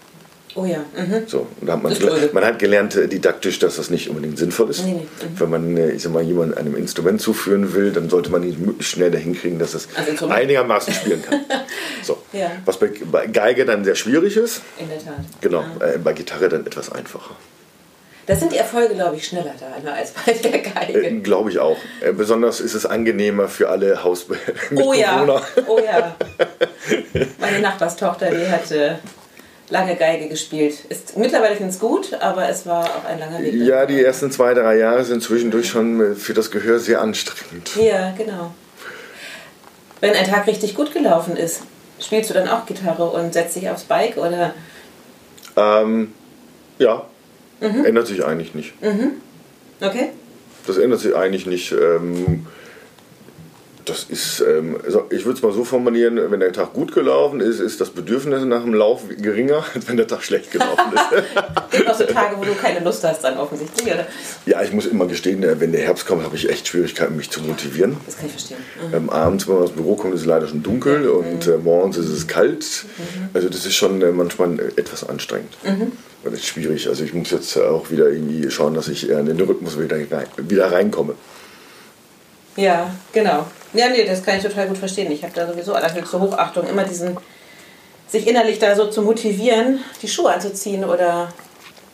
Oh 0.56 0.66
ja. 0.66 0.80
Mhm. 0.98 1.28
So, 1.28 1.48
und 1.62 1.68
da 1.68 1.74
hat 1.74 1.84
man, 1.84 1.94
man 2.34 2.44
hat 2.46 2.60
gelernt 2.60 2.96
äh, 2.96 3.08
didaktisch, 3.08 3.60
dass 3.60 3.76
das 3.76 3.90
nicht 3.90 4.10
unbedingt 4.10 4.38
sinnvoll 4.38 4.70
ist. 4.70 4.84
Nee, 4.84 4.94
nee. 4.94 5.00
Mhm. 5.02 5.40
Wenn 5.40 5.50
man 5.50 5.78
äh, 5.78 5.92
ich 5.92 6.04
sag 6.04 6.12
mal, 6.12 6.24
jemanden 6.24 6.56
einem 6.58 6.76
Instrument 6.76 7.22
zuführen 7.22 7.74
will, 7.74 7.92
dann 7.92 8.10
sollte 8.10 8.32
man 8.32 8.44
ihn 8.44 8.60
möglichst 8.60 8.94
schnell 8.94 9.12
dahin 9.12 9.36
kriegen, 9.36 9.60
dass 9.60 9.74
es 9.74 9.88
Also 9.96 10.28
einigermaßen 10.28 10.94
spielen 10.94 11.22
kann. 11.22 11.42
So. 12.02 12.18
Ja. 12.32 12.52
Was 12.66 12.80
bei, 12.80 12.92
bei 13.12 13.28
Geige 13.28 13.66
dann 13.66 13.84
sehr 13.84 13.96
schwierig 13.96 14.38
ist, 14.38 14.62
In 14.80 14.88
der 14.88 14.98
Tat. 15.00 15.16
genau, 15.42 15.64
äh, 15.80 15.98
bei 15.98 16.14
Gitarre 16.14 16.48
dann 16.48 16.66
etwas 16.66 16.92
einfacher. 16.92 17.36
Da 18.26 18.36
sind 18.36 18.52
die 18.52 18.58
Erfolge, 18.58 18.94
glaube 18.94 19.16
ich, 19.16 19.26
schneller 19.26 19.54
da 19.84 19.92
als 19.92 20.12
bei 20.12 20.32
der 20.34 20.60
Geige. 20.60 21.04
Äh, 21.04 21.20
Glaube 21.20 21.50
ich 21.50 21.60
auch. 21.60 21.78
Äh, 22.00 22.14
besonders 22.14 22.62
ist 22.62 22.76
es 22.76 22.86
angenehmer 22.86 23.48
für 23.48 23.70
alle 23.70 24.04
Hausmitbewohner. 24.04 24.82
Oh 24.88 24.94
ja, 24.94 25.42
oh 25.68 25.80
ja. 25.84 26.16
Meine 27.40 27.60
Nachbarstochter, 27.60 28.30
die 28.30 28.48
hat 28.48 28.72
äh, 28.72 28.96
lange 29.70 29.96
Geige 29.96 30.28
gespielt. 30.30 30.86
Ist, 30.90 31.18
mittlerweile 31.18 31.56
finde 31.56 31.72
es 31.72 31.80
gut, 31.80 32.14
aber 32.20 32.50
es 32.50 32.66
war 32.66 32.84
auch 32.86 33.06
ein 33.06 33.20
langer 33.20 33.40
Weg. 33.42 33.54
Ja, 33.54 33.86
die 33.86 34.04
ersten 34.04 34.32
zwei, 34.32 34.54
drei 34.54 34.78
Jahre 34.78 35.04
sind 35.06 35.22
zwischendurch 35.24 35.68
schon 35.70 36.00
äh, 36.14 36.16
für 36.16 36.34
das 36.34 36.52
Gehör 36.52 36.80
sehr 36.80 37.02
anstrengend. 37.02 37.72
Ja, 37.76 38.14
genau. 38.18 38.54
Wenn 40.02 40.14
ein 40.14 40.26
Tag 40.26 40.48
richtig 40.48 40.76
gut 40.76 40.94
gelaufen 40.94 41.36
ist, 41.36 41.62
spielst 42.00 42.30
du 42.30 42.34
dann 42.34 42.48
auch 42.48 42.66
Gitarre 42.66 43.10
und 43.10 43.34
setzt 43.34 43.56
dich 43.56 43.70
aufs 43.70 43.84
Bike 43.84 44.18
oder? 44.18 44.54
Ähm, 45.58 46.14
ja, 46.78 47.06
Mhm. 47.62 47.84
ändert 47.84 48.08
sich 48.08 48.24
eigentlich 48.24 48.56
nicht. 48.56 48.74
Okay. 49.82 50.12
Das 50.66 50.78
ändert 50.78 51.02
sich 51.02 51.14
eigentlich 51.14 51.46
nicht. 51.46 51.74
Ähm, 51.74 52.48
das 53.90 54.06
ist, 54.06 54.42
ähm, 54.42 54.78
ich 55.10 55.26
würde 55.26 55.38
es 55.38 55.42
mal 55.42 55.52
so 55.52 55.64
formulieren, 55.64 56.20
wenn 56.30 56.40
der 56.40 56.54
Tag 56.54 56.74
gut 56.74 56.94
gelaufen 56.94 57.42
ist, 57.42 57.60
ist 57.60 57.82
das 57.82 57.90
Bedürfnis 57.90 58.44
nach 58.46 58.64
dem 58.64 58.74
Lauf 58.74 59.02
geringer, 59.08 59.66
als 59.76 59.88
wenn 59.88 59.98
der 59.98 60.08
Tag 60.08 60.24
schlecht 60.24 60.52
gelaufen 60.52 60.94
ist. 60.94 61.72
Gibt 61.72 61.90
auch 61.90 61.96
so 61.96 62.06
Tage, 62.06 62.38
wo 62.38 62.44
du 62.44 62.54
keine 62.54 62.80
Lust 62.80 63.04
hast, 63.04 63.24
dann 63.24 63.38
offensichtlich, 63.38 63.94
oder? 63.94 64.08
ja, 64.46 64.62
ich 64.62 64.72
muss 64.72 64.86
immer 64.86 65.08
gestehen, 65.08 65.44
äh, 65.44 65.60
wenn 65.60 65.72
der 65.72 65.82
Herbst 65.82 66.06
kommt, 66.06 66.24
habe 66.24 66.36
ich 66.36 66.50
echt 66.50 66.68
Schwierigkeiten, 66.68 67.16
mich 67.16 67.30
zu 67.30 67.42
motivieren. 67.42 67.98
Das 68.06 68.18
kann 68.18 68.28
ich 68.28 68.32
verstehen. 68.32 68.60
Ähm, 68.94 69.10
abends, 69.10 69.48
wenn 69.48 69.56
man 69.56 69.64
aus 69.64 69.74
dem 69.74 69.78
Büro 69.78 69.96
kommt, 69.96 70.14
ist 70.14 70.22
es 70.22 70.28
leider 70.28 70.48
schon 70.48 70.64
dunkel 70.64 71.10
und 71.10 71.48
äh, 71.48 71.58
morgens 71.58 71.98
ist 71.98 72.10
es 72.10 72.28
kalt. 72.28 72.86
Also 73.34 73.50
das 73.50 73.66
ist 73.66 73.76
schon 73.76 74.02
äh, 74.02 74.12
manchmal 74.12 74.60
äh, 74.60 74.68
etwas 74.76 75.08
anstrengend. 75.08 75.58
Das 76.24 76.34
ist 76.34 76.46
schwierig. 76.46 76.88
Also 76.88 77.04
ich 77.04 77.14
muss 77.14 77.32
jetzt 77.32 77.58
auch 77.58 77.90
wieder 77.92 78.10
irgendwie 78.10 78.50
schauen, 78.52 78.74
dass 78.74 78.88
ich 78.88 79.10
äh, 79.10 79.20
in 79.20 79.26
den 79.26 79.40
Rhythmus 79.40 79.80
wieder, 79.80 79.98
wieder 79.98 80.72
reinkomme. 80.72 81.16
Ja, 82.56 82.94
genau. 83.14 83.48
Ja, 83.74 83.90
nee, 83.90 84.04
das 84.06 84.24
kann 84.24 84.38
ich 84.38 84.44
total 84.44 84.68
gut 84.68 84.78
verstehen. 84.78 85.12
Ich 85.12 85.24
habe 85.24 85.34
da 85.34 85.48
sowieso 85.48 85.74
allerhöchste 85.74 86.20
Hochachtung, 86.20 86.68
immer 86.68 86.84
diesen, 86.84 87.18
sich 88.08 88.28
innerlich 88.28 88.60
da 88.60 88.76
so 88.76 88.88
zu 88.88 89.02
motivieren, 89.02 89.80
die 90.02 90.08
Schuhe 90.08 90.32
anzuziehen 90.32 90.84
oder, 90.84 91.32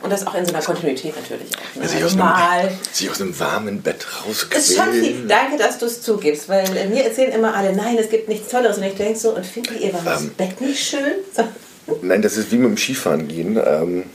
und 0.02 0.10
das 0.10 0.26
auch 0.26 0.36
in 0.36 0.46
so 0.46 0.54
einer 0.54 0.64
Kontinuität 0.64 1.14
natürlich 1.16 1.50
auch. 1.56 1.76
Ne? 1.76 1.84
Ja, 1.84 1.88
sich, 1.88 2.04
aus 2.04 2.16
mal. 2.16 2.34
einem, 2.34 2.70
sich 2.92 3.10
aus 3.10 3.22
einem 3.22 3.38
warmen 3.38 3.82
Bett 3.82 4.06
rausquälen. 4.26 5.28
Danke, 5.28 5.58
dass 5.58 5.78
du 5.78 5.86
es 5.88 6.02
zugibst, 6.02 6.48
weil 6.48 6.66
äh, 6.78 6.88
mir 6.88 7.04
erzählen 7.04 7.34
immer 7.34 7.54
alle, 7.54 7.76
nein, 7.76 7.98
es 7.98 8.10
gibt 8.10 8.30
nichts 8.30 8.50
Tolleres. 8.50 8.78
Und 8.78 8.84
ich 8.84 8.96
denke 8.96 9.20
so, 9.20 9.36
und 9.36 9.46
findet 9.46 9.80
ihr 9.82 9.94
warmes 9.94 10.22
Ähm. 10.22 10.34
Bett 10.38 10.62
nicht 10.62 10.82
schön? 10.82 11.16
So. 11.36 11.44
Nein, 12.02 12.22
das 12.22 12.36
ist 12.38 12.52
wie 12.52 12.58
mit 12.58 12.72
dem 12.72 12.78
Skifahren 12.78 13.28
gehen. 13.28 13.62
Ähm, 13.64 14.06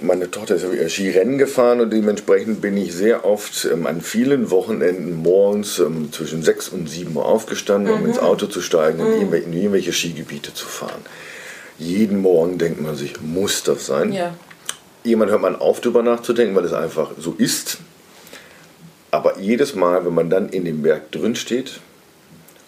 meine 0.00 0.30
Tochter 0.30 0.54
ist 0.54 0.64
ja 0.64 0.88
Skirennen 0.88 1.38
gefahren 1.38 1.80
und 1.80 1.90
dementsprechend 1.92 2.60
bin 2.60 2.76
ich 2.76 2.94
sehr 2.94 3.24
oft 3.24 3.64
ähm, 3.64 3.86
an 3.86 4.00
vielen 4.00 4.50
Wochenenden 4.50 5.16
morgens 5.16 5.78
ähm, 5.78 6.12
zwischen 6.12 6.42
6 6.42 6.68
und 6.70 6.88
7 6.88 7.14
Uhr 7.16 7.24
aufgestanden, 7.24 7.92
um 7.92 8.06
ins 8.06 8.18
Auto 8.18 8.46
zu 8.46 8.60
steigen 8.60 9.00
und 9.00 9.08
irgendwel- 9.12 9.42
in 9.44 9.52
irgendwelche 9.52 9.92
Skigebiete 9.92 10.54
zu 10.54 10.66
fahren. 10.66 11.00
Jeden 11.78 12.20
Morgen 12.22 12.58
denkt 12.58 12.80
man 12.80 12.96
sich, 12.96 13.20
muss 13.20 13.62
das 13.62 13.86
sein? 13.86 14.12
Ja. 14.12 14.34
Irgendwann 15.04 15.30
hört 15.30 15.42
man 15.42 15.56
auf, 15.56 15.80
darüber 15.80 16.02
nachzudenken, 16.02 16.54
weil 16.56 16.64
es 16.64 16.72
einfach 16.72 17.12
so 17.18 17.34
ist. 17.38 17.78
Aber 19.10 19.38
jedes 19.38 19.74
Mal, 19.74 20.04
wenn 20.04 20.14
man 20.14 20.28
dann 20.28 20.48
in 20.48 20.64
dem 20.64 20.82
Berg 20.82 21.10
drin 21.12 21.34
steht, 21.34 21.80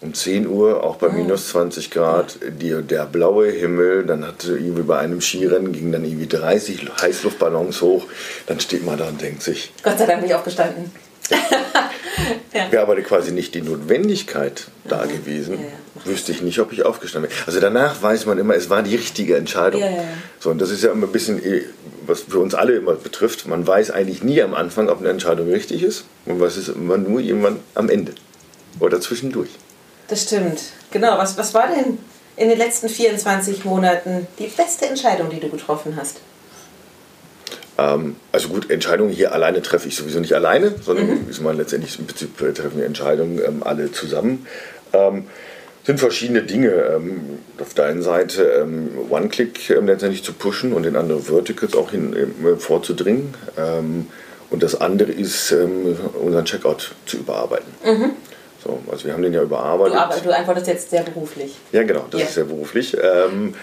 um 0.01 0.13
10 0.15 0.47
Uhr, 0.47 0.83
auch 0.83 0.95
bei 0.95 1.09
minus 1.09 1.49
20 1.49 1.91
Grad, 1.91 2.39
die, 2.59 2.81
der 2.81 3.05
blaue 3.05 3.51
Himmel, 3.51 4.03
dann 4.05 4.25
hatte 4.25 4.57
irgendwie 4.57 4.81
bei 4.81 4.97
einem 4.97 5.21
Skirennen 5.21 5.71
gingen 5.71 5.91
dann 5.91 6.03
irgendwie 6.03 6.27
30 6.27 6.89
Heißluftballons 7.01 7.81
hoch, 7.81 8.05
dann 8.47 8.59
steht 8.59 8.83
man 8.83 8.97
da 8.97 9.07
und 9.07 9.21
denkt 9.21 9.43
sich, 9.43 9.71
Gott 9.83 9.99
sei 9.99 10.07
Dank 10.07 10.21
bin 10.21 10.29
ich 10.29 10.35
aufgestanden. 10.35 10.91
wäre 12.71 12.83
aber 12.83 12.99
quasi 13.01 13.31
nicht 13.31 13.53
die 13.53 13.61
Notwendigkeit 13.61 14.67
da 14.85 15.05
gewesen, 15.05 15.53
Ja, 15.53 15.59
ja. 15.61 16.11
wüsste 16.11 16.31
ich 16.31 16.41
nicht, 16.41 16.59
ob 16.59 16.73
ich 16.73 16.83
aufgestanden 16.83 17.29
wäre. 17.31 17.41
Also 17.45 17.59
danach 17.59 18.01
weiß 18.01 18.25
man 18.25 18.37
immer, 18.37 18.55
es 18.55 18.69
war 18.69 18.81
die 18.81 18.95
richtige 18.95 19.37
Entscheidung. 19.37 19.81
Ja, 19.81 19.89
ja, 19.89 19.97
ja. 19.97 20.03
So, 20.39 20.49
und 20.49 20.59
das 20.59 20.71
ist 20.71 20.83
ja 20.83 20.91
immer 20.91 21.07
ein 21.07 21.11
bisschen, 21.11 21.43
eh, 21.45 21.61
was 22.05 22.21
für 22.21 22.39
uns 22.39 22.55
alle 22.55 22.73
immer 22.73 22.95
betrifft, 22.95 23.47
man 23.47 23.65
weiß 23.65 23.91
eigentlich 23.91 24.23
nie 24.23 24.41
am 24.41 24.55
Anfang, 24.55 24.89
ob 24.89 24.99
eine 24.99 25.09
Entscheidung 25.09 25.49
richtig 25.51 25.83
ist. 25.83 26.05
Man 26.25 26.39
weiß 26.39 26.57
es 26.57 26.69
immer 26.69 26.97
nur 26.97 27.21
irgendwann 27.21 27.59
am 27.75 27.89
Ende 27.89 28.13
oder 28.79 28.99
zwischendurch. 28.99 29.49
Das 30.11 30.23
stimmt. 30.23 30.59
Genau. 30.91 31.17
Was, 31.17 31.37
was 31.37 31.53
war 31.53 31.69
denn 31.69 31.97
in 32.35 32.49
den 32.49 32.57
letzten 32.57 32.89
24 32.89 33.63
Monaten 33.63 34.27
die 34.39 34.47
beste 34.47 34.85
Entscheidung, 34.85 35.29
die 35.29 35.39
du 35.39 35.47
getroffen 35.47 35.95
hast? 35.95 36.17
Ähm, 37.77 38.17
also 38.33 38.49
gut, 38.49 38.69
Entscheidungen 38.69 39.11
hier 39.13 39.31
alleine 39.31 39.61
treffe 39.61 39.87
ich 39.87 39.95
sowieso 39.95 40.19
nicht 40.19 40.33
alleine, 40.33 40.75
sondern 40.81 41.07
Mhm. 41.07 41.29
ist 41.29 41.41
man 41.41 41.55
letztendlich 41.55 41.97
im 41.97 42.07
Prinzip 42.07 42.41
äh, 42.41 42.51
treffen 42.51 42.79
wir 42.79 42.85
Entscheidungen 42.85 43.39
ähm, 43.39 43.63
alle 43.63 43.93
zusammen. 43.93 44.45
Ähm, 44.91 45.27
sind 45.85 46.01
verschiedene 46.01 46.43
Dinge. 46.43 46.71
Ähm, 46.71 47.39
auf 47.57 47.73
der 47.73 47.85
einen 47.85 48.01
Seite 48.01 48.43
ähm, 48.43 48.89
One-Click 49.09 49.69
ähm, 49.69 49.87
letztendlich 49.87 50.25
zu 50.25 50.33
pushen 50.33 50.73
und 50.73 50.85
in 50.85 50.97
andere 50.97 51.21
Verticals 51.21 51.73
auch 51.73 51.91
hin, 51.91 52.13
vorzudringen. 52.59 53.33
Und 54.49 54.63
das 54.63 54.81
andere 54.81 55.11
ist, 55.13 55.53
unseren 55.53 56.43
Checkout 56.43 56.91
zu 57.05 57.17
überarbeiten. 57.17 57.71
So, 58.63 58.79
also 58.91 59.05
wir 59.05 59.13
haben 59.13 59.23
den 59.23 59.33
ja 59.33 59.41
überarbeitet. 59.41 59.93
Mhm. 59.93 59.97
Du, 59.97 60.03
aber, 60.03 60.15
du 60.19 60.35
antwortest 60.35 60.67
jetzt 60.67 60.89
sehr 60.89 61.03
beruflich. 61.03 61.55
Ja, 61.71 61.83
genau, 61.83 62.05
das 62.11 62.21
Ja. 62.21 62.27
ist 62.27 62.33
sehr 62.35 62.43
beruflich. 62.45 62.95
Ähm, 63.01 63.55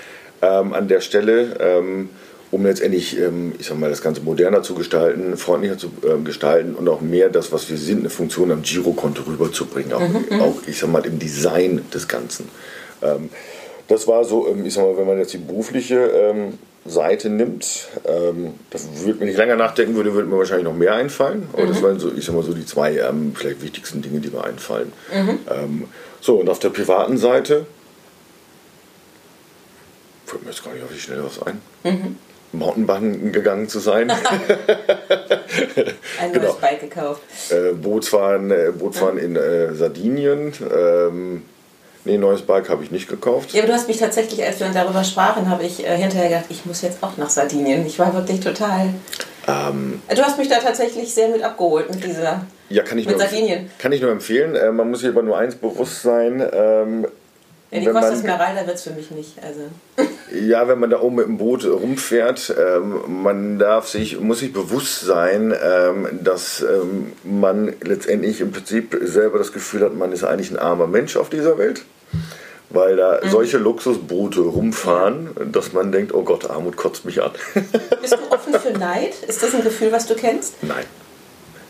ähm, 0.42 0.72
an 0.72 0.88
der 0.88 1.00
Stelle, 1.00 1.56
ähm, 1.60 2.08
um 2.50 2.64
letztendlich, 2.64 3.18
ähm, 3.18 3.52
ich 3.58 3.66
sag 3.66 3.78
mal, 3.78 3.90
das 3.90 4.00
Ganze 4.02 4.22
moderner 4.22 4.62
zu 4.62 4.74
gestalten, 4.74 5.36
freundlicher 5.36 5.76
zu 5.78 5.90
ähm, 6.08 6.24
gestalten 6.24 6.74
und 6.74 6.88
auch 6.88 7.00
mehr 7.00 7.28
das, 7.28 7.52
was 7.52 7.68
wir 7.70 7.76
sind, 7.76 8.00
eine 8.00 8.10
Funktion 8.10 8.50
am 8.50 8.62
Girokonto 8.62 9.22
rüberzubringen. 9.22 9.92
Auch, 9.92 10.00
Mhm, 10.00 10.40
auch, 10.40 10.54
ich 10.66 10.78
sag 10.78 10.90
mal, 10.90 11.04
im 11.06 11.18
Design 11.18 11.84
des 11.92 12.08
Ganzen. 12.08 12.48
Ähm, 13.02 13.28
das 13.88 14.06
war 14.08 14.24
so, 14.24 14.54
ich 14.64 14.74
sag 14.74 14.84
mal, 14.84 14.96
wenn 14.96 15.06
man 15.06 15.18
jetzt 15.18 15.32
die 15.32 15.38
berufliche 15.38 16.10
Seite 16.86 17.28
nimmt, 17.28 17.88
ähm, 18.06 18.54
das 18.70 18.88
würde 19.04 19.18
mir 19.20 19.26
nicht 19.26 19.36
länger 19.36 19.56
nachdenken 19.56 19.94
würde, 19.96 20.14
würde 20.14 20.28
mir 20.28 20.38
wahrscheinlich 20.38 20.64
noch 20.64 20.74
mehr 20.74 20.94
einfallen. 20.94 21.46
Aber 21.52 21.64
Mhm. 21.64 21.68
das 21.68 21.82
waren 21.82 21.98
so, 22.00 22.10
ich 22.16 22.24
sag 22.24 22.34
mal, 22.34 22.42
so 22.42 22.54
die 22.54 22.64
zwei 22.66 22.96
ähm, 22.98 23.34
vielleicht 23.36 23.62
wichtigsten 23.62 24.00
Dinge, 24.00 24.20
die 24.20 24.30
mir 24.30 24.42
einfallen. 24.44 24.92
Mhm. 25.14 25.38
Ähm, 25.50 25.84
so, 26.20 26.36
und 26.40 26.48
auf 26.48 26.58
der 26.60 26.70
privaten 26.70 27.18
Seite 27.18 27.66
fällt 30.26 30.42
mir 30.44 30.50
jetzt 30.50 30.64
gar 30.64 30.72
nicht 30.74 30.82
auf 30.84 30.92
die 30.92 31.00
Schnelle 31.00 31.24
was 31.24 31.40
ein. 31.42 31.60
Mhm. 31.84 32.16
Mountainbiken 32.52 33.30
gegangen 33.32 33.68
zu 33.68 33.78
sein, 33.78 34.10
Ein 36.20 36.32
Genau. 36.32 36.44
neues 36.46 36.56
Bike 36.56 36.80
gekauft. 36.80 37.20
äh, 37.50 37.72
Bootsfahren, 37.74 38.50
äh, 38.50 38.72
Bootfahren 38.76 39.18
in 39.18 39.36
äh, 39.36 39.74
Sardinien. 39.74 40.52
Ähm, 40.74 41.42
nee, 42.08 42.18
neues 42.18 42.42
Bike 42.42 42.68
habe 42.68 42.82
ich 42.82 42.90
nicht 42.90 43.08
gekauft. 43.08 43.52
Ja, 43.52 43.60
aber 43.62 43.68
du 43.68 43.74
hast 43.74 43.86
mich 43.88 43.98
tatsächlich, 43.98 44.42
als 44.42 44.58
wir 44.60 44.68
darüber 44.70 45.04
sprachen, 45.04 45.48
habe 45.48 45.62
ich 45.64 45.86
äh, 45.86 45.96
hinterher 45.96 46.28
gedacht, 46.28 46.46
ich 46.48 46.64
muss 46.66 46.82
jetzt 46.82 47.02
auch 47.02 47.16
nach 47.16 47.30
Sardinien. 47.30 47.86
Ich 47.86 47.98
war 47.98 48.12
wirklich 48.14 48.40
total. 48.40 48.88
Ähm, 49.46 50.02
Du 50.14 50.22
hast 50.22 50.38
mich 50.38 50.48
da 50.48 50.56
tatsächlich 50.58 51.12
sehr 51.14 51.28
mit 51.28 51.42
abgeholt 51.42 51.90
mit 51.90 52.04
dieser. 52.04 52.42
ja, 52.68 52.82
kann 52.82 52.98
ich, 52.98 53.06
Mit 53.06 53.16
nur, 53.18 53.26
Sardinien. 53.26 53.70
kann 53.78 53.92
ich 53.92 54.00
nur 54.02 54.10
empfehlen. 54.10 54.54
Äh, 54.56 54.72
man 54.72 54.90
muss 54.90 55.00
sich 55.00 55.08
aber 55.10 55.22
nur 55.22 55.38
eins 55.38 55.54
bewusst 55.54 56.02
sein. 56.02 56.42
Ähm, 56.52 57.06
Ja, 57.70 57.80
die 57.80 57.86
Costa 57.86 58.16
Smeralda 58.16 58.66
wird 58.66 58.76
es 58.76 58.82
für 58.82 58.90
mich 58.90 59.10
nicht. 59.10 59.34
Also. 59.42 59.60
Ja, 60.30 60.68
wenn 60.68 60.78
man 60.78 60.90
da 60.90 61.00
oben 61.00 61.16
mit 61.16 61.24
dem 61.26 61.38
Boot 61.38 61.64
rumfährt, 61.64 62.54
ähm, 62.58 63.22
man 63.22 63.58
darf 63.58 63.88
sich, 63.88 64.20
muss 64.20 64.40
sich 64.40 64.52
bewusst 64.52 65.00
sein, 65.00 65.54
ähm, 65.64 66.06
dass 66.22 66.60
ähm, 66.60 67.12
man 67.24 67.72
letztendlich 67.82 68.42
im 68.42 68.52
Prinzip 68.52 68.94
selber 69.04 69.38
das 69.38 69.54
Gefühl 69.54 69.80
hat, 69.84 69.94
man 69.94 70.12
ist 70.12 70.24
eigentlich 70.24 70.50
ein 70.50 70.58
armer 70.58 70.86
Mensch 70.86 71.16
auf 71.16 71.30
dieser 71.30 71.56
Welt. 71.56 71.80
Weil 72.70 72.96
da 72.96 73.20
mhm. 73.22 73.30
solche 73.30 73.58
Luxusboote 73.58 74.40
rumfahren, 74.40 75.30
dass 75.52 75.72
man 75.72 75.90
denkt, 75.92 76.12
oh 76.14 76.22
Gott, 76.22 76.48
Armut 76.50 76.76
kotzt 76.76 77.04
mich 77.04 77.22
an. 77.22 77.30
Bist 78.00 78.12
du 78.12 78.18
offen 78.30 78.54
für 78.54 78.78
Neid? 78.78 79.14
Ist 79.26 79.42
das 79.42 79.54
ein 79.54 79.62
Gefühl, 79.62 79.92
was 79.92 80.06
du 80.06 80.14
kennst? 80.14 80.62
Nein. 80.62 80.84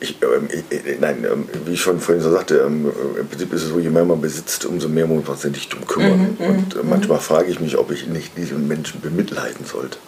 Ich, 0.00 0.16
ähm, 0.22 0.48
ich, 0.50 1.00
nein, 1.00 1.26
ähm, 1.30 1.48
wie 1.64 1.72
ich 1.72 1.80
schon 1.80 1.98
vorhin 2.00 2.22
so 2.22 2.30
sagte, 2.30 2.58
ähm, 2.58 2.90
im 3.18 3.26
Prinzip 3.26 3.52
ist 3.52 3.64
es 3.64 3.68
so, 3.70 3.80
je 3.80 3.90
mehr 3.90 4.04
man 4.04 4.20
besitzt, 4.20 4.64
umso 4.64 4.88
mehr 4.88 5.06
muss 5.06 5.26
man 5.26 5.36
sich 5.36 5.68
darum 5.68 5.86
kümmern. 5.86 6.36
Mhm, 6.38 6.44
und 6.44 6.76
äh, 6.76 6.78
manchmal 6.84 7.18
frage 7.18 7.50
ich 7.50 7.58
mich, 7.58 7.76
ob 7.78 7.90
ich 7.90 8.06
nicht 8.06 8.36
diese 8.36 8.54
Menschen 8.54 9.00
bemitleiden 9.00 9.66
sollte. 9.66 9.98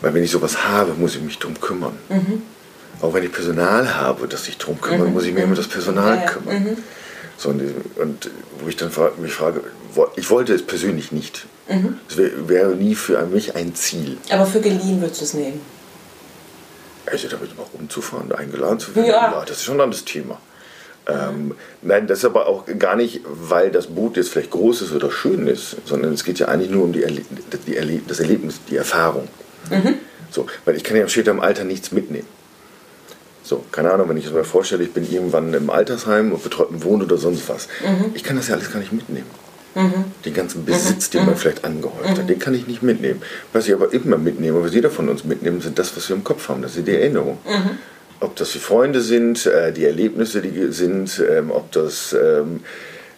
Weil 0.00 0.14
wenn 0.14 0.22
ich 0.22 0.30
sowas 0.30 0.64
habe, 0.68 0.94
muss 0.94 1.16
ich 1.16 1.22
mich 1.22 1.38
darum 1.38 1.60
kümmern. 1.60 1.98
Mhm. 2.08 2.42
Auch 3.00 3.12
wenn 3.12 3.24
ich 3.24 3.32
Personal 3.32 3.96
habe, 3.96 4.28
das 4.28 4.44
sich 4.44 4.56
darum 4.56 4.80
kümmert, 4.80 5.08
mhm. 5.08 5.14
muss 5.14 5.24
ich 5.24 5.34
mich 5.34 5.42
um 5.42 5.54
das 5.54 5.66
Personal 5.66 6.16
ja, 6.16 6.26
kümmern. 6.26 6.76
So, 7.36 7.50
und, 7.50 7.62
und, 7.96 8.30
wo 8.60 8.68
ich 8.68 8.76
dann 8.76 8.90
mich 9.18 9.32
frage, 9.32 9.62
ich 10.16 10.30
wollte 10.30 10.54
es 10.54 10.62
persönlich 10.62 11.12
nicht. 11.12 11.46
Mhm. 11.68 11.98
Es 12.08 12.16
wäre 12.16 12.48
wär 12.48 12.66
nie 12.68 12.94
für 12.94 13.24
mich 13.26 13.54
ein 13.56 13.74
Ziel. 13.74 14.18
Aber 14.30 14.46
für 14.46 14.60
geliehen 14.60 15.00
würdest 15.00 15.20
du 15.20 15.24
es 15.24 15.34
nehmen? 15.34 15.60
Also 17.06 17.28
damit 17.28 17.56
mal 17.56 17.66
rumzufahren, 17.74 18.32
eingeladen 18.32 18.78
zu 18.78 18.94
werden, 18.94 19.08
ja. 19.08 19.32
ja 19.32 19.44
das 19.46 19.58
ist 19.58 19.64
schon 19.64 19.76
ein 19.76 19.82
anderes 19.82 20.04
Thema. 20.04 20.38
Ähm, 21.06 21.54
nein, 21.82 22.06
das 22.06 22.18
ist 22.18 22.24
aber 22.24 22.46
auch 22.46 22.64
gar 22.78 22.96
nicht, 22.96 23.20
weil 23.26 23.70
das 23.70 23.88
Boot 23.88 24.16
jetzt 24.16 24.30
vielleicht 24.30 24.50
groß 24.50 24.82
ist 24.82 24.92
oder 24.92 25.10
schön 25.10 25.46
ist, 25.46 25.76
sondern 25.84 26.14
es 26.14 26.24
geht 26.24 26.38
ja 26.38 26.48
eigentlich 26.48 26.70
nur 26.70 26.84
um 26.84 26.92
die 26.92 27.02
Erle 27.02 27.20
die 27.66 27.76
Erle 27.76 28.00
das 28.08 28.20
Erlebnis, 28.20 28.60
die 28.70 28.76
Erfahrung. 28.76 29.28
Mhm. 29.70 29.96
So, 30.30 30.46
weil 30.64 30.76
ich 30.76 30.84
kann 30.84 30.96
ja 30.96 31.06
später 31.08 31.30
im 31.30 31.40
Alter 31.40 31.64
nichts 31.64 31.92
mitnehmen. 31.92 32.26
So, 33.44 33.62
keine 33.70 33.92
Ahnung, 33.92 34.08
wenn 34.08 34.16
ich 34.16 34.32
mir 34.32 34.42
vorstelle, 34.42 34.84
ich 34.84 34.92
bin 34.92 35.08
irgendwann 35.08 35.52
im 35.52 35.68
Altersheim 35.68 36.32
und 36.32 36.42
betreuten 36.42 36.82
Wohnen 36.82 37.02
oder 37.02 37.18
sonst 37.18 37.46
was. 37.46 37.68
Mhm. 37.84 38.12
Ich 38.14 38.24
kann 38.24 38.36
das 38.36 38.48
ja 38.48 38.54
alles 38.54 38.72
gar 38.72 38.80
nicht 38.80 38.92
mitnehmen. 38.92 39.26
Mhm. 39.74 40.04
Den 40.24 40.32
ganzen 40.32 40.64
Besitz, 40.64 41.10
den 41.10 41.26
man 41.26 41.34
mhm. 41.34 41.38
vielleicht 41.38 41.62
angehäuft 41.62 42.08
hat, 42.08 42.22
mhm. 42.22 42.26
den 42.26 42.38
kann 42.38 42.54
ich 42.54 42.66
nicht 42.66 42.82
mitnehmen. 42.82 43.20
Was 43.52 43.68
ich 43.68 43.74
aber 43.74 43.92
immer 43.92 44.16
mitnehme, 44.16 44.62
was 44.62 44.72
jeder 44.72 44.90
von 44.90 45.10
uns 45.10 45.24
mitnimmt, 45.24 45.62
sind 45.62 45.78
das, 45.78 45.94
was 45.94 46.08
wir 46.08 46.16
im 46.16 46.24
Kopf 46.24 46.48
haben. 46.48 46.62
Das 46.62 46.72
sind 46.72 46.88
die 46.88 46.94
Erinnerungen. 46.94 47.38
Mhm. 47.46 47.78
Ob 48.20 48.34
das 48.36 48.52
die 48.52 48.58
Freunde 48.58 49.02
sind, 49.02 49.44
äh, 49.44 49.72
die 49.72 49.84
Erlebnisse, 49.84 50.40
die 50.40 50.72
sind, 50.72 51.22
ähm, 51.30 51.50
ob 51.50 51.70
das. 51.72 52.14
Ähm, 52.14 52.60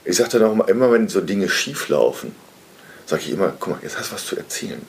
ich 0.05 0.17
sage 0.17 0.39
dann 0.39 0.61
auch 0.61 0.67
immer, 0.67 0.91
wenn 0.91 1.09
so 1.09 1.21
Dinge 1.21 1.49
schief 1.49 1.89
laufen, 1.89 2.35
sage 3.05 3.23
ich 3.25 3.31
immer: 3.31 3.55
guck 3.61 3.75
mal, 3.75 3.79
jetzt 3.83 3.97
hast 3.97 4.11
du 4.11 4.15
was 4.17 4.27
zu 4.27 4.37
erzählen. 4.37 4.83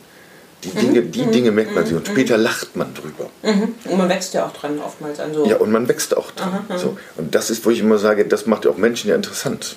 Die 0.63 0.69
Dinge, 0.69 1.03
die 1.03 1.23
mhm. 1.23 1.31
Dinge 1.31 1.51
merkt 1.51 1.75
man 1.75 1.85
sich 1.85 1.95
und 1.95 2.07
später 2.07 2.37
lacht 2.37 2.75
man 2.75 2.93
drüber. 2.93 3.29
Mhm. 3.43 3.75
Und 3.85 3.97
man 3.97 4.09
wächst 4.09 4.33
ja 4.33 4.45
auch 4.47 4.53
dran 4.53 4.79
oftmals 4.79 5.19
an 5.19 5.33
so. 5.33 5.45
Ja, 5.45 5.57
und 5.57 5.71
man 5.71 5.87
wächst 5.87 6.17
auch 6.17 6.31
dran. 6.31 6.65
Aha, 6.67 6.77
so. 6.77 6.97
Und 7.15 7.35
das 7.35 7.51
ist, 7.51 7.65
wo 7.65 7.69
ich 7.69 7.79
immer 7.79 7.99
sage, 7.99 8.25
das 8.25 8.47
macht 8.47 8.65
ja 8.65 8.71
auch 8.71 8.77
Menschen 8.77 9.09
ja 9.09 9.15
interessant. 9.15 9.75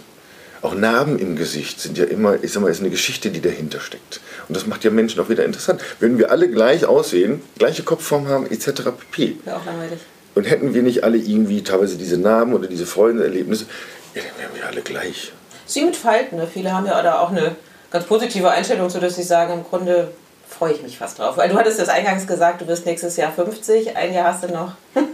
Auch 0.62 0.74
Narben 0.74 1.18
im 1.18 1.36
Gesicht 1.36 1.80
sind 1.80 1.96
ja 1.96 2.04
immer, 2.04 2.42
ich 2.42 2.52
sag 2.52 2.62
mal, 2.62 2.70
ist 2.70 2.80
eine 2.80 2.90
Geschichte, 2.90 3.30
die 3.30 3.40
dahinter 3.40 3.80
steckt. 3.80 4.20
Und 4.48 4.56
das 4.56 4.66
macht 4.66 4.84
ja 4.84 4.90
Menschen 4.90 5.20
auch 5.20 5.28
wieder 5.28 5.44
interessant. 5.44 5.80
Wenn 6.00 6.18
wir 6.18 6.30
alle 6.30 6.50
gleich 6.50 6.84
aussehen, 6.84 7.42
gleiche 7.58 7.82
Kopfform 7.82 8.28
haben, 8.28 8.46
etc. 8.46 8.82
pp. 9.10 9.36
Ja, 9.46 9.56
auch 9.56 9.64
langweilig. 9.64 9.98
Und 10.34 10.44
hätten 10.44 10.74
wir 10.74 10.82
nicht 10.82 11.02
alle 11.02 11.16
irgendwie 11.16 11.62
teilweise 11.62 11.96
diese 11.96 12.18
Narben 12.18 12.54
oder 12.54 12.68
diese 12.68 12.86
Freudenerlebnisse, 12.86 13.66
ja, 14.14 14.22
dann 14.22 14.42
wären 14.42 14.54
wir 14.54 14.66
alle 14.66 14.82
gleich. 14.82 15.32
Sie 15.66 15.84
mit 15.84 15.96
Falten, 15.96 16.36
ne? 16.36 16.48
viele 16.52 16.72
haben 16.72 16.86
ja 16.86 17.00
da 17.02 17.20
auch 17.20 17.30
eine 17.30 17.56
ganz 17.90 18.04
positive 18.04 18.50
Einstellung, 18.50 18.90
sodass 18.90 19.16
sie 19.16 19.22
sagen, 19.22 19.52
im 19.54 19.64
Grunde 19.64 20.10
freue 20.50 20.72
ich 20.72 20.82
mich 20.82 20.98
fast 20.98 21.18
drauf. 21.18 21.36
Weil 21.36 21.48
du 21.48 21.56
hattest 21.56 21.78
das 21.78 21.88
eingangs 21.88 22.26
gesagt, 22.26 22.60
du 22.60 22.66
wirst 22.66 22.84
nächstes 22.84 23.16
Jahr 23.16 23.32
50, 23.32 23.96
ein 23.96 24.12
Jahr 24.12 24.32
hast 24.32 24.44
du 24.44 24.48
noch 24.48 24.74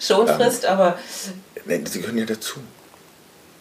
Schonfrist, 0.00 0.64
ähm, 0.64 0.70
aber. 0.70 0.98
Nein, 1.64 1.84
sie 1.86 2.00
gehören 2.00 2.18
ja 2.18 2.24
dazu. 2.24 2.60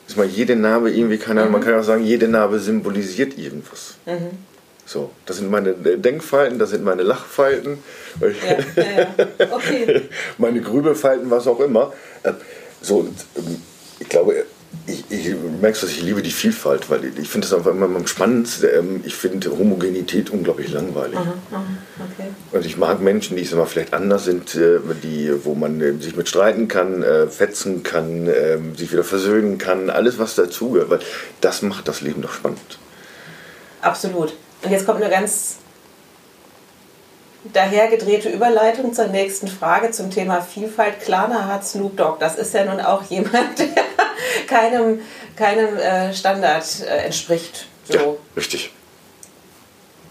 Ist 0.08 0.18
mal 0.18 0.26
jede 0.26 0.56
Narbe 0.56 0.92
irgendwie, 0.92 1.18
keine 1.18 1.42
Ahnung, 1.42 1.54
mhm. 1.54 1.60
man 1.60 1.68
kann 1.68 1.80
auch 1.80 1.84
sagen, 1.84 2.04
jede 2.04 2.28
Narbe 2.28 2.60
symbolisiert 2.60 3.38
irgendwas. 3.38 3.96
Mhm. 4.06 4.38
So, 4.86 5.12
das 5.26 5.38
sind 5.38 5.50
meine 5.50 5.74
Denkfalten, 5.74 6.60
das 6.60 6.72
sind 6.72 6.84
meine 6.84 7.04
Lachfalten, 7.04 7.82
ja, 8.20 8.28
ja, 8.28 8.84
ja. 8.84 9.08
Okay. 9.52 10.10
meine 10.38 10.60
Grübelfalten, 10.60 11.30
was 11.30 11.48
auch 11.48 11.62
immer. 11.62 11.94
Ähm, 12.24 12.36
so, 12.82 13.08
ähm, 13.38 13.62
ich 14.00 14.10
glaube, 14.10 14.46
ich, 14.88 15.04
ich 15.10 15.36
merkst, 15.62 15.84
dass 15.84 15.92
ich 15.92 16.02
liebe 16.02 16.22
die 16.22 16.32
Vielfalt, 16.32 16.90
weil 16.90 17.06
ich, 17.06 17.18
ich 17.18 17.30
finde 17.30 17.48
es 17.48 17.54
einfach 17.54 17.72
immer 17.72 17.86
am 17.86 18.08
spannendsten. 18.08 18.70
Ähm, 18.74 19.02
ich 19.06 19.16
finde 19.16 19.52
Homogenität 19.52 20.30
unglaublich 20.30 20.72
langweilig. 20.72 21.18
Aha, 21.18 21.34
aha, 21.52 21.64
okay. 22.00 22.30
Und 22.52 22.66
ich 22.66 22.78
mag 22.78 23.02
Menschen, 23.02 23.38
die 23.38 23.56
mal 23.56 23.66
vielleicht 23.66 23.94
anders 23.94 24.26
sind, 24.26 24.56
äh, 24.56 24.80
die, 25.04 25.32
wo 25.44 25.56
man 25.56 25.82
äh, 25.82 25.94
sich 25.94 26.16
mit 26.16 26.30
streiten 26.30 26.68
kann, 26.68 27.04
äh, 27.04 27.28
fetzen 27.28 27.84
kann, 27.84 28.28
ähm, 28.28 28.76
sich 28.76 28.92
wieder 28.92 29.04
versöhnen 29.04 29.58
kann, 29.58 29.90
alles 29.90 30.20
was 30.20 30.36
dazugehört, 30.36 30.90
weil 30.90 31.00
das 31.42 31.62
macht 31.62 31.88
das 31.88 32.02
Leben 32.02 32.22
doch 32.22 32.34
spannend. 32.34 32.80
Absolut. 33.82 34.34
Und 34.64 34.72
jetzt 34.72 34.86
kommt 34.86 35.02
eine 35.02 35.12
ganz 35.12 35.58
dahergedrehte 37.54 38.30
Überleitung 38.30 38.94
zur 38.94 39.08
nächsten 39.08 39.48
Frage 39.48 39.92
zum 39.92 40.12
Thema 40.12 40.42
Vielfalt. 40.42 41.00
Klarna 41.02 41.46
hat 41.46 41.66
Snoop 41.66 41.98
Dogg. 41.98 42.18
Das 42.20 42.36
ist 42.36 42.54
ja 42.54 42.66
nun 42.66 42.80
auch 42.80 43.04
jemand, 43.10 43.60
der 43.60 43.68
keinem, 44.52 45.00
keinem 45.36 45.78
äh, 45.78 46.14
Standard 46.14 46.66
äh, 46.82 47.06
entspricht. 47.06 47.68
So. 47.86 47.98
Ja, 47.98 48.04
richtig. 48.36 48.74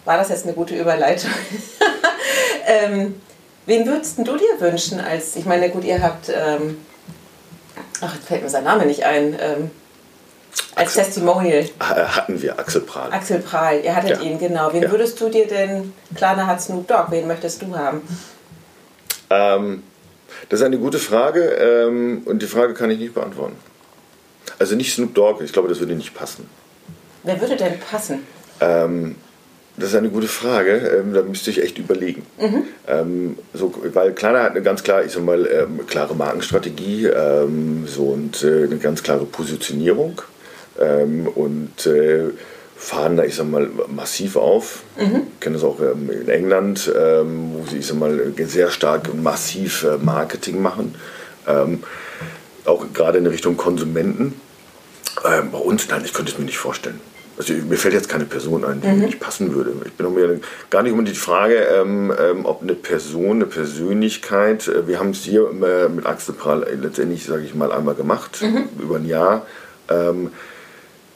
War 0.05 0.17
das 0.17 0.31
jetzt 0.31 0.45
eine 0.45 0.55
gute 0.55 0.75
Überleitung? 0.75 1.31
ähm, 2.67 3.21
wen 3.67 3.87
würdest 3.87 4.19
du 4.19 4.37
dir 4.37 4.61
wünschen 4.61 4.99
als, 4.99 5.37
ich 5.37 5.45
meine, 5.45 5.69
gut, 5.69 5.85
ihr 5.85 6.03
habt, 6.03 6.31
ähm, 6.31 6.79
ach, 8.01 8.17
fällt 8.27 8.43
mir 8.43 8.49
sein 8.49 8.65
Name 8.65 8.87
nicht 8.87 9.05
ein, 9.05 9.37
ähm, 9.39 9.71
als 10.75 10.89
Axel, 10.89 11.05
Testimonial. 11.05 11.69
Hatten 11.79 12.41
wir 12.41 12.59
Axel 12.59 12.81
Prahl. 12.81 13.13
Axel 13.13 13.41
Prahl, 13.41 13.83
ihr 13.85 13.95
hattet 13.95 14.19
ja. 14.19 14.21
ihn, 14.23 14.39
genau. 14.39 14.73
Wen 14.73 14.83
ja. 14.83 14.91
würdest 14.91 15.21
du 15.21 15.29
dir 15.29 15.47
denn, 15.47 15.93
Klarna 16.15 16.47
hat 16.47 16.61
Snoop 16.63 16.89
Dogg, 16.89 17.11
wen 17.11 17.27
möchtest 17.27 17.63
du 17.63 17.77
haben? 17.77 18.01
Ähm, 19.29 19.83
das 20.49 20.61
ist 20.61 20.67
eine 20.67 20.79
gute 20.79 20.99
Frage 20.99 21.43
ähm, 21.43 22.23
und 22.25 22.41
die 22.41 22.47
Frage 22.47 22.75
kann 22.75 22.91
ich 22.91 22.99
nicht 22.99 23.15
beantworten. 23.15 23.57
Also 24.61 24.77
nicht 24.77 24.93
Snoop 24.93 25.15
Dogg, 25.15 25.43
ich 25.43 25.53
glaube, 25.53 25.69
das 25.69 25.81
würde 25.81 25.95
nicht 25.95 26.15
passen. 26.15 26.47
Wer 27.25 27.41
würde 27.41 27.57
denn 27.57 27.81
passen? 27.81 28.21
Ähm, 28.61 29.17
das 29.79 29.89
ist 29.89 29.95
eine 29.95 30.11
gute 30.11 30.29
Frage. 30.29 31.01
Ähm, 31.01 31.15
da 31.15 31.23
müsste 31.23 31.51
ich 31.51 31.63
echt 31.63 31.79
überlegen. 31.79 32.27
Mhm. 32.39 32.65
Ähm, 32.87 33.39
so, 33.55 33.73
weil 33.95 34.13
Klarna 34.13 34.43
hat 34.43 34.51
eine 34.51 34.61
ganz 34.61 34.83
klar, 34.83 35.03
ich 35.03 35.13
sag 35.13 35.25
mal, 35.25 35.47
ähm, 35.47 35.87
klare 35.87 36.15
Markenstrategie 36.15 37.07
ähm, 37.07 37.87
so, 37.87 38.03
und 38.03 38.45
äh, 38.45 38.65
eine 38.65 38.77
ganz 38.77 39.03
klare 39.03 39.25
Positionierung 39.25 40.21
ähm, 40.79 41.27
und 41.27 41.87
äh, 41.87 42.25
fahren 42.77 43.17
da, 43.17 43.25
ich 43.25 43.37
sag 43.37 43.49
mal, 43.49 43.67
massiv 43.89 44.37
auf. 44.37 44.83
Mhm. 44.99 45.23
Ich 45.33 45.41
kenne 45.41 45.55
das 45.55 45.65
auch 45.65 45.81
ähm, 45.81 46.11
in 46.11 46.29
England, 46.29 46.87
wo 46.87 47.65
sie, 47.67 47.79
ich 47.79 47.87
sag 47.87 47.99
mal, 47.99 48.35
sehr 48.45 48.71
stark 48.71 49.15
massiv 49.15 49.85
äh, 49.85 49.97
Marketing 49.97 50.61
machen. 50.61 50.95
auch 52.67 52.87
gerade 52.93 53.19
in 53.19 53.27
Richtung 53.27 53.57
Konsumenten. 53.57 54.35
Bei 55.23 55.59
uns, 55.59 55.89
nein, 55.89 56.03
ich 56.05 56.13
könnte 56.13 56.33
es 56.33 56.39
mir 56.39 56.45
nicht 56.45 56.59
vorstellen. 56.59 57.01
Also 57.41 57.55
mir 57.55 57.79
fällt 57.79 57.95
jetzt 57.95 58.11
keine 58.11 58.27
Person 58.27 58.67
ein, 58.67 58.83
die 58.83 58.89
mhm. 58.89 59.01
nicht 59.01 59.19
passen 59.19 59.55
würde. 59.55 59.73
Ich 59.87 59.93
bin 59.93 60.13
mir 60.13 60.41
gar 60.69 60.83
nicht 60.83 60.93
um 60.93 61.03
die 61.03 61.15
Frage, 61.15 61.55
ähm, 61.55 62.13
ähm, 62.21 62.45
ob 62.45 62.61
eine 62.61 62.75
Person, 62.75 63.37
eine 63.37 63.47
Persönlichkeit, 63.47 64.69
äh, 64.69 64.87
wir 64.87 64.99
haben 64.99 65.11
es 65.11 65.25
hier 65.25 65.49
äh, 65.49 65.89
mit 65.89 66.05
Axel 66.05 66.35
Prahl 66.35 66.67
letztendlich, 66.79 67.25
sage 67.25 67.43
ich 67.45 67.55
mal, 67.55 67.73
einmal 67.73 67.95
gemacht, 67.95 68.43
mhm. 68.43 68.69
über 68.79 68.97
ein 68.97 69.07
Jahr. 69.07 69.47
Ähm, 69.89 70.33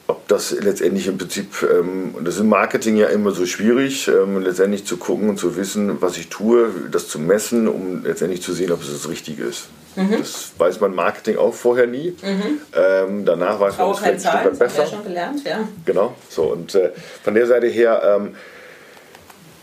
ob 0.06 0.26
das 0.28 0.50
letztendlich 0.52 1.08
im 1.08 1.18
Prinzip, 1.18 1.62
ähm, 1.62 2.14
und 2.14 2.26
das 2.26 2.36
ist 2.36 2.40
im 2.40 2.48
Marketing 2.48 2.96
ja 2.96 3.08
immer 3.08 3.32
so 3.32 3.44
schwierig, 3.44 4.08
ähm, 4.08 4.42
letztendlich 4.42 4.86
zu 4.86 4.96
gucken 4.96 5.28
und 5.28 5.38
zu 5.38 5.56
wissen, 5.56 6.00
was 6.00 6.16
ich 6.16 6.28
tue, 6.28 6.70
das 6.90 7.08
zu 7.08 7.18
messen, 7.18 7.68
um 7.68 8.02
letztendlich 8.02 8.40
zu 8.40 8.54
sehen, 8.54 8.72
ob 8.72 8.82
es 8.82 8.90
das 8.90 9.10
Richtige 9.10 9.44
ist. 9.44 9.68
Mhm. 9.96 10.18
Das 10.18 10.52
weiß 10.58 10.80
man 10.80 10.94
Marketing 10.94 11.36
auch 11.36 11.54
vorher 11.54 11.86
nie. 11.86 12.16
Mhm. 12.22 12.60
Ähm, 12.74 13.24
danach 13.24 13.60
weiß 13.60 13.78
man 13.78 13.90
es 13.90 13.98
vielleicht 13.98 14.26
ein 14.26 14.40
Stück 14.40 14.58
besser. 14.58 14.82
Ja 14.82 14.88
schon 14.88 15.04
gelernt, 15.04 15.44
ja. 15.44 15.68
Genau, 15.84 16.14
so 16.28 16.44
und 16.44 16.74
äh, 16.74 16.90
von 17.22 17.34
der 17.34 17.46
Seite 17.46 17.66
her, 17.66 18.02
ähm, 18.04 18.34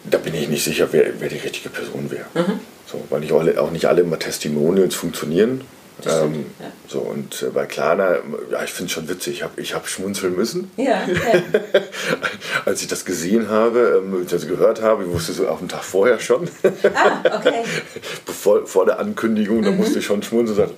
da 0.03 0.17
bin 0.17 0.33
ich 0.33 0.47
nicht 0.47 0.63
sicher, 0.63 0.87
wer, 0.91 1.19
wer 1.19 1.29
die 1.29 1.37
richtige 1.37 1.69
Person 1.69 2.09
wäre. 2.09 2.25
Mhm. 2.33 2.59
So, 2.85 3.03
weil 3.09 3.21
nicht 3.21 3.31
alle, 3.31 3.61
auch 3.61 3.71
nicht 3.71 3.85
alle 3.85 4.01
immer 4.01 4.19
Testimonials 4.19 4.95
funktionieren. 4.95 5.61
Ähm, 6.07 6.45
ja. 6.59 6.71
So, 6.87 6.99
und 6.99 7.41
äh, 7.41 7.47
bei 7.47 7.65
Klarna, 7.65 8.17
ja, 8.51 8.63
ich 8.63 8.71
finde 8.71 8.87
es 8.87 8.91
schon 8.91 9.09
witzig, 9.09 9.35
ich 9.35 9.43
habe 9.43 9.61
ich 9.61 9.73
hab 9.73 9.87
schmunzeln 9.87 10.35
müssen. 10.35 10.71
Ja, 10.77 11.03
okay. 11.03 11.43
Als 12.65 12.81
ich 12.81 12.87
das 12.87 13.05
gesehen 13.05 13.49
habe, 13.49 14.01
ähm, 14.03 14.25
das 14.29 14.47
gehört 14.47 14.81
habe, 14.81 15.03
ich 15.03 15.09
wusste 15.09 15.33
so 15.33 15.47
auf 15.47 15.59
dem 15.59 15.69
Tag 15.69 15.83
vorher 15.83 16.19
schon. 16.19 16.49
Ah, 16.93 17.37
okay. 17.37 17.63
Bevor, 18.25 18.65
vor 18.65 18.85
der 18.85 18.99
Ankündigung, 18.99 19.59
mhm. 19.59 19.63
da 19.63 19.71
musste 19.71 19.99
ich 19.99 20.05
schon 20.05 20.23
schmunzeln 20.23 20.59
und 20.59 20.67
sagen, 20.67 20.77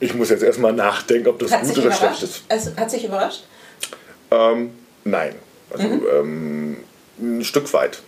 ich 0.00 0.14
muss 0.14 0.30
jetzt 0.30 0.42
erstmal 0.42 0.72
nachdenken, 0.72 1.28
ob 1.28 1.38
das 1.38 1.52
hat 1.52 1.62
gut 1.64 1.78
oder 1.78 1.92
schlecht 1.92 2.22
ist. 2.22 2.42
Es 2.48 2.76
hat 2.76 2.90
sich 2.90 3.04
überrascht? 3.04 3.44
Ähm, 4.30 4.70
nein. 5.04 5.34
Also 5.70 5.86
mhm. 5.86 6.02
ähm, 6.12 6.76
ein 7.20 7.44
Stück 7.44 7.72
weit. 7.72 8.00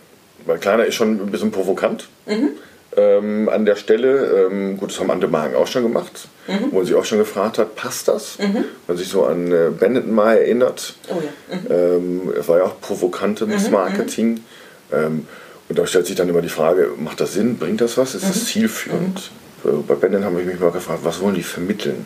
Weil 0.45 0.57
Kleiner 0.57 0.85
ist 0.85 0.95
schon 0.95 1.19
ein 1.19 1.31
bisschen 1.31 1.51
provokant. 1.51 2.07
Mhm. 2.25 2.51
Ähm, 2.95 3.49
an 3.49 3.65
der 3.65 3.75
Stelle. 3.75 4.47
Ähm, 4.49 4.77
gut, 4.77 4.91
das 4.91 4.99
haben 4.99 5.11
andere 5.11 5.29
Marken 5.31 5.55
auch 5.55 5.67
schon 5.67 5.83
gemacht, 5.83 6.27
mhm. 6.47 6.71
wo 6.71 6.77
man 6.77 6.85
sich 6.85 6.95
auch 6.95 7.05
schon 7.05 7.17
gefragt 7.17 7.57
hat, 7.57 7.75
passt 7.75 8.07
das? 8.07 8.37
Mhm. 8.39 8.65
Man 8.87 8.97
sich 8.97 9.07
so 9.07 9.25
an 9.25 9.51
äh, 9.51 9.69
Benetton 9.77 10.13
mal 10.13 10.37
erinnert. 10.37 10.95
Oh 11.09 11.21
ja. 11.21 11.55
Mhm. 11.55 11.67
Ähm, 11.69 12.33
es 12.39 12.47
war 12.47 12.57
ja 12.57 12.63
auch 12.65 12.79
provokantes 12.81 13.67
mhm. 13.67 13.71
Marketing. 13.71 14.43
Ähm, 14.91 15.27
und 15.69 15.79
da 15.79 15.87
stellt 15.87 16.05
sich 16.05 16.15
dann 16.15 16.27
immer 16.27 16.41
die 16.41 16.49
Frage, 16.49 16.91
macht 16.97 17.21
das 17.21 17.33
Sinn, 17.33 17.57
bringt 17.57 17.79
das 17.79 17.97
was, 17.97 18.13
ist 18.15 18.27
das 18.27 18.35
mhm. 18.41 18.45
zielführend? 18.45 19.31
Mhm. 19.63 19.83
Bei 19.87 19.95
Benetton 19.95 20.25
habe 20.25 20.41
ich 20.41 20.47
mich 20.47 20.59
mal 20.59 20.71
gefragt, 20.71 21.01
was 21.03 21.21
wollen 21.21 21.35
die 21.35 21.43
vermitteln? 21.43 22.05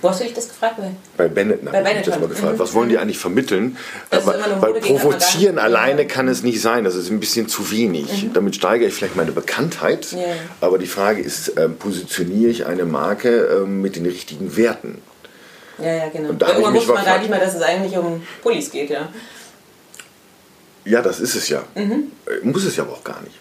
Wo 0.00 0.10
hast 0.10 0.20
du 0.20 0.24
dich 0.24 0.34
das 0.34 0.48
gefragt? 0.48 0.76
Bei 1.16 1.28
Benetton 1.28 1.72
habe 1.72 1.88
ich 1.88 1.96
mich 1.96 2.06
das 2.06 2.20
mal 2.20 2.28
gefragt. 2.28 2.54
Mhm. 2.54 2.58
Was 2.58 2.74
wollen 2.74 2.88
die 2.88 2.98
eigentlich 2.98 3.18
vermitteln? 3.18 3.76
Weil, 4.10 4.60
weil 4.60 4.74
provozieren 4.74 5.58
alleine 5.58 6.06
kann 6.06 6.28
es 6.28 6.42
nicht 6.42 6.60
sein. 6.60 6.84
Das 6.84 6.94
ist 6.94 7.10
ein 7.10 7.18
bisschen 7.18 7.48
zu 7.48 7.70
wenig. 7.70 8.24
Mhm. 8.24 8.32
Damit 8.32 8.54
steigere 8.54 8.88
ich 8.88 8.94
vielleicht 8.94 9.16
meine 9.16 9.32
Bekanntheit. 9.32 10.12
Ja. 10.12 10.18
Aber 10.60 10.78
die 10.78 10.86
Frage 10.86 11.20
ist, 11.20 11.48
äh, 11.56 11.68
positioniere 11.68 12.50
ich 12.50 12.66
eine 12.66 12.84
Marke 12.84 13.62
äh, 13.64 13.66
mit 13.66 13.96
den 13.96 14.06
richtigen 14.06 14.56
Werten? 14.56 14.98
Ja, 15.78 15.92
ja, 15.92 16.08
genau. 16.08 16.30
Und 16.30 16.42
da 16.42 16.48
Irgendwann 16.48 16.74
muss 16.74 16.86
man 16.86 17.04
gar 17.04 17.18
nicht 17.18 17.30
mehr, 17.30 17.40
dass 17.40 17.54
es 17.54 17.62
eigentlich 17.62 17.96
um 17.96 18.22
Pullis 18.42 18.70
geht, 18.70 18.90
ja. 18.90 19.08
Ja, 20.84 21.02
das 21.02 21.20
ist 21.20 21.34
es 21.34 21.48
ja. 21.48 21.64
Mhm. 21.74 22.12
Äh, 22.26 22.46
muss 22.46 22.64
es 22.64 22.76
ja 22.76 22.84
aber 22.84 22.92
auch 22.92 23.04
gar 23.04 23.20
nicht. 23.22 23.34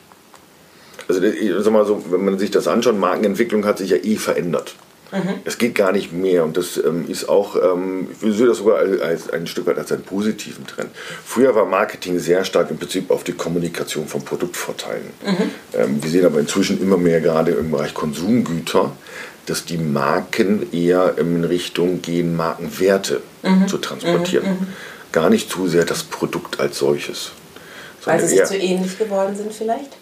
Also, 1.08 1.22
sag 1.64 1.72
mal 1.72 1.86
so, 1.86 2.04
wenn 2.10 2.26
man 2.26 2.40
sich 2.40 2.52
das 2.52 2.68
anschaut, 2.68 2.98
Markenentwicklung 2.98 3.66
hat 3.66 3.78
sich 3.78 3.92
ja 3.92 3.98
eh 3.98 4.18
verändert. 4.18 4.76
Mhm. 5.12 5.40
Es 5.46 5.58
geht 5.58 5.76
gar 5.76 5.92
nicht 5.92 6.12
mehr 6.12 6.44
und 6.44 6.58
das 6.58 6.78
ähm, 6.78 7.06
ist 7.08 7.30
auch, 7.30 7.56
ähm, 7.56 8.08
ich 8.22 8.36
sehe 8.36 8.48
das 8.48 8.58
sogar 8.58 8.80
als, 8.80 9.02
als, 9.02 9.30
ein 9.30 9.48
Stück 9.48 9.66
weit 9.68 9.78
als 9.78 9.92
einen 9.92 10.04
positiven 10.04 10.68
Trend. 10.68 10.90
Früher 11.24 11.56
war 11.56 11.66
Marketing 11.66 12.20
sehr 12.20 12.44
stark 12.44 12.70
im 12.72 12.78
Prinzip 12.78 13.10
auf 13.10 13.24
die 13.24 13.32
Kommunikation 13.32 14.08
von 14.08 14.24
Produktvorteilen. 14.24 15.08
Mhm. 15.26 15.52
Ähm, 15.74 16.04
wir 16.04 16.10
sehen 16.10 16.26
aber 16.26 16.40
inzwischen 16.40 16.82
immer 16.82 16.98
mehr 16.98 17.22
gerade 17.22 17.52
im 17.52 17.72
Bereich 17.72 17.94
Konsumgüter, 17.94 18.92
dass 19.46 19.64
die 19.64 19.78
Marken 19.78 20.74
eher 20.74 21.18
in 21.18 21.46
Richtung 21.46 22.02
gehen, 22.02 22.36
Markenwerte 22.36 23.22
mhm. 23.44 23.68
zu 23.68 23.78
transportieren. 23.78 24.46
Mhm. 24.46 24.52
Mhm. 24.52 24.68
Gar 25.14 25.30
nicht 25.30 25.50
zu 25.50 25.70
sehr 25.70 25.86
das 25.86 26.04
Produkt 26.04 26.60
als 26.60 26.80
solches. 26.80 27.32
Weil 28.04 28.20
sie 28.22 28.28
sich 28.28 28.44
zu 28.44 28.58
ähnlich 28.58 28.98
geworden 28.98 29.36
sind 29.36 29.54
vielleicht? 29.54 29.98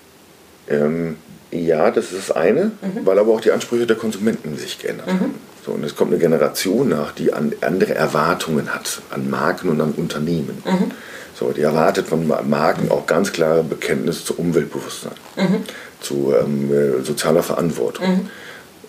Ja, 1.55 1.91
das 1.91 2.11
ist 2.11 2.29
das 2.29 2.35
eine, 2.35 2.65
mhm. 2.81 3.05
weil 3.05 3.19
aber 3.19 3.33
auch 3.33 3.41
die 3.41 3.51
Ansprüche 3.51 3.85
der 3.85 3.95
Konsumenten 3.95 4.57
sich 4.57 4.79
geändert 4.79 5.07
mhm. 5.07 5.19
haben. 5.19 5.35
So, 5.65 5.71
und 5.71 5.83
es 5.83 5.95
kommt 5.95 6.11
eine 6.11 6.19
Generation 6.19 6.89
nach, 6.89 7.11
die 7.11 7.33
an, 7.33 7.53
andere 7.61 7.95
Erwartungen 7.95 8.73
hat 8.73 9.01
an 9.09 9.29
Marken 9.29 9.69
und 9.69 9.81
an 9.81 9.93
Unternehmen. 9.93 10.61
Mhm. 10.63 10.91
So, 11.33 11.51
die 11.51 11.61
erwartet 11.61 12.07
von 12.07 12.27
Marken 12.27 12.91
auch 12.91 13.07
ganz 13.07 13.33
klare 13.33 13.63
Bekenntnis 13.63 14.23
zu 14.23 14.35
Umweltbewusstsein, 14.35 15.13
mhm. 15.35 15.63
zu 15.99 16.33
ähm, 16.39 16.71
äh, 16.71 17.03
sozialer 17.03 17.43
Verantwortung. 17.43 18.07
Mhm. 18.07 18.29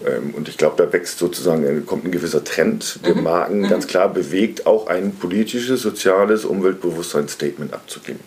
Ähm, 0.06 0.34
und 0.34 0.48
ich 0.48 0.56
glaube, 0.56 0.74
da 0.76 0.92
wächst 0.92 1.18
sozusagen, 1.18 1.64
äh, 1.64 1.80
kommt 1.80 2.04
ein 2.04 2.12
gewisser 2.12 2.44
Trend, 2.44 3.00
der 3.04 3.14
mhm. 3.14 3.22
Marken 3.22 3.68
ganz 3.68 3.86
klar 3.86 4.12
bewegt, 4.12 4.66
auch 4.66 4.86
ein 4.86 5.12
politisches, 5.12 5.82
soziales 5.82 6.44
Umweltbewusstseinsstatement 6.44 7.72
abzugeben. 7.72 8.20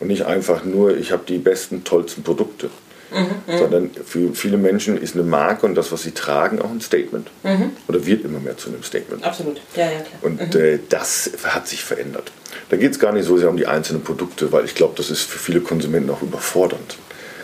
Und 0.00 0.08
nicht 0.08 0.26
einfach 0.26 0.64
nur, 0.64 0.96
ich 0.96 1.12
habe 1.12 1.24
die 1.26 1.38
besten, 1.38 1.84
tollsten 1.84 2.22
Produkte. 2.22 2.70
Mhm, 3.14 3.58
sondern 3.58 3.90
für 4.04 4.34
viele 4.34 4.56
Menschen 4.56 5.00
ist 5.00 5.14
eine 5.14 5.22
Marke 5.22 5.66
und 5.66 5.76
das, 5.76 5.92
was 5.92 6.02
sie 6.02 6.10
tragen, 6.10 6.60
auch 6.60 6.70
ein 6.70 6.80
Statement. 6.80 7.30
Mhm. 7.44 7.70
Oder 7.86 8.04
wird 8.06 8.24
immer 8.24 8.40
mehr 8.40 8.56
zu 8.56 8.70
einem 8.70 8.82
Statement. 8.82 9.22
Absolut, 9.22 9.60
ja, 9.76 9.84
ja, 9.84 10.00
klar. 10.00 10.18
Und 10.22 10.54
mhm. 10.54 10.60
äh, 10.60 10.78
das 10.88 11.30
hat 11.44 11.68
sich 11.68 11.84
verändert. 11.84 12.32
Da 12.70 12.76
geht 12.76 12.90
es 12.90 12.98
gar 12.98 13.12
nicht 13.12 13.24
so 13.24 13.38
sehr 13.38 13.50
um 13.50 13.56
die 13.56 13.66
einzelnen 13.66 14.02
Produkte, 14.02 14.50
weil 14.50 14.64
ich 14.64 14.74
glaube, 14.74 14.94
das 14.96 15.10
ist 15.10 15.22
für 15.22 15.38
viele 15.38 15.60
Konsumenten 15.60 16.10
auch 16.10 16.22
überfordernd, 16.22 16.96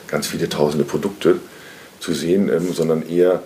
ganz 0.09 0.27
viele 0.27 0.49
tausende 0.49 0.85
Produkte 0.85 1.37
zu 2.01 2.13
sehen, 2.15 2.49
ähm, 2.49 2.73
sondern 2.73 3.09
eher 3.09 3.43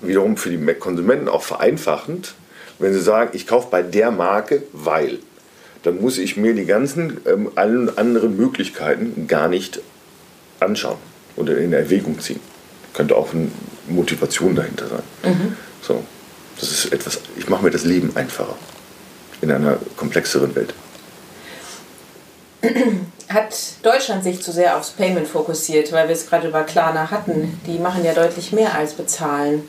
wiederum 0.00 0.38
für 0.38 0.48
die 0.48 0.74
Konsumenten 0.74 1.28
auch 1.28 1.42
vereinfachend, 1.42 2.34
wenn 2.78 2.94
sie 2.94 3.02
sagen, 3.02 3.30
ich 3.34 3.46
kaufe 3.46 3.68
bei 3.70 3.82
der 3.82 4.10
Marke, 4.10 4.62
weil 4.72 5.18
dann 5.82 6.00
muss 6.00 6.16
ich 6.16 6.36
mir 6.38 6.54
die 6.54 6.64
ganzen 6.64 7.20
ähm, 7.26 7.50
allen 7.56 7.96
anderen 7.98 8.36
Möglichkeiten 8.36 9.26
gar 9.28 9.48
nicht 9.48 9.80
anschauen 10.58 11.11
oder 11.36 11.58
in 11.58 11.72
Erwägung 11.72 12.18
ziehen. 12.20 12.40
Könnte 12.94 13.16
auch 13.16 13.32
eine 13.32 13.50
Motivation 13.88 14.54
dahinter 14.54 14.86
sein. 14.88 15.02
Mhm. 15.24 15.56
So, 15.80 16.02
das 16.60 16.70
ist 16.70 16.92
etwas, 16.92 17.20
ich 17.36 17.48
mache 17.48 17.64
mir 17.64 17.70
das 17.70 17.84
Leben 17.84 18.14
einfacher 18.16 18.56
in 19.40 19.50
einer 19.50 19.78
komplexeren 19.96 20.54
Welt. 20.54 20.74
Hat 23.28 23.56
Deutschland 23.82 24.22
sich 24.22 24.42
zu 24.42 24.52
sehr 24.52 24.76
aufs 24.76 24.90
Payment 24.90 25.26
fokussiert, 25.26 25.90
weil 25.92 26.06
wir 26.06 26.14
es 26.14 26.28
gerade 26.28 26.48
über 26.48 26.62
Klarna 26.64 27.10
hatten? 27.10 27.60
Die 27.66 27.78
machen 27.78 28.04
ja 28.04 28.12
deutlich 28.12 28.52
mehr 28.52 28.74
als 28.74 28.92
bezahlen. 28.92 29.68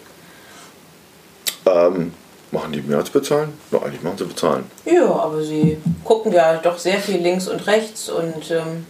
Ähm, 1.65 2.13
machen 2.51 2.73
die 2.73 2.81
mehr 2.81 2.97
als 2.97 3.09
bezahlen? 3.09 3.53
No, 3.71 3.79
eigentlich 3.79 4.03
machen 4.03 4.17
sie 4.17 4.25
bezahlen. 4.25 4.65
Ja, 4.85 5.05
aber 5.05 5.41
sie 5.43 5.77
gucken 6.03 6.33
ja 6.33 6.57
doch 6.57 6.77
sehr 6.77 6.99
viel 6.99 7.21
links 7.21 7.47
und 7.47 7.65
rechts 7.65 8.09
und 8.09 8.51
ähm, 8.51 8.85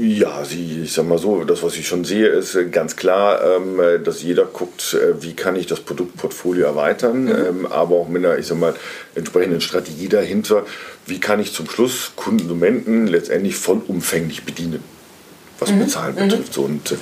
ja, 0.00 0.44
sie, 0.44 0.82
ich 0.84 0.92
sag 0.92 1.06
mal 1.06 1.18
so, 1.18 1.44
das, 1.44 1.62
was 1.62 1.76
ich 1.76 1.86
schon 1.86 2.04
sehe, 2.04 2.28
ist 2.28 2.54
äh, 2.54 2.66
ganz 2.66 2.96
klar, 2.96 3.40
ähm, 3.44 3.80
dass 4.04 4.22
jeder 4.22 4.44
guckt, 4.44 4.94
äh, 4.94 5.22
wie 5.22 5.34
kann 5.34 5.56
ich 5.56 5.66
das 5.66 5.80
Produktportfolio 5.80 6.66
erweitern, 6.66 7.24
mhm. 7.24 7.30
ähm, 7.30 7.66
aber 7.66 7.96
auch 7.96 8.08
mit 8.08 8.24
einer, 8.24 8.38
ich 8.38 8.46
sag 8.46 8.58
mal, 8.58 8.74
entsprechenden 9.14 9.60
Strategie 9.60 10.08
dahinter, 10.08 10.64
wie 11.06 11.20
kann 11.20 11.40
ich 11.40 11.52
zum 11.52 11.68
Schluss 11.68 12.12
Konsumenten 12.16 13.06
letztendlich 13.06 13.56
vollumfänglich 13.56 14.44
bedienen, 14.44 14.82
was 15.58 15.70
mhm. 15.70 15.80
Bezahlen 15.80 16.14
mhm. 16.14 16.28
betrifft. 16.28 16.58
Und 16.58 16.94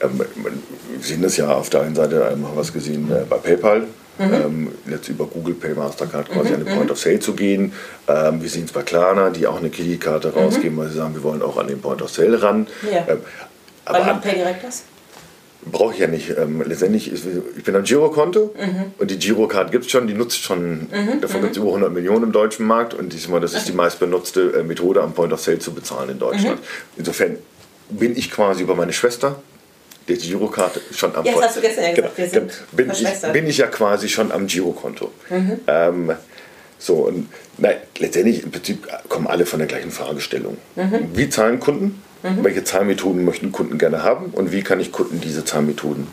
ähm, 0.00 0.18
wir 0.18 0.52
sehen 1.00 1.22
das 1.22 1.36
ja 1.36 1.52
auf 1.52 1.70
der 1.70 1.82
einen 1.82 1.94
Seite, 1.94 2.24
haben 2.24 2.42
wir 2.42 2.56
was 2.56 2.72
gesehen 2.72 3.10
äh, 3.10 3.24
bei 3.28 3.36
PayPal, 3.36 3.86
Mhm. 4.28 4.34
Ähm, 4.34 4.68
jetzt 4.90 5.08
über 5.08 5.26
Google 5.26 5.54
Pay, 5.54 5.74
Mastercard 5.74 6.30
quasi 6.30 6.50
mhm. 6.50 6.54
an 6.54 6.64
den 6.64 6.76
Point 6.76 6.90
of 6.90 6.98
Sale 6.98 7.20
zu 7.20 7.34
gehen. 7.34 7.72
Ähm, 8.08 8.42
wir 8.42 8.48
sehen 8.48 8.64
es 8.64 8.72
bei 8.72 8.82
Klarna, 8.82 9.30
die 9.30 9.46
auch 9.46 9.58
eine 9.58 9.70
Kreditkarte 9.70 10.28
mhm. 10.28 10.34
rausgeben, 10.34 10.78
weil 10.78 10.88
sie 10.88 10.96
sagen, 10.96 11.14
wir 11.14 11.22
wollen 11.22 11.42
auch 11.42 11.56
an 11.56 11.68
den 11.68 11.80
Point 11.80 12.02
of 12.02 12.10
Sale 12.10 12.42
ran. 12.42 12.66
Ja. 12.90 13.06
Ähm, 13.08 13.18
aber 13.84 13.98
Wann 13.98 14.06
macht 14.06 14.22
Pay 14.22 14.34
direkt 14.34 14.64
das? 14.64 14.84
Brauche 15.64 15.94
ich 15.94 16.00
ja 16.00 16.08
nicht. 16.08 16.30
Ähm, 16.36 16.62
letztendlich, 16.66 17.10
ist, 17.10 17.24
ich 17.56 17.62
bin 17.62 17.76
ein 17.76 17.84
Girokonto 17.84 18.52
mhm. 18.58 18.92
und 18.98 19.10
die 19.10 19.18
Girocard 19.18 19.70
gibt 19.70 19.84
es 19.84 19.92
schon, 19.92 20.08
die 20.08 20.14
nutzt 20.14 20.42
schon, 20.42 20.88
mhm. 20.90 21.20
davon 21.20 21.40
gibt 21.40 21.52
es 21.52 21.58
über 21.58 21.68
100 21.68 21.92
Millionen 21.92 22.24
im 22.24 22.32
deutschen 22.32 22.66
Markt 22.66 22.94
und 22.94 23.12
diesmal, 23.12 23.40
das 23.40 23.54
ist 23.54 23.68
die 23.68 23.72
meistbenutzte 23.72 24.54
äh, 24.58 24.62
Methode, 24.64 25.02
am 25.02 25.12
Point 25.12 25.32
of 25.32 25.40
Sale 25.40 25.60
zu 25.60 25.72
bezahlen 25.72 26.10
in 26.10 26.18
Deutschland. 26.18 26.58
Mhm. 26.58 26.96
Insofern 26.96 27.36
bin 27.90 28.16
ich 28.16 28.30
quasi 28.30 28.62
über 28.62 28.74
meine 28.74 28.92
Schwester 28.92 29.40
der 30.08 30.16
Girokarte 30.16 30.80
schon 30.94 31.14
am 31.14 31.24
Jetzt 31.24 31.42
hast 31.42 31.56
du 31.56 31.60
gestern 31.60 31.84
ja 31.84 31.90
gesagt, 31.92 32.16
genau, 32.16 32.28
wir 32.28 32.28
sind 32.28 32.52
bin 32.72 32.90
ich, 32.90 33.32
bin 33.32 33.46
ich 33.46 33.58
ja 33.58 33.66
quasi 33.66 34.08
schon 34.08 34.32
am 34.32 34.46
Girokonto. 34.46 35.10
Mhm. 35.30 35.60
Ähm, 35.66 36.12
so, 36.78 36.94
und 36.94 37.28
nein, 37.58 37.76
letztendlich 37.98 38.42
im 38.42 38.50
Prinzip 38.50 38.88
kommen 39.08 39.28
alle 39.28 39.46
von 39.46 39.60
der 39.60 39.68
gleichen 39.68 39.92
Fragestellung. 39.92 40.56
Mhm. 40.74 41.10
Wie 41.14 41.28
zahlen 41.30 41.60
Kunden? 41.60 42.02
Mhm. 42.22 42.44
Welche 42.44 42.64
Zahlmethoden 42.64 43.24
möchten 43.24 43.52
Kunden 43.52 43.78
gerne 43.78 44.02
haben? 44.02 44.26
Und 44.26 44.52
wie 44.52 44.62
kann 44.62 44.80
ich 44.80 44.92
Kunden 44.92 45.20
diese 45.20 45.44
Zahlmethoden 45.44 46.08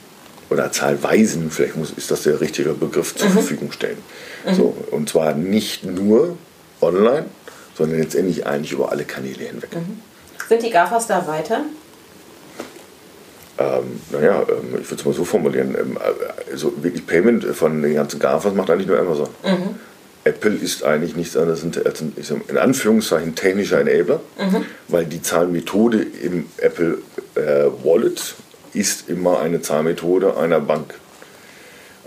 oder 0.49 0.71
Zahlweisen, 0.71 1.51
vielleicht 1.51 1.75
muss, 1.75 1.91
ist 1.91 2.11
das 2.11 2.23
der 2.23 2.41
richtige 2.41 2.73
Begriff, 2.73 3.15
zur 3.15 3.29
mhm. 3.29 3.33
Verfügung 3.33 3.71
stellen? 3.71 3.97
Mhm. 4.45 4.53
So, 4.53 4.77
und 4.91 5.09
zwar 5.09 5.33
nicht 5.33 5.85
nur 5.85 6.37
online, 6.81 7.25
sondern 7.75 7.99
letztendlich 7.99 8.45
eigentlich 8.45 8.71
über 8.71 8.91
alle 8.91 9.05
Kanäle 9.05 9.45
hinweg. 9.45 9.75
Mhm. 9.75 9.99
Sind 10.47 10.63
die 10.63 10.69
GAFAs 10.69 11.07
da 11.07 11.27
weiter? 11.27 11.61
Ähm, 13.59 14.01
naja, 14.11 14.41
ähm, 14.47 14.79
ich 14.81 14.89
würde 14.89 14.95
es 14.95 15.05
mal 15.05 15.13
so 15.13 15.25
formulieren, 15.25 15.75
ähm, 15.79 15.97
also 16.49 16.73
wirklich 16.81 17.05
Payment 17.05 17.43
von 17.43 17.81
den 17.81 17.93
ganzen 17.93 18.19
GAFAs 18.19 18.53
macht 18.53 18.69
eigentlich 18.69 18.87
nur 18.87 18.97
Amazon. 18.97 19.27
Mhm. 19.43 19.75
Apple 20.23 20.55
ist 20.55 20.83
eigentlich 20.83 21.15
nichts 21.15 21.35
anderes 21.35 21.63
als 21.85 22.01
ein, 22.01 22.13
in 22.47 22.57
Anführungszeichen 22.57 23.35
technischer 23.35 23.81
Enabler, 23.81 24.21
mhm. 24.37 24.65
weil 24.87 25.05
die 25.05 25.21
Zahlmethode 25.21 26.05
im 26.23 26.45
Apple 26.57 26.99
äh, 27.35 27.65
Wallet 27.83 28.35
ist 28.73 29.09
immer 29.09 29.39
eine 29.39 29.61
Zahlmethode 29.61 30.37
einer 30.37 30.59
Bank 30.59 30.93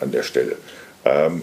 an 0.01 0.11
der 0.11 0.23
Stelle. 0.23 0.57
Ähm, 1.05 1.43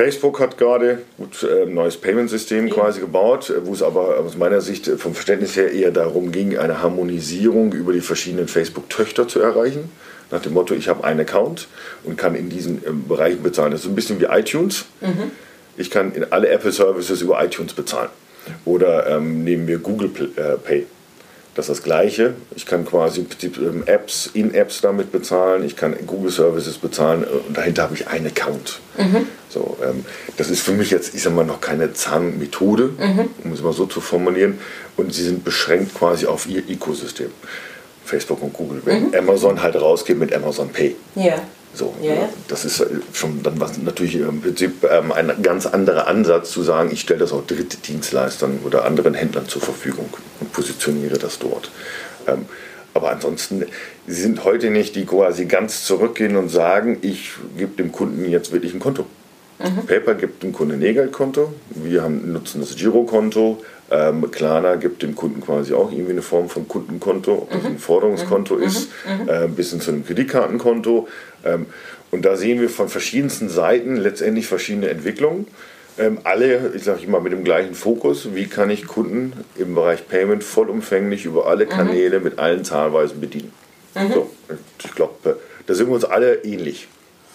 Facebook 0.00 0.40
hat 0.40 0.56
gerade 0.56 1.00
ein 1.18 1.46
äh, 1.46 1.66
neues 1.66 1.98
Payment-System 1.98 2.68
ja. 2.68 2.74
quasi 2.74 3.00
gebaut, 3.00 3.50
äh, 3.50 3.66
wo 3.66 3.74
es 3.74 3.82
aber 3.82 4.18
aus 4.20 4.34
meiner 4.34 4.62
Sicht 4.62 4.88
äh, 4.88 4.96
vom 4.96 5.12
Verständnis 5.12 5.56
her 5.56 5.70
eher 5.72 5.90
darum 5.90 6.32
ging, 6.32 6.56
eine 6.56 6.80
Harmonisierung 6.80 7.74
über 7.74 7.92
die 7.92 8.00
verschiedenen 8.00 8.48
Facebook-Töchter 8.48 9.28
zu 9.28 9.40
erreichen. 9.40 9.90
Nach 10.30 10.40
dem 10.40 10.54
Motto, 10.54 10.74
ich 10.74 10.88
habe 10.88 11.04
einen 11.04 11.20
Account 11.20 11.68
und 12.04 12.16
kann 12.16 12.34
in 12.34 12.48
diesen 12.48 12.80
Bereichen 13.08 13.42
bezahlen. 13.42 13.72
Das 13.72 13.82
ist 13.82 13.88
ein 13.88 13.94
bisschen 13.94 14.18
wie 14.20 14.24
iTunes. 14.24 14.86
Mhm. 15.02 15.32
Ich 15.76 15.90
kann 15.90 16.14
in 16.14 16.24
alle 16.32 16.48
Apple-Services 16.48 17.20
über 17.20 17.44
iTunes 17.44 17.74
bezahlen. 17.74 18.08
Oder 18.64 19.06
ähm, 19.06 19.44
nehmen 19.44 19.66
wir 19.66 19.78
Google 19.78 20.08
Pay. 20.08 20.86
Das 21.60 21.68
ist 21.68 21.76
das 21.76 21.84
Gleiche. 21.84 22.36
Ich 22.56 22.64
kann 22.64 22.86
quasi 22.86 23.26
ähm, 23.42 23.82
Apps, 23.84 24.30
in-Apps 24.32 24.80
damit 24.80 25.12
bezahlen, 25.12 25.62
ich 25.62 25.76
kann 25.76 25.94
Google 26.06 26.30
Services 26.30 26.78
bezahlen 26.78 27.22
und 27.24 27.54
dahinter 27.54 27.82
habe 27.82 27.94
ich 27.94 28.08
einen 28.08 28.28
Account. 28.28 28.80
Mhm. 28.96 29.26
So, 29.50 29.76
ähm, 29.82 30.06
das 30.38 30.48
ist 30.48 30.62
für 30.62 30.72
mich 30.72 30.90
jetzt, 30.90 31.14
ich 31.14 31.22
sag 31.22 31.34
mal, 31.34 31.44
noch 31.44 31.60
keine 31.60 31.92
Zahnmethode, 31.92 32.84
mhm. 32.98 33.28
um 33.44 33.52
es 33.52 33.60
mal 33.60 33.74
so 33.74 33.84
zu 33.84 34.00
formulieren. 34.00 34.58
Und 34.96 35.12
sie 35.12 35.22
sind 35.22 35.44
beschränkt 35.44 35.94
quasi 35.94 36.24
auf 36.24 36.48
ihr 36.48 36.62
Ökosystem. 36.66 37.30
Facebook 38.06 38.42
und 38.42 38.54
Google. 38.54 38.80
Wenn 38.86 39.14
Amazon 39.14 39.62
halt 39.62 39.76
rausgeht 39.76 40.18
mit 40.18 40.34
Amazon 40.34 40.70
Pay. 40.70 40.96
Ja. 41.14 41.42
So, 41.74 41.94
Ja, 42.02 42.14
ja. 42.14 42.28
das 42.48 42.64
ist 42.64 42.80
äh, 42.80 42.86
schon 43.12 43.42
dann 43.42 43.60
was 43.60 43.78
natürlich 43.78 44.16
im 44.16 44.40
Prinzip 44.40 44.84
ähm, 44.90 45.12
ein 45.12 45.32
ganz 45.42 45.66
anderer 45.66 46.06
Ansatz 46.06 46.50
zu 46.50 46.62
sagen, 46.62 46.90
ich 46.92 47.00
stelle 47.00 47.20
das 47.20 47.32
auch 47.32 47.46
Drittdienstleistern 47.46 48.60
oder 48.64 48.84
anderen 48.84 49.14
Händlern 49.14 49.46
zur 49.48 49.62
Verfügung 49.62 50.08
und 50.40 50.52
positioniere 50.52 51.18
das 51.18 51.38
dort. 51.38 51.70
Ähm, 52.26 52.46
aber 52.92 53.12
ansonsten, 53.12 53.64
sie 54.06 54.20
sind 54.20 54.44
heute 54.44 54.70
nicht, 54.70 54.96
die 54.96 55.06
quasi 55.06 55.44
ganz 55.44 55.84
zurückgehen 55.84 56.36
und 56.36 56.48
sagen, 56.48 56.98
ich 57.02 57.32
gebe 57.56 57.76
dem 57.80 57.92
Kunden 57.92 58.28
jetzt 58.28 58.52
wirklich 58.52 58.74
ein 58.74 58.80
Konto. 58.80 59.06
PayPal 59.86 60.16
gibt 60.16 60.42
dem 60.42 60.52
Kunden 60.52 60.74
ein 60.74 60.82
E-Geld-Konto, 60.82 61.52
wir 61.70 62.02
haben, 62.02 62.32
nutzen 62.32 62.60
das 62.62 62.76
Girokonto, 62.76 63.62
ähm, 63.90 64.30
Klarna 64.30 64.76
gibt 64.76 65.02
dem 65.02 65.14
Kunden 65.14 65.40
quasi 65.40 65.74
auch 65.74 65.90
irgendwie 65.90 66.12
eine 66.12 66.22
Form 66.22 66.48
von 66.48 66.68
Kundenkonto, 66.68 67.32
ob 67.32 67.50
das 67.50 67.64
ein 67.64 67.78
Forderungskonto 67.78 68.56
ist, 68.56 68.90
äh, 69.26 69.48
bis 69.48 69.70
hin 69.70 69.80
zu 69.80 69.90
einem 69.90 70.06
Kreditkartenkonto. 70.06 71.08
Ähm, 71.44 71.66
und 72.10 72.24
da 72.24 72.36
sehen 72.36 72.60
wir 72.60 72.70
von 72.70 72.88
verschiedensten 72.88 73.48
Seiten 73.48 73.96
letztendlich 73.96 74.46
verschiedene 74.46 74.88
Entwicklungen. 74.88 75.46
Ähm, 75.98 76.18
alle, 76.24 76.72
ich 76.74 76.84
sage 76.84 77.04
immer, 77.04 77.20
mit 77.20 77.32
dem 77.32 77.44
gleichen 77.44 77.74
Fokus. 77.74 78.34
Wie 78.34 78.46
kann 78.46 78.70
ich 78.70 78.86
Kunden 78.86 79.32
im 79.56 79.74
Bereich 79.74 80.08
Payment 80.08 80.42
vollumfänglich 80.42 81.24
über 81.24 81.46
alle 81.46 81.66
Kanäle 81.66 82.20
mit 82.20 82.38
allen 82.38 82.64
Zahlweisen 82.64 83.20
bedienen? 83.20 83.52
So, 84.14 84.30
ich 84.84 84.94
glaube, 84.94 85.36
da 85.66 85.74
sind 85.74 85.88
wir 85.88 85.94
uns 85.94 86.04
alle 86.04 86.36
ähnlich. 86.44 86.88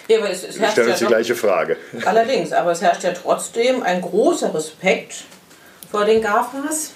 Ja, 0.07 0.19
aber 0.19 0.30
es, 0.30 0.44
es 0.44 0.56
Wir 0.56 0.64
herrscht 0.64 0.77
ja 0.77 0.86
uns 0.86 0.98
die 0.98 1.03
doch, 1.03 1.11
gleiche 1.11 1.36
Frage. 1.36 1.77
allerdings, 2.06 2.53
aber 2.53 2.72
es 2.72 2.82
herrscht 2.82 3.03
ja 3.03 3.11
trotzdem 3.11 3.84
ein 3.84 4.02
großer 4.02 4.53
Respekt 4.53 5.26
vor 5.96 6.04
den 6.04 6.22
GAFAs. 6.22 6.92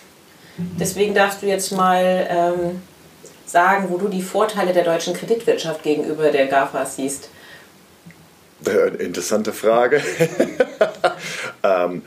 Deswegen 0.58 1.14
darfst 1.14 1.42
du 1.42 1.46
jetzt 1.46 1.72
mal 1.72 2.28
ähm, 2.30 2.82
sagen, 3.46 3.86
wo 3.88 3.98
du 3.98 4.10
die 4.10 4.22
Vorteile 4.22 4.74
der 4.74 4.84
deutschen 4.84 5.14
Kreditwirtschaft 5.14 5.84
gegenüber 5.84 6.32
der 6.32 6.48
GAFAs 6.48 6.98
siehst. 6.98 7.30
Äh, 8.68 9.02
Interessante 9.02 9.54
Frage. 9.54 10.02
ähm, 11.64 12.02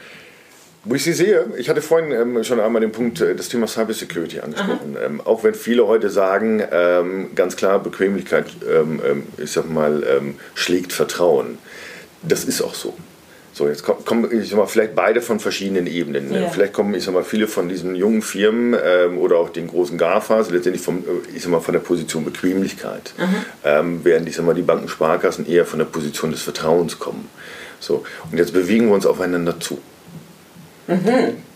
wo 0.84 0.94
ich 0.94 1.02
sie 1.02 1.14
sehe, 1.14 1.46
ich 1.56 1.70
hatte 1.70 1.80
vorhin 1.80 2.12
ähm, 2.12 2.44
schon 2.44 2.60
einmal 2.60 2.82
den 2.82 2.92
Punkt, 2.92 3.22
äh, 3.22 3.34
das 3.34 3.48
Thema 3.48 3.66
Cybersecurity 3.66 4.40
angesprochen. 4.40 4.98
Ähm, 5.02 5.22
auch 5.22 5.44
wenn 5.44 5.54
viele 5.54 5.86
heute 5.86 6.10
sagen, 6.10 6.62
ähm, 6.70 7.30
ganz 7.34 7.56
klar, 7.56 7.78
Bequemlichkeit, 7.78 8.48
ähm, 8.68 9.00
ähm, 9.02 9.26
ich 9.38 9.50
sag 9.50 9.70
mal, 9.70 10.04
ähm, 10.06 10.34
schlägt 10.54 10.92
Vertrauen. 10.92 11.56
Das 12.22 12.44
ist 12.44 12.60
auch 12.60 12.74
so. 12.74 12.94
So, 13.54 13.68
jetzt 13.68 13.84
kommen, 13.84 14.28
ich 14.32 14.48
sag 14.48 14.56
mal, 14.56 14.66
vielleicht 14.66 14.94
beide 14.94 15.20
von 15.20 15.38
verschiedenen 15.38 15.86
Ebenen. 15.86 16.32
Ja. 16.32 16.48
Vielleicht 16.48 16.72
kommen, 16.72 16.94
ich 16.94 17.04
sag 17.04 17.12
mal, 17.12 17.22
viele 17.22 17.46
von 17.46 17.68
diesen 17.68 17.94
jungen 17.94 18.22
Firmen 18.22 18.74
ähm, 18.82 19.18
oder 19.18 19.36
auch 19.36 19.50
den 19.50 19.68
großen 19.68 19.98
GAFAs 19.98 20.50
letztendlich 20.50 20.82
vom, 20.82 21.00
äh, 21.00 21.36
ich 21.36 21.42
sag 21.42 21.50
mal, 21.50 21.60
von 21.60 21.74
der 21.74 21.80
Position 21.80 22.24
Bequemlichkeit. 22.24 23.12
Ähm, 23.62 24.00
während, 24.04 24.26
ich 24.26 24.36
sag 24.36 24.46
mal, 24.46 24.54
die 24.54 24.62
Banken, 24.62 24.88
Sparkassen 24.88 25.46
eher 25.46 25.66
von 25.66 25.78
der 25.78 25.86
Position 25.86 26.30
des 26.30 26.40
Vertrauens 26.40 26.98
kommen. 26.98 27.28
So, 27.78 28.04
und 28.30 28.38
jetzt 28.38 28.54
bewegen 28.54 28.86
wir 28.86 28.94
uns 28.94 29.04
aufeinander 29.04 29.60
zu. 29.60 29.78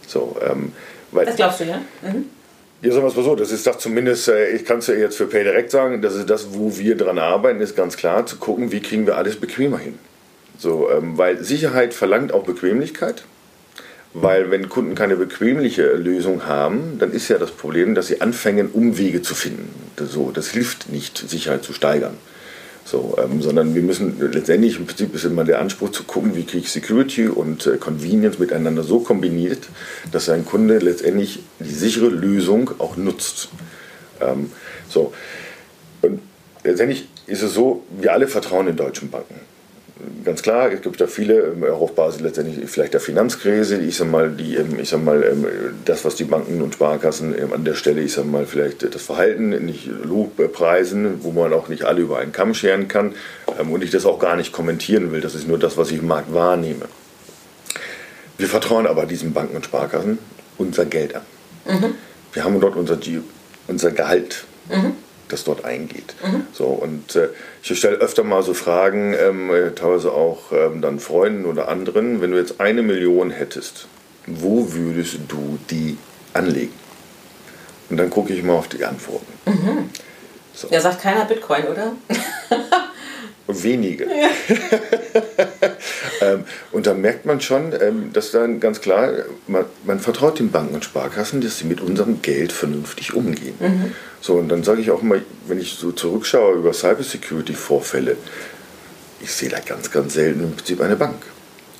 So, 0.06 0.36
ähm, 0.46 0.72
weil, 1.12 1.24
Das 1.24 1.36
glaubst 1.36 1.60
du, 1.60 1.64
ja? 1.64 1.78
Mhm. 2.02 2.26
ja, 2.82 2.90
sagen 2.92 3.04
wir 3.04 3.08
es 3.08 3.16
mal 3.16 3.24
so, 3.24 3.36
das 3.36 3.52
ist 3.52 3.66
doch 3.66 3.78
zumindest, 3.78 4.28
äh, 4.28 4.50
ich 4.50 4.66
kann 4.66 4.78
es 4.78 4.86
ja 4.88 4.94
jetzt 4.94 5.16
für 5.16 5.26
PayDirect 5.26 5.70
sagen, 5.70 6.02
das 6.02 6.14
ist 6.14 6.28
das, 6.28 6.48
wo 6.52 6.76
wir 6.76 6.96
dran 6.96 7.18
arbeiten, 7.18 7.60
ist 7.60 7.74
ganz 7.74 7.96
klar 7.96 8.26
zu 8.26 8.36
gucken, 8.36 8.70
wie 8.70 8.80
kriegen 8.80 9.06
wir 9.06 9.16
alles 9.16 9.36
bequemer 9.36 9.78
hin. 9.78 9.98
So, 10.58 10.90
ähm, 10.90 11.18
weil 11.18 11.42
Sicherheit 11.44 11.94
verlangt 11.94 12.32
auch 12.32 12.44
Bequemlichkeit. 12.44 13.24
Weil 14.18 14.50
wenn 14.50 14.70
Kunden 14.70 14.94
keine 14.94 15.16
bequemliche 15.16 15.92
Lösung 15.92 16.46
haben, 16.46 16.98
dann 16.98 17.12
ist 17.12 17.28
ja 17.28 17.36
das 17.36 17.50
Problem, 17.50 17.94
dass 17.94 18.06
sie 18.06 18.22
anfangen, 18.22 18.70
Umwege 18.70 19.20
zu 19.20 19.34
finden. 19.34 19.68
So, 19.98 20.30
das 20.30 20.48
hilft 20.48 20.90
nicht, 20.90 21.18
Sicherheit 21.28 21.64
zu 21.64 21.74
steigern. 21.74 22.16
So, 22.86 23.18
ähm, 23.22 23.42
sondern 23.42 23.74
wir 23.74 23.82
müssen 23.82 24.16
letztendlich, 24.32 24.78
im 24.78 24.86
Prinzip 24.86 25.14
ist 25.14 25.24
immer 25.24 25.44
der 25.44 25.58
Anspruch 25.60 25.90
zu 25.90 26.04
gucken, 26.04 26.36
wie 26.36 26.44
kriege 26.44 26.64
ich 26.64 26.70
Security 26.70 27.26
und 27.26 27.66
äh, 27.66 27.76
Convenience 27.78 28.38
miteinander 28.38 28.84
so 28.84 29.00
kombiniert, 29.00 29.68
dass 30.12 30.28
ein 30.30 30.46
Kunde 30.46 30.78
letztendlich 30.78 31.40
die 31.58 31.74
sichere 31.74 32.08
Lösung 32.08 32.70
auch 32.78 32.96
nutzt. 32.96 33.48
Ähm, 34.20 34.50
so. 34.88 35.12
Und 36.00 36.20
letztendlich 36.62 37.08
ist 37.26 37.42
es 37.42 37.52
so, 37.52 37.82
wir 37.90 38.12
alle 38.12 38.28
vertrauen 38.28 38.68
in 38.68 38.76
deutschen 38.76 39.10
Banken. 39.10 39.40
Ganz 40.24 40.42
klar, 40.42 40.70
es 40.70 40.82
gibt 40.82 41.00
da 41.00 41.06
viele, 41.06 41.40
ähm, 41.40 41.64
auch 41.64 41.80
auf 41.80 41.94
Basis 41.94 42.20
letztendlich 42.20 42.68
vielleicht 42.68 42.92
der 42.92 43.00
Finanzkrise, 43.00 43.80
ich 43.80 43.96
sag 43.96 44.10
mal, 44.10 44.30
die, 44.30 44.56
ähm, 44.56 44.78
ich 44.78 44.90
sag 44.90 45.02
mal, 45.02 45.22
ähm, 45.24 45.46
das, 45.86 46.04
was 46.04 46.16
die 46.16 46.24
Banken 46.24 46.60
und 46.60 46.74
Sparkassen 46.74 47.34
an 47.50 47.64
der 47.64 47.74
Stelle, 47.74 48.02
ich 48.02 48.12
sag 48.12 48.26
mal, 48.26 48.44
vielleicht 48.44 48.82
äh, 48.82 48.90
das 48.90 49.00
Verhalten 49.00 49.48
nicht 49.64 49.86
Lobpreisen, 49.86 51.24
wo 51.24 51.30
man 51.30 51.54
auch 51.54 51.68
nicht 51.68 51.84
alle 51.84 52.02
über 52.02 52.18
einen 52.18 52.32
Kamm 52.32 52.52
scheren 52.52 52.88
kann 52.88 53.14
und 53.70 53.82
ich 53.82 53.90
das 53.90 54.04
auch 54.04 54.18
gar 54.18 54.36
nicht 54.36 54.52
kommentieren 54.52 55.12
will, 55.12 55.22
das 55.22 55.34
ist 55.34 55.48
nur 55.48 55.58
das, 55.58 55.78
was 55.78 55.90
ich 55.90 56.00
im 56.00 56.08
Markt 56.08 56.34
wahrnehme. 56.34 56.84
Wir 58.36 58.48
vertrauen 58.48 58.86
aber 58.86 59.06
diesen 59.06 59.32
Banken 59.32 59.56
und 59.56 59.64
Sparkassen 59.64 60.18
unser 60.58 60.84
Geld 60.84 61.14
an. 61.14 61.22
Wir 62.34 62.44
haben 62.44 62.60
dort 62.60 62.76
unser, 62.76 62.98
unser 63.66 63.90
Gehalt, 63.92 64.44
das 65.28 65.44
dort 65.44 65.64
eingeht. 65.64 66.14
So, 66.52 66.66
und 66.66 67.16
äh, 67.16 67.28
ich 67.62 67.78
stelle 67.78 67.96
öfter 67.96 68.24
mal 68.24 68.42
so 68.42 68.54
Fragen, 68.54 69.14
ähm, 69.14 69.50
äh, 69.50 69.70
teilweise 69.72 70.12
auch 70.12 70.52
ähm, 70.52 70.80
dann 70.80 71.00
Freunden 71.00 71.44
oder 71.46 71.68
anderen, 71.68 72.20
wenn 72.20 72.30
du 72.30 72.38
jetzt 72.38 72.60
eine 72.60 72.82
Million 72.82 73.30
hättest, 73.30 73.88
wo 74.26 74.72
würdest 74.72 75.18
du 75.28 75.58
die 75.70 75.98
anlegen? 76.32 76.72
Und 77.90 77.98
dann 77.98 78.10
gucke 78.10 78.32
ich 78.32 78.42
mal 78.42 78.54
auf 78.54 78.68
die 78.68 78.84
Antworten. 78.84 79.32
Da 80.70 80.80
sagt 80.80 81.02
keiner 81.02 81.24
Bitcoin, 81.24 81.64
oder? 81.64 81.92
Wenige. 83.48 84.06
ähm, 86.20 86.44
und 86.72 86.86
da 86.86 86.94
merkt 86.94 87.26
man 87.26 87.40
schon, 87.40 87.72
ähm, 87.80 88.10
dass 88.12 88.32
dann 88.32 88.60
ganz 88.60 88.80
klar, 88.80 89.12
man, 89.46 89.64
man 89.84 90.00
vertraut 90.00 90.38
den 90.38 90.50
Banken 90.50 90.74
und 90.74 90.84
Sparkassen, 90.84 91.40
dass 91.40 91.58
sie 91.58 91.64
mit 91.64 91.80
unserem 91.80 92.22
Geld 92.22 92.52
vernünftig 92.52 93.14
umgehen. 93.14 93.94
So, 94.20 94.34
und 94.34 94.48
dann 94.48 94.64
sage 94.64 94.80
ich 94.80 94.90
auch 94.90 95.02
mal, 95.02 95.22
wenn 95.46 95.60
ich 95.60 95.74
so 95.74 95.92
zurückschaue 95.92 96.56
über 96.56 96.72
Cybersecurity-Vorfälle, 96.72 98.16
ich 99.20 99.32
sehe 99.32 99.48
da 99.48 99.60
ganz, 99.60 99.90
ganz 99.90 100.14
selten 100.14 100.42
im 100.42 100.52
Prinzip 100.52 100.80
eine 100.80 100.96
Bank. 100.96 101.22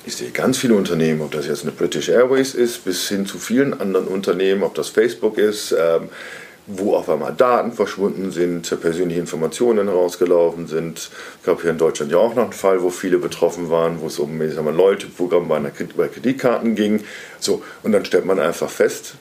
Ich 0.05 0.15
sehe 0.15 0.31
ganz 0.31 0.57
viele 0.57 0.75
Unternehmen, 0.75 1.21
ob 1.21 1.31
das 1.31 1.47
jetzt 1.47 1.63
eine 1.63 1.73
British 1.73 2.07
Airways 2.07 2.55
ist, 2.55 2.85
bis 2.85 3.09
hin 3.09 3.25
zu 3.25 3.39
vielen 3.39 3.79
anderen 3.79 4.07
Unternehmen, 4.07 4.63
ob 4.63 4.73
das 4.73 4.87
Facebook 4.87 5.37
ist, 5.37 5.75
ähm, 5.77 6.09
wo 6.67 6.95
auf 6.95 7.09
einmal 7.09 7.33
Daten 7.33 7.71
verschwunden 7.71 8.31
sind, 8.31 8.69
persönliche 8.81 9.21
Informationen 9.21 9.87
rausgelaufen 9.87 10.67
sind. 10.67 10.97
Es 10.99 11.11
gab 11.43 11.61
hier 11.61 11.71
in 11.71 11.77
Deutschland 11.77 12.11
ja 12.11 12.17
auch 12.17 12.35
noch 12.35 12.43
einen 12.43 12.53
Fall, 12.53 12.83
wo 12.83 12.89
viele 12.89 13.17
betroffen 13.17 13.69
waren, 13.69 14.01
wo 14.01 14.07
es 14.07 14.19
um 14.19 14.37
mal, 14.37 14.75
Loyalty-Programm 14.75 15.47
bei, 15.47 15.59
bei 15.59 16.07
Kreditkarten 16.09 16.75
ging. 16.75 17.03
So, 17.39 17.63
und 17.83 17.93
dann 17.93 18.03
stellt 18.03 18.25
man 18.25 18.39
einfach 18.39 18.69
fest, 18.69 19.15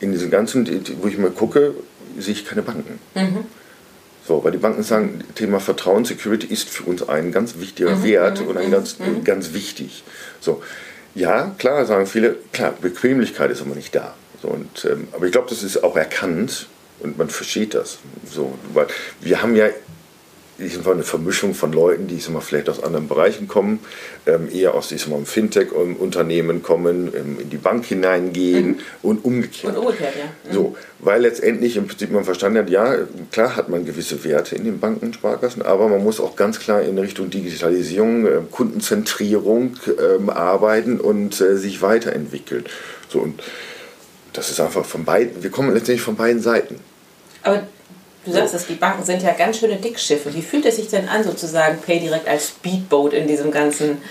in 0.00 0.12
diesen 0.12 0.30
ganzen, 0.30 0.68
wo 1.00 1.08
ich 1.08 1.18
mal 1.18 1.30
gucke, 1.30 1.74
sehe 2.18 2.34
ich 2.34 2.44
keine 2.44 2.62
Banken. 2.62 2.98
So, 4.26 4.44
weil 4.44 4.52
die 4.52 4.58
Banken 4.58 4.82
sagen, 4.82 5.24
Thema 5.34 5.60
Vertrauen, 5.60 6.04
Security 6.04 6.46
ist 6.46 6.68
für 6.68 6.84
uns 6.84 7.08
ein 7.08 7.32
ganz 7.32 7.58
wichtiger 7.58 8.02
Wert 8.04 8.40
und 8.40 8.56
ein 8.58 8.70
ganz, 8.70 8.98
ganz 9.24 9.54
wichtig. 9.54 10.04
So, 10.40 10.62
ja, 11.14 11.54
klar, 11.58 11.86
sagen 11.86 12.06
viele, 12.06 12.36
klar, 12.52 12.74
Bequemlichkeit 12.80 13.50
ist 13.50 13.62
aber 13.62 13.74
nicht 13.74 13.94
da. 13.94 14.14
So, 14.42 14.48
und, 14.48 14.84
ähm, 14.84 15.08
aber 15.12 15.26
ich 15.26 15.32
glaube, 15.32 15.48
das 15.48 15.62
ist 15.62 15.82
auch 15.82 15.96
erkannt 15.96 16.68
und 17.00 17.18
man 17.18 17.28
versteht 17.28 17.74
das. 17.74 17.98
So, 18.30 18.58
weil 18.72 18.86
wir 19.20 19.42
haben 19.42 19.56
ja 19.56 19.68
ich 20.60 20.74
sag 20.74 20.84
mal, 20.84 20.92
eine 20.92 21.02
Vermischung 21.02 21.54
von 21.54 21.72
Leuten, 21.72 22.06
die 22.06 22.16
ich 22.16 22.24
sag 22.24 22.32
mal, 22.32 22.40
vielleicht 22.40 22.68
aus 22.68 22.82
anderen 22.82 23.08
Bereichen 23.08 23.48
kommen, 23.48 23.80
ähm, 24.26 24.48
eher 24.52 24.74
aus 24.74 24.88
diesem 24.88 25.12
mal, 25.12 25.24
Fintech-Unternehmen 25.24 26.62
kommen, 26.62 27.12
ähm, 27.14 27.38
in 27.40 27.50
die 27.50 27.56
Bank 27.56 27.84
hineingehen 27.86 28.80
und 29.02 29.24
umgekehrt. 29.24 29.76
Und 29.76 29.84
umgekehrt, 29.84 30.14
ja. 30.16 30.52
So, 30.52 30.76
weil 30.98 31.22
letztendlich 31.22 31.76
im 31.76 31.86
Prinzip 31.86 32.10
man 32.10 32.24
verstanden 32.24 32.58
hat, 32.58 32.70
ja, 32.70 32.96
klar 33.32 33.56
hat 33.56 33.68
man 33.68 33.84
gewisse 33.84 34.22
Werte 34.24 34.54
in 34.54 34.64
den 34.64 34.80
Banken 34.80 35.06
und 35.06 35.14
Sparkassen, 35.14 35.62
aber 35.62 35.88
man 35.88 36.02
muss 36.04 36.20
auch 36.20 36.36
ganz 36.36 36.58
klar 36.60 36.82
in 36.82 36.98
Richtung 36.98 37.30
Digitalisierung, 37.30 38.26
äh, 38.26 38.30
Kundenzentrierung 38.50 39.76
ähm, 39.86 40.30
arbeiten 40.30 41.00
und 41.00 41.40
äh, 41.40 41.56
sich 41.56 41.82
weiterentwickeln. 41.82 42.64
So, 43.08 43.20
und 43.20 43.42
das 44.32 44.50
ist 44.50 44.60
einfach 44.60 44.84
von 44.84 45.04
beiden, 45.04 45.42
wir 45.42 45.50
kommen 45.50 45.72
letztendlich 45.72 46.02
von 46.02 46.16
beiden 46.16 46.40
Seiten. 46.40 46.80
Aber 47.42 47.66
du 48.24 48.32
sagst 48.32 48.54
es, 48.54 48.66
die 48.66 48.74
Banken 48.74 49.04
sind 49.04 49.22
ja 49.22 49.32
ganz 49.32 49.58
schöne 49.58 49.76
Dickschiffe. 49.76 50.32
Wie 50.34 50.42
fühlt 50.42 50.66
es 50.66 50.76
sich 50.76 50.88
denn 50.88 51.08
an, 51.08 51.24
sozusagen 51.24 51.80
PayDirect 51.80 52.28
als 52.28 52.48
Speedboat 52.48 53.12
in 53.12 53.26
diesem 53.26 53.50
ganzen... 53.50 54.02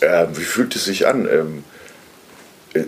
Äh, 0.00 0.26
wie 0.32 0.44
fühlt 0.44 0.74
es 0.76 0.84
sich 0.84 1.06
an? 1.06 1.28
Ähm, 1.28 1.64
äh, 2.74 2.84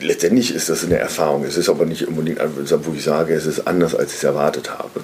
letztendlich 0.00 0.54
ist 0.54 0.68
das 0.68 0.84
eine 0.84 0.98
Erfahrung. 0.98 1.44
Es 1.44 1.56
ist 1.56 1.68
aber 1.68 1.86
nicht 1.86 2.06
unbedingt, 2.06 2.40
also, 2.40 2.86
wo 2.86 2.92
ich 2.92 3.02
sage, 3.02 3.34
es 3.34 3.46
ist 3.46 3.66
anders, 3.66 3.94
als 3.94 4.12
ich 4.12 4.18
es 4.18 4.24
erwartet 4.24 4.70
habe. 4.70 5.00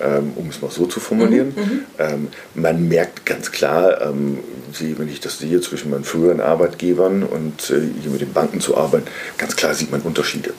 Ähm, 0.00 0.32
um 0.36 0.48
es 0.48 0.62
mal 0.62 0.70
so 0.70 0.86
zu 0.86 1.00
formulieren. 1.00 1.54
Ähm, 1.98 2.28
man 2.54 2.88
merkt 2.88 3.26
ganz 3.26 3.50
klar, 3.50 4.00
ähm, 4.02 4.38
wenn 4.78 5.08
ich 5.08 5.20
das 5.20 5.38
sehe 5.38 5.60
zwischen 5.60 5.90
meinen 5.90 6.04
früheren 6.04 6.40
Arbeitgebern 6.40 7.22
und 7.22 7.70
äh, 7.70 7.80
hier 8.00 8.10
mit 8.10 8.20
den 8.20 8.32
Banken 8.32 8.60
zu 8.60 8.76
arbeiten, 8.76 9.06
ganz 9.36 9.56
klar 9.56 9.74
sieht 9.74 9.90
man 9.90 10.02
Unterschiede. 10.02 10.52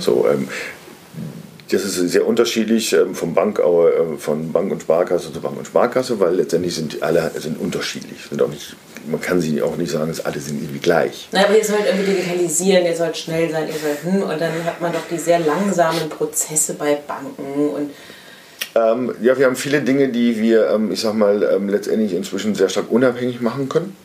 So, 0.00 0.26
ähm, 0.30 0.48
das 1.70 1.84
ist 1.84 1.94
sehr 2.10 2.26
unterschiedlich 2.26 2.92
ähm, 2.92 3.14
vom 3.14 3.34
Bank, 3.34 3.58
äh, 3.58 4.16
von 4.18 4.52
Bank 4.52 4.70
und 4.72 4.82
Sparkasse 4.82 5.32
zu 5.32 5.40
Bank 5.40 5.56
und 5.56 5.66
Sparkasse, 5.66 6.20
weil 6.20 6.34
letztendlich 6.34 6.74
sind 6.74 7.02
alle 7.02 7.30
sind 7.38 7.58
unterschiedlich. 7.58 8.18
Sind 8.28 8.42
auch 8.42 8.48
nicht, 8.48 8.76
man 9.06 9.20
kann 9.20 9.40
sie 9.40 9.62
auch 9.62 9.76
nicht 9.76 9.92
sagen, 9.92 10.08
dass 10.08 10.24
alle 10.24 10.40
sind 10.40 10.62
irgendwie 10.62 10.80
gleich. 10.80 11.28
Na, 11.32 11.44
aber 11.44 11.56
ihr 11.56 11.64
sollt 11.64 11.86
irgendwie 11.86 12.12
digitalisieren, 12.12 12.84
ihr 12.84 12.96
sollt 12.96 13.16
schnell 13.16 13.50
sein, 13.50 13.66
ihr 13.68 13.74
sollt, 13.74 14.02
hm, 14.02 14.22
und 14.22 14.40
dann 14.40 14.64
hat 14.64 14.80
man 14.80 14.92
doch 14.92 15.06
die 15.10 15.18
sehr 15.18 15.38
langsamen 15.40 16.08
Prozesse 16.08 16.74
bei 16.74 16.96
Banken 17.06 17.70
und 17.70 17.90
ähm, 18.76 19.14
ja, 19.22 19.38
wir 19.38 19.46
haben 19.46 19.56
viele 19.56 19.82
Dinge, 19.82 20.08
die 20.08 20.40
wir, 20.40 20.68
ähm, 20.70 20.90
ich 20.90 21.00
sag 21.00 21.14
mal, 21.14 21.42
ähm, 21.44 21.68
letztendlich 21.68 22.12
inzwischen 22.12 22.54
sehr 22.54 22.68
stark 22.68 22.90
unabhängig 22.90 23.40
machen 23.40 23.68
können. 23.68 23.96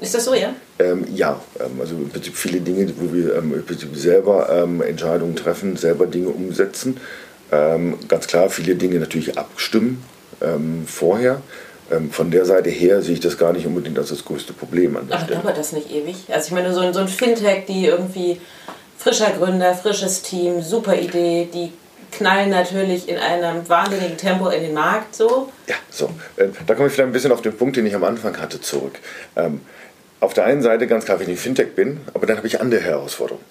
Ist 0.00 0.14
das 0.14 0.26
so, 0.26 0.34
ja? 0.34 0.54
Ähm, 0.78 1.04
ja, 1.12 1.40
ähm, 1.58 1.80
also 1.80 1.96
im 1.96 2.08
Prinzip 2.10 2.36
viele 2.36 2.60
Dinge, 2.60 2.92
wo 2.98 3.12
wir 3.12 3.34
ähm, 3.36 3.54
im 3.54 3.64
Prinzip 3.64 3.96
selber 3.96 4.48
Entscheidungen 4.86 5.34
treffen, 5.34 5.76
selber 5.76 6.06
Dinge 6.06 6.28
umsetzen. 6.28 6.98
Ganz 8.08 8.26
klar, 8.26 8.50
viele 8.50 8.74
Dinge 8.74 8.98
natürlich 8.98 9.38
abstimmen 9.38 10.02
ähm, 11.90 12.10
von 12.10 12.30
der 12.30 12.44
Seite 12.44 12.70
her 12.70 13.02
sehe 13.02 13.14
ich 13.14 13.20
das 13.20 13.38
gar 13.38 13.52
nicht 13.52 13.66
unbedingt 13.66 13.98
als 13.98 14.08
das 14.08 14.24
größte 14.24 14.52
Problem 14.52 14.96
an 14.96 15.08
der 15.08 15.16
Aber 15.16 15.26
Stelle. 15.26 15.40
dauert 15.40 15.58
das 15.58 15.72
nicht 15.72 15.90
ewig? 15.90 16.16
Also 16.30 16.48
ich 16.48 16.52
meine, 16.52 16.72
so 16.72 16.80
ein, 16.80 16.92
so 16.92 17.00
ein 17.00 17.08
Fintech, 17.08 17.66
die 17.66 17.86
irgendwie 17.86 18.40
frischer 18.98 19.30
Gründer, 19.30 19.74
frisches 19.74 20.22
Team, 20.22 20.62
super 20.62 20.96
Idee, 20.96 21.48
die 21.52 21.72
knallen 22.12 22.50
natürlich 22.50 23.08
in 23.08 23.18
einem 23.18 23.68
wahnsinnigen 23.68 24.16
Tempo 24.16 24.48
in 24.48 24.62
den 24.62 24.74
Markt 24.74 25.14
so. 25.14 25.52
Ja, 25.66 25.74
so. 25.90 26.10
Äh, 26.36 26.48
da 26.66 26.74
komme 26.74 26.88
ich 26.88 26.94
vielleicht 26.94 27.08
ein 27.08 27.12
bisschen 27.12 27.32
auf 27.32 27.42
den 27.42 27.56
Punkt, 27.56 27.76
den 27.76 27.86
ich 27.86 27.94
am 27.94 28.04
Anfang 28.04 28.38
hatte, 28.40 28.60
zurück. 28.60 28.98
Ähm, 29.36 29.60
auf 30.20 30.32
der 30.34 30.44
einen 30.44 30.62
Seite 30.62 30.86
ganz 30.86 31.04
klar, 31.04 31.20
wenn 31.20 31.28
ich 31.30 31.38
Fintech 31.38 31.74
bin, 31.74 32.00
aber 32.14 32.26
dann 32.26 32.38
habe 32.38 32.46
ich 32.46 32.60
andere 32.60 32.80
Herausforderungen. 32.80 33.44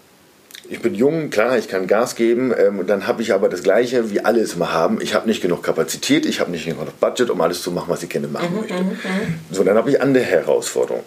Ich 0.70 0.82
bin 0.82 0.96
jung, 0.96 1.30
klar, 1.30 1.58
ich 1.58 1.68
kann 1.68 1.88
Gas 1.88 2.16
geben, 2.16 2.54
ähm, 2.58 2.86
dann 2.88 3.08
habe 3.08 3.22
ich 3.22 3.34
aber 3.34 3.50
das 3.50 3.64
Gleiche, 3.64 4.12
wie 4.12 4.22
alle 4.22 4.42
es 4.42 4.54
immer 4.54 4.74
haben. 4.74 5.00
Ich 5.02 5.14
habe 5.14 5.28
nicht 5.28 5.42
genug 5.42 5.64
Kapazität, 5.64 6.26
ich 6.26 6.40
habe 6.40 6.52
nicht 6.52 6.66
genug 6.66 7.00
Budget, 7.00 7.30
um 7.30 7.40
alles 7.42 7.62
zu 7.62 7.72
machen, 7.72 7.86
was 7.90 8.04
ich 8.04 8.10
gerne 8.10 8.28
machen 8.28 8.54
mhm, 8.54 8.60
möchte. 8.62 8.74
Mhm, 8.74 8.90
mhm. 8.90 9.40
So, 9.52 9.64
dann 9.64 9.78
habe 9.78 9.90
ich 9.92 10.02
andere 10.02 10.24
Herausforderungen. 10.24 11.04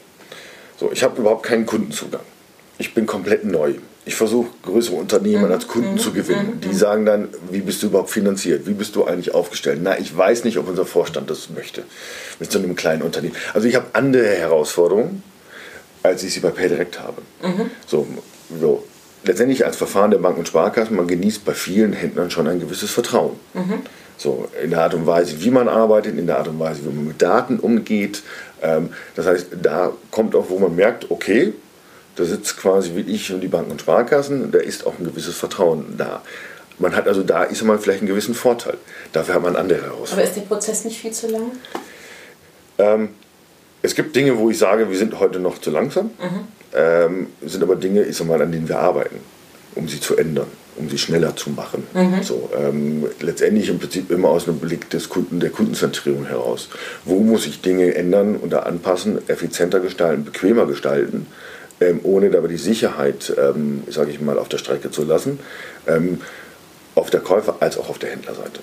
So, 0.79 0.91
ich 0.93 1.03
habe 1.03 1.21
überhaupt 1.21 1.45
keinen 1.45 1.67
Kundenzugang. 1.67 2.23
Ich 2.79 2.95
bin 2.95 3.07
komplett 3.07 3.45
neu. 3.45 3.75
Ich 4.05 4.15
versuche 4.15 4.49
größere 4.63 4.97
Unternehmen 4.97 5.47
mhm, 5.47 5.53
als 5.53 5.67
Kunden 5.67 5.99
zu 5.99 6.13
gewinnen. 6.13 6.61
Die 6.65 6.73
sagen 6.73 7.05
dann, 7.05 7.29
wie 7.51 7.61
bist 7.61 7.83
du 7.83 7.89
überhaupt 7.89 8.11
finanziert? 8.11 8.67
Wie 8.67 8.73
bist 8.73 8.95
du 8.97 9.05
eigentlich 9.05 9.35
aufgestellt? 9.35 9.81
Na, 9.83 9.99
ich 9.99 10.17
weiß 10.17 10.45
nicht, 10.45 10.57
ob 10.57 10.69
unser 10.69 10.87
Vorstand 10.87 11.29
das 11.29 11.51
möchte. 11.51 11.83
Mit 12.39 12.51
so 12.51 12.59
einem 12.59 12.77
kleinen 12.77 13.03
Unternehmen. 13.03 13.35
Also 13.53 13.67
ich 13.67 13.75
habe 13.75 13.87
andere 13.93 14.25
Herausforderungen 14.25 15.23
als 16.03 16.23
ich 16.23 16.33
sie 16.33 16.41
bei 16.41 16.51
PayDirect 16.51 17.01
habe. 17.01 17.23
Mhm. 17.43 17.71
So, 17.87 18.07
so. 18.61 18.85
Letztendlich 19.29 19.67
als 19.67 19.77
Verfahren 19.77 20.11
der 20.11 20.17
Banken 20.17 20.39
und 20.39 20.49
Sparkassen, 20.49 20.97
man 20.97 21.07
genießt 21.07 21.45
bei 21.45 21.53
vielen 21.53 21.93
Händlern 21.93 22.31
schon 22.31 22.49
ein 22.49 22.61
gewisses 22.61 22.91
Vertrauen. 22.91 23.39
Mhm. 23.53 23.83
So, 24.17 24.49
in 24.63 24.71
der 24.71 24.81
Art 24.81 24.95
und 24.95 25.07
Weise, 25.07 25.43
wie 25.43 25.51
man 25.51 25.69
arbeitet, 25.69 26.19
in 26.19 26.27
der 26.27 26.39
Art 26.39 26.49
und 26.49 26.59
Weise, 26.59 26.81
wie 26.83 26.89
man 26.89 27.09
mit 27.09 27.21
Daten 27.21 27.59
umgeht. 27.59 28.23
Ähm, 28.63 28.89
das 29.17 29.27
heißt, 29.27 29.49
da 29.61 29.93
kommt 30.11 30.35
auch, 30.35 30.47
wo 30.49 30.59
man 30.59 30.75
merkt, 30.75 31.11
okay, 31.11 31.53
da 32.17 32.25
sitzt 32.25 32.57
quasi 32.57 32.93
wie 32.95 33.03
ich 33.03 33.31
und 33.31 33.43
die 33.43 33.49
Banken 33.49 33.71
und 33.71 33.83
Sparkassen, 33.83 34.51
da 34.51 34.61
ist 34.61 34.87
auch 34.87 34.99
ein 34.99 35.05
gewisses 35.05 35.37
Vertrauen 35.37 35.97
da. 35.99 36.23
Man 36.79 36.97
hat 36.97 37.07
also 37.07 37.23
da, 37.23 37.43
ist 37.43 37.63
man 37.63 37.79
vielleicht 37.79 38.01
einen 38.01 38.09
gewissen 38.09 38.35
Vorteil. 38.35 38.79
Dafür 39.13 39.35
hat 39.35 39.43
man 39.43 39.57
andere 39.57 39.83
Herausforderungen. 39.83 40.21
Aber 40.21 40.23
ist 40.23 40.37
der 40.37 40.43
Prozess 40.43 40.87
nicht 40.87 40.99
viel 40.99 41.13
zu 41.13 41.27
lang? 41.27 41.51
Ähm, 42.79 43.11
es 43.83 43.95
gibt 43.95 44.15
Dinge, 44.17 44.39
wo 44.39 44.51
ich 44.51 44.59
sage, 44.59 44.91
wir 44.91 44.99
sind 44.99 45.19
heute 45.19 45.39
noch 45.41 45.59
zu 45.59 45.71
langsam. 45.71 46.07
Mhm. 46.07 46.49
Ähm, 46.75 47.27
sind 47.43 47.63
aber 47.63 47.77
Dinge, 47.77 48.03
ich 48.03 48.17
sag 48.17 48.27
mal, 48.27 48.41
an 48.43 48.53
denen 48.53 48.69
wir 48.69 48.79
arbeiten, 48.79 49.21
um 49.75 49.89
sie 49.89 50.01
zu 50.01 50.17
ändern, 50.17 50.49
um 50.77 50.91
sie 50.91 50.99
schneller 50.99 51.35
zu 51.35 51.51
machen. 51.51 51.85
Mhm. 51.95 52.23
So, 52.23 52.51
ähm, 52.57 53.07
letztendlich 53.21 53.69
im 53.71 53.79
Prinzip 53.79 54.11
immer 54.11 54.29
aus 54.29 54.47
einem 54.47 54.59
Blick 54.59 54.91
des 54.91 55.09
Kunden, 55.09 55.41
der 55.41 55.51
Kundenzentrierung 55.51 56.27
heraus. 56.27 56.69
Wo 57.05 57.21
muss 57.21 57.47
ich 57.47 57.63
Dinge 57.63 57.95
ändern 57.95 58.37
oder 58.37 58.67
anpassen, 58.67 59.19
effizienter 59.29 59.81
gestalten, 59.81 60.25
bequemer 60.25 60.67
gestalten, 60.67 61.27
ähm, 61.81 62.01
ohne 62.03 62.31
dabei 62.31 62.49
die 62.49 62.57
Sicherheit, 62.57 63.33
ähm, 63.39 63.85
sage 63.89 64.11
ich 64.11 64.21
mal, 64.21 64.39
auf 64.39 64.49
der 64.49 64.59
Strecke 64.59 64.91
zu 64.91 65.05
lassen, 65.05 65.39
ähm, 65.87 66.21
auf 66.95 67.11
der 67.11 67.21
Käufer- 67.21 67.57
als 67.61 67.79
auch 67.79 67.89
auf 67.89 67.99
der 67.99 68.11
Händlerseite. 68.11 68.61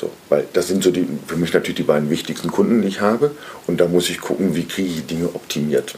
So, 0.00 0.10
weil 0.30 0.46
das 0.54 0.66
sind 0.66 0.82
so 0.82 0.90
die, 0.90 1.06
für 1.26 1.36
mich 1.36 1.52
natürlich 1.52 1.76
die 1.76 1.82
beiden 1.82 2.08
wichtigsten 2.08 2.50
Kunden, 2.50 2.80
die 2.80 2.88
ich 2.88 3.02
habe. 3.02 3.32
Und 3.66 3.82
da 3.82 3.86
muss 3.86 4.08
ich 4.08 4.18
gucken, 4.18 4.56
wie 4.56 4.64
kriege 4.64 4.88
ich 4.88 5.06
Dinge 5.06 5.26
optimiert. 5.26 5.96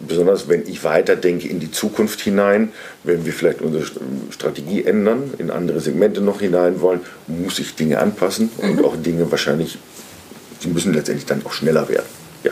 Besonders 0.00 0.48
wenn 0.48 0.66
ich 0.66 0.82
weiterdenke 0.82 1.46
in 1.46 1.60
die 1.60 1.70
Zukunft 1.70 2.20
hinein, 2.20 2.72
wenn 3.04 3.24
wir 3.24 3.32
vielleicht 3.32 3.62
unsere 3.62 3.86
Strategie 4.30 4.84
ändern, 4.84 5.34
in 5.38 5.52
andere 5.52 5.78
Segmente 5.78 6.20
noch 6.20 6.40
hinein 6.40 6.80
wollen, 6.80 7.02
muss 7.28 7.60
ich 7.60 7.76
Dinge 7.76 8.00
anpassen 8.00 8.50
und 8.56 8.78
mhm. 8.78 8.84
auch 8.84 8.96
Dinge 8.96 9.30
wahrscheinlich, 9.30 9.78
die 10.64 10.68
müssen 10.68 10.92
letztendlich 10.92 11.26
dann 11.26 11.46
auch 11.46 11.52
schneller 11.52 11.88
werden. 11.88 12.06
Ja, 12.42 12.50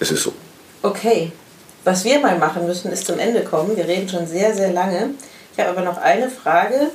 es 0.00 0.10
ist 0.10 0.22
so. 0.22 0.32
Okay, 0.80 1.32
was 1.84 2.06
wir 2.06 2.20
mal 2.20 2.38
machen 2.38 2.66
müssen, 2.66 2.90
ist 2.90 3.06
zum 3.06 3.18
Ende 3.18 3.42
kommen. 3.42 3.76
Wir 3.76 3.86
reden 3.86 4.08
schon 4.08 4.26
sehr, 4.26 4.54
sehr 4.54 4.72
lange. 4.72 5.10
Ich 5.52 5.58
habe 5.58 5.76
aber 5.76 5.82
noch 5.82 5.98
eine 5.98 6.30
Frage, 6.30 6.90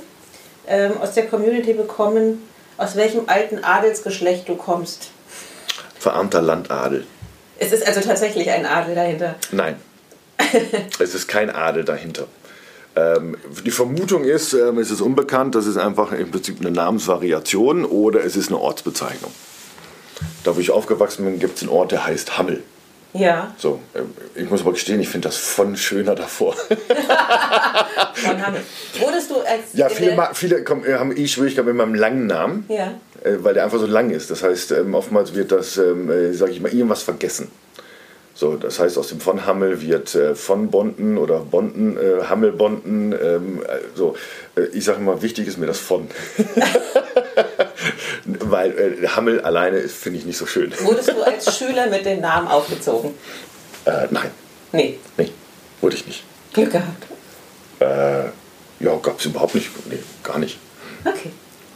ähm, 0.68 0.94
aus 1.02 1.14
der 1.14 1.28
Community 1.28 1.74
bekommen, 1.74 2.42
aus 2.78 2.96
welchem 2.96 3.28
alten 3.28 3.64
Adelsgeschlecht 3.64 4.48
du 4.50 4.56
kommst. 4.56 5.12
Verarmter 6.00 6.42
Landadel. 6.42 7.06
Es 7.60 7.72
ist 7.72 7.86
also 7.86 8.02
tatsächlich 8.02 8.50
ein 8.50 8.66
Adel 8.66 8.96
dahinter? 8.96 9.36
Nein. 9.52 9.76
es 11.00 11.14
ist 11.14 11.28
kein 11.28 11.50
Adel 11.50 11.84
dahinter. 11.84 12.28
Ähm, 12.96 13.38
die 13.66 13.72
Vermutung 13.72 14.24
ist, 14.24 14.54
ähm, 14.54 14.80
es 14.80 14.92
ist 14.92 15.02
unbekannt, 15.02 15.56
das 15.56 15.66
ist 15.66 15.78
einfach 15.78 16.12
im 16.12 16.32
Prinzip 16.32 16.60
eine 16.60 16.72
Namensvariation 16.72 17.86
oder 17.86 18.24
es 18.26 18.36
ist 18.36 18.50
eine 18.50 18.60
Ortsbezeichnung. 18.60 19.32
Da, 20.44 20.56
wo 20.56 20.60
ich 20.60 20.72
aufgewachsen 20.72 21.24
bin, 21.26 21.40
gibt 21.40 21.58
es 21.58 21.64
einen 21.64 21.72
Ort, 21.72 21.92
der 21.92 22.06
heißt 22.06 22.38
Hammel. 22.38 22.64
Ja. 23.14 23.54
So, 23.58 23.80
ähm, 23.94 24.14
ich 24.36 24.50
muss 24.50 24.62
aber 24.62 24.72
gestehen, 24.74 25.00
ich 25.02 25.10
finde 25.10 25.28
das 25.28 25.38
von 25.38 25.76
schöner 25.76 26.16
davor. 26.16 26.56
Wurdest 29.00 29.30
du 29.32 29.36
als. 29.42 29.74
Ja, 29.74 29.90
viele, 29.90 30.30
viele 30.34 30.64
komm, 30.64 30.86
äh, 30.86 30.94
haben 30.94 31.16
eh 31.16 31.28
Schwierigkeiten 31.28 31.68
mit 31.68 31.76
meinem 31.76 31.96
langen 31.96 32.28
Namen. 32.28 32.66
Ja. 32.70 32.94
Äh, 33.24 33.44
weil 33.44 33.54
der 33.54 33.66
einfach 33.66 33.80
so 33.80 33.86
lang 33.86 34.10
ist. 34.12 34.32
Das 34.32 34.44
heißt, 34.44 34.72
ähm, 34.72 34.94
oftmals 34.94 35.36
wird 35.36 35.52
das, 35.52 35.78
ähm, 35.78 36.10
äh, 36.10 36.34
sage 36.34 36.52
ich 36.52 36.62
mal, 36.62 36.74
irgendwas 36.74 37.04
vergessen. 37.04 37.52
So, 38.42 38.56
das 38.56 38.80
heißt, 38.80 38.98
aus 38.98 39.10
dem 39.10 39.20
von 39.20 39.46
Hammel 39.46 39.84
wird 39.84 40.16
äh, 40.16 40.34
von 40.34 40.72
Bonden 40.72 41.20
oder 41.20 41.42
Bonden, 41.42 41.96
äh, 41.96 42.24
Hammelbonden. 42.24 43.14
Ähm, 43.14 43.62
so, 43.94 44.16
äh, 44.56 44.64
ich 44.74 44.84
sage 44.84 44.98
immer, 44.98 45.22
wichtig 45.22 45.48
ist 45.48 45.60
mir 45.60 45.68
das 45.68 45.78
von. 45.78 46.10
Weil 48.26 48.72
äh, 49.04 49.08
Hammel 49.10 49.42
alleine 49.42 49.82
finde 49.82 50.18
ich 50.18 50.26
nicht 50.26 50.38
so 50.38 50.48
schön. 50.48 50.74
Wurdest 50.80 51.10
du 51.10 51.22
als 51.22 51.56
Schüler 51.56 51.86
mit 51.86 52.04
dem 52.04 52.22
Namen 52.22 52.48
aufgezogen? 52.48 53.14
Äh, 53.86 54.08
nein. 54.10 54.32
Nee. 54.72 54.98
Nee, 55.18 55.30
wurde 55.80 55.98
ich 55.98 56.08
nicht. 56.08 56.24
Glück 56.52 56.72
gehabt? 56.72 57.06
Äh, 57.80 58.24
ja, 58.84 58.96
gab 59.04 59.20
es 59.20 59.26
überhaupt 59.26 59.54
nicht. 59.54 59.70
Nee, 59.88 60.00
gar 60.24 60.40
nicht. 60.40 60.58
Okay. 61.06 61.30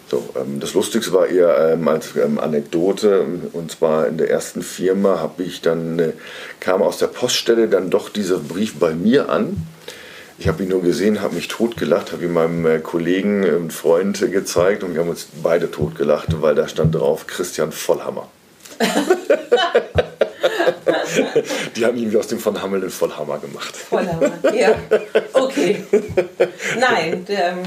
So, 0.09 0.23
ähm, 0.35 0.59
das 0.59 0.73
Lustigste 0.73 1.13
war 1.13 1.27
eher 1.27 1.73
ähm, 1.73 1.87
als 1.87 2.15
ähm, 2.15 2.37
Anekdote 2.37 3.25
und 3.53 3.71
zwar 3.71 4.07
in 4.07 4.17
der 4.17 4.29
ersten 4.29 4.61
Firma 4.61 5.19
habe 5.19 5.43
ich 5.43 5.61
dann 5.61 5.97
äh, 5.97 6.13
kam 6.59 6.83
aus 6.83 6.99
der 6.99 7.07
Poststelle 7.07 7.67
dann 7.67 7.89
doch 7.89 8.09
dieser 8.09 8.37
Brief 8.37 8.75
bei 8.79 8.93
mir 8.93 9.29
an. 9.29 9.65
Ich 10.37 10.47
habe 10.47 10.63
ihn 10.63 10.69
nur 10.69 10.81
gesehen, 10.81 11.21
habe 11.21 11.35
mich 11.35 11.47
totgelacht, 11.47 12.11
habe 12.11 12.25
ihn 12.25 12.33
meinem 12.33 12.65
äh, 12.65 12.79
Kollegen 12.79 13.43
und 13.55 13.73
Freund 13.73 14.21
äh, 14.21 14.27
gezeigt 14.27 14.83
und 14.83 14.93
wir 14.93 15.01
haben 15.01 15.09
uns 15.09 15.27
beide 15.41 15.71
totgelacht, 15.71 16.41
weil 16.41 16.53
da 16.53 16.67
stand 16.67 16.93
drauf 16.93 17.25
Christian 17.25 17.71
Vollhammer. 17.71 18.27
Die 21.75 21.85
haben 21.85 21.97
irgendwie 21.97 22.17
aus 22.17 22.27
dem 22.27 22.39
von 22.39 22.61
Hammel 22.61 22.81
den 22.81 22.89
Vollhammer 22.89 23.39
gemacht. 23.39 23.75
Vollhammer, 23.75 24.31
ja. 24.53 24.75
Okay. 25.33 25.83
Nein, 26.79 27.25
der, 27.25 27.51
ähm 27.51 27.63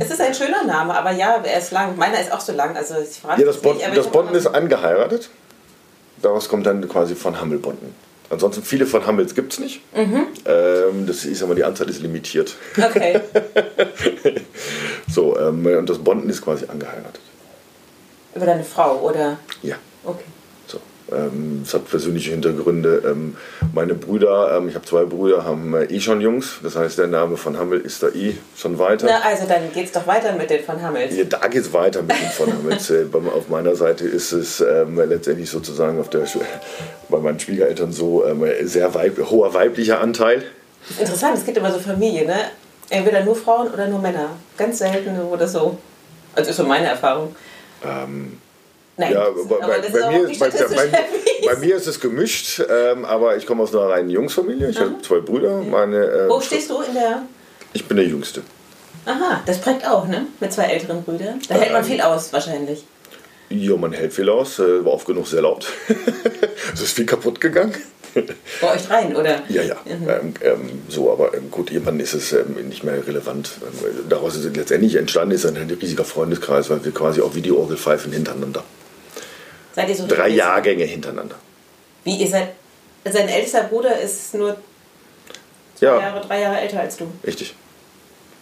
es 0.00 0.10
ist 0.10 0.20
ein 0.20 0.34
schöner 0.34 0.64
Name, 0.64 0.94
aber 0.94 1.12
ja, 1.12 1.42
er 1.42 1.58
ist 1.58 1.70
lang. 1.72 1.96
Meiner 1.96 2.20
ist 2.20 2.32
auch 2.32 2.40
so 2.40 2.52
lang. 2.52 2.76
Also 2.76 2.96
ich 2.98 3.20
frage 3.20 3.40
ja, 3.40 3.46
das, 3.46 3.58
Bon, 3.58 3.76
nicht, 3.76 3.96
das 3.96 4.08
Bonden 4.08 4.34
ist 4.34 4.46
angeheiratet. 4.46 5.30
Daraus 6.22 6.48
kommt 6.48 6.66
dann 6.66 6.88
quasi 6.88 7.14
von 7.14 7.40
Hammelbonden. 7.40 7.94
Ansonsten 8.28 8.62
viele 8.62 8.86
von 8.86 9.06
Hammels 9.06 9.34
gibt 9.34 9.52
es 9.52 9.58
nicht. 9.60 9.80
Mhm. 9.94 10.26
Ähm, 10.46 11.06
das 11.06 11.24
ist 11.24 11.42
aber 11.42 11.54
die 11.54 11.62
Anzahl 11.62 11.88
ist 11.88 12.02
limitiert. 12.02 12.56
Okay. 12.76 13.20
so, 15.08 15.38
ähm, 15.38 15.64
und 15.66 15.88
das 15.88 15.98
Bonden 15.98 16.28
ist 16.28 16.42
quasi 16.42 16.66
angeheiratet. 16.66 17.20
Über 18.34 18.46
deine 18.46 18.64
Frau, 18.64 18.98
oder? 18.98 19.38
Ja. 19.62 19.76
Okay. 20.04 20.24
Ähm, 21.12 21.62
es 21.64 21.72
hat 21.72 21.88
persönliche 21.88 22.30
Hintergründe. 22.30 23.02
Ähm, 23.06 23.36
meine 23.72 23.94
Brüder, 23.94 24.56
ähm, 24.56 24.68
ich 24.68 24.74
habe 24.74 24.84
zwei 24.84 25.04
Brüder, 25.04 25.44
haben 25.44 25.74
äh, 25.74 25.84
eh 25.84 26.00
schon 26.00 26.20
Jungs. 26.20 26.58
Das 26.62 26.74
heißt, 26.74 26.98
der 26.98 27.06
Name 27.06 27.36
von 27.36 27.56
Hammel 27.58 27.80
ist 27.80 28.02
da 28.02 28.08
eh 28.08 28.34
schon 28.56 28.78
weiter. 28.78 29.06
Na, 29.08 29.20
also 29.28 29.46
dann 29.46 29.72
geht 29.72 29.86
es 29.86 29.92
doch 29.92 30.06
weiter 30.06 30.32
mit 30.32 30.50
den 30.50 30.64
von 30.64 30.82
Hammels. 30.82 31.16
Ja, 31.16 31.24
da 31.24 31.46
geht 31.46 31.62
es 31.62 31.72
weiter 31.72 32.02
mit 32.02 32.10
den 32.10 32.28
von 32.30 32.52
Hammels. 32.52 32.90
äh, 32.90 33.06
auf 33.12 33.48
meiner 33.48 33.76
Seite 33.76 34.04
ist 34.04 34.32
es 34.32 34.58
letztendlich 34.60 35.48
sozusagen 35.48 36.00
auf 36.00 36.10
der, 36.10 36.24
bei 37.08 37.18
meinen 37.18 37.38
Schwiegereltern 37.38 37.92
so 37.92 38.24
sehr 38.62 38.94
weib, 38.94 39.18
hoher 39.30 39.54
weiblicher 39.54 40.00
Anteil. 40.00 40.42
Interessant, 40.98 41.36
es 41.38 41.44
gibt 41.44 41.58
immer 41.58 41.72
so 41.72 41.78
Familien, 41.78 42.26
ne? 42.26 42.36
Entweder 42.88 43.24
nur 43.24 43.34
Frauen 43.34 43.68
oder 43.72 43.88
nur 43.88 44.00
Männer. 44.00 44.30
Ganz 44.56 44.78
selten 44.78 45.18
oder 45.20 45.48
so. 45.48 45.78
Also 46.34 46.50
ist 46.50 46.56
so 46.56 46.64
meine 46.64 46.86
Erfahrung. 46.86 47.34
Ähm, 47.84 48.38
Nein, 48.98 49.12
ja, 49.12 49.28
bei, 49.30 49.56
bei, 49.58 49.88
bei, 49.90 50.10
mir, 50.10 50.26
nicht 50.26 50.40
bei, 50.40 51.56
mir 51.56 51.76
ist 51.76 51.86
es 51.86 52.00
gemischt, 52.00 52.62
ähm, 52.68 53.04
aber 53.04 53.36
ich 53.36 53.46
komme 53.46 53.62
aus 53.62 53.74
einer 53.74 53.90
reinen 53.90 54.08
Jungsfamilie. 54.08 54.70
Ich 54.70 54.80
habe 54.80 54.94
zwei 55.02 55.20
Brüder. 55.20 55.60
Meine, 55.62 56.02
ähm, 56.04 56.28
Wo 56.30 56.40
stehst 56.40 56.70
du 56.70 56.80
in 56.80 56.94
der... 56.94 57.22
Ich 57.74 57.84
bin 57.86 57.98
der 57.98 58.06
Jüngste. 58.06 58.42
Aha, 59.04 59.42
das 59.44 59.60
prägt 59.60 59.86
auch, 59.86 60.08
ne? 60.08 60.26
Mit 60.40 60.52
zwei 60.52 60.64
älteren 60.64 61.02
Brüdern. 61.04 61.40
Da 61.48 61.56
hält 61.56 61.72
man 61.72 61.82
Ähm. 61.82 61.88
viel 61.88 62.00
aus, 62.00 62.32
wahrscheinlich. 62.32 62.84
Ja, 63.50 63.76
man 63.76 63.92
hält 63.92 64.12
viel 64.12 64.28
aus, 64.28 64.58
äh, 64.58 64.84
war 64.84 64.94
oft 64.94 65.06
genug 65.06 65.26
sehr 65.28 65.42
laut. 65.42 65.66
es 66.74 66.80
ist 66.80 66.92
viel 66.92 67.06
kaputt 67.06 67.40
gegangen. 67.40 67.74
Bei 68.60 68.74
euch 68.74 68.82
dreien, 68.86 69.14
oder? 69.14 69.42
Ja, 69.48 69.62
ja. 69.62 69.76
Ähm, 69.86 70.34
ähm, 70.40 70.82
so, 70.88 71.12
aber 71.12 71.34
ähm, 71.34 71.50
gut, 71.50 71.70
irgendwann 71.70 72.00
ist 72.00 72.14
es 72.14 72.32
ähm, 72.32 72.56
nicht 72.66 72.82
mehr 72.82 73.06
relevant. 73.06 73.50
Ähm, 73.62 74.08
daraus 74.08 74.36
ist 74.36 74.46
es 74.46 74.56
letztendlich 74.56 74.96
entstanden, 74.96 75.34
ist 75.34 75.44
ein 75.44 75.56
riesiger 75.56 76.04
Freundeskreis, 76.04 76.70
weil 76.70 76.82
wir 76.84 76.92
quasi 76.92 77.20
auch 77.20 77.34
wie 77.34 77.42
die 77.42 77.52
Orgel 77.52 77.76
pfeifen 77.76 78.12
hintereinander. 78.12 78.64
Seid 79.76 79.88
ihr 79.90 79.94
so 79.94 80.06
Drei? 80.08 80.28
Jahrgänge 80.30 80.84
hintereinander. 80.84 81.36
Wie, 82.02 82.16
ihr 82.16 82.28
seid... 82.28 82.48
Sein 83.08 83.28
ältester 83.28 83.62
Bruder 83.64 83.96
ist 84.00 84.34
nur 84.34 84.56
zwei 85.76 85.86
Ja, 85.86 86.00
Jahre, 86.00 86.20
drei 86.26 86.40
Jahre 86.40 86.58
älter 86.60 86.80
als 86.80 86.96
du. 86.96 87.06
richtig. 87.24 87.54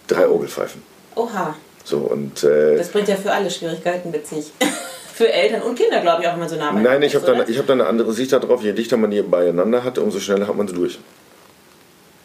Drei 0.06 0.26
Orgelpfeifen. 0.26 0.82
Oha, 1.16 1.54
So, 1.84 1.98
und 1.98 2.42
äh, 2.44 2.76
das 2.78 2.88
bringt 2.88 3.08
ja 3.08 3.16
für 3.16 3.30
alle 3.30 3.50
Schwierigkeiten 3.50 4.10
mit 4.10 4.26
sich. 4.26 4.52
für 5.14 5.30
Eltern 5.30 5.62
und 5.62 5.74
Kinder, 5.76 6.00
glaube 6.00 6.22
ich, 6.22 6.28
auch 6.28 6.32
wenn 6.32 6.40
man 6.40 6.48
so 6.48 6.56
nah 6.56 6.72
nein, 6.72 7.02
ich 7.02 7.14
habe 7.14 7.26
da, 7.26 7.44
ich 7.46 7.58
hab 7.58 7.66
da 7.66 7.72
eine 7.74 7.86
andere 7.86 8.12
Sicht 8.14 8.32
darauf. 8.32 8.62
Je 8.62 8.72
dichter 8.72 8.96
man 8.96 9.10
die 9.10 9.20
beieinander 9.22 9.84
hat, 9.84 9.98
umso 9.98 10.18
schneller 10.18 10.46
hat 10.48 10.56
man 10.56 10.66
sie 10.66 10.74
durch. 10.74 10.98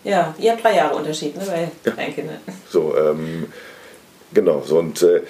Ja, 0.05 0.33
ihr 0.39 0.51
habt 0.53 0.63
drei 0.63 0.75
Jahre 0.77 0.95
Unterschied, 0.95 1.35
ne? 1.35 1.43
Bei 1.45 1.69
Ja. 1.85 1.91
kleinen 1.91 2.15
Kindern. 2.15 2.37
So, 2.69 2.95
ähm, 2.97 3.51
genau, 4.33 4.63
so 4.65 4.79
und 4.79 5.01
äh, 5.03 5.21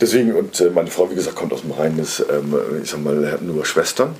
deswegen, 0.00 0.34
und 0.34 0.60
äh, 0.60 0.70
meine 0.70 0.90
Frau, 0.90 1.10
wie 1.10 1.14
gesagt, 1.14 1.36
kommt 1.36 1.52
aus 1.52 1.62
dem 1.62 1.72
Rhein, 1.72 1.98
ist, 1.98 2.24
ähm, 2.30 2.54
ich 2.82 2.90
sag 2.90 3.02
mal, 3.02 3.30
hat 3.30 3.42
nur 3.42 3.64
Schwestern. 3.64 4.14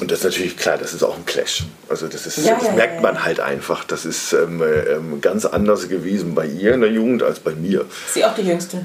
Und 0.00 0.10
das 0.10 0.18
ist 0.20 0.24
natürlich 0.24 0.56
klar, 0.56 0.78
das 0.78 0.92
ist 0.94 1.02
auch 1.02 1.16
ein 1.16 1.24
Clash. 1.26 1.64
Also 1.88 2.06
das, 2.08 2.26
ist, 2.26 2.38
Mhm. 2.38 2.44
Ja, 2.44 2.54
das 2.54 2.66
ja, 2.68 2.72
merkt 2.72 2.94
ja. 2.96 3.00
man 3.00 3.24
halt 3.24 3.40
einfach. 3.40 3.84
Das 3.84 4.04
ist 4.04 4.32
ähm, 4.32 4.62
äh, 4.62 4.92
ähm, 4.92 5.20
ganz 5.20 5.44
anders 5.44 5.88
gewesen 5.88 6.34
bei 6.34 6.46
ihr 6.46 6.74
in 6.74 6.80
der 6.80 6.90
Jugend 6.90 7.22
als 7.22 7.40
bei 7.40 7.52
mir. 7.52 7.80
Ist 8.06 8.14
sie 8.14 8.24
auch 8.24 8.34
die 8.34 8.42
Jüngste? 8.42 8.84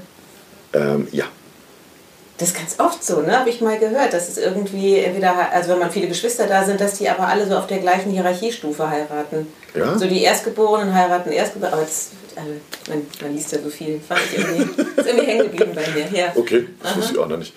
Ähm, 0.74 1.08
ja, 1.12 1.26
Das 2.38 2.49
ist 2.49 2.58
ganz 2.58 2.80
oft 2.80 3.03
so, 3.03 3.22
ne? 3.22 3.38
Habe 3.38 3.49
ich 3.49 3.62
mal 3.62 3.78
gehört. 3.78 4.14
Das 4.14 4.28
ist 4.30 4.38
irgendwie 4.38 4.98
entweder, 4.99 5.52
also 5.52 5.72
wenn 5.72 5.80
man 5.80 5.91
viele 5.91 6.08
Geschwister 6.08 6.48
da 6.48 6.64
sind, 6.64 6.80
dass 6.82 6.98
die 6.98 7.10
aber 7.10 7.28
alle 7.28 7.45
so 7.48 7.56
auf 7.58 7.68
der 7.68 7.80
gleichen 7.80 8.10
Hierarchiestufe 8.12 8.90
heiraten. 8.90 9.48
Ja? 9.76 9.98
So 9.98 10.08
die 10.08 10.24
Erstgeborenen 10.24 10.94
heiraten 10.95 11.32
Erstgeborenen. 11.32 11.74
Aber 11.80 11.84
das, 11.86 12.12
also, 12.41 12.53
man, 12.89 13.05
man 13.22 13.35
liest 13.35 13.51
ja 13.51 13.59
so 13.61 13.69
viel. 13.69 13.99
Fand 13.99 14.22
ich 14.31 14.39
irgendwie, 14.39 14.81
ist 14.81 15.07
irgendwie 15.07 15.26
hängen 15.26 15.51
geblieben 15.51 15.72
bei 15.76 15.88
mir. 15.91 16.19
Ja. 16.19 16.34
okay, 16.35 16.68
das 16.81 16.97
wusste 16.97 17.13
ich 17.13 17.19
auch 17.19 17.27
noch 17.27 17.38
nicht. 17.38 17.53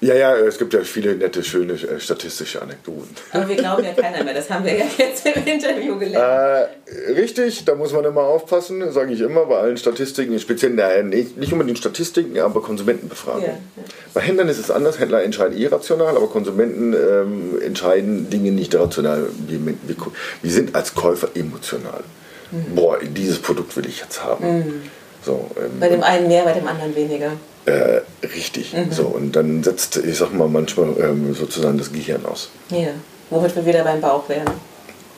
Ja, 0.00 0.14
ja, 0.14 0.36
es 0.36 0.58
gibt 0.58 0.72
ja 0.74 0.80
viele 0.82 1.16
nette, 1.16 1.42
schöne 1.42 1.72
äh, 1.72 1.98
statistische 1.98 2.62
Anekdoten. 2.62 3.08
Aber 3.32 3.48
wir 3.48 3.56
glauben 3.56 3.82
ja 3.82 3.92
keiner 3.94 4.22
mehr. 4.22 4.32
Das 4.32 4.48
haben 4.48 4.64
wir 4.64 4.76
ja 4.76 4.84
jetzt 4.98 5.26
im 5.26 5.44
Interview 5.44 5.98
gelernt. 5.98 6.70
Äh, 6.86 7.12
richtig, 7.12 7.64
da 7.64 7.74
muss 7.74 7.92
man 7.92 8.04
immer 8.04 8.20
aufpassen, 8.20 8.92
sage 8.92 9.12
ich 9.12 9.20
immer, 9.20 9.46
bei 9.46 9.58
allen 9.58 9.76
Statistiken, 9.76 10.38
speziell 10.38 10.78
äh, 10.78 11.02
nicht 11.02 11.36
nicht 11.36 11.52
unbedingt 11.52 11.78
Statistiken, 11.78 12.38
aber 12.38 12.62
Konsumentenbefragungen. 12.62 13.46
Ja, 13.46 13.54
ja. 13.54 13.82
Bei 14.14 14.20
Händlern 14.20 14.48
ist 14.48 14.58
es 14.58 14.70
anders, 14.70 15.00
Händler 15.00 15.24
entscheiden 15.24 15.58
irrational, 15.58 16.16
aber 16.16 16.28
Konsumenten 16.28 16.94
ähm, 16.94 17.60
entscheiden 17.60 18.30
Dinge 18.30 18.52
nicht 18.52 18.76
rational. 18.76 19.26
Wir, 19.48 19.58
wir, 19.66 19.96
wir 20.42 20.50
sind 20.50 20.76
als 20.76 20.94
Käufer 20.94 21.30
emotional. 21.34 22.04
Mhm. 22.50 22.74
Boah, 22.74 22.98
dieses 23.02 23.40
Produkt 23.40 23.76
will 23.76 23.86
ich 23.86 24.00
jetzt 24.00 24.22
haben. 24.24 24.90
So, 25.24 25.50
ähm, 25.58 25.80
Bei 25.80 25.88
dem 25.88 26.02
einen 26.02 26.28
mehr, 26.28 26.44
bei 26.44 26.52
dem 26.52 26.66
anderen 26.66 26.94
weniger. 26.94 27.32
äh, 27.66 28.00
richtig. 28.26 28.72
Mhm. 28.72 28.90
So, 28.92 29.06
und 29.06 29.32
dann 29.36 29.62
setzt, 29.62 29.96
ich 29.98 30.16
sag 30.16 30.32
mal, 30.32 30.48
manchmal 30.48 30.94
ähm, 31.00 31.34
sozusagen 31.34 31.76
das 31.78 31.92
Gehirn 31.92 32.24
aus. 32.24 32.48
Ja. 32.70 32.88
Womit 33.30 33.54
wir 33.56 33.66
wieder 33.66 33.84
beim 33.84 34.00
Bauch 34.00 34.26
wären. 34.28 34.46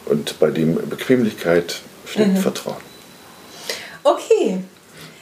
Und 0.07 0.39
bei 0.41 0.51
dem 0.51 0.75
Bequemlichkeit 0.89 1.77
steht 2.07 2.29
Mhm. 2.29 2.37
Vertrauen. 2.39 2.77
Okay. 4.03 4.59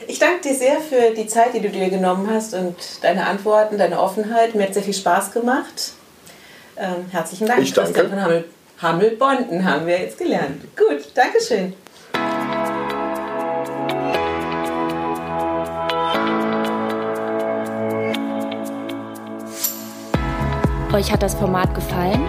Ich 0.07 0.17
danke 0.17 0.41
dir 0.49 0.55
sehr 0.55 0.79
für 0.79 1.13
die 1.15 1.27
Zeit, 1.27 1.53
die 1.53 1.59
du 1.59 1.69
dir 1.69 1.89
genommen 1.89 2.27
hast 2.33 2.55
und 2.55 2.75
deine 3.01 3.27
Antworten, 3.27 3.77
deine 3.77 3.99
Offenheit. 3.99 4.55
Mir 4.55 4.63
hat 4.63 4.73
sehr 4.73 4.81
viel 4.81 4.93
Spaß 4.95 5.31
gemacht. 5.31 5.91
Ähm, 6.77 7.05
herzlichen 7.11 7.45
Dank. 7.47 7.61
Ich 7.61 7.73
danke. 7.73 7.91
Christian 7.91 8.09
von 8.09 8.21
Hammel, 8.23 8.45
Hammel-Bonten 8.81 9.65
haben 9.65 9.85
wir 9.85 9.99
jetzt 9.99 10.17
gelernt. 10.17 10.63
Gut, 10.75 11.11
Dankeschön. 11.13 11.73
Euch 20.93 21.11
hat 21.11 21.21
das 21.21 21.35
Format 21.35 21.75
gefallen? 21.75 22.19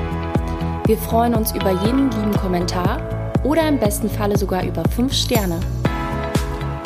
Wir 0.85 0.99
freuen 0.99 1.35
uns 1.35 1.53
über 1.53 1.71
jeden 1.71 2.11
lieben 2.11 2.33
Kommentar 2.33 3.01
oder 3.43 3.67
im 3.67 3.79
besten 3.79 4.11
Falle 4.11 4.37
sogar 4.37 4.65
über 4.65 4.83
5 4.95 5.13
Sterne. 5.15 5.59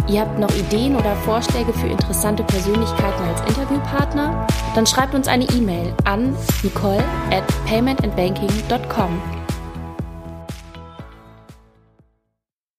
Ihr 0.07 0.21
habt 0.21 0.39
noch 0.39 0.55
Ideen 0.55 0.95
oder 0.95 1.17
Vorschläge 1.25 1.73
für 1.73 1.89
interessante 1.89 2.45
Persönlichkeiten 2.45 3.23
als 3.25 3.41
Interviewpartner? 3.49 4.47
Dann 4.77 4.87
schreibt 4.87 5.15
uns 5.15 5.27
eine 5.27 5.47
E-Mail 5.51 5.93
an 6.05 6.37
nicole 6.63 7.03
at 7.33 7.45
paymentandbanking.com. 7.67 9.44